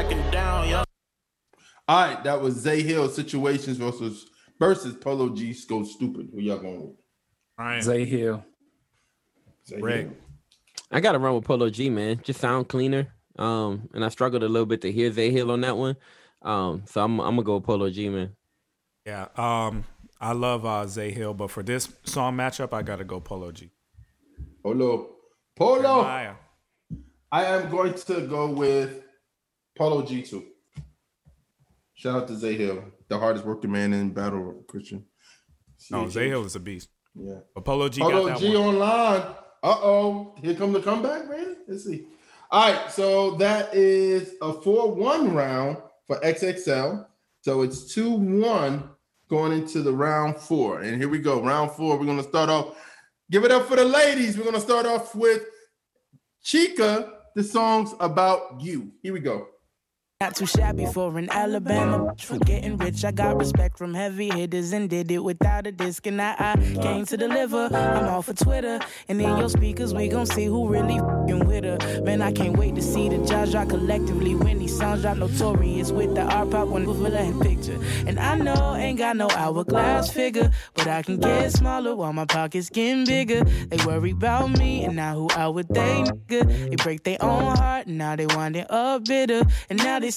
Backing 0.04 0.32
down. 0.32 0.70
Yeah. 0.70 0.84
All 1.88 2.08
right, 2.08 2.24
that 2.24 2.42
was 2.42 2.56
Zay 2.56 2.82
Hill 2.84 3.10
situations 3.10 3.78
versus 3.78 4.28
versus 4.60 4.96
Polo 4.96 5.36
G. 5.36 5.54
Go 5.68 5.84
stupid. 5.84 6.30
Who 6.34 6.40
y'all 6.40 6.60
going 6.60 6.82
with? 6.82 6.96
Ryan. 7.58 7.82
Zay 7.82 8.06
Hill. 8.06 8.46
Zay 9.68 9.82
Rick. 9.82 10.08
Hill. 10.08 10.16
I 10.92 11.02
got 11.02 11.12
to 11.14 11.20
run 11.20 11.36
with 11.36 11.44
Polo 11.44 11.70
G, 11.70 11.90
man. 11.90 12.22
Just 12.24 12.40
sound 12.40 12.70
cleaner. 12.70 13.14
Um, 13.38 13.90
and 13.94 14.06
I 14.06 14.10
struggled 14.10 14.44
a 14.44 14.48
little 14.48 14.66
bit 14.66 14.82
to 14.82 14.92
hear 14.92 15.12
Zay 15.12 15.32
Hill 15.32 15.52
on 15.52 15.62
that 15.62 15.76
one. 15.76 15.98
Um, 16.42 16.84
so 16.86 17.04
I'm 17.04 17.20
I'm 17.20 17.36
gonna 17.36 17.44
go 17.44 17.56
with 17.56 17.66
Polo 17.66 17.90
G, 17.90 18.08
man. 18.08 18.36
Yeah. 19.06 19.28
Um, 19.36 19.84
I 20.22 20.32
love 20.32 20.66
uh, 20.66 20.88
Zay 20.88 21.12
Hill, 21.12 21.34
but 21.34 21.52
for 21.52 21.64
this 21.64 21.90
song 22.06 22.38
matchup, 22.38 22.72
I 22.72 22.84
gotta 22.84 23.04
go 23.04 23.20
Polo 23.20 23.52
G. 23.52 23.70
Polo. 24.64 25.16
Polo. 25.58 25.82
Jeremiah. 25.82 26.36
I 27.32 27.46
am 27.46 27.70
going 27.70 27.94
to 27.94 28.22
go 28.22 28.50
with 28.50 29.04
Polo 29.80 30.04
G 30.04 30.22
too. 30.22 30.46
Shout 31.94 32.24
out 32.24 32.28
to 32.28 32.36
Zay 32.36 32.58
Hill, 32.58 32.84
the 33.08 33.18
hardest 33.18 33.46
working 33.46 33.72
man 33.72 33.94
in 33.94 34.12
battle, 34.12 34.62
Christian. 34.68 35.06
No, 35.90 36.10
Zay 36.10 36.28
Hill 36.28 36.46
is 36.46 36.58
a 36.58 36.60
beast. 36.60 36.90
Yeah. 37.16 37.40
Polo 37.64 37.88
G 37.88 38.02
that 38.02 38.38
G 38.40 38.58
one. 38.58 38.76
online. 38.76 39.22
Uh 39.64 39.78
oh. 39.82 40.36
Here 40.42 40.54
come 40.54 40.74
the 40.74 40.82
comeback, 40.82 41.30
man. 41.30 41.56
Let's 41.66 41.86
see. 41.86 42.08
All 42.52 42.70
right. 42.70 42.92
So 42.92 43.32
that 43.38 43.74
is 43.74 44.36
a 44.42 44.52
4 44.52 44.94
1 44.94 45.34
round 45.34 45.78
for 46.06 46.20
XXL. 46.20 47.06
So 47.42 47.62
it's 47.62 47.94
2 47.94 48.12
1 48.12 48.90
going 49.30 49.54
into 49.54 49.82
the 49.82 49.94
round 49.94 50.36
four. 50.38 50.82
And 50.82 50.98
here 50.98 51.08
we 51.08 51.20
go. 51.20 51.42
Round 51.42 51.72
four. 51.72 51.98
We're 51.98 52.06
going 52.06 52.18
to 52.18 52.24
start 52.28 52.50
off. 52.50 52.76
Give 53.32 53.46
it 53.46 53.52
up 53.52 53.68
for 53.68 53.78
the 53.78 53.86
ladies. 53.86 54.38
We're 54.38 54.44
going 54.44 54.56
to 54.56 54.62
start 54.62 54.86
off 54.86 55.16
with 55.16 55.44
Chika, 56.44 57.12
the 57.36 57.44
song's 57.44 57.94
about 58.00 58.60
you. 58.60 58.92
Here 59.04 59.14
we 59.14 59.20
go. 59.20 59.48
Not 60.22 60.36
too 60.36 60.48
shabby 60.48 60.86
for 60.86 61.18
an 61.18 61.30
Alabama. 61.30 62.14
For 62.20 62.38
getting 62.40 62.76
rich, 62.76 63.06
I 63.06 63.12
got 63.12 63.38
respect 63.38 63.78
from 63.78 63.94
heavy 63.94 64.28
hitters 64.28 64.74
and 64.74 64.90
did 64.90 65.10
it 65.10 65.20
without 65.24 65.66
a 65.66 65.72
disc. 65.72 66.06
And 66.08 66.22
I, 66.22 66.36
I 66.38 66.56
came 66.82 67.06
to 67.06 67.16
deliver. 67.16 67.70
I'm 67.74 68.10
off 68.10 68.26
for 68.26 68.34
Twitter. 68.34 68.82
And 69.08 69.22
in 69.22 69.38
your 69.38 69.48
speakers, 69.48 69.94
we 69.94 70.10
gon' 70.10 70.26
see 70.26 70.44
who 70.44 70.68
really 70.68 70.98
fing 71.26 71.48
with 71.48 71.64
her. 71.64 72.02
Man, 72.02 72.22
I 72.22 72.34
can't 72.34 72.58
wait 72.58 72.76
to 72.76 72.82
see 72.82 73.08
the 73.08 73.26
judge 73.26 73.52
drop 73.52 73.70
collectively 73.70 74.36
when 74.36 74.60
these 74.60 74.78
songs 74.78 75.04
drop 75.04 75.16
notorious 75.16 75.94
with 75.94 76.14
the 76.16 76.24
art 76.24 76.50
pop 76.50 76.68
one 76.68 76.86
with 76.86 77.14
a 77.14 77.40
picture. 77.42 77.80
And 78.06 78.20
I 78.20 78.36
know 78.36 78.76
ain't 78.76 78.98
got 78.98 79.16
no 79.16 79.30
hourglass 79.30 80.12
figure, 80.12 80.52
but 80.74 80.86
I 80.86 81.02
can 81.02 81.16
get 81.16 81.54
smaller 81.54 81.96
while 81.96 82.12
my 82.12 82.26
pockets 82.26 82.70
getting 82.70 83.06
bigger. 83.06 83.46
They 83.46 83.78
worry 83.86 84.12
about 84.12 84.50
me, 84.60 84.84
and 84.84 84.98
now 84.98 85.16
who 85.16 85.30
out 85.38 85.54
with 85.54 85.70
they 85.70 86.04
nigga? 86.04 86.70
They 86.72 86.76
break 86.76 87.04
their 87.04 87.24
own 87.24 87.56
heart, 87.56 87.88
and 87.88 87.98
now 87.98 88.18
they 88.18 88.26
winding 88.26 88.66
up 88.70 89.06
bitter. 89.06 89.44
And 89.70 89.80
now 89.80 90.00
they 90.00 90.09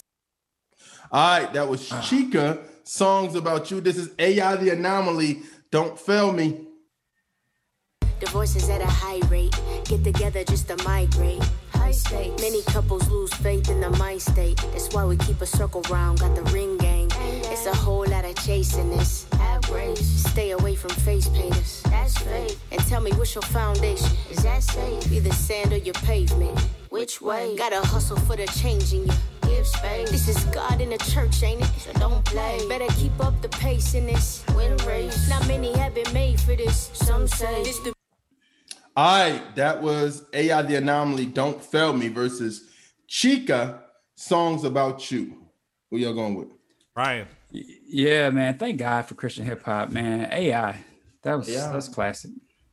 All 1.13 1.41
right, 1.41 1.53
that 1.53 1.69
was 1.69 1.93
ah. 1.93 2.01
Chika. 2.01 2.59
Songs 2.85 3.35
about 3.35 3.71
you. 3.71 3.83
This 3.83 3.99
is 3.99 4.11
AI 4.19 4.57
the 4.57 4.71
Anomaly. 4.71 5.43
Don't 5.71 5.99
fail 5.99 6.33
me. 6.33 6.67
Divorces 8.19 8.71
at 8.71 8.81
a 8.81 8.87
high 8.87 9.21
rate. 9.29 9.55
Get 9.85 10.05
together 10.05 10.43
just 10.45 10.69
to 10.69 10.83
migrate. 10.85 11.43
High 11.75 11.91
stakes. 11.91 12.41
Many 12.41 12.63
couples 12.63 13.09
lose 13.11 13.33
faith 13.35 13.69
in 13.69 13.81
the 13.81 13.91
mind 13.91 14.23
state. 14.23 14.57
That's 14.73 14.95
why 14.95 15.05
we 15.05 15.19
keep 15.19 15.41
a 15.43 15.47
circle 15.47 15.83
round. 15.91 16.21
Got 16.21 16.35
the 16.35 16.45
ring 16.45 16.79
gang. 16.79 17.09
It's 17.53 17.67
a 17.67 17.75
whole 17.75 18.07
lot 18.07 18.25
of 18.25 18.35
chasing 18.37 18.89
this. 18.91 19.27
Have 19.33 19.63
grace. 19.63 20.01
Stay 20.01 20.53
away 20.53 20.75
from 20.77 20.91
face 20.91 21.29
painters. 21.29 21.83
That's 21.91 22.17
fake. 22.17 22.57
And 22.71 22.81
tell 22.87 23.03
me 23.03 23.13
what's 23.13 23.35
your 23.35 23.43
foundation? 23.43 24.17
Is 24.31 24.43
that 24.45 24.63
safe? 24.63 25.13
Either 25.13 25.33
sand 25.33 25.75
or 25.75 25.79
your 25.79 25.95
pavement. 25.95 26.59
Which 26.93 27.23
way? 27.23 27.57
Gotta 27.57 27.81
hustle 27.87 28.19
for 28.19 28.37
the 28.37 28.45
change 28.49 28.93
in 28.93 29.07
you. 29.07 29.13
Give 29.49 29.67
space. 29.67 30.11
This 30.11 30.29
is 30.29 30.45
God 30.53 30.79
in 30.79 30.91
the 30.91 30.99
church, 30.99 31.43
ain't 31.43 31.63
it? 31.63 31.67
So 31.79 31.91
don't 31.95 32.23
play. 32.23 32.61
Better 32.69 32.87
keep 32.99 33.19
up 33.19 33.41
the 33.41 33.49
pace 33.49 33.95
in 33.95 34.07
this 34.07 34.45
win 34.55 34.77
race. 34.87 35.27
Not 35.31 35.49
many 35.49 35.75
have 35.79 35.95
been 35.95 36.13
made 36.13 36.39
for 36.39 36.55
this. 36.55 36.91
Some 36.93 37.27
say 37.27 37.65
this 37.65 37.79
the 37.79 37.95
All 38.95 39.23
right, 39.23 39.57
that 39.57 39.83
was 39.83 40.27
AI 40.35 40.61
the 40.61 40.77
Anomaly. 40.77 41.25
Don't 41.25 41.65
fail 41.65 41.95
me 41.95 42.09
versus 42.09 42.69
Chika. 43.09 43.81
Songs 44.15 44.63
about 44.65 45.11
you. 45.11 45.47
Who 45.91 45.97
y'all 45.97 46.13
going 46.13 46.35
with? 46.35 46.49
Ryan. 46.95 47.27
Yeah, 47.51 48.29
man. 48.29 48.59
Thank 48.59 48.77
God 48.77 49.07
for 49.07 49.15
Christian 49.15 49.47
hip 49.47 49.63
hop, 49.63 49.89
man. 49.89 50.29
AI. 50.31 50.85
That 51.23 51.39
was 51.39 51.49
Yeah. 51.49 51.73
that's 51.73 51.89
classic. 51.89 52.33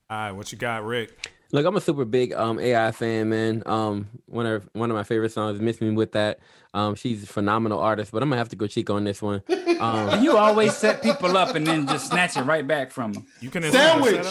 All 0.09 0.17
right, 0.17 0.31
what 0.33 0.51
you 0.51 0.57
got, 0.57 0.83
Rick? 0.83 1.31
Look, 1.51 1.65
I'm 1.65 1.75
a 1.75 1.81
super 1.81 2.05
big 2.05 2.33
um 2.33 2.59
AI 2.59 2.91
fan, 2.91 3.29
man. 3.29 3.63
Um, 3.65 4.07
one 4.27 4.45
of 4.45 4.69
one 4.73 4.91
of 4.91 4.95
my 4.95 5.03
favorite 5.03 5.31
songs 5.31 5.55
is 5.55 5.61
"Miss 5.61 5.81
Me 5.81 5.89
with 5.91 6.11
That." 6.11 6.39
Um, 6.73 6.93
she's 6.95 7.23
a 7.23 7.27
phenomenal 7.27 7.79
artist, 7.79 8.11
but 8.11 8.21
I'm 8.21 8.29
gonna 8.29 8.37
have 8.37 8.49
to 8.49 8.55
go 8.55 8.67
cheek 8.67 8.89
on 8.91 9.03
this 9.03 9.21
one. 9.21 9.41
Um, 9.79 10.21
you 10.23 10.37
always 10.37 10.75
set 10.77 11.01
people 11.01 11.35
up 11.37 11.55
and 11.55 11.65
then 11.65 11.87
just 11.87 12.07
snatch 12.09 12.37
it 12.37 12.43
right 12.43 12.67
back 12.67 12.91
from 12.91 13.13
them. 13.13 13.25
You 13.41 13.49
can 13.49 13.63
Sandwich. 13.63 14.27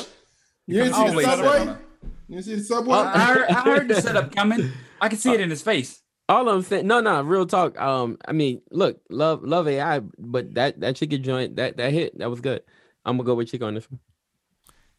You 0.67 0.83
didn't 0.85 0.95
see 0.95 1.01
the 1.05 1.09
Always 1.11 1.27
set 1.27 1.39
subway? 1.39 1.73
up. 1.73 1.81
You 2.29 2.43
see 2.43 2.55
the 2.57 2.63
subway? 2.63 2.95
I, 2.99 3.15
I 3.15 3.25
heard, 3.25 3.49
I 3.49 3.61
heard 3.63 3.89
the 3.89 3.95
setup 4.03 4.35
coming. 4.35 4.71
I 5.01 5.09
can 5.09 5.19
see 5.19 5.33
it 5.33 5.41
in 5.41 5.49
his 5.51 5.63
face. 5.63 6.03
All 6.29 6.47
I'm 6.49 6.61
saying, 6.61 6.87
no, 6.87 7.01
no, 7.01 7.23
real 7.23 7.47
talk. 7.47 7.81
Um, 7.81 8.19
I 8.29 8.33
mean, 8.33 8.61
look, 8.71 9.01
love, 9.09 9.43
love 9.43 9.67
AI, 9.67 10.01
but 10.19 10.55
that 10.55 10.79
that 10.81 10.95
chicken 10.97 11.23
joint, 11.23 11.57
that 11.57 11.79
that 11.79 11.91
hit, 11.93 12.19
that 12.19 12.29
was 12.31 12.41
good. 12.43 12.63
I'm 13.05 13.17
gonna 13.17 13.27
go 13.27 13.35
with 13.35 13.51
chick 13.51 13.63
on 13.63 13.75
this 13.75 13.91
one. 13.91 13.99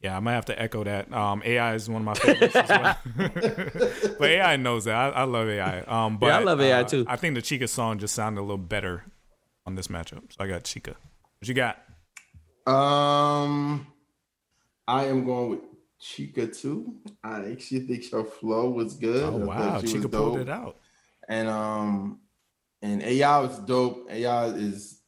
Yeah, 0.02 0.16
I 0.16 0.22
might 0.22 0.34
have 0.34 0.46
to 0.46 0.60
echo 0.60 0.84
that. 0.86 1.12
Um, 1.12 1.42
AI 1.46 1.76
is 1.76 1.90
one 1.90 2.02
of 2.02 2.06
my 2.06 2.14
favorites 2.14 2.56
as 2.56 2.70
well. 2.70 2.98
but 4.18 4.30
AI 4.30 4.56
knows 4.56 4.86
that. 4.86 4.96
I, 4.96 5.10
I 5.10 5.24
love 5.26 5.50
AI. 5.50 5.82
Um, 5.82 6.18
but 6.18 6.28
Yeah, 6.28 6.38
I 6.38 6.44
love 6.44 6.62
AI 6.62 6.82
uh, 6.82 6.84
too. 6.86 7.06
I 7.08 7.18
think 7.18 7.36
the 7.36 7.42
Chika 7.42 7.68
song 7.68 8.00
just 8.00 8.16
sounded 8.16 8.40
a 8.40 8.44
little 8.44 8.58
better 8.58 9.04
on 9.66 9.76
this 9.76 9.88
matchup. 9.88 10.32
So 10.32 10.38
I 10.40 10.48
got 10.48 10.64
Chika. 10.64 10.96
What 11.40 11.48
you 11.48 11.54
got? 11.54 11.80
Um, 12.66 13.88
I 14.88 15.06
am 15.06 15.26
going 15.26 15.50
with 15.50 15.60
Chika 16.02 16.58
too. 16.58 16.96
I 17.22 17.52
actually 17.52 17.82
think 17.82 18.10
her 18.12 18.24
flow 18.24 18.70
was 18.70 18.96
good. 18.96 19.24
Oh, 19.24 19.52
I 19.52 19.58
thought 19.58 19.74
wow. 19.74 19.82
she 19.82 19.88
Chika 19.88 20.12
pulled 20.12 20.40
it 20.40 20.50
out. 20.50 20.78
And 21.28 21.50
um, 21.50 22.22
and 22.82 23.04
AI 23.04 23.40
was 23.40 23.60
dope. 23.60 24.08
AI 24.10 24.46
is 24.46 24.99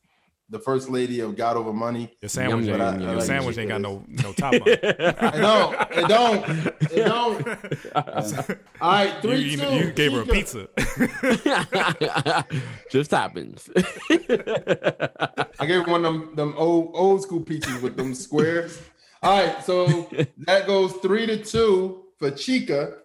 the 0.51 0.59
first 0.59 0.89
lady 0.89 1.21
of 1.21 1.35
God 1.35 1.55
Over 1.57 1.71
Money. 1.73 2.11
Your 2.21 2.29
sandwich, 2.29 2.67
But 2.69 2.81
I- 2.81 2.93
ain't, 2.93 3.01
I 3.01 3.05
your 3.05 3.15
like 3.15 3.25
sandwich 3.25 3.57
ain't 3.57 3.69
got 3.69 3.81
no 3.81 4.03
no 4.07 4.33
top 4.33 4.53
on. 4.53 4.61
it. 4.65 5.15
I 5.19 5.37
know 5.39 5.73
it 5.91 6.07
don't. 6.07 6.45
It 6.91 7.05
don't. 7.05 8.59
All 8.81 8.91
right, 8.91 9.13
three 9.21 9.37
you, 9.39 9.45
you, 9.51 9.57
two. 9.57 9.75
you 9.75 9.91
gave 9.93 10.11
her 10.13 10.21
a 10.21 10.25
pizza. 10.25 10.67
Just 12.91 13.11
happens. 13.11 13.69
I 15.59 15.65
gave 15.65 15.87
one 15.87 16.05
of 16.05 16.13
them 16.13 16.35
them 16.35 16.53
old 16.57 16.91
old 16.95 17.21
school 17.23 17.41
pizzas 17.41 17.81
with 17.81 17.95
them 17.95 18.13
squares. 18.13 18.81
All 19.23 19.41
right, 19.45 19.63
so 19.63 20.09
that 20.39 20.67
goes 20.67 20.93
three 20.93 21.25
to 21.27 21.37
two 21.43 22.05
for 22.17 22.31
Chika, 22.31 22.95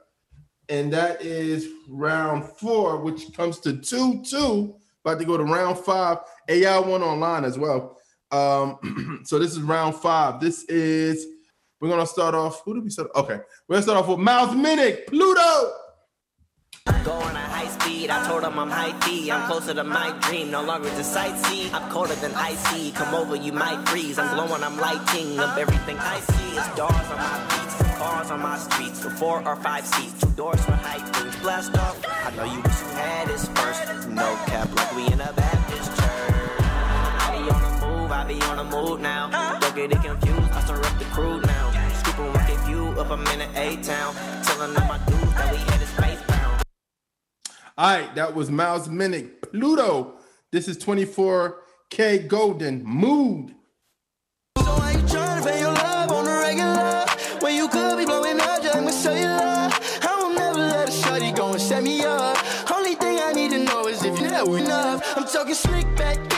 and 0.69 0.93
that 0.93 1.23
is 1.23 1.69
round 1.89 2.45
four, 2.59 2.99
which 3.03 3.33
comes 3.37 3.61
to 3.61 3.77
two 3.77 4.23
two. 4.29 4.77
About 5.05 5.21
to 5.21 5.25
go 5.25 5.37
to 5.37 5.45
round 5.45 5.79
five. 5.79 6.19
AI 6.49 6.79
one 6.79 7.03
online 7.03 7.45
as 7.45 7.59
well. 7.59 7.99
Um, 8.31 9.21
so 9.25 9.39
this 9.39 9.53
is 9.53 9.61
round 9.61 9.95
five. 9.97 10.41
This 10.41 10.65
is 10.65 11.27
we're 11.81 11.89
gonna 11.89 12.07
start 12.07 12.35
off. 12.35 12.63
Who 12.65 12.75
did 12.75 12.85
we 12.85 12.91
start? 12.91 13.11
Okay, 13.15 13.39
we're 13.69 13.75
gonna 13.75 13.83
start 13.83 13.99
off 13.99 14.09
with 14.09 14.19
Miles 14.19 14.51
Minnick, 14.51 15.07
Pluto. 15.09 15.73
I'm 16.89 17.03
going 17.03 17.37
at 17.37 17.51
high 17.51 17.67
speed, 17.67 18.11
I 18.11 18.27
told 18.29 18.45
him 18.45 18.59
I'm 18.59 18.71
high 18.71 18.97
D. 19.07 19.31
I'm 19.31 19.47
closer 19.49 19.75
to 19.75 19.83
my 19.83 20.17
dream, 20.21 20.51
no 20.53 20.63
longer 20.63 20.89
to 20.89 21.03
sightsee. 21.03 21.73
I'm 21.73 21.91
colder 21.91 22.15
than 22.15 22.33
icy. 22.35 22.93
Come 22.93 23.15
over, 23.15 23.35
you 23.35 23.53
might 23.53 23.89
freeze. 23.89 24.19
I'm 24.19 24.33
glowing, 24.35 24.63
I'm 24.63 24.79
lighting 24.79 25.39
up 25.41 25.59
everything 25.59 25.97
I 25.99 26.21
see. 26.21 26.57
It's 26.57 26.67
stars 26.73 27.11
on 27.11 27.19
my 27.19 27.47
beats, 27.49 27.99
cars 27.99 28.31
on 28.31 28.41
my 28.41 28.59
streets, 28.59 29.05
with 29.05 29.19
four 29.19 29.47
or 29.47 29.57
five 29.57 29.85
seats, 29.85 30.21
two 30.21 30.31
doors 30.31 30.65
for 30.65 30.73
high 30.73 31.01
things. 31.11 31.35
Blast 31.37 31.77
off. 31.77 32.01
I 32.09 32.35
know 32.37 32.45
you 32.45 32.61
wish 32.63 32.81
you 32.81 32.89
had 32.89 33.29
this 33.29 33.49
first. 33.49 34.09
No 34.09 34.37
cap, 34.47 34.73
like 34.77 34.95
we 34.95 35.07
in 35.07 35.21
a 35.21 35.33
Baptist 35.33 35.56
be 38.27 38.41
on 38.43 38.57
the 38.57 38.65
move 38.65 39.01
now. 39.01 39.31
Don't 39.61 39.75
get 39.75 39.93
it 39.93 40.03
confused, 40.03 40.53
I 40.53 40.61
stir 40.65 40.79
up 40.79 40.99
the 40.99 41.05
crew 41.07 41.41
now. 41.41 41.71
Scooping 41.95 42.33
rocket 42.33 42.59
view 42.67 42.89
up, 43.01 43.11
I'm 43.11 43.27
in 43.29 43.39
the 43.39 43.61
A 43.61 43.77
town. 43.83 44.15
Telling 44.43 44.77
all 44.77 44.87
my 44.87 44.99
dudes 45.07 45.35
that 45.35 45.53
we 45.53 45.59
headed 45.59 45.89
space 45.89 46.21
bound. 46.27 46.63
All 47.79 47.99
right, 47.99 48.15
that 48.15 48.35
was 48.35 48.51
Miles 48.51 48.89
Minnick, 48.89 49.43
Pluto. 49.43 50.15
This 50.51 50.67
is 50.67 50.77
24kGoldn 50.79 52.83
Mood. 52.83 53.55
Tryna 54.57 55.45
pay 55.45 55.61
your 55.61 55.73
love 55.73 56.11
on 56.11 56.25
the 56.25 56.33
regular. 56.33 57.05
When 57.41 57.55
you 57.55 57.69
could 57.69 57.97
be 57.97 58.05
blowing 58.07 58.41
up 58.41 58.61
just 58.63 58.85
with 58.85 58.95
cellular. 58.95 59.71
I 60.03 60.17
will 60.19 60.35
never 60.35 60.59
let 60.59 60.89
a 60.89 60.93
shorty 60.93 61.31
go 61.31 61.53
and 61.53 61.61
set 61.61 61.83
me 61.83 62.03
up. 62.05 62.37
Only 62.73 62.95
thing 62.97 63.21
I 63.21 63.33
need 63.33 63.51
to 63.53 63.59
know 63.61 63.87
is 63.87 64.03
if 64.05 64.19
you're 64.19 64.31
that 64.31 64.49
enough. 64.49 65.17
I'm 65.17 65.25
talking 65.25 65.55
slick 65.55 65.87
back, 65.97 66.17
kick 66.17 66.31
back, 66.31 66.36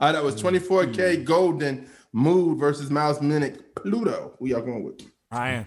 All 0.00 0.08
right, 0.08 0.12
that 0.12 0.24
was 0.24 0.40
24kGoldn 0.42 1.86
Mood 2.12 2.58
versus 2.58 2.90
Miles 2.90 3.20
Minnick, 3.20 3.60
Pluto. 3.76 4.34
Who 4.38 4.48
y'all 4.48 4.60
going 4.60 4.82
with? 4.82 5.02
Ryan. 5.30 5.66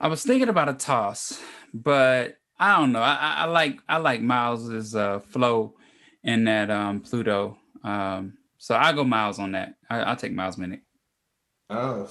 I 0.00 0.08
was 0.08 0.22
thinking 0.22 0.48
about 0.48 0.68
a 0.68 0.74
toss, 0.74 1.40
but 1.74 2.38
I 2.58 2.78
don't 2.78 2.92
know. 2.92 3.00
I, 3.00 3.14
I, 3.14 3.34
I 3.38 3.44
like 3.46 3.78
I 3.88 3.96
like 3.96 4.20
Miles's 4.20 4.94
uh, 4.94 5.20
flow 5.20 5.74
in 6.22 6.44
that 6.44 6.70
um, 6.70 7.00
Pluto. 7.00 7.58
Um, 7.82 8.34
so 8.58 8.76
I 8.76 8.92
go 8.92 9.02
Miles 9.04 9.38
on 9.38 9.52
that. 9.52 9.74
I, 9.90 10.00
I'll 10.00 10.16
take 10.16 10.32
Miles 10.32 10.56
Minnick. 10.56 10.82
Oh, 11.68 12.08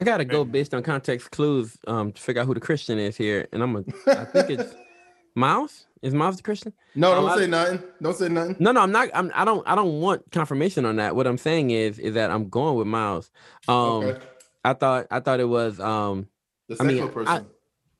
I 0.00 0.04
gotta 0.04 0.24
go 0.24 0.44
based 0.44 0.74
on 0.74 0.82
context 0.82 1.30
clues 1.32 1.76
um 1.86 2.12
to 2.12 2.22
figure 2.22 2.42
out 2.42 2.46
who 2.46 2.54
the 2.54 2.60
Christian 2.60 2.98
is 2.98 3.16
here, 3.16 3.48
and 3.52 3.62
I'm 3.62 3.76
a 3.76 3.84
I 4.06 4.24
think 4.26 4.50
it's 4.50 4.74
Miles. 5.34 5.86
Is 6.02 6.12
Miles 6.14 6.36
the 6.36 6.42
Christian? 6.42 6.72
No, 6.96 7.12
Um, 7.12 7.22
don't 7.24 7.30
I- 7.30 7.36
say 7.38 7.46
nothing. 7.46 7.82
Don't 8.02 8.16
say 8.16 8.28
nothing. 8.28 8.56
No, 8.58 8.72
no, 8.72 8.80
I'm 8.80 8.90
not. 8.92 9.08
I'm. 9.14 9.30
I 9.34 9.44
don't. 9.44 9.66
I 9.68 9.74
don't 9.76 10.00
want 10.00 10.30
confirmation 10.32 10.84
on 10.84 10.96
that. 10.96 11.14
What 11.14 11.26
I'm 11.26 11.38
saying 11.38 11.70
is, 11.70 11.98
is 11.98 12.14
that 12.14 12.30
I'm 12.30 12.48
going 12.48 12.76
with 12.76 12.86
Miles. 12.88 13.30
Um, 13.68 13.76
Okay. 14.04 14.20
I 14.64 14.72
thought. 14.74 15.06
I 15.10 15.20
thought 15.20 15.38
it 15.40 15.48
was. 15.48 15.78
Um, 15.80 16.26
The 16.68 16.76
I 16.80 16.82
mean, 16.84 16.96
secular 16.98 17.10
I- 17.10 17.14
person. 17.38 17.46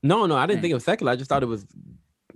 no, 0.03 0.27
no, 0.27 0.37
I 0.37 0.47
didn't 0.47 0.63
think 0.63 0.73
it 0.73 0.75
was 0.75 0.85
secular. 0.85 1.13
I 1.13 1.17
just 1.17 1.29
thought 1.29 1.43
it 1.45 1.47
was 1.47 1.65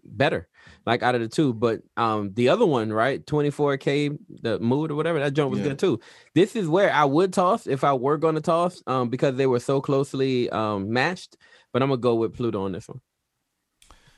better, 0.04 0.48
like 0.86 1.02
out 1.02 1.14
of 1.16 1.20
the 1.20 1.28
two. 1.28 1.52
But 1.52 1.80
um, 1.96 2.32
the 2.34 2.48
other 2.48 2.64
one, 2.64 2.92
right, 2.92 3.24
24k, 3.26 4.16
the 4.42 4.58
mood 4.60 4.90
or 4.90 4.94
whatever, 4.94 5.18
that 5.18 5.32
joint 5.34 5.50
was 5.50 5.60
Yeah. 5.60 5.68
good 5.70 5.78
too. 5.80 6.00
This 6.34 6.54
is 6.56 6.68
where 6.68 6.92
I 6.92 7.04
would 7.04 7.32
toss 7.32 7.66
if 7.66 7.82
I 7.84 7.92
were 7.92 8.16
going 8.18 8.36
to 8.36 8.40
toss, 8.40 8.82
um, 8.86 9.08
because 9.10 9.34
they 9.36 9.46
were 9.46 9.60
so 9.60 9.80
closely 9.80 10.48
um 10.50 10.90
matched. 10.92 11.36
But 11.72 11.82
I'm 11.82 11.88
gonna 11.88 12.00
go 12.00 12.14
with 12.14 12.34
Pluto 12.34 12.62
on 12.64 12.72
this 12.72 12.88
one. 12.88 13.00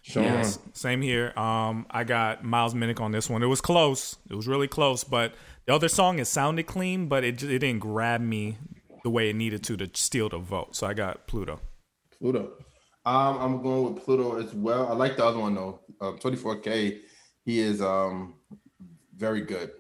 Sean. 0.09 0.25
Yes, 0.25 0.59
same 0.73 1.03
here. 1.03 1.39
Um, 1.39 1.85
I 1.91 2.03
got 2.03 2.43
Miles 2.43 2.73
Minnick 2.73 2.99
on 2.99 3.13
this 3.13 3.29
one. 3.29 3.43
It 3.43 3.47
was 3.47 3.61
close. 3.61 4.17
It 4.31 4.35
was 4.35 4.49
really 4.49 4.67
close, 4.67 5.05
but 5.05 5.35
the 5.67 5.75
other 5.75 5.89
song 5.89 6.19
it 6.19 6.25
sounded 6.25 6.67
clean, 6.67 7.09
but 7.09 7.25
it 7.25 7.43
it 7.43 7.59
didn't 7.59 7.81
grab 7.81 8.23
me 8.23 8.57
the 9.05 9.11
way 9.11 9.29
it 9.29 9.37
needed 9.37 9.63
to 9.65 9.77
to 9.77 9.91
steal 9.93 10.31
the 10.31 10.39
vote. 10.39 10.75
So 10.75 10.87
I 10.87 10.95
got 10.95 11.27
Pluto. 11.27 11.61
Pluto. 12.19 12.53
Um, 13.05 13.39
I'm 13.39 13.63
going 13.63 13.93
with 13.93 14.03
Pluto 14.03 14.41
as 14.43 14.55
well. 14.55 14.89
I 14.89 14.95
like 14.95 15.19
the 15.19 15.27
other 15.27 15.41
one 15.41 15.55
though. 15.55 15.81
Um, 16.01 16.19
24K. 16.19 17.01
He 17.45 17.59
is 17.59 17.83
um 17.83 18.37
very 19.15 19.43
good, 19.43 19.73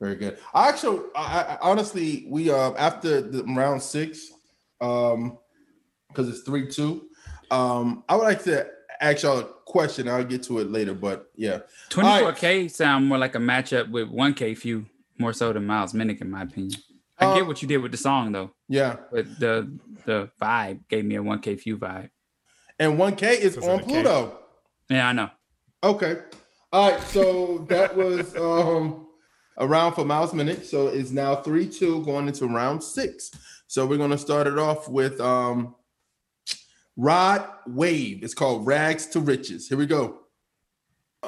very 0.00 0.14
good. 0.14 0.38
I 0.54 0.68
actually, 0.68 1.00
I, 1.16 1.42
I 1.42 1.58
honestly, 1.60 2.26
we 2.28 2.50
uh 2.50 2.72
after 2.74 3.20
the 3.20 3.42
round 3.42 3.82
six, 3.82 4.30
um, 4.80 5.38
because 6.06 6.28
it's 6.28 6.42
three 6.42 6.68
two. 6.68 7.08
Um, 7.50 8.04
I 8.08 8.14
would 8.14 8.24
like 8.24 8.44
to 8.44 8.75
ask 9.00 9.22
y'all 9.22 9.38
a 9.38 9.44
question. 9.44 10.08
I'll 10.08 10.24
get 10.24 10.42
to 10.44 10.58
it 10.58 10.70
later, 10.70 10.94
but 10.94 11.30
yeah. 11.36 11.60
24K 11.90 12.70
sound 12.70 13.06
more 13.06 13.18
like 13.18 13.34
a 13.34 13.38
matchup 13.38 13.90
with 13.90 14.08
1K 14.08 14.56
Phew 14.56 14.86
more 15.18 15.32
so 15.32 15.52
than 15.52 15.66
Miles 15.66 15.92
Minnick, 15.92 16.20
in 16.20 16.30
my 16.30 16.42
opinion. 16.42 16.78
I 17.18 17.34
get 17.34 17.46
what 17.46 17.62
you 17.62 17.68
did 17.68 17.78
with 17.78 17.92
the 17.92 17.96
song 17.98 18.32
though. 18.32 18.50
Yeah. 18.68 18.96
But 19.10 19.38
the 19.40 19.78
the 20.04 20.30
vibe 20.40 20.80
gave 20.88 21.04
me 21.04 21.16
a 21.16 21.22
1K 21.22 21.60
Phew 21.60 21.78
vibe. 21.78 22.10
And 22.78 22.98
1K 22.98 23.38
is 23.38 23.56
on 23.56 23.82
Pluto. 23.82 24.38
Yeah, 24.90 25.08
I 25.08 25.12
know. 25.12 25.30
Okay. 25.82 26.18
All 26.72 26.90
right. 26.90 27.00
So 27.02 27.66
that 27.70 27.96
was 27.96 28.36
um 28.36 29.06
a 29.56 29.66
round 29.66 29.94
for 29.94 30.04
Miles 30.04 30.32
Minnick. 30.32 30.64
So 30.64 30.88
it's 30.88 31.10
now 31.10 31.36
3-2 31.36 32.04
going 32.04 32.28
into 32.28 32.46
round 32.46 32.82
six. 32.82 33.30
So 33.66 33.86
we're 33.86 33.96
gonna 33.98 34.18
start 34.18 34.46
it 34.46 34.58
off 34.58 34.88
with 34.88 35.20
um 35.20 35.74
Rod 36.96 37.46
Wave. 37.66 38.22
It's 38.22 38.32
called 38.32 38.66
Rags 38.66 39.06
to 39.08 39.20
Riches. 39.20 39.68
Here 39.68 39.76
we 39.76 39.86
go. 39.86 40.20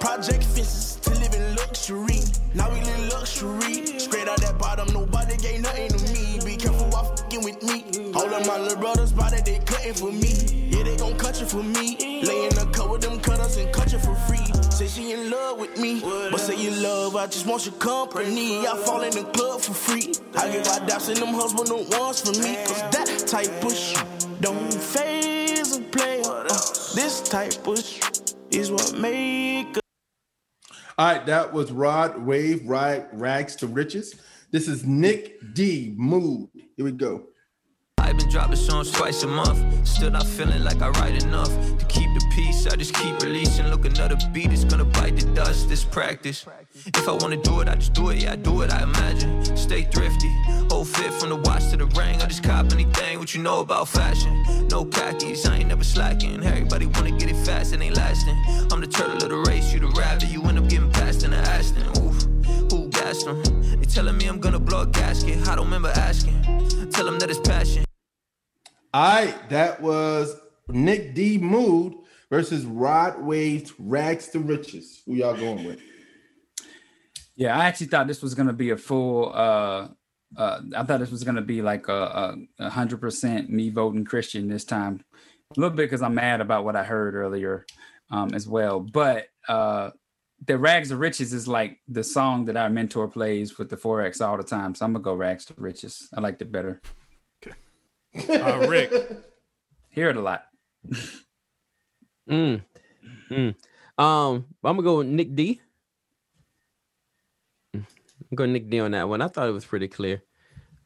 Project 0.01 0.45
fences 0.45 0.97
to 0.97 1.11
live 1.11 1.35
in 1.35 1.57
luxury. 1.57 2.21
Now 2.55 2.73
we 2.73 2.81
live 2.81 3.13
luxury. 3.13 3.99
Straight 3.99 4.29
out 4.29 4.41
that 4.41 4.59
bottom, 4.59 4.93
nobody 4.95 5.37
gave 5.37 5.61
nothing 5.61 5.91
to 5.91 6.13
me. 6.13 6.41
Be 6.45 6.57
careful 6.57 6.87
while 6.89 7.15
fucking 7.17 7.45
with 7.45 7.63
me. 7.63 8.13
All 8.15 8.33
of 8.33 8.47
my 8.47 8.59
little 8.59 8.79
brothers 8.79 9.13
they 9.45 9.59
cutting 9.67 9.93
for 9.93 10.11
me. 10.11 10.69
Yeah, 10.71 10.85
they 10.85 10.97
gon' 10.97 11.19
cut 11.19 11.39
you 11.41 11.47
for 11.47 11.63
me. 11.63 12.23
Lay 12.23 12.47
in 12.47 12.55
the 12.55 12.69
cut 12.73 12.91
with 12.91 13.03
them 13.03 13.21
cutters 13.21 13.57
and 13.59 13.73
cut 13.73 13.93
you 13.93 13.99
for 13.99 14.15
free. 14.15 14.47
Say 14.71 14.87
she 14.87 15.13
in 15.13 15.31
love 15.31 15.59
with 15.59 15.79
me. 15.79 16.01
But 16.01 16.39
say 16.39 16.57
you 16.57 16.71
love, 16.71 17.17
I 17.17 17.27
just 17.27 17.47
want 17.47 17.67
your 17.67 17.75
company. 17.75 18.67
I 18.67 18.77
fall 18.87 19.03
in 19.03 19.11
the 19.11 19.25
club 19.25 19.61
for 19.61 19.75
free. 19.75 20.15
I 20.35 20.49
my 20.49 20.87
them 21.21 21.35
husband 21.35 21.69
no 21.69 21.99
ones 21.99 22.21
for 22.23 22.33
me. 22.41 22.57
Cause 22.65 22.83
that 22.93 23.25
type 23.27 23.65
of 23.65 23.75
shit 23.75 24.41
don't. 24.41 24.75
Uh, 24.75 25.48
this 26.99 27.21
type 27.21 27.65
of 27.69 27.79
is 28.51 28.73
what 28.73 28.93
make 28.99 29.77
a 29.77 29.81
All 30.99 31.13
right, 31.15 31.25
that 31.27 31.53
was 31.53 31.71
Rod 31.71 32.27
Wave, 32.27 32.69
Rag, 32.69 33.07
Rags 33.13 33.55
to 33.57 33.69
Riches. 33.69 34.17
This 34.51 34.67
is 34.67 34.85
Nick 34.85 35.55
D. 35.55 35.95
Mood. 35.97 36.49
Here 36.77 36.85
we 36.85 36.91
go. 36.91 37.29
I've 38.09 38.17
been 38.17 38.31
dropping 38.31 38.57
songs 38.57 38.91
twice 38.91 39.23
a 39.23 39.27
month. 39.27 39.87
Still 39.87 40.11
not 40.11 40.27
feeling 40.27 40.65
like 40.65 40.81
I 40.81 40.89
write 40.89 41.23
enough. 41.23 41.51
To 41.79 41.85
keep 41.89 42.09
the 42.15 42.25
peace, 42.35 42.67
I 42.67 42.75
just 42.75 42.95
keep 42.95 43.21
releasing. 43.21 43.67
Look, 43.67 43.85
another 43.85 44.17
beat 44.33 44.51
is 44.51 44.65
gonna 44.65 44.87
bite 44.87 45.17
the 45.17 45.27
dust. 45.35 45.69
This 45.69 45.85
practice. 45.85 46.47
If 46.87 47.07
I 47.07 47.13
wanna 47.13 47.37
do 47.37 47.61
it, 47.61 47.69
I 47.69 47.75
just 47.75 47.93
do 47.93 48.09
it. 48.09 48.23
Yeah, 48.23 48.33
I 48.33 48.37
do 48.37 48.63
it, 48.63 48.73
I 48.73 48.83
imagine. 48.83 49.45
Stay 49.55 49.83
thrifty. 49.83 50.31
Whole 50.71 50.87
fit 50.87 51.13
from 51.13 51.29
the 51.29 51.37
watch 51.37 51.69
to 51.69 51.77
the 51.77 51.85
ring. 52.01 52.23
I 52.23 52.27
just 52.29 52.43
cop 52.43 52.73
anything. 52.73 53.19
What 53.19 53.35
you 53.35 53.43
know 53.43 53.61
about 53.61 53.89
fashion? 53.89 54.33
No 54.69 54.87
khakis, 54.87 55.47
I 55.47 55.59
ain't 55.59 55.69
never 55.69 55.85
slacking. 55.85 56.43
Everybody 56.43 56.87
wanna 56.87 57.11
get 57.11 57.29
it 57.29 57.37
fast, 57.45 57.75
it 57.75 57.83
ain't 57.83 57.95
lasting. 57.95 58.39
I'm 58.73 58.81
the 58.81 58.87
turtle 58.87 59.23
of 59.23 59.29
the 59.29 59.51
race, 59.51 59.75
you 59.75 59.81
the 59.81 59.89
rabbit. 59.89 60.31
You 60.31 60.43
end 60.45 60.59
up 60.59 60.67
getting 60.71 60.91
past 60.93 61.25
in 61.25 61.33
the 61.33 61.37
Aston. 61.37 61.85
Oof, 62.03 62.17
who 62.73 62.89
gassed 62.89 63.27
them? 63.27 63.43
They 63.79 63.85
telling 63.85 64.17
me 64.17 64.29
I'm 64.29 64.41
gonna 64.41 64.59
blow 64.59 64.81
a 64.81 64.87
gasket. 64.87 65.47
I 65.47 65.57
don't 65.57 65.67
remember 65.67 65.91
asking. 65.91 66.39
Tell 66.91 67.05
them 67.05 67.19
that 67.19 67.29
it's 67.29 67.41
passion. 67.41 67.85
All 68.99 69.05
right, 69.05 69.49
that 69.49 69.81
was 69.81 70.35
Nick 70.67 71.15
D. 71.15 71.39
Mood 71.39 71.95
versus 72.31 72.65
Rod 72.65 73.23
Wave's 73.23 73.73
Rags 73.79 74.27
to 74.31 74.41
Riches. 74.41 75.03
Who 75.07 75.15
y'all 75.15 75.37
going 75.37 75.63
with? 75.63 75.81
Yeah, 77.37 77.57
I 77.57 77.67
actually 77.67 77.87
thought 77.87 78.09
this 78.09 78.23
was 78.23 78.35
gonna 78.35 78.53
be 78.53 78.71
a 78.71 78.77
full. 78.77 79.33
uh 79.33 79.91
uh 80.37 80.63
I 80.75 80.83
thought 80.83 80.99
this 80.99 81.13
was 81.13 81.23
gonna 81.23 81.43
be 81.43 81.63
like 81.63 81.87
a 81.87 82.35
hundred 82.61 83.01
percent 83.01 83.51
me 83.51 83.71
voting 83.71 84.05
Christian 84.05 84.49
this 84.49 84.65
time. 84.65 85.05
A 85.57 85.61
little 85.61 85.77
bit 85.77 85.85
because 85.85 86.03
I'm 86.03 86.17
mad 86.17 86.41
about 86.41 86.65
what 86.65 86.75
I 86.75 86.83
heard 86.83 87.15
earlier, 87.15 87.67
um, 88.11 88.31
as 88.35 88.49
well. 88.49 88.81
But 88.81 89.29
uh 89.47 89.91
the 90.45 90.59
Rags 90.59 90.89
to 90.89 90.97
Riches 90.97 91.33
is 91.33 91.47
like 91.47 91.79
the 91.87 92.03
song 92.03 92.47
that 92.47 92.57
our 92.57 92.69
mentor 92.69 93.07
plays 93.07 93.59
with 93.59 93.71
the 93.71 93.77
Forex 93.77 94.21
all 94.21 94.37
the 94.37 94.43
time. 94.43 94.75
So 94.75 94.85
I'm 94.85 94.93
gonna 94.93 95.05
go 95.05 95.15
Rags 95.15 95.45
to 95.45 95.55
Riches. 95.57 96.09
I 96.13 96.21
liked 96.21 96.43
it 96.43 96.51
better. 96.51 96.83
Uh, 98.17 98.67
Rick. 98.69 98.93
Hear 99.91 100.11
it 100.11 100.17
a 100.17 100.21
lot. 100.21 100.45
Mm. 102.31 102.61
Mm. 103.31 103.55
Um, 103.97 104.45
I'm 104.63 104.77
gonna 104.77 104.83
go 104.83 104.99
with 104.99 105.07
Nick 105.07 105.35
D. 105.35 105.63
I'm 107.75 107.87
going 108.35 108.53
Nick 108.53 108.69
D 108.69 108.81
on 108.81 108.91
that 108.91 109.09
one. 109.09 109.23
I 109.23 109.29
thought 109.29 109.49
it 109.49 109.53
was 109.53 109.65
pretty 109.65 109.89
clear. 109.89 110.23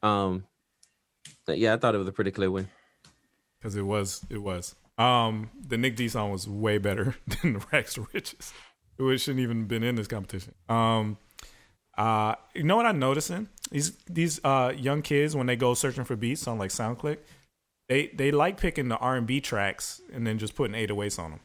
Um, 0.04 0.44
but 1.44 1.58
yeah, 1.58 1.74
I 1.74 1.78
thought 1.78 1.96
it 1.96 1.98
was 1.98 2.06
a 2.06 2.12
pretty 2.12 2.30
clear 2.30 2.48
win. 2.50 2.68
because 3.58 3.74
it 3.74 3.82
was 3.82 4.24
it 4.30 4.38
was. 4.38 4.76
Um, 4.98 5.50
the 5.66 5.76
Nick 5.78 5.96
D 5.96 6.08
song 6.08 6.30
was 6.30 6.46
way 6.46 6.78
better 6.78 7.16
than 7.26 7.54
the 7.54 7.64
Rags 7.72 7.94
to 7.94 8.06
Riches. 8.12 8.52
It 9.00 9.18
shouldn't 9.18 9.40
even 9.42 9.64
been 9.64 9.82
in 9.82 9.96
this 9.96 10.06
competition. 10.06 10.54
Um, 10.68 11.18
uh, 11.98 12.34
you 12.54 12.62
know 12.64 12.76
what 12.76 12.86
I'm 12.86 12.98
noticing? 12.98 13.48
These 13.70 13.92
these 14.08 14.40
uh 14.44 14.72
young 14.76 15.02
kids 15.02 15.34
when 15.36 15.46
they 15.46 15.56
go 15.56 15.74
searching 15.74 16.04
for 16.04 16.16
beats 16.16 16.46
on 16.46 16.58
like 16.58 16.70
SoundClick, 16.70 17.18
they 17.88 18.08
they 18.08 18.30
like 18.30 18.58
picking 18.60 18.88
the 18.88 18.96
R&B 18.98 19.40
tracks 19.40 20.00
and 20.12 20.26
then 20.26 20.38
just 20.38 20.54
putting 20.54 20.74
808s 20.74 21.18
on 21.18 21.30
them. 21.32 21.40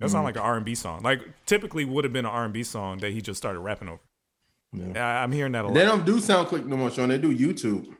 That 0.00 0.10
sound 0.10 0.22
Mhm. 0.22 0.26
like 0.26 0.36
an 0.36 0.42
R&B 0.42 0.74
song. 0.74 1.02
Like 1.02 1.20
typically 1.46 1.84
would 1.84 2.04
have 2.04 2.12
been 2.12 2.24
an 2.24 2.30
R&B 2.32 2.62
song 2.64 2.98
that 2.98 3.12
he 3.12 3.20
just 3.20 3.38
started 3.38 3.60
rapping 3.60 3.88
over. 3.88 4.00
I, 4.96 5.22
I'm 5.22 5.30
hearing 5.30 5.52
that 5.52 5.64
a 5.64 5.68
lot. 5.68 5.74
They 5.74 5.84
don't 5.84 6.04
do 6.04 6.16
SoundClick 6.16 6.66
no 6.66 6.76
more, 6.76 6.90
Sean. 6.90 7.08
They 7.08 7.18
do 7.18 7.32
YouTube. 7.36 7.94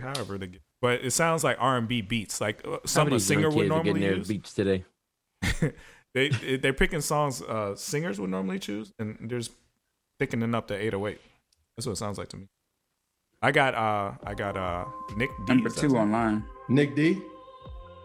However, 0.00 0.38
they 0.38 0.48
get, 0.48 0.60
but 0.82 1.04
it 1.04 1.12
sounds 1.12 1.44
like 1.44 1.56
R 1.60 1.76
and 1.76 1.86
B 1.86 2.00
beats, 2.02 2.40
like 2.40 2.60
uh, 2.66 2.70
How 2.70 2.78
something 2.84 3.14
a 3.14 3.20
singer 3.20 3.48
would 3.48 3.54
kids 3.62 3.70
are 3.70 3.82
getting 3.82 4.00
normally 4.00 4.00
their 4.08 4.16
use. 4.16 4.28
beats 4.28 4.52
today. 4.54 4.84
they 6.14 6.28
they- 6.30 6.56
they're 6.56 6.72
picking 6.72 7.00
songs 7.00 7.42
uh, 7.42 7.74
singers 7.76 8.20
would 8.20 8.30
normally 8.30 8.58
choose, 8.58 8.92
and 8.98 9.16
they're 9.20 9.38
just 9.38 9.52
thickening 10.20 10.54
up 10.54 10.68
the 10.68 10.74
808. 10.74 11.18
That's 11.76 11.86
what 11.86 11.92
it 11.92 11.96
sounds 11.96 12.18
like 12.18 12.28
to 12.28 12.36
me. 12.36 12.46
I 13.42 13.50
got 13.52 13.74
uh 13.74 14.12
I 14.22 14.34
got 14.34 14.56
uh 14.56 14.84
Nick 15.16 15.30
D 15.46 15.54
Number 15.54 15.70
two 15.70 15.96
online. 15.96 16.44
Nick 16.68 16.94
D. 16.94 17.20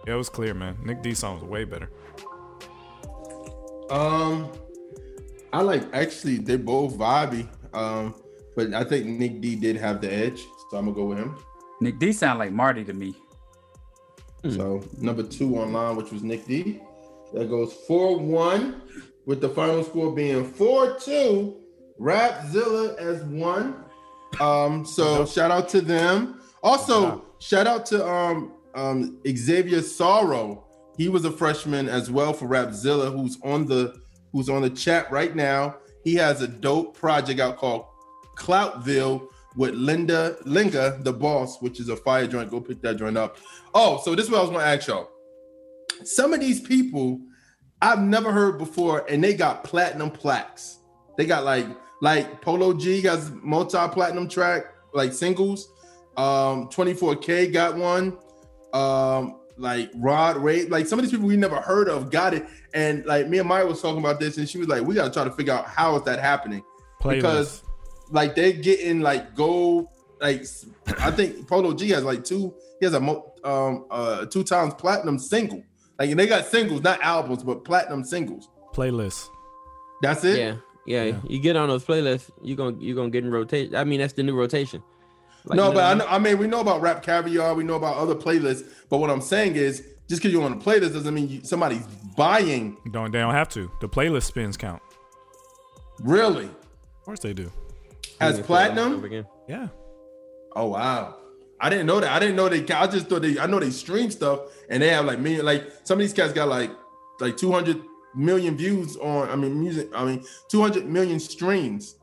Yeah, 0.08 0.14
it 0.14 0.18
was 0.18 0.30
clear, 0.30 0.54
man. 0.54 0.78
Nick 0.84 1.02
D 1.02 1.14
song 1.14 1.36
was 1.36 1.44
way 1.44 1.66
better. 1.66 1.90
Um, 3.90 4.50
I 5.52 5.62
like 5.62 5.84
actually 5.94 6.38
they're 6.38 6.58
both 6.58 6.98
vibey. 6.98 7.48
Um, 7.74 8.16
but 8.56 8.74
I 8.74 8.86
think 8.86 9.06
Nick 9.08 9.42
D 9.42 9.58
did 9.58 9.76
have 9.76 10.00
the 10.00 10.12
edge, 10.12 10.40
so 10.72 10.78
I'm 10.78 10.86
gonna 10.86 10.94
go 10.96 11.06
with 11.06 11.18
him. 11.18 11.36
Nick 11.82 12.00
D 12.00 12.14
sound 12.14 12.40
like 12.40 12.54
Marty 12.54 12.86
to 12.86 12.94
me. 12.94 13.14
So 14.50 14.82
number 15.00 15.24
two 15.24 15.58
online, 15.58 15.98
which 15.98 16.12
was 16.12 16.24
Nick 16.24 16.46
D. 16.46 16.80
That 17.34 17.50
goes 17.50 17.74
four 17.88 18.18
one, 18.18 18.84
with 19.26 19.42
the 19.42 19.50
final 19.50 19.84
score 19.84 20.14
being 20.14 20.46
four 20.46 20.98
two. 21.00 21.65
Rapzilla 22.00 22.98
as 22.98 23.24
one. 23.24 23.84
Um, 24.40 24.86
so 24.86 25.26
shout 25.26 25.52
out 25.52 25.70
to 25.70 25.82
them. 25.82 26.42
Also, 26.62 27.26
shout 27.40 27.68
out 27.68 27.86
to 27.88 28.06
um 28.06 28.54
um 28.74 29.20
Xavier 29.28 29.82
Sorrow. 29.82 30.64
He 30.98 31.10
was 31.10 31.26
a 31.26 31.32
freshman 31.32 31.90
as 31.90 32.10
well 32.10 32.34
for 32.34 32.48
Rapzilla, 32.48 33.12
who's 33.12 33.38
on 33.44 33.66
the 33.66 34.02
who's 34.32 34.50
on 34.50 34.62
the 34.62 34.70
chat 34.70 35.10
right 35.12 35.36
now. 35.36 35.78
He 36.04 36.16
has 36.16 36.42
a 36.42 36.48
dope 36.48 36.98
project 36.98 37.40
out 37.40 37.58
called 37.58 37.86
Cloutville 38.38 39.28
with 39.56 39.74
Linda 39.74 40.38
Linga, 40.44 41.00
the 41.02 41.14
boss, 41.14 41.62
which 41.62 41.80
is 41.80 41.90
a 41.90 41.96
fire 41.96 42.28
joint. 42.28 42.52
Go 42.52 42.60
pick 42.60 42.82
that 42.82 42.98
joint 42.98 43.18
up. 43.18 43.38
Oh, 43.74 44.02
so 44.04 44.16
this 44.16 44.26
is 44.26 44.32
what 44.32 44.40
I 44.40 44.42
was 44.42 44.52
gonna 44.52 44.64
ask 44.64 44.88
y'all. 44.88 45.10
Some 46.04 46.34
of 46.34 46.42
these 46.42 46.60
people 46.60 47.22
I've 47.82 48.02
never 48.02 48.32
heard 48.32 48.58
before, 48.58 49.06
and 49.10 49.24
they 49.24 49.34
got 49.34 49.64
platinum 49.64 50.10
plaques. 50.10 50.80
They 51.18 51.26
got 51.26 51.44
like 51.44 51.68
like 52.02 52.42
Polo 52.42 52.74
G 52.74 53.02
has 53.02 53.32
multi-platinum 53.42 54.28
track, 54.28 54.66
like 54.94 55.14
singles. 55.14 55.72
Um, 56.18 56.70
24K 56.70 57.52
got 57.52 57.76
one. 57.76 58.18
Um, 58.74 59.40
like 59.58 59.90
Rod 59.96 60.38
Ray, 60.38 60.66
like 60.66 60.86
some 60.86 61.00
of 61.00 61.04
these 61.04 61.12
people 61.12 61.28
we 61.28 61.38
never 61.38 61.62
heard 61.62 61.88
of 61.88 62.12
got 62.12 62.34
it. 62.34 62.46
And 62.74 63.06
like 63.06 63.28
me 63.30 63.40
and 63.40 63.48
Maya 63.48 63.66
was 63.66 63.82
talking 63.82 64.00
about 64.00 64.20
this, 64.20 64.38
and 64.38 64.48
she 64.48 64.58
was 64.58 64.68
like, 64.68 64.84
we 64.84 64.96
gotta 64.96 65.12
try 65.12 65.24
to 65.24 65.32
figure 65.32 65.54
out 65.54 65.66
how 65.66 65.96
is 65.96 66.04
that 66.04 66.20
happening. 66.20 66.64
Playlist. 67.02 67.16
Because 67.16 67.64
like 68.12 68.36
they're 68.36 68.52
getting 68.52 69.02
like 69.02 69.34
gold, 69.36 69.88
like 70.20 70.46
I 71.00 71.12
think 71.12 71.48
Polo 71.48 71.74
G 71.74 71.90
has 71.90 72.04
like 72.04 72.24
two, 72.24 72.54
he 72.80 72.86
has 72.86 72.94
a 72.94 73.00
mo- 73.00 73.34
um 73.44 73.86
uh 73.90 74.26
two 74.26 74.44
times 74.44 74.74
platinum 74.74 75.20
single. 75.20 75.64
Like 75.98 76.10
and 76.10 76.20
they 76.20 76.28
got 76.28 76.46
singles, 76.46 76.82
not 76.82 77.02
albums, 77.02 77.44
but 77.44 77.64
platinum 77.64 78.04
singles. 78.04 78.50
Playlist. 78.74 79.30
That's 80.02 80.26
it. 80.26 80.38
Yeah, 80.38 80.56
yeah, 80.86 81.20
You 81.28 81.40
get 81.40 81.56
on 81.56 81.68
those 81.70 81.84
playlists, 81.84 82.30
you're 82.44 82.58
gonna 82.58 82.78
you're 82.80 82.96
gonna 82.96 83.10
get 83.10 83.24
in 83.24 83.32
rotation. 83.32 83.76
I 83.76 83.84
mean, 83.84 84.00
that's 84.00 84.14
the 84.14 84.24
new 84.24 84.36
rotation. 84.36 84.84
Like, 85.46 85.58
no, 85.58 85.64
you 85.64 85.70
know 85.70 85.76
but 85.76 85.84
I, 85.84 85.94
know, 85.94 86.08
I 86.08 86.20
mean, 86.20 86.38
we 86.38 86.48
know 86.48 86.60
about 86.60 86.82
Rap 86.82 87.04
Caviar, 87.04 87.54
we 87.54 87.64
know 87.64 87.76
about 87.76 87.98
other 87.98 88.16
playlists. 88.16 88.68
But 88.90 88.98
what 88.98 89.10
I'm 89.10 89.22
saying 89.22 89.56
is, 89.56 89.84
just 90.08 90.22
because 90.22 90.32
you're 90.32 90.44
on 90.44 90.54
a 90.54 90.58
playlist 90.58 90.94
doesn't 90.94 91.14
mean 91.14 91.30
you, 91.30 91.44
somebody's 91.44 91.86
buying. 92.16 92.78
Don't 92.92 93.12
they 93.12 93.20
don't 93.20 93.34
have 93.34 93.50
to. 93.50 93.72
The 93.82 93.90
playlist 93.90 94.24
spins 94.24 94.58
count. 94.58 94.82
Really? 96.02 96.46
Of 96.46 97.04
course 97.04 97.20
they 97.20 97.34
do. 97.34 97.52
As 98.20 98.40
platinum? 98.40 99.26
Yeah. 99.48 99.68
Oh 100.56 100.68
wow. 100.68 101.16
I 101.60 101.70
didn't 101.70 101.86
know 101.86 102.00
that. 102.00 102.12
I 102.12 102.20
didn't 102.20 102.36
know 102.36 102.50
they. 102.50 102.66
I 102.74 102.88
just 102.88 103.08
thought 103.08 103.22
they. 103.22 103.40
I 103.40 103.46
know 103.48 103.60
they 103.60 103.72
stream 103.72 104.12
stuff 104.12 104.42
and 104.70 104.82
they 104.82 104.90
have 104.90 105.06
like 105.06 105.20
million. 105.20 105.46
Like 105.46 105.72
some 105.84 106.00
of 106.00 106.02
these 106.02 106.14
cats 106.14 106.34
got 106.34 106.48
like 106.48 106.72
like 107.20 107.38
200 107.38 107.82
million 108.16 108.58
views 108.58 108.98
on. 108.98 109.30
I 109.30 109.36
mean 109.36 109.60
music. 109.60 109.90
I 109.96 110.06
mean 110.06 110.24
200 110.50 110.86
million 110.86 111.20
streams. 111.20 111.96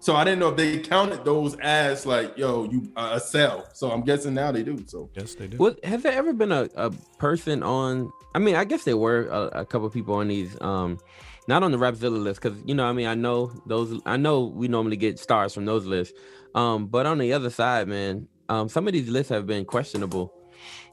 So 0.00 0.14
I 0.14 0.22
didn't 0.22 0.38
know 0.38 0.50
if 0.50 0.56
they 0.56 0.78
counted 0.78 1.24
those 1.24 1.56
as 1.56 2.06
like 2.06 2.36
yo 2.38 2.64
you 2.64 2.90
uh, 2.96 3.12
a 3.14 3.20
sell. 3.20 3.68
So 3.72 3.90
I'm 3.90 4.02
guessing 4.02 4.34
now 4.34 4.52
they 4.52 4.62
do. 4.62 4.82
So 4.86 5.10
yes 5.14 5.34
they 5.34 5.48
do. 5.48 5.56
Well, 5.56 5.74
has 5.82 6.02
there 6.02 6.12
ever 6.12 6.32
been 6.32 6.52
a, 6.52 6.68
a 6.76 6.90
person 7.18 7.62
on? 7.62 8.10
I 8.34 8.38
mean, 8.38 8.54
I 8.54 8.64
guess 8.64 8.84
there 8.84 8.96
were 8.96 9.26
a, 9.28 9.60
a 9.60 9.66
couple 9.66 9.88
people 9.90 10.14
on 10.14 10.28
these, 10.28 10.56
um, 10.60 10.98
not 11.48 11.62
on 11.62 11.72
the 11.72 11.78
Rapzilla 11.78 12.22
list, 12.22 12.40
because 12.40 12.58
you 12.64 12.74
know, 12.74 12.84
I 12.84 12.92
mean, 12.92 13.06
I 13.06 13.14
know 13.14 13.52
those. 13.66 14.00
I 14.06 14.16
know 14.16 14.44
we 14.44 14.68
normally 14.68 14.96
get 14.96 15.18
stars 15.18 15.52
from 15.52 15.64
those 15.64 15.84
lists, 15.84 16.16
um, 16.54 16.86
but 16.86 17.06
on 17.06 17.18
the 17.18 17.32
other 17.32 17.50
side, 17.50 17.88
man, 17.88 18.28
um, 18.48 18.68
some 18.68 18.86
of 18.86 18.92
these 18.92 19.08
lists 19.08 19.30
have 19.30 19.46
been 19.46 19.64
questionable. 19.64 20.32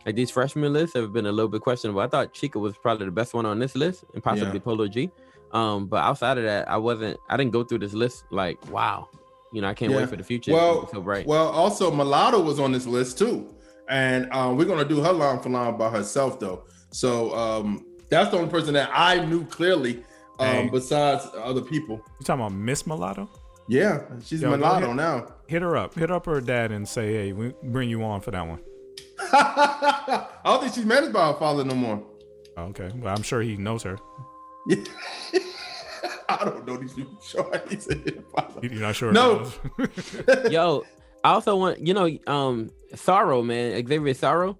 Like 0.05 0.15
these 0.15 0.29
freshman 0.29 0.71
lists 0.73 0.95
have 0.95 1.11
been 1.13 1.25
a 1.25 1.31
little 1.31 1.49
bit 1.49 1.61
questionable. 1.61 2.01
I 2.01 2.07
thought 2.07 2.33
Chika 2.33 2.59
was 2.61 2.77
probably 2.77 3.05
the 3.05 3.11
best 3.11 3.33
one 3.33 3.45
on 3.45 3.59
this 3.59 3.75
list, 3.75 4.03
and 4.13 4.23
possibly 4.23 4.53
Yeah. 4.53 4.59
Polo 4.59 4.87
G. 4.87 5.09
Um, 5.51 5.87
but 5.87 5.97
outside 6.03 6.37
of 6.37 6.43
that, 6.43 6.69
I 6.69 6.77
wasn't. 6.77 7.19
I 7.29 7.37
didn't 7.37 7.51
go 7.53 7.63
through 7.63 7.79
this 7.79 7.93
list 7.93 8.25
like, 8.29 8.57
wow, 8.71 9.07
you 9.53 9.61
know, 9.61 9.67
I 9.69 9.73
can't 9.73 9.91
Yeah. 9.91 9.97
wait 9.99 10.09
for 10.09 10.15
the 10.15 10.23
future. 10.23 10.51
Well, 10.53 10.87
so 10.91 11.01
bright. 11.01 11.25
well, 11.25 11.47
also 11.49 11.89
Mulatto 11.91 12.41
was 12.41 12.59
on 12.59 12.71
this 12.71 12.85
list 12.85 13.17
too, 13.17 13.53
and 13.89 14.31
um, 14.31 14.57
we're 14.57 14.65
gonna 14.65 14.85
do 14.85 15.01
her 15.01 15.11
line 15.13 15.39
for 15.39 15.49
line 15.49 15.77
by 15.77 15.89
herself 15.89 16.39
though. 16.39 16.65
So 16.91 17.33
um, 17.35 17.85
that's 18.09 18.29
the 18.31 18.37
only 18.37 18.49
person 18.49 18.73
that 18.75 18.89
I 18.93 19.25
knew 19.25 19.43
clearly, 19.45 20.03
um, 20.39 20.69
besides 20.69 21.27
other 21.35 21.61
people. 21.61 21.95
You 22.19 22.25
talking 22.25 22.41
about 22.45 22.53
Miss 22.53 22.85
Mulatto? 22.85 23.27
Yeah, 23.67 24.01
she's 24.23 24.41
Yo, 24.43 24.49
mulatto 24.51 24.87
hit- 24.87 24.95
now. 24.95 25.27
Hit 25.47 25.61
her 25.63 25.75
up. 25.77 25.95
Hit 25.95 26.11
up 26.11 26.25
her 26.27 26.39
dad 26.41 26.71
and 26.71 26.87
say, 26.87 27.13
hey, 27.13 27.33
we 27.33 27.53
bring 27.63 27.89
you 27.89 28.03
on 28.03 28.21
for 28.21 28.29
that 28.31 28.45
one. 28.47 28.59
I 30.07 30.27
don't 30.45 30.61
think 30.61 30.73
she's 30.73 30.85
managed 30.85 31.13
by 31.13 31.27
her 31.27 31.33
father 31.37 31.63
no 31.63 31.75
more. 31.75 32.03
Okay. 32.57 32.91
Well, 32.95 33.13
I'm 33.15 33.23
sure 33.23 33.41
he 33.41 33.57
knows 33.57 33.83
her. 33.83 33.97
I 36.29 36.43
don't 36.43 36.65
know 36.65 36.77
these 36.77 36.93
people. 36.93 37.13
Sure, 37.23 37.61
he 37.69 37.77
said 37.79 38.23
You're 38.61 38.73
not 38.73 38.95
sure? 38.95 39.11
No. 39.11 39.51
Yo, 40.49 40.83
I 41.23 41.29
also 41.31 41.55
want 41.55 41.85
you 41.85 41.93
know, 41.93 42.09
um, 42.27 42.71
Sorrow, 42.93 43.41
man, 43.41 43.85
Xavier 43.87 44.13
Sorrow. 44.13 44.57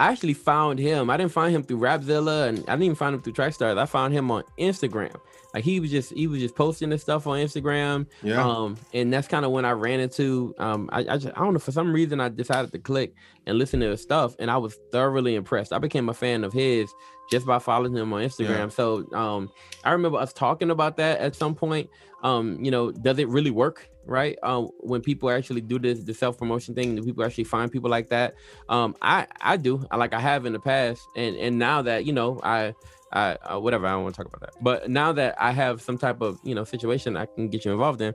I 0.00 0.12
actually 0.12 0.34
found 0.34 0.78
him. 0.78 1.10
I 1.10 1.16
didn't 1.16 1.32
find 1.32 1.54
him 1.54 1.64
through 1.64 1.78
Rapzilla, 1.78 2.48
and 2.48 2.58
I 2.60 2.72
didn't 2.72 2.82
even 2.84 2.94
find 2.96 3.14
him 3.16 3.22
through 3.22 3.32
Trackstars. 3.32 3.78
I 3.78 3.86
found 3.86 4.14
him 4.14 4.30
on 4.30 4.44
Instagram. 4.58 5.14
Like 5.54 5.64
he 5.64 5.80
was 5.80 5.90
just 5.90 6.12
he 6.12 6.26
was 6.26 6.40
just 6.40 6.54
posting 6.54 6.90
this 6.90 7.02
stuff 7.02 7.26
on 7.26 7.38
Instagram. 7.38 8.06
Yeah. 8.22 8.44
Um, 8.44 8.76
and 8.92 9.12
that's 9.12 9.28
kind 9.28 9.44
of 9.44 9.50
when 9.50 9.64
I 9.64 9.70
ran 9.70 10.00
into 10.00 10.54
um, 10.58 10.90
I 10.92 11.00
I, 11.00 11.16
just, 11.16 11.28
I 11.36 11.40
don't 11.40 11.54
know 11.54 11.58
for 11.58 11.72
some 11.72 11.92
reason 11.92 12.20
I 12.20 12.28
decided 12.28 12.70
to 12.72 12.78
click 12.78 13.14
and 13.46 13.56
listen 13.56 13.80
to 13.80 13.90
his 13.90 14.02
stuff, 14.02 14.36
and 14.38 14.50
I 14.50 14.58
was 14.58 14.78
thoroughly 14.92 15.36
impressed. 15.36 15.72
I 15.72 15.78
became 15.78 16.08
a 16.08 16.14
fan 16.14 16.44
of 16.44 16.52
his 16.52 16.92
just 17.30 17.46
by 17.46 17.58
following 17.58 17.94
him 17.94 18.12
on 18.12 18.22
Instagram. 18.22 18.48
Yeah. 18.48 18.68
So 18.68 19.06
um, 19.12 19.50
I 19.84 19.92
remember 19.92 20.18
us 20.18 20.32
talking 20.32 20.70
about 20.70 20.96
that 20.98 21.20
at 21.20 21.34
some 21.34 21.54
point. 21.54 21.88
Um, 22.22 22.62
you 22.62 22.70
know, 22.70 22.90
does 22.90 23.18
it 23.18 23.28
really 23.28 23.50
work? 23.50 23.88
Right. 24.04 24.38
Um, 24.42 24.70
when 24.80 25.02
people 25.02 25.30
actually 25.30 25.60
do 25.60 25.78
this, 25.78 26.02
the 26.02 26.14
self 26.14 26.38
promotion 26.38 26.74
thing, 26.74 26.96
do 26.96 27.02
people 27.02 27.24
actually 27.24 27.44
find 27.44 27.70
people 27.70 27.90
like 27.90 28.08
that? 28.08 28.34
Um, 28.68 28.96
I 29.02 29.26
I 29.40 29.56
do. 29.58 29.86
I 29.90 29.96
like 29.96 30.14
I 30.14 30.20
have 30.20 30.46
in 30.46 30.54
the 30.54 30.58
past, 30.58 31.06
and 31.14 31.36
and 31.36 31.58
now 31.58 31.82
that 31.82 32.06
you 32.06 32.12
know, 32.14 32.40
I 32.42 32.74
I 33.12 33.36
uh, 33.50 33.58
whatever. 33.58 33.86
I 33.86 33.92
don't 33.92 34.02
want 34.02 34.14
to 34.14 34.22
talk 34.22 34.26
about 34.26 34.40
that. 34.40 34.62
But 34.62 34.90
now 34.90 35.12
that 35.12 35.36
I 35.40 35.52
have 35.52 35.80
some 35.80 35.98
type 35.98 36.20
of 36.20 36.38
you 36.44 36.54
know 36.54 36.64
situation 36.64 37.16
I 37.16 37.26
can 37.26 37.48
get 37.48 37.64
you 37.64 37.72
involved 37.72 38.00
in, 38.00 38.14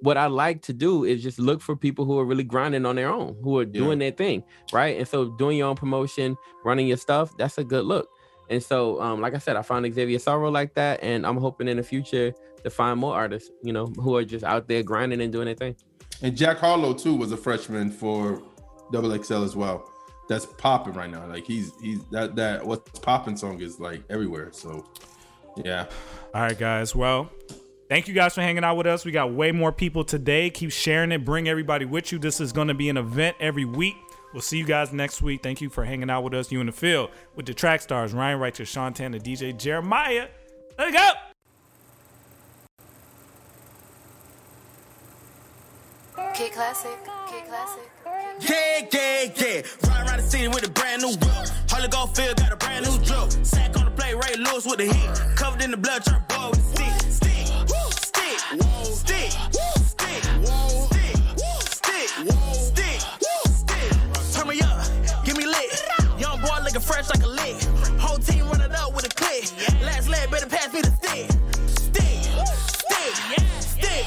what 0.00 0.16
I 0.16 0.26
like 0.26 0.62
to 0.62 0.72
do 0.72 1.04
is 1.04 1.22
just 1.22 1.38
look 1.38 1.60
for 1.60 1.74
people 1.74 2.04
who 2.04 2.18
are 2.18 2.24
really 2.24 2.44
grinding 2.44 2.84
on 2.86 2.96
their 2.96 3.08
own, 3.08 3.36
who 3.42 3.58
are 3.58 3.64
doing 3.64 3.98
their 3.98 4.10
thing, 4.10 4.44
right? 4.72 4.96
And 4.98 5.08
so 5.08 5.30
doing 5.30 5.58
your 5.58 5.68
own 5.68 5.76
promotion, 5.76 6.36
running 6.64 6.86
your 6.86 6.96
stuff, 6.96 7.36
that's 7.38 7.58
a 7.58 7.64
good 7.64 7.84
look. 7.84 8.08
And 8.48 8.62
so, 8.62 9.00
um, 9.00 9.20
like 9.20 9.34
I 9.34 9.38
said, 9.38 9.56
I 9.56 9.62
found 9.62 9.92
Xavier 9.92 10.18
Sorrow 10.18 10.50
like 10.50 10.74
that, 10.74 11.02
and 11.02 11.26
I'm 11.26 11.36
hoping 11.36 11.66
in 11.66 11.78
the 11.78 11.82
future 11.82 12.32
to 12.62 12.70
find 12.70 12.98
more 12.98 13.14
artists, 13.14 13.50
you 13.62 13.72
know, 13.72 13.86
who 13.86 14.16
are 14.16 14.24
just 14.24 14.44
out 14.44 14.68
there 14.68 14.82
grinding 14.82 15.20
and 15.20 15.32
doing 15.32 15.46
their 15.46 15.54
thing. 15.54 15.76
And 16.22 16.36
Jack 16.36 16.58
Harlow 16.58 16.94
too 16.94 17.14
was 17.14 17.32
a 17.32 17.36
freshman 17.36 17.90
for 17.90 18.42
Double 18.92 19.16
XL 19.22 19.42
as 19.42 19.56
well. 19.56 19.90
That's 20.28 20.46
popping 20.46 20.94
right 20.94 21.10
now. 21.10 21.26
Like 21.26 21.46
he's 21.46 21.72
he's 21.80 22.04
that 22.06 22.36
that 22.36 22.66
what's 22.66 22.98
popping 22.98 23.36
song 23.36 23.60
is 23.60 23.78
like 23.78 24.02
everywhere. 24.10 24.50
So 24.52 24.88
yeah. 25.56 25.86
All 26.34 26.42
right, 26.42 26.58
guys. 26.58 26.94
Well, 26.94 27.30
thank 27.88 28.08
you 28.08 28.14
guys 28.14 28.34
for 28.34 28.42
hanging 28.42 28.64
out 28.64 28.76
with 28.76 28.86
us. 28.86 29.04
We 29.04 29.12
got 29.12 29.32
way 29.32 29.52
more 29.52 29.72
people 29.72 30.04
today. 30.04 30.50
Keep 30.50 30.72
sharing 30.72 31.12
it. 31.12 31.24
Bring 31.24 31.48
everybody 31.48 31.84
with 31.84 32.12
you. 32.12 32.18
This 32.18 32.40
is 32.40 32.52
going 32.52 32.68
to 32.68 32.74
be 32.74 32.88
an 32.88 32.96
event 32.96 33.36
every 33.40 33.64
week. 33.64 33.96
We'll 34.32 34.42
see 34.42 34.58
you 34.58 34.66
guys 34.66 34.92
next 34.92 35.22
week. 35.22 35.42
Thank 35.42 35.60
you 35.60 35.70
for 35.70 35.84
hanging 35.84 36.10
out 36.10 36.24
with 36.24 36.34
us. 36.34 36.52
You 36.52 36.60
in 36.60 36.66
the 36.66 36.72
field 36.72 37.10
with 37.36 37.46
the 37.46 37.54
track 37.54 37.80
stars 37.80 38.12
Ryan 38.12 38.38
Righteous, 38.38 38.68
Sean 38.68 38.92
Tanner, 38.92 39.18
DJ 39.18 39.56
Jeremiah. 39.56 40.28
Let's 40.78 40.94
go. 40.94 41.08
K 46.34 46.50
Classic, 46.50 46.98
K 47.28 47.42
Classic. 47.48 47.95
Yeah, 48.40 48.86
yeah, 48.92 49.24
yeah. 49.36 49.62
Ride 49.88 50.06
around 50.06 50.18
the 50.18 50.22
city 50.28 50.48
with 50.48 50.66
a 50.66 50.70
brand 50.70 51.02
new 51.02 51.08
whip. 51.08 51.48
Harley 51.70 51.88
Goldfield 51.88 52.36
got 52.36 52.52
a 52.52 52.56
brand 52.56 52.84
new 52.86 52.98
drip. 53.04 53.30
Sack 53.44 53.76
on 53.78 53.84
the 53.86 53.90
play, 53.90 54.14
Ray 54.14 54.36
Lewis 54.36 54.66
with 54.66 54.78
the 54.78 54.86
hit. 54.92 55.36
Covered 55.36 55.62
in 55.62 55.70
the 55.70 55.76
blood, 55.76 56.04
turn 56.04 56.22
boy 56.28 56.50
with 56.50 56.60
the 56.60 56.74
stick. 56.74 56.92
Stick, 57.10 57.46
stick, 58.04 58.38
stick, 58.84 59.30
stick, 59.86 60.22
stick, 61.72 62.08
stick, 62.60 63.00
stick. 63.44 63.90
Turn 64.34 64.48
me 64.48 64.60
up, 64.60 64.86
give 65.24 65.36
me 65.36 65.46
lit. 65.46 65.84
Young 66.18 66.40
boy 66.40 66.58
looking 66.62 66.80
fresh 66.80 67.08
like 67.08 67.22
a 67.24 67.28
lick. 67.28 67.56
Whole 67.98 68.18
team 68.18 68.46
running 68.48 68.72
up 68.72 68.94
with 68.94 69.06
a 69.06 69.08
click. 69.08 69.50
Last 69.82 70.08
leg 70.08 70.30
better 70.30 70.46
pass 70.46 70.72
me 70.72 70.82
the 70.82 70.90
stick. 70.90 71.30
Stick, 71.66 72.20
stick, 72.84 73.14
stick, 73.16 74.06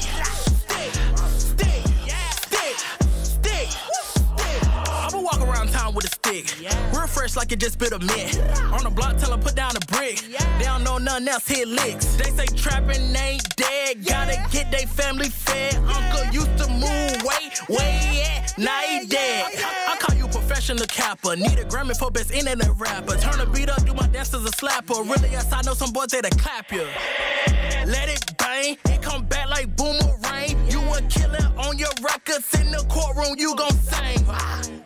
a 6.30 6.46
stick. 6.46 6.68
Real 6.92 7.06
fresh 7.06 7.36
like 7.36 7.52
it 7.52 7.60
just 7.60 7.78
bit 7.78 7.92
a 7.92 7.98
mint. 7.98 8.38
On 8.72 8.82
the 8.82 8.90
block, 8.90 9.16
tell 9.16 9.32
'em 9.32 9.40
put 9.40 9.54
down 9.54 9.76
a 9.76 9.80
brick. 9.86 10.20
They 10.58 10.64
don't 10.64 10.84
know 10.84 10.98
nothing 10.98 11.28
else, 11.28 11.46
hit 11.46 11.68
licks. 11.68 12.06
They 12.16 12.30
say 12.30 12.46
trapping 12.46 13.14
ain't 13.16 13.56
dead. 13.56 14.04
Gotta 14.04 14.36
get 14.50 14.70
they 14.70 14.86
family 14.86 15.28
fed. 15.28 15.74
Uncle 15.76 16.26
used 16.32 16.56
to 16.58 16.68
move 16.68 17.22
way, 17.22 17.50
way 17.68 18.22
at. 18.34 18.58
Now 18.58 18.80
he 18.80 19.06
dead. 19.06 19.52
I, 19.56 19.92
I 19.92 19.96
call 19.96 20.16
you 20.16 20.26
professional 20.28 20.86
capper. 20.86 21.36
Need 21.36 21.58
a 21.58 21.64
Grammy 21.64 21.96
for 21.96 22.10
best 22.10 22.30
internet 22.30 22.70
rapper. 22.78 23.16
Turn 23.16 23.38
the 23.38 23.46
beat 23.46 23.70
up, 23.70 23.84
do 23.84 23.94
my 23.94 24.06
dance 24.08 24.34
as 24.34 24.44
a 24.44 24.50
slapper. 24.50 24.98
Really, 25.08 25.30
yes, 25.30 25.52
I 25.52 25.62
know 25.62 25.74
some 25.74 25.92
boys 25.92 26.08
that'll 26.08 26.30
clap 26.38 26.70
you. 26.72 26.86
Let 27.86 28.08
it 28.08 28.36
bang, 28.36 28.76
it 28.86 29.02
come 29.02 29.24
back 29.24 29.48
like 29.48 29.74
boomerang. 29.76 30.56
You 30.68 30.80
a 30.92 31.00
killer 31.02 31.50
on 31.56 31.78
your 31.78 31.92
records 32.02 32.52
in 32.60 32.70
the 32.70 32.84
courtroom, 32.88 33.36
you 33.38 33.54
gon' 33.56 33.72
sing. 33.72 34.26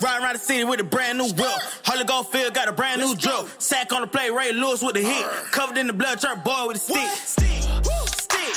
Ride 0.01 0.23
around 0.23 0.35
the 0.35 0.39
city 0.39 0.65
with 0.65 0.81
a 0.81 0.85
brand 0.85 1.19
new 1.19 1.33
whip. 1.37 1.61
Harley 1.85 2.05
Goldfield 2.05 2.55
got 2.55 2.69
a 2.69 2.73
brand 2.73 3.01
new 3.01 3.15
drip. 3.15 3.49
Sack 3.59 3.93
on 3.93 4.01
the 4.03 4.07
play, 4.07 4.31
Ray 4.31 4.53
Lewis 4.53 4.83
with 4.83 4.95
the 4.95 5.03
hit. 5.03 5.25
Covered 5.51 5.79
in 5.79 5.87
the 5.87 5.93
blood, 5.93 6.21
turn 6.21 6.41
boy 6.45 6.67
with 6.69 6.77
a 6.77 6.81
stick. 6.81 7.09
Stick, 7.09 7.63
stick, 7.63 8.55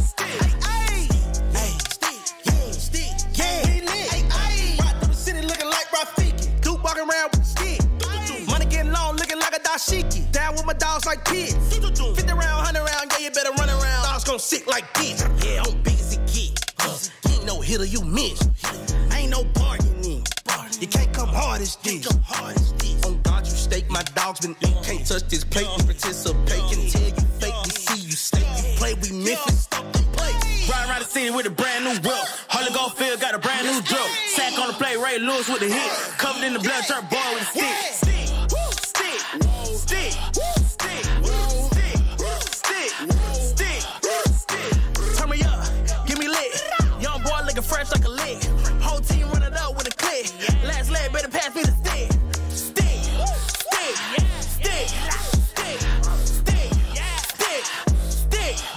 stick. 0.00 0.42
Ay, 0.64 1.08
ay, 1.54 1.70
stick, 1.90 2.20
yeah, 2.44 2.70
stick, 2.72 3.10
yeah. 3.34 3.90
Ay, 3.92 4.24
ay. 4.32 4.76
Ride 4.80 4.96
through 5.00 5.08
the 5.08 5.14
city 5.14 5.42
looking 5.46 5.68
like 5.68 5.86
Rafiki. 5.88 6.60
Duke 6.60 6.82
walking 6.82 7.02
around 7.08 7.30
with 7.32 7.40
a 7.40 7.44
stick. 7.44 7.80
Money 8.48 8.66
getting 8.66 8.92
long, 8.92 9.16
looking 9.16 9.38
like 9.38 9.54
a 9.56 9.60
dashiki. 9.60 10.30
Down 10.32 10.54
with 10.54 10.66
my 10.66 10.72
dogs 10.74 11.06
like 11.06 11.24
kids. 11.24 11.54
50 11.74 12.32
round, 12.32 12.40
100 12.40 12.80
round, 12.80 13.12
yeah, 13.12 13.24
you 13.26 13.30
better 13.30 13.52
run 13.52 13.68
around. 13.70 14.02
Dogs 14.04 14.24
gon' 14.24 14.38
sick 14.38 14.66
like 14.66 14.92
this. 14.94 15.22
Yeah, 15.44 15.62
I'm 15.66 15.80
big 15.82 15.97
no 17.48 17.60
hitter, 17.62 17.86
you 17.86 18.02
miss. 18.04 18.38
Ain't 19.14 19.30
no 19.30 19.42
bargaining. 19.54 20.22
You 20.80 20.86
can't 20.86 21.10
come 21.14 21.30
hard 21.30 21.62
as 21.62 21.76
this. 21.76 22.06
On 23.06 23.20
God, 23.22 23.46
you 23.46 23.52
stake. 23.52 23.88
My 23.88 24.02
dogs 24.14 24.40
been 24.40 24.54
eat. 24.60 24.76
Can't 24.84 25.06
touch 25.06 25.24
this 25.28 25.44
plate. 25.44 25.66
You 25.78 25.84
participate. 25.84 26.62
Can 26.68 26.80
tell 26.92 27.08
you 27.08 27.26
fake. 27.40 27.54
We 27.64 27.70
see 27.70 28.00
you 28.04 28.12
stake. 28.12 28.44
You 28.58 28.76
play, 28.76 28.94
we 29.00 29.24
Memphis. 29.24 29.64
Stop 29.64 29.90
the 29.94 30.00
play. 30.12 30.32
Ride 30.68 30.88
around 30.90 31.00
the 31.00 31.06
city 31.08 31.30
with 31.30 31.46
a 31.46 31.50
brand 31.50 31.84
new 31.84 31.96
whip. 32.06 32.24
Harley 32.52 32.72
Goldfield 32.74 33.18
got 33.18 33.34
a 33.34 33.38
brand 33.38 33.64
new 33.64 33.80
drip. 33.80 34.08
Sack 34.36 34.58
on 34.58 34.68
the 34.68 34.74
play. 34.74 34.98
Ray 34.98 35.18
Lewis 35.18 35.48
with 35.48 35.60
the 35.60 35.68
hit. 35.72 35.90
Covered 36.18 36.44
in 36.44 36.52
the 36.52 36.60
blood, 36.60 36.84
turn 36.84 37.00
boy 37.08 37.28
with 37.32 37.48
a. 37.48 37.92
Stick, 37.96 38.07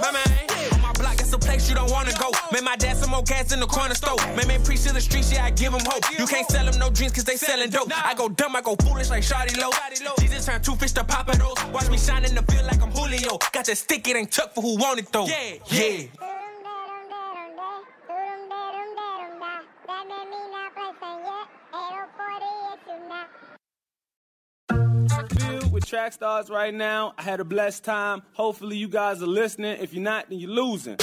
my 0.01 0.11
man. 0.11 0.27
On 0.73 0.81
my 0.81 0.91
block, 0.93 1.15
that's 1.17 1.33
a 1.33 1.37
place 1.37 1.69
you 1.69 1.75
don't 1.75 1.91
wanna 1.91 2.13
go. 2.19 2.31
Man, 2.51 2.63
my 2.63 2.75
dad 2.75 2.97
some 2.97 3.11
more 3.11 3.23
cats 3.23 3.53
in 3.53 3.59
the 3.59 3.67
corner 3.67 3.95
store. 3.95 4.17
Man, 4.35 4.47
man, 4.47 4.63
preach 4.63 4.83
to 4.83 4.93
the 4.93 5.01
streets, 5.01 5.31
yeah, 5.31 5.45
I 5.45 5.51
give 5.51 5.71
them 5.71 5.81
hope. 5.85 6.03
You 6.17 6.25
can't 6.25 6.49
sell 6.49 6.65
them 6.65 6.77
no 6.79 6.89
dreams 6.89 7.13
cause 7.13 7.23
they 7.23 7.37
selling 7.37 7.69
dope. 7.69 7.89
I 7.93 8.13
go 8.13 8.29
dumb, 8.29 8.55
I 8.55 8.61
go 8.61 8.75
foolish 8.75 9.09
like 9.09 9.23
Shotty 9.23 9.59
Low. 9.61 9.71
Jesus 10.19 10.45
turned 10.45 10.63
two 10.63 10.75
fish 10.75 10.91
to 10.93 11.03
Papa 11.03 11.37
Watch 11.71 11.89
me 11.89 11.97
shine 11.97 12.25
in 12.25 12.35
the 12.35 12.43
field 12.43 12.65
like 12.65 12.81
I'm 12.81 12.91
Julio. 12.91 13.37
Got 13.51 13.65
that 13.65 13.77
stick, 13.77 14.07
it 14.07 14.15
ain't 14.15 14.31
tuck 14.31 14.53
for 14.53 14.61
who 14.61 14.77
want 14.77 14.99
it 14.99 15.11
though. 15.11 15.27
Yeah, 15.27 15.55
yeah. 15.67 16.40
Track 25.91 26.13
stars 26.13 26.49
right 26.49 26.73
now. 26.73 27.13
I 27.17 27.21
had 27.21 27.41
a 27.41 27.43
blessed 27.43 27.83
time. 27.83 28.21
Hopefully 28.31 28.77
you 28.77 28.87
guys 28.87 29.21
are 29.21 29.27
listening. 29.27 29.77
If 29.81 29.93
you're 29.93 30.01
not, 30.01 30.29
then 30.29 30.39
you're 30.39 30.49
losing. 30.49 30.95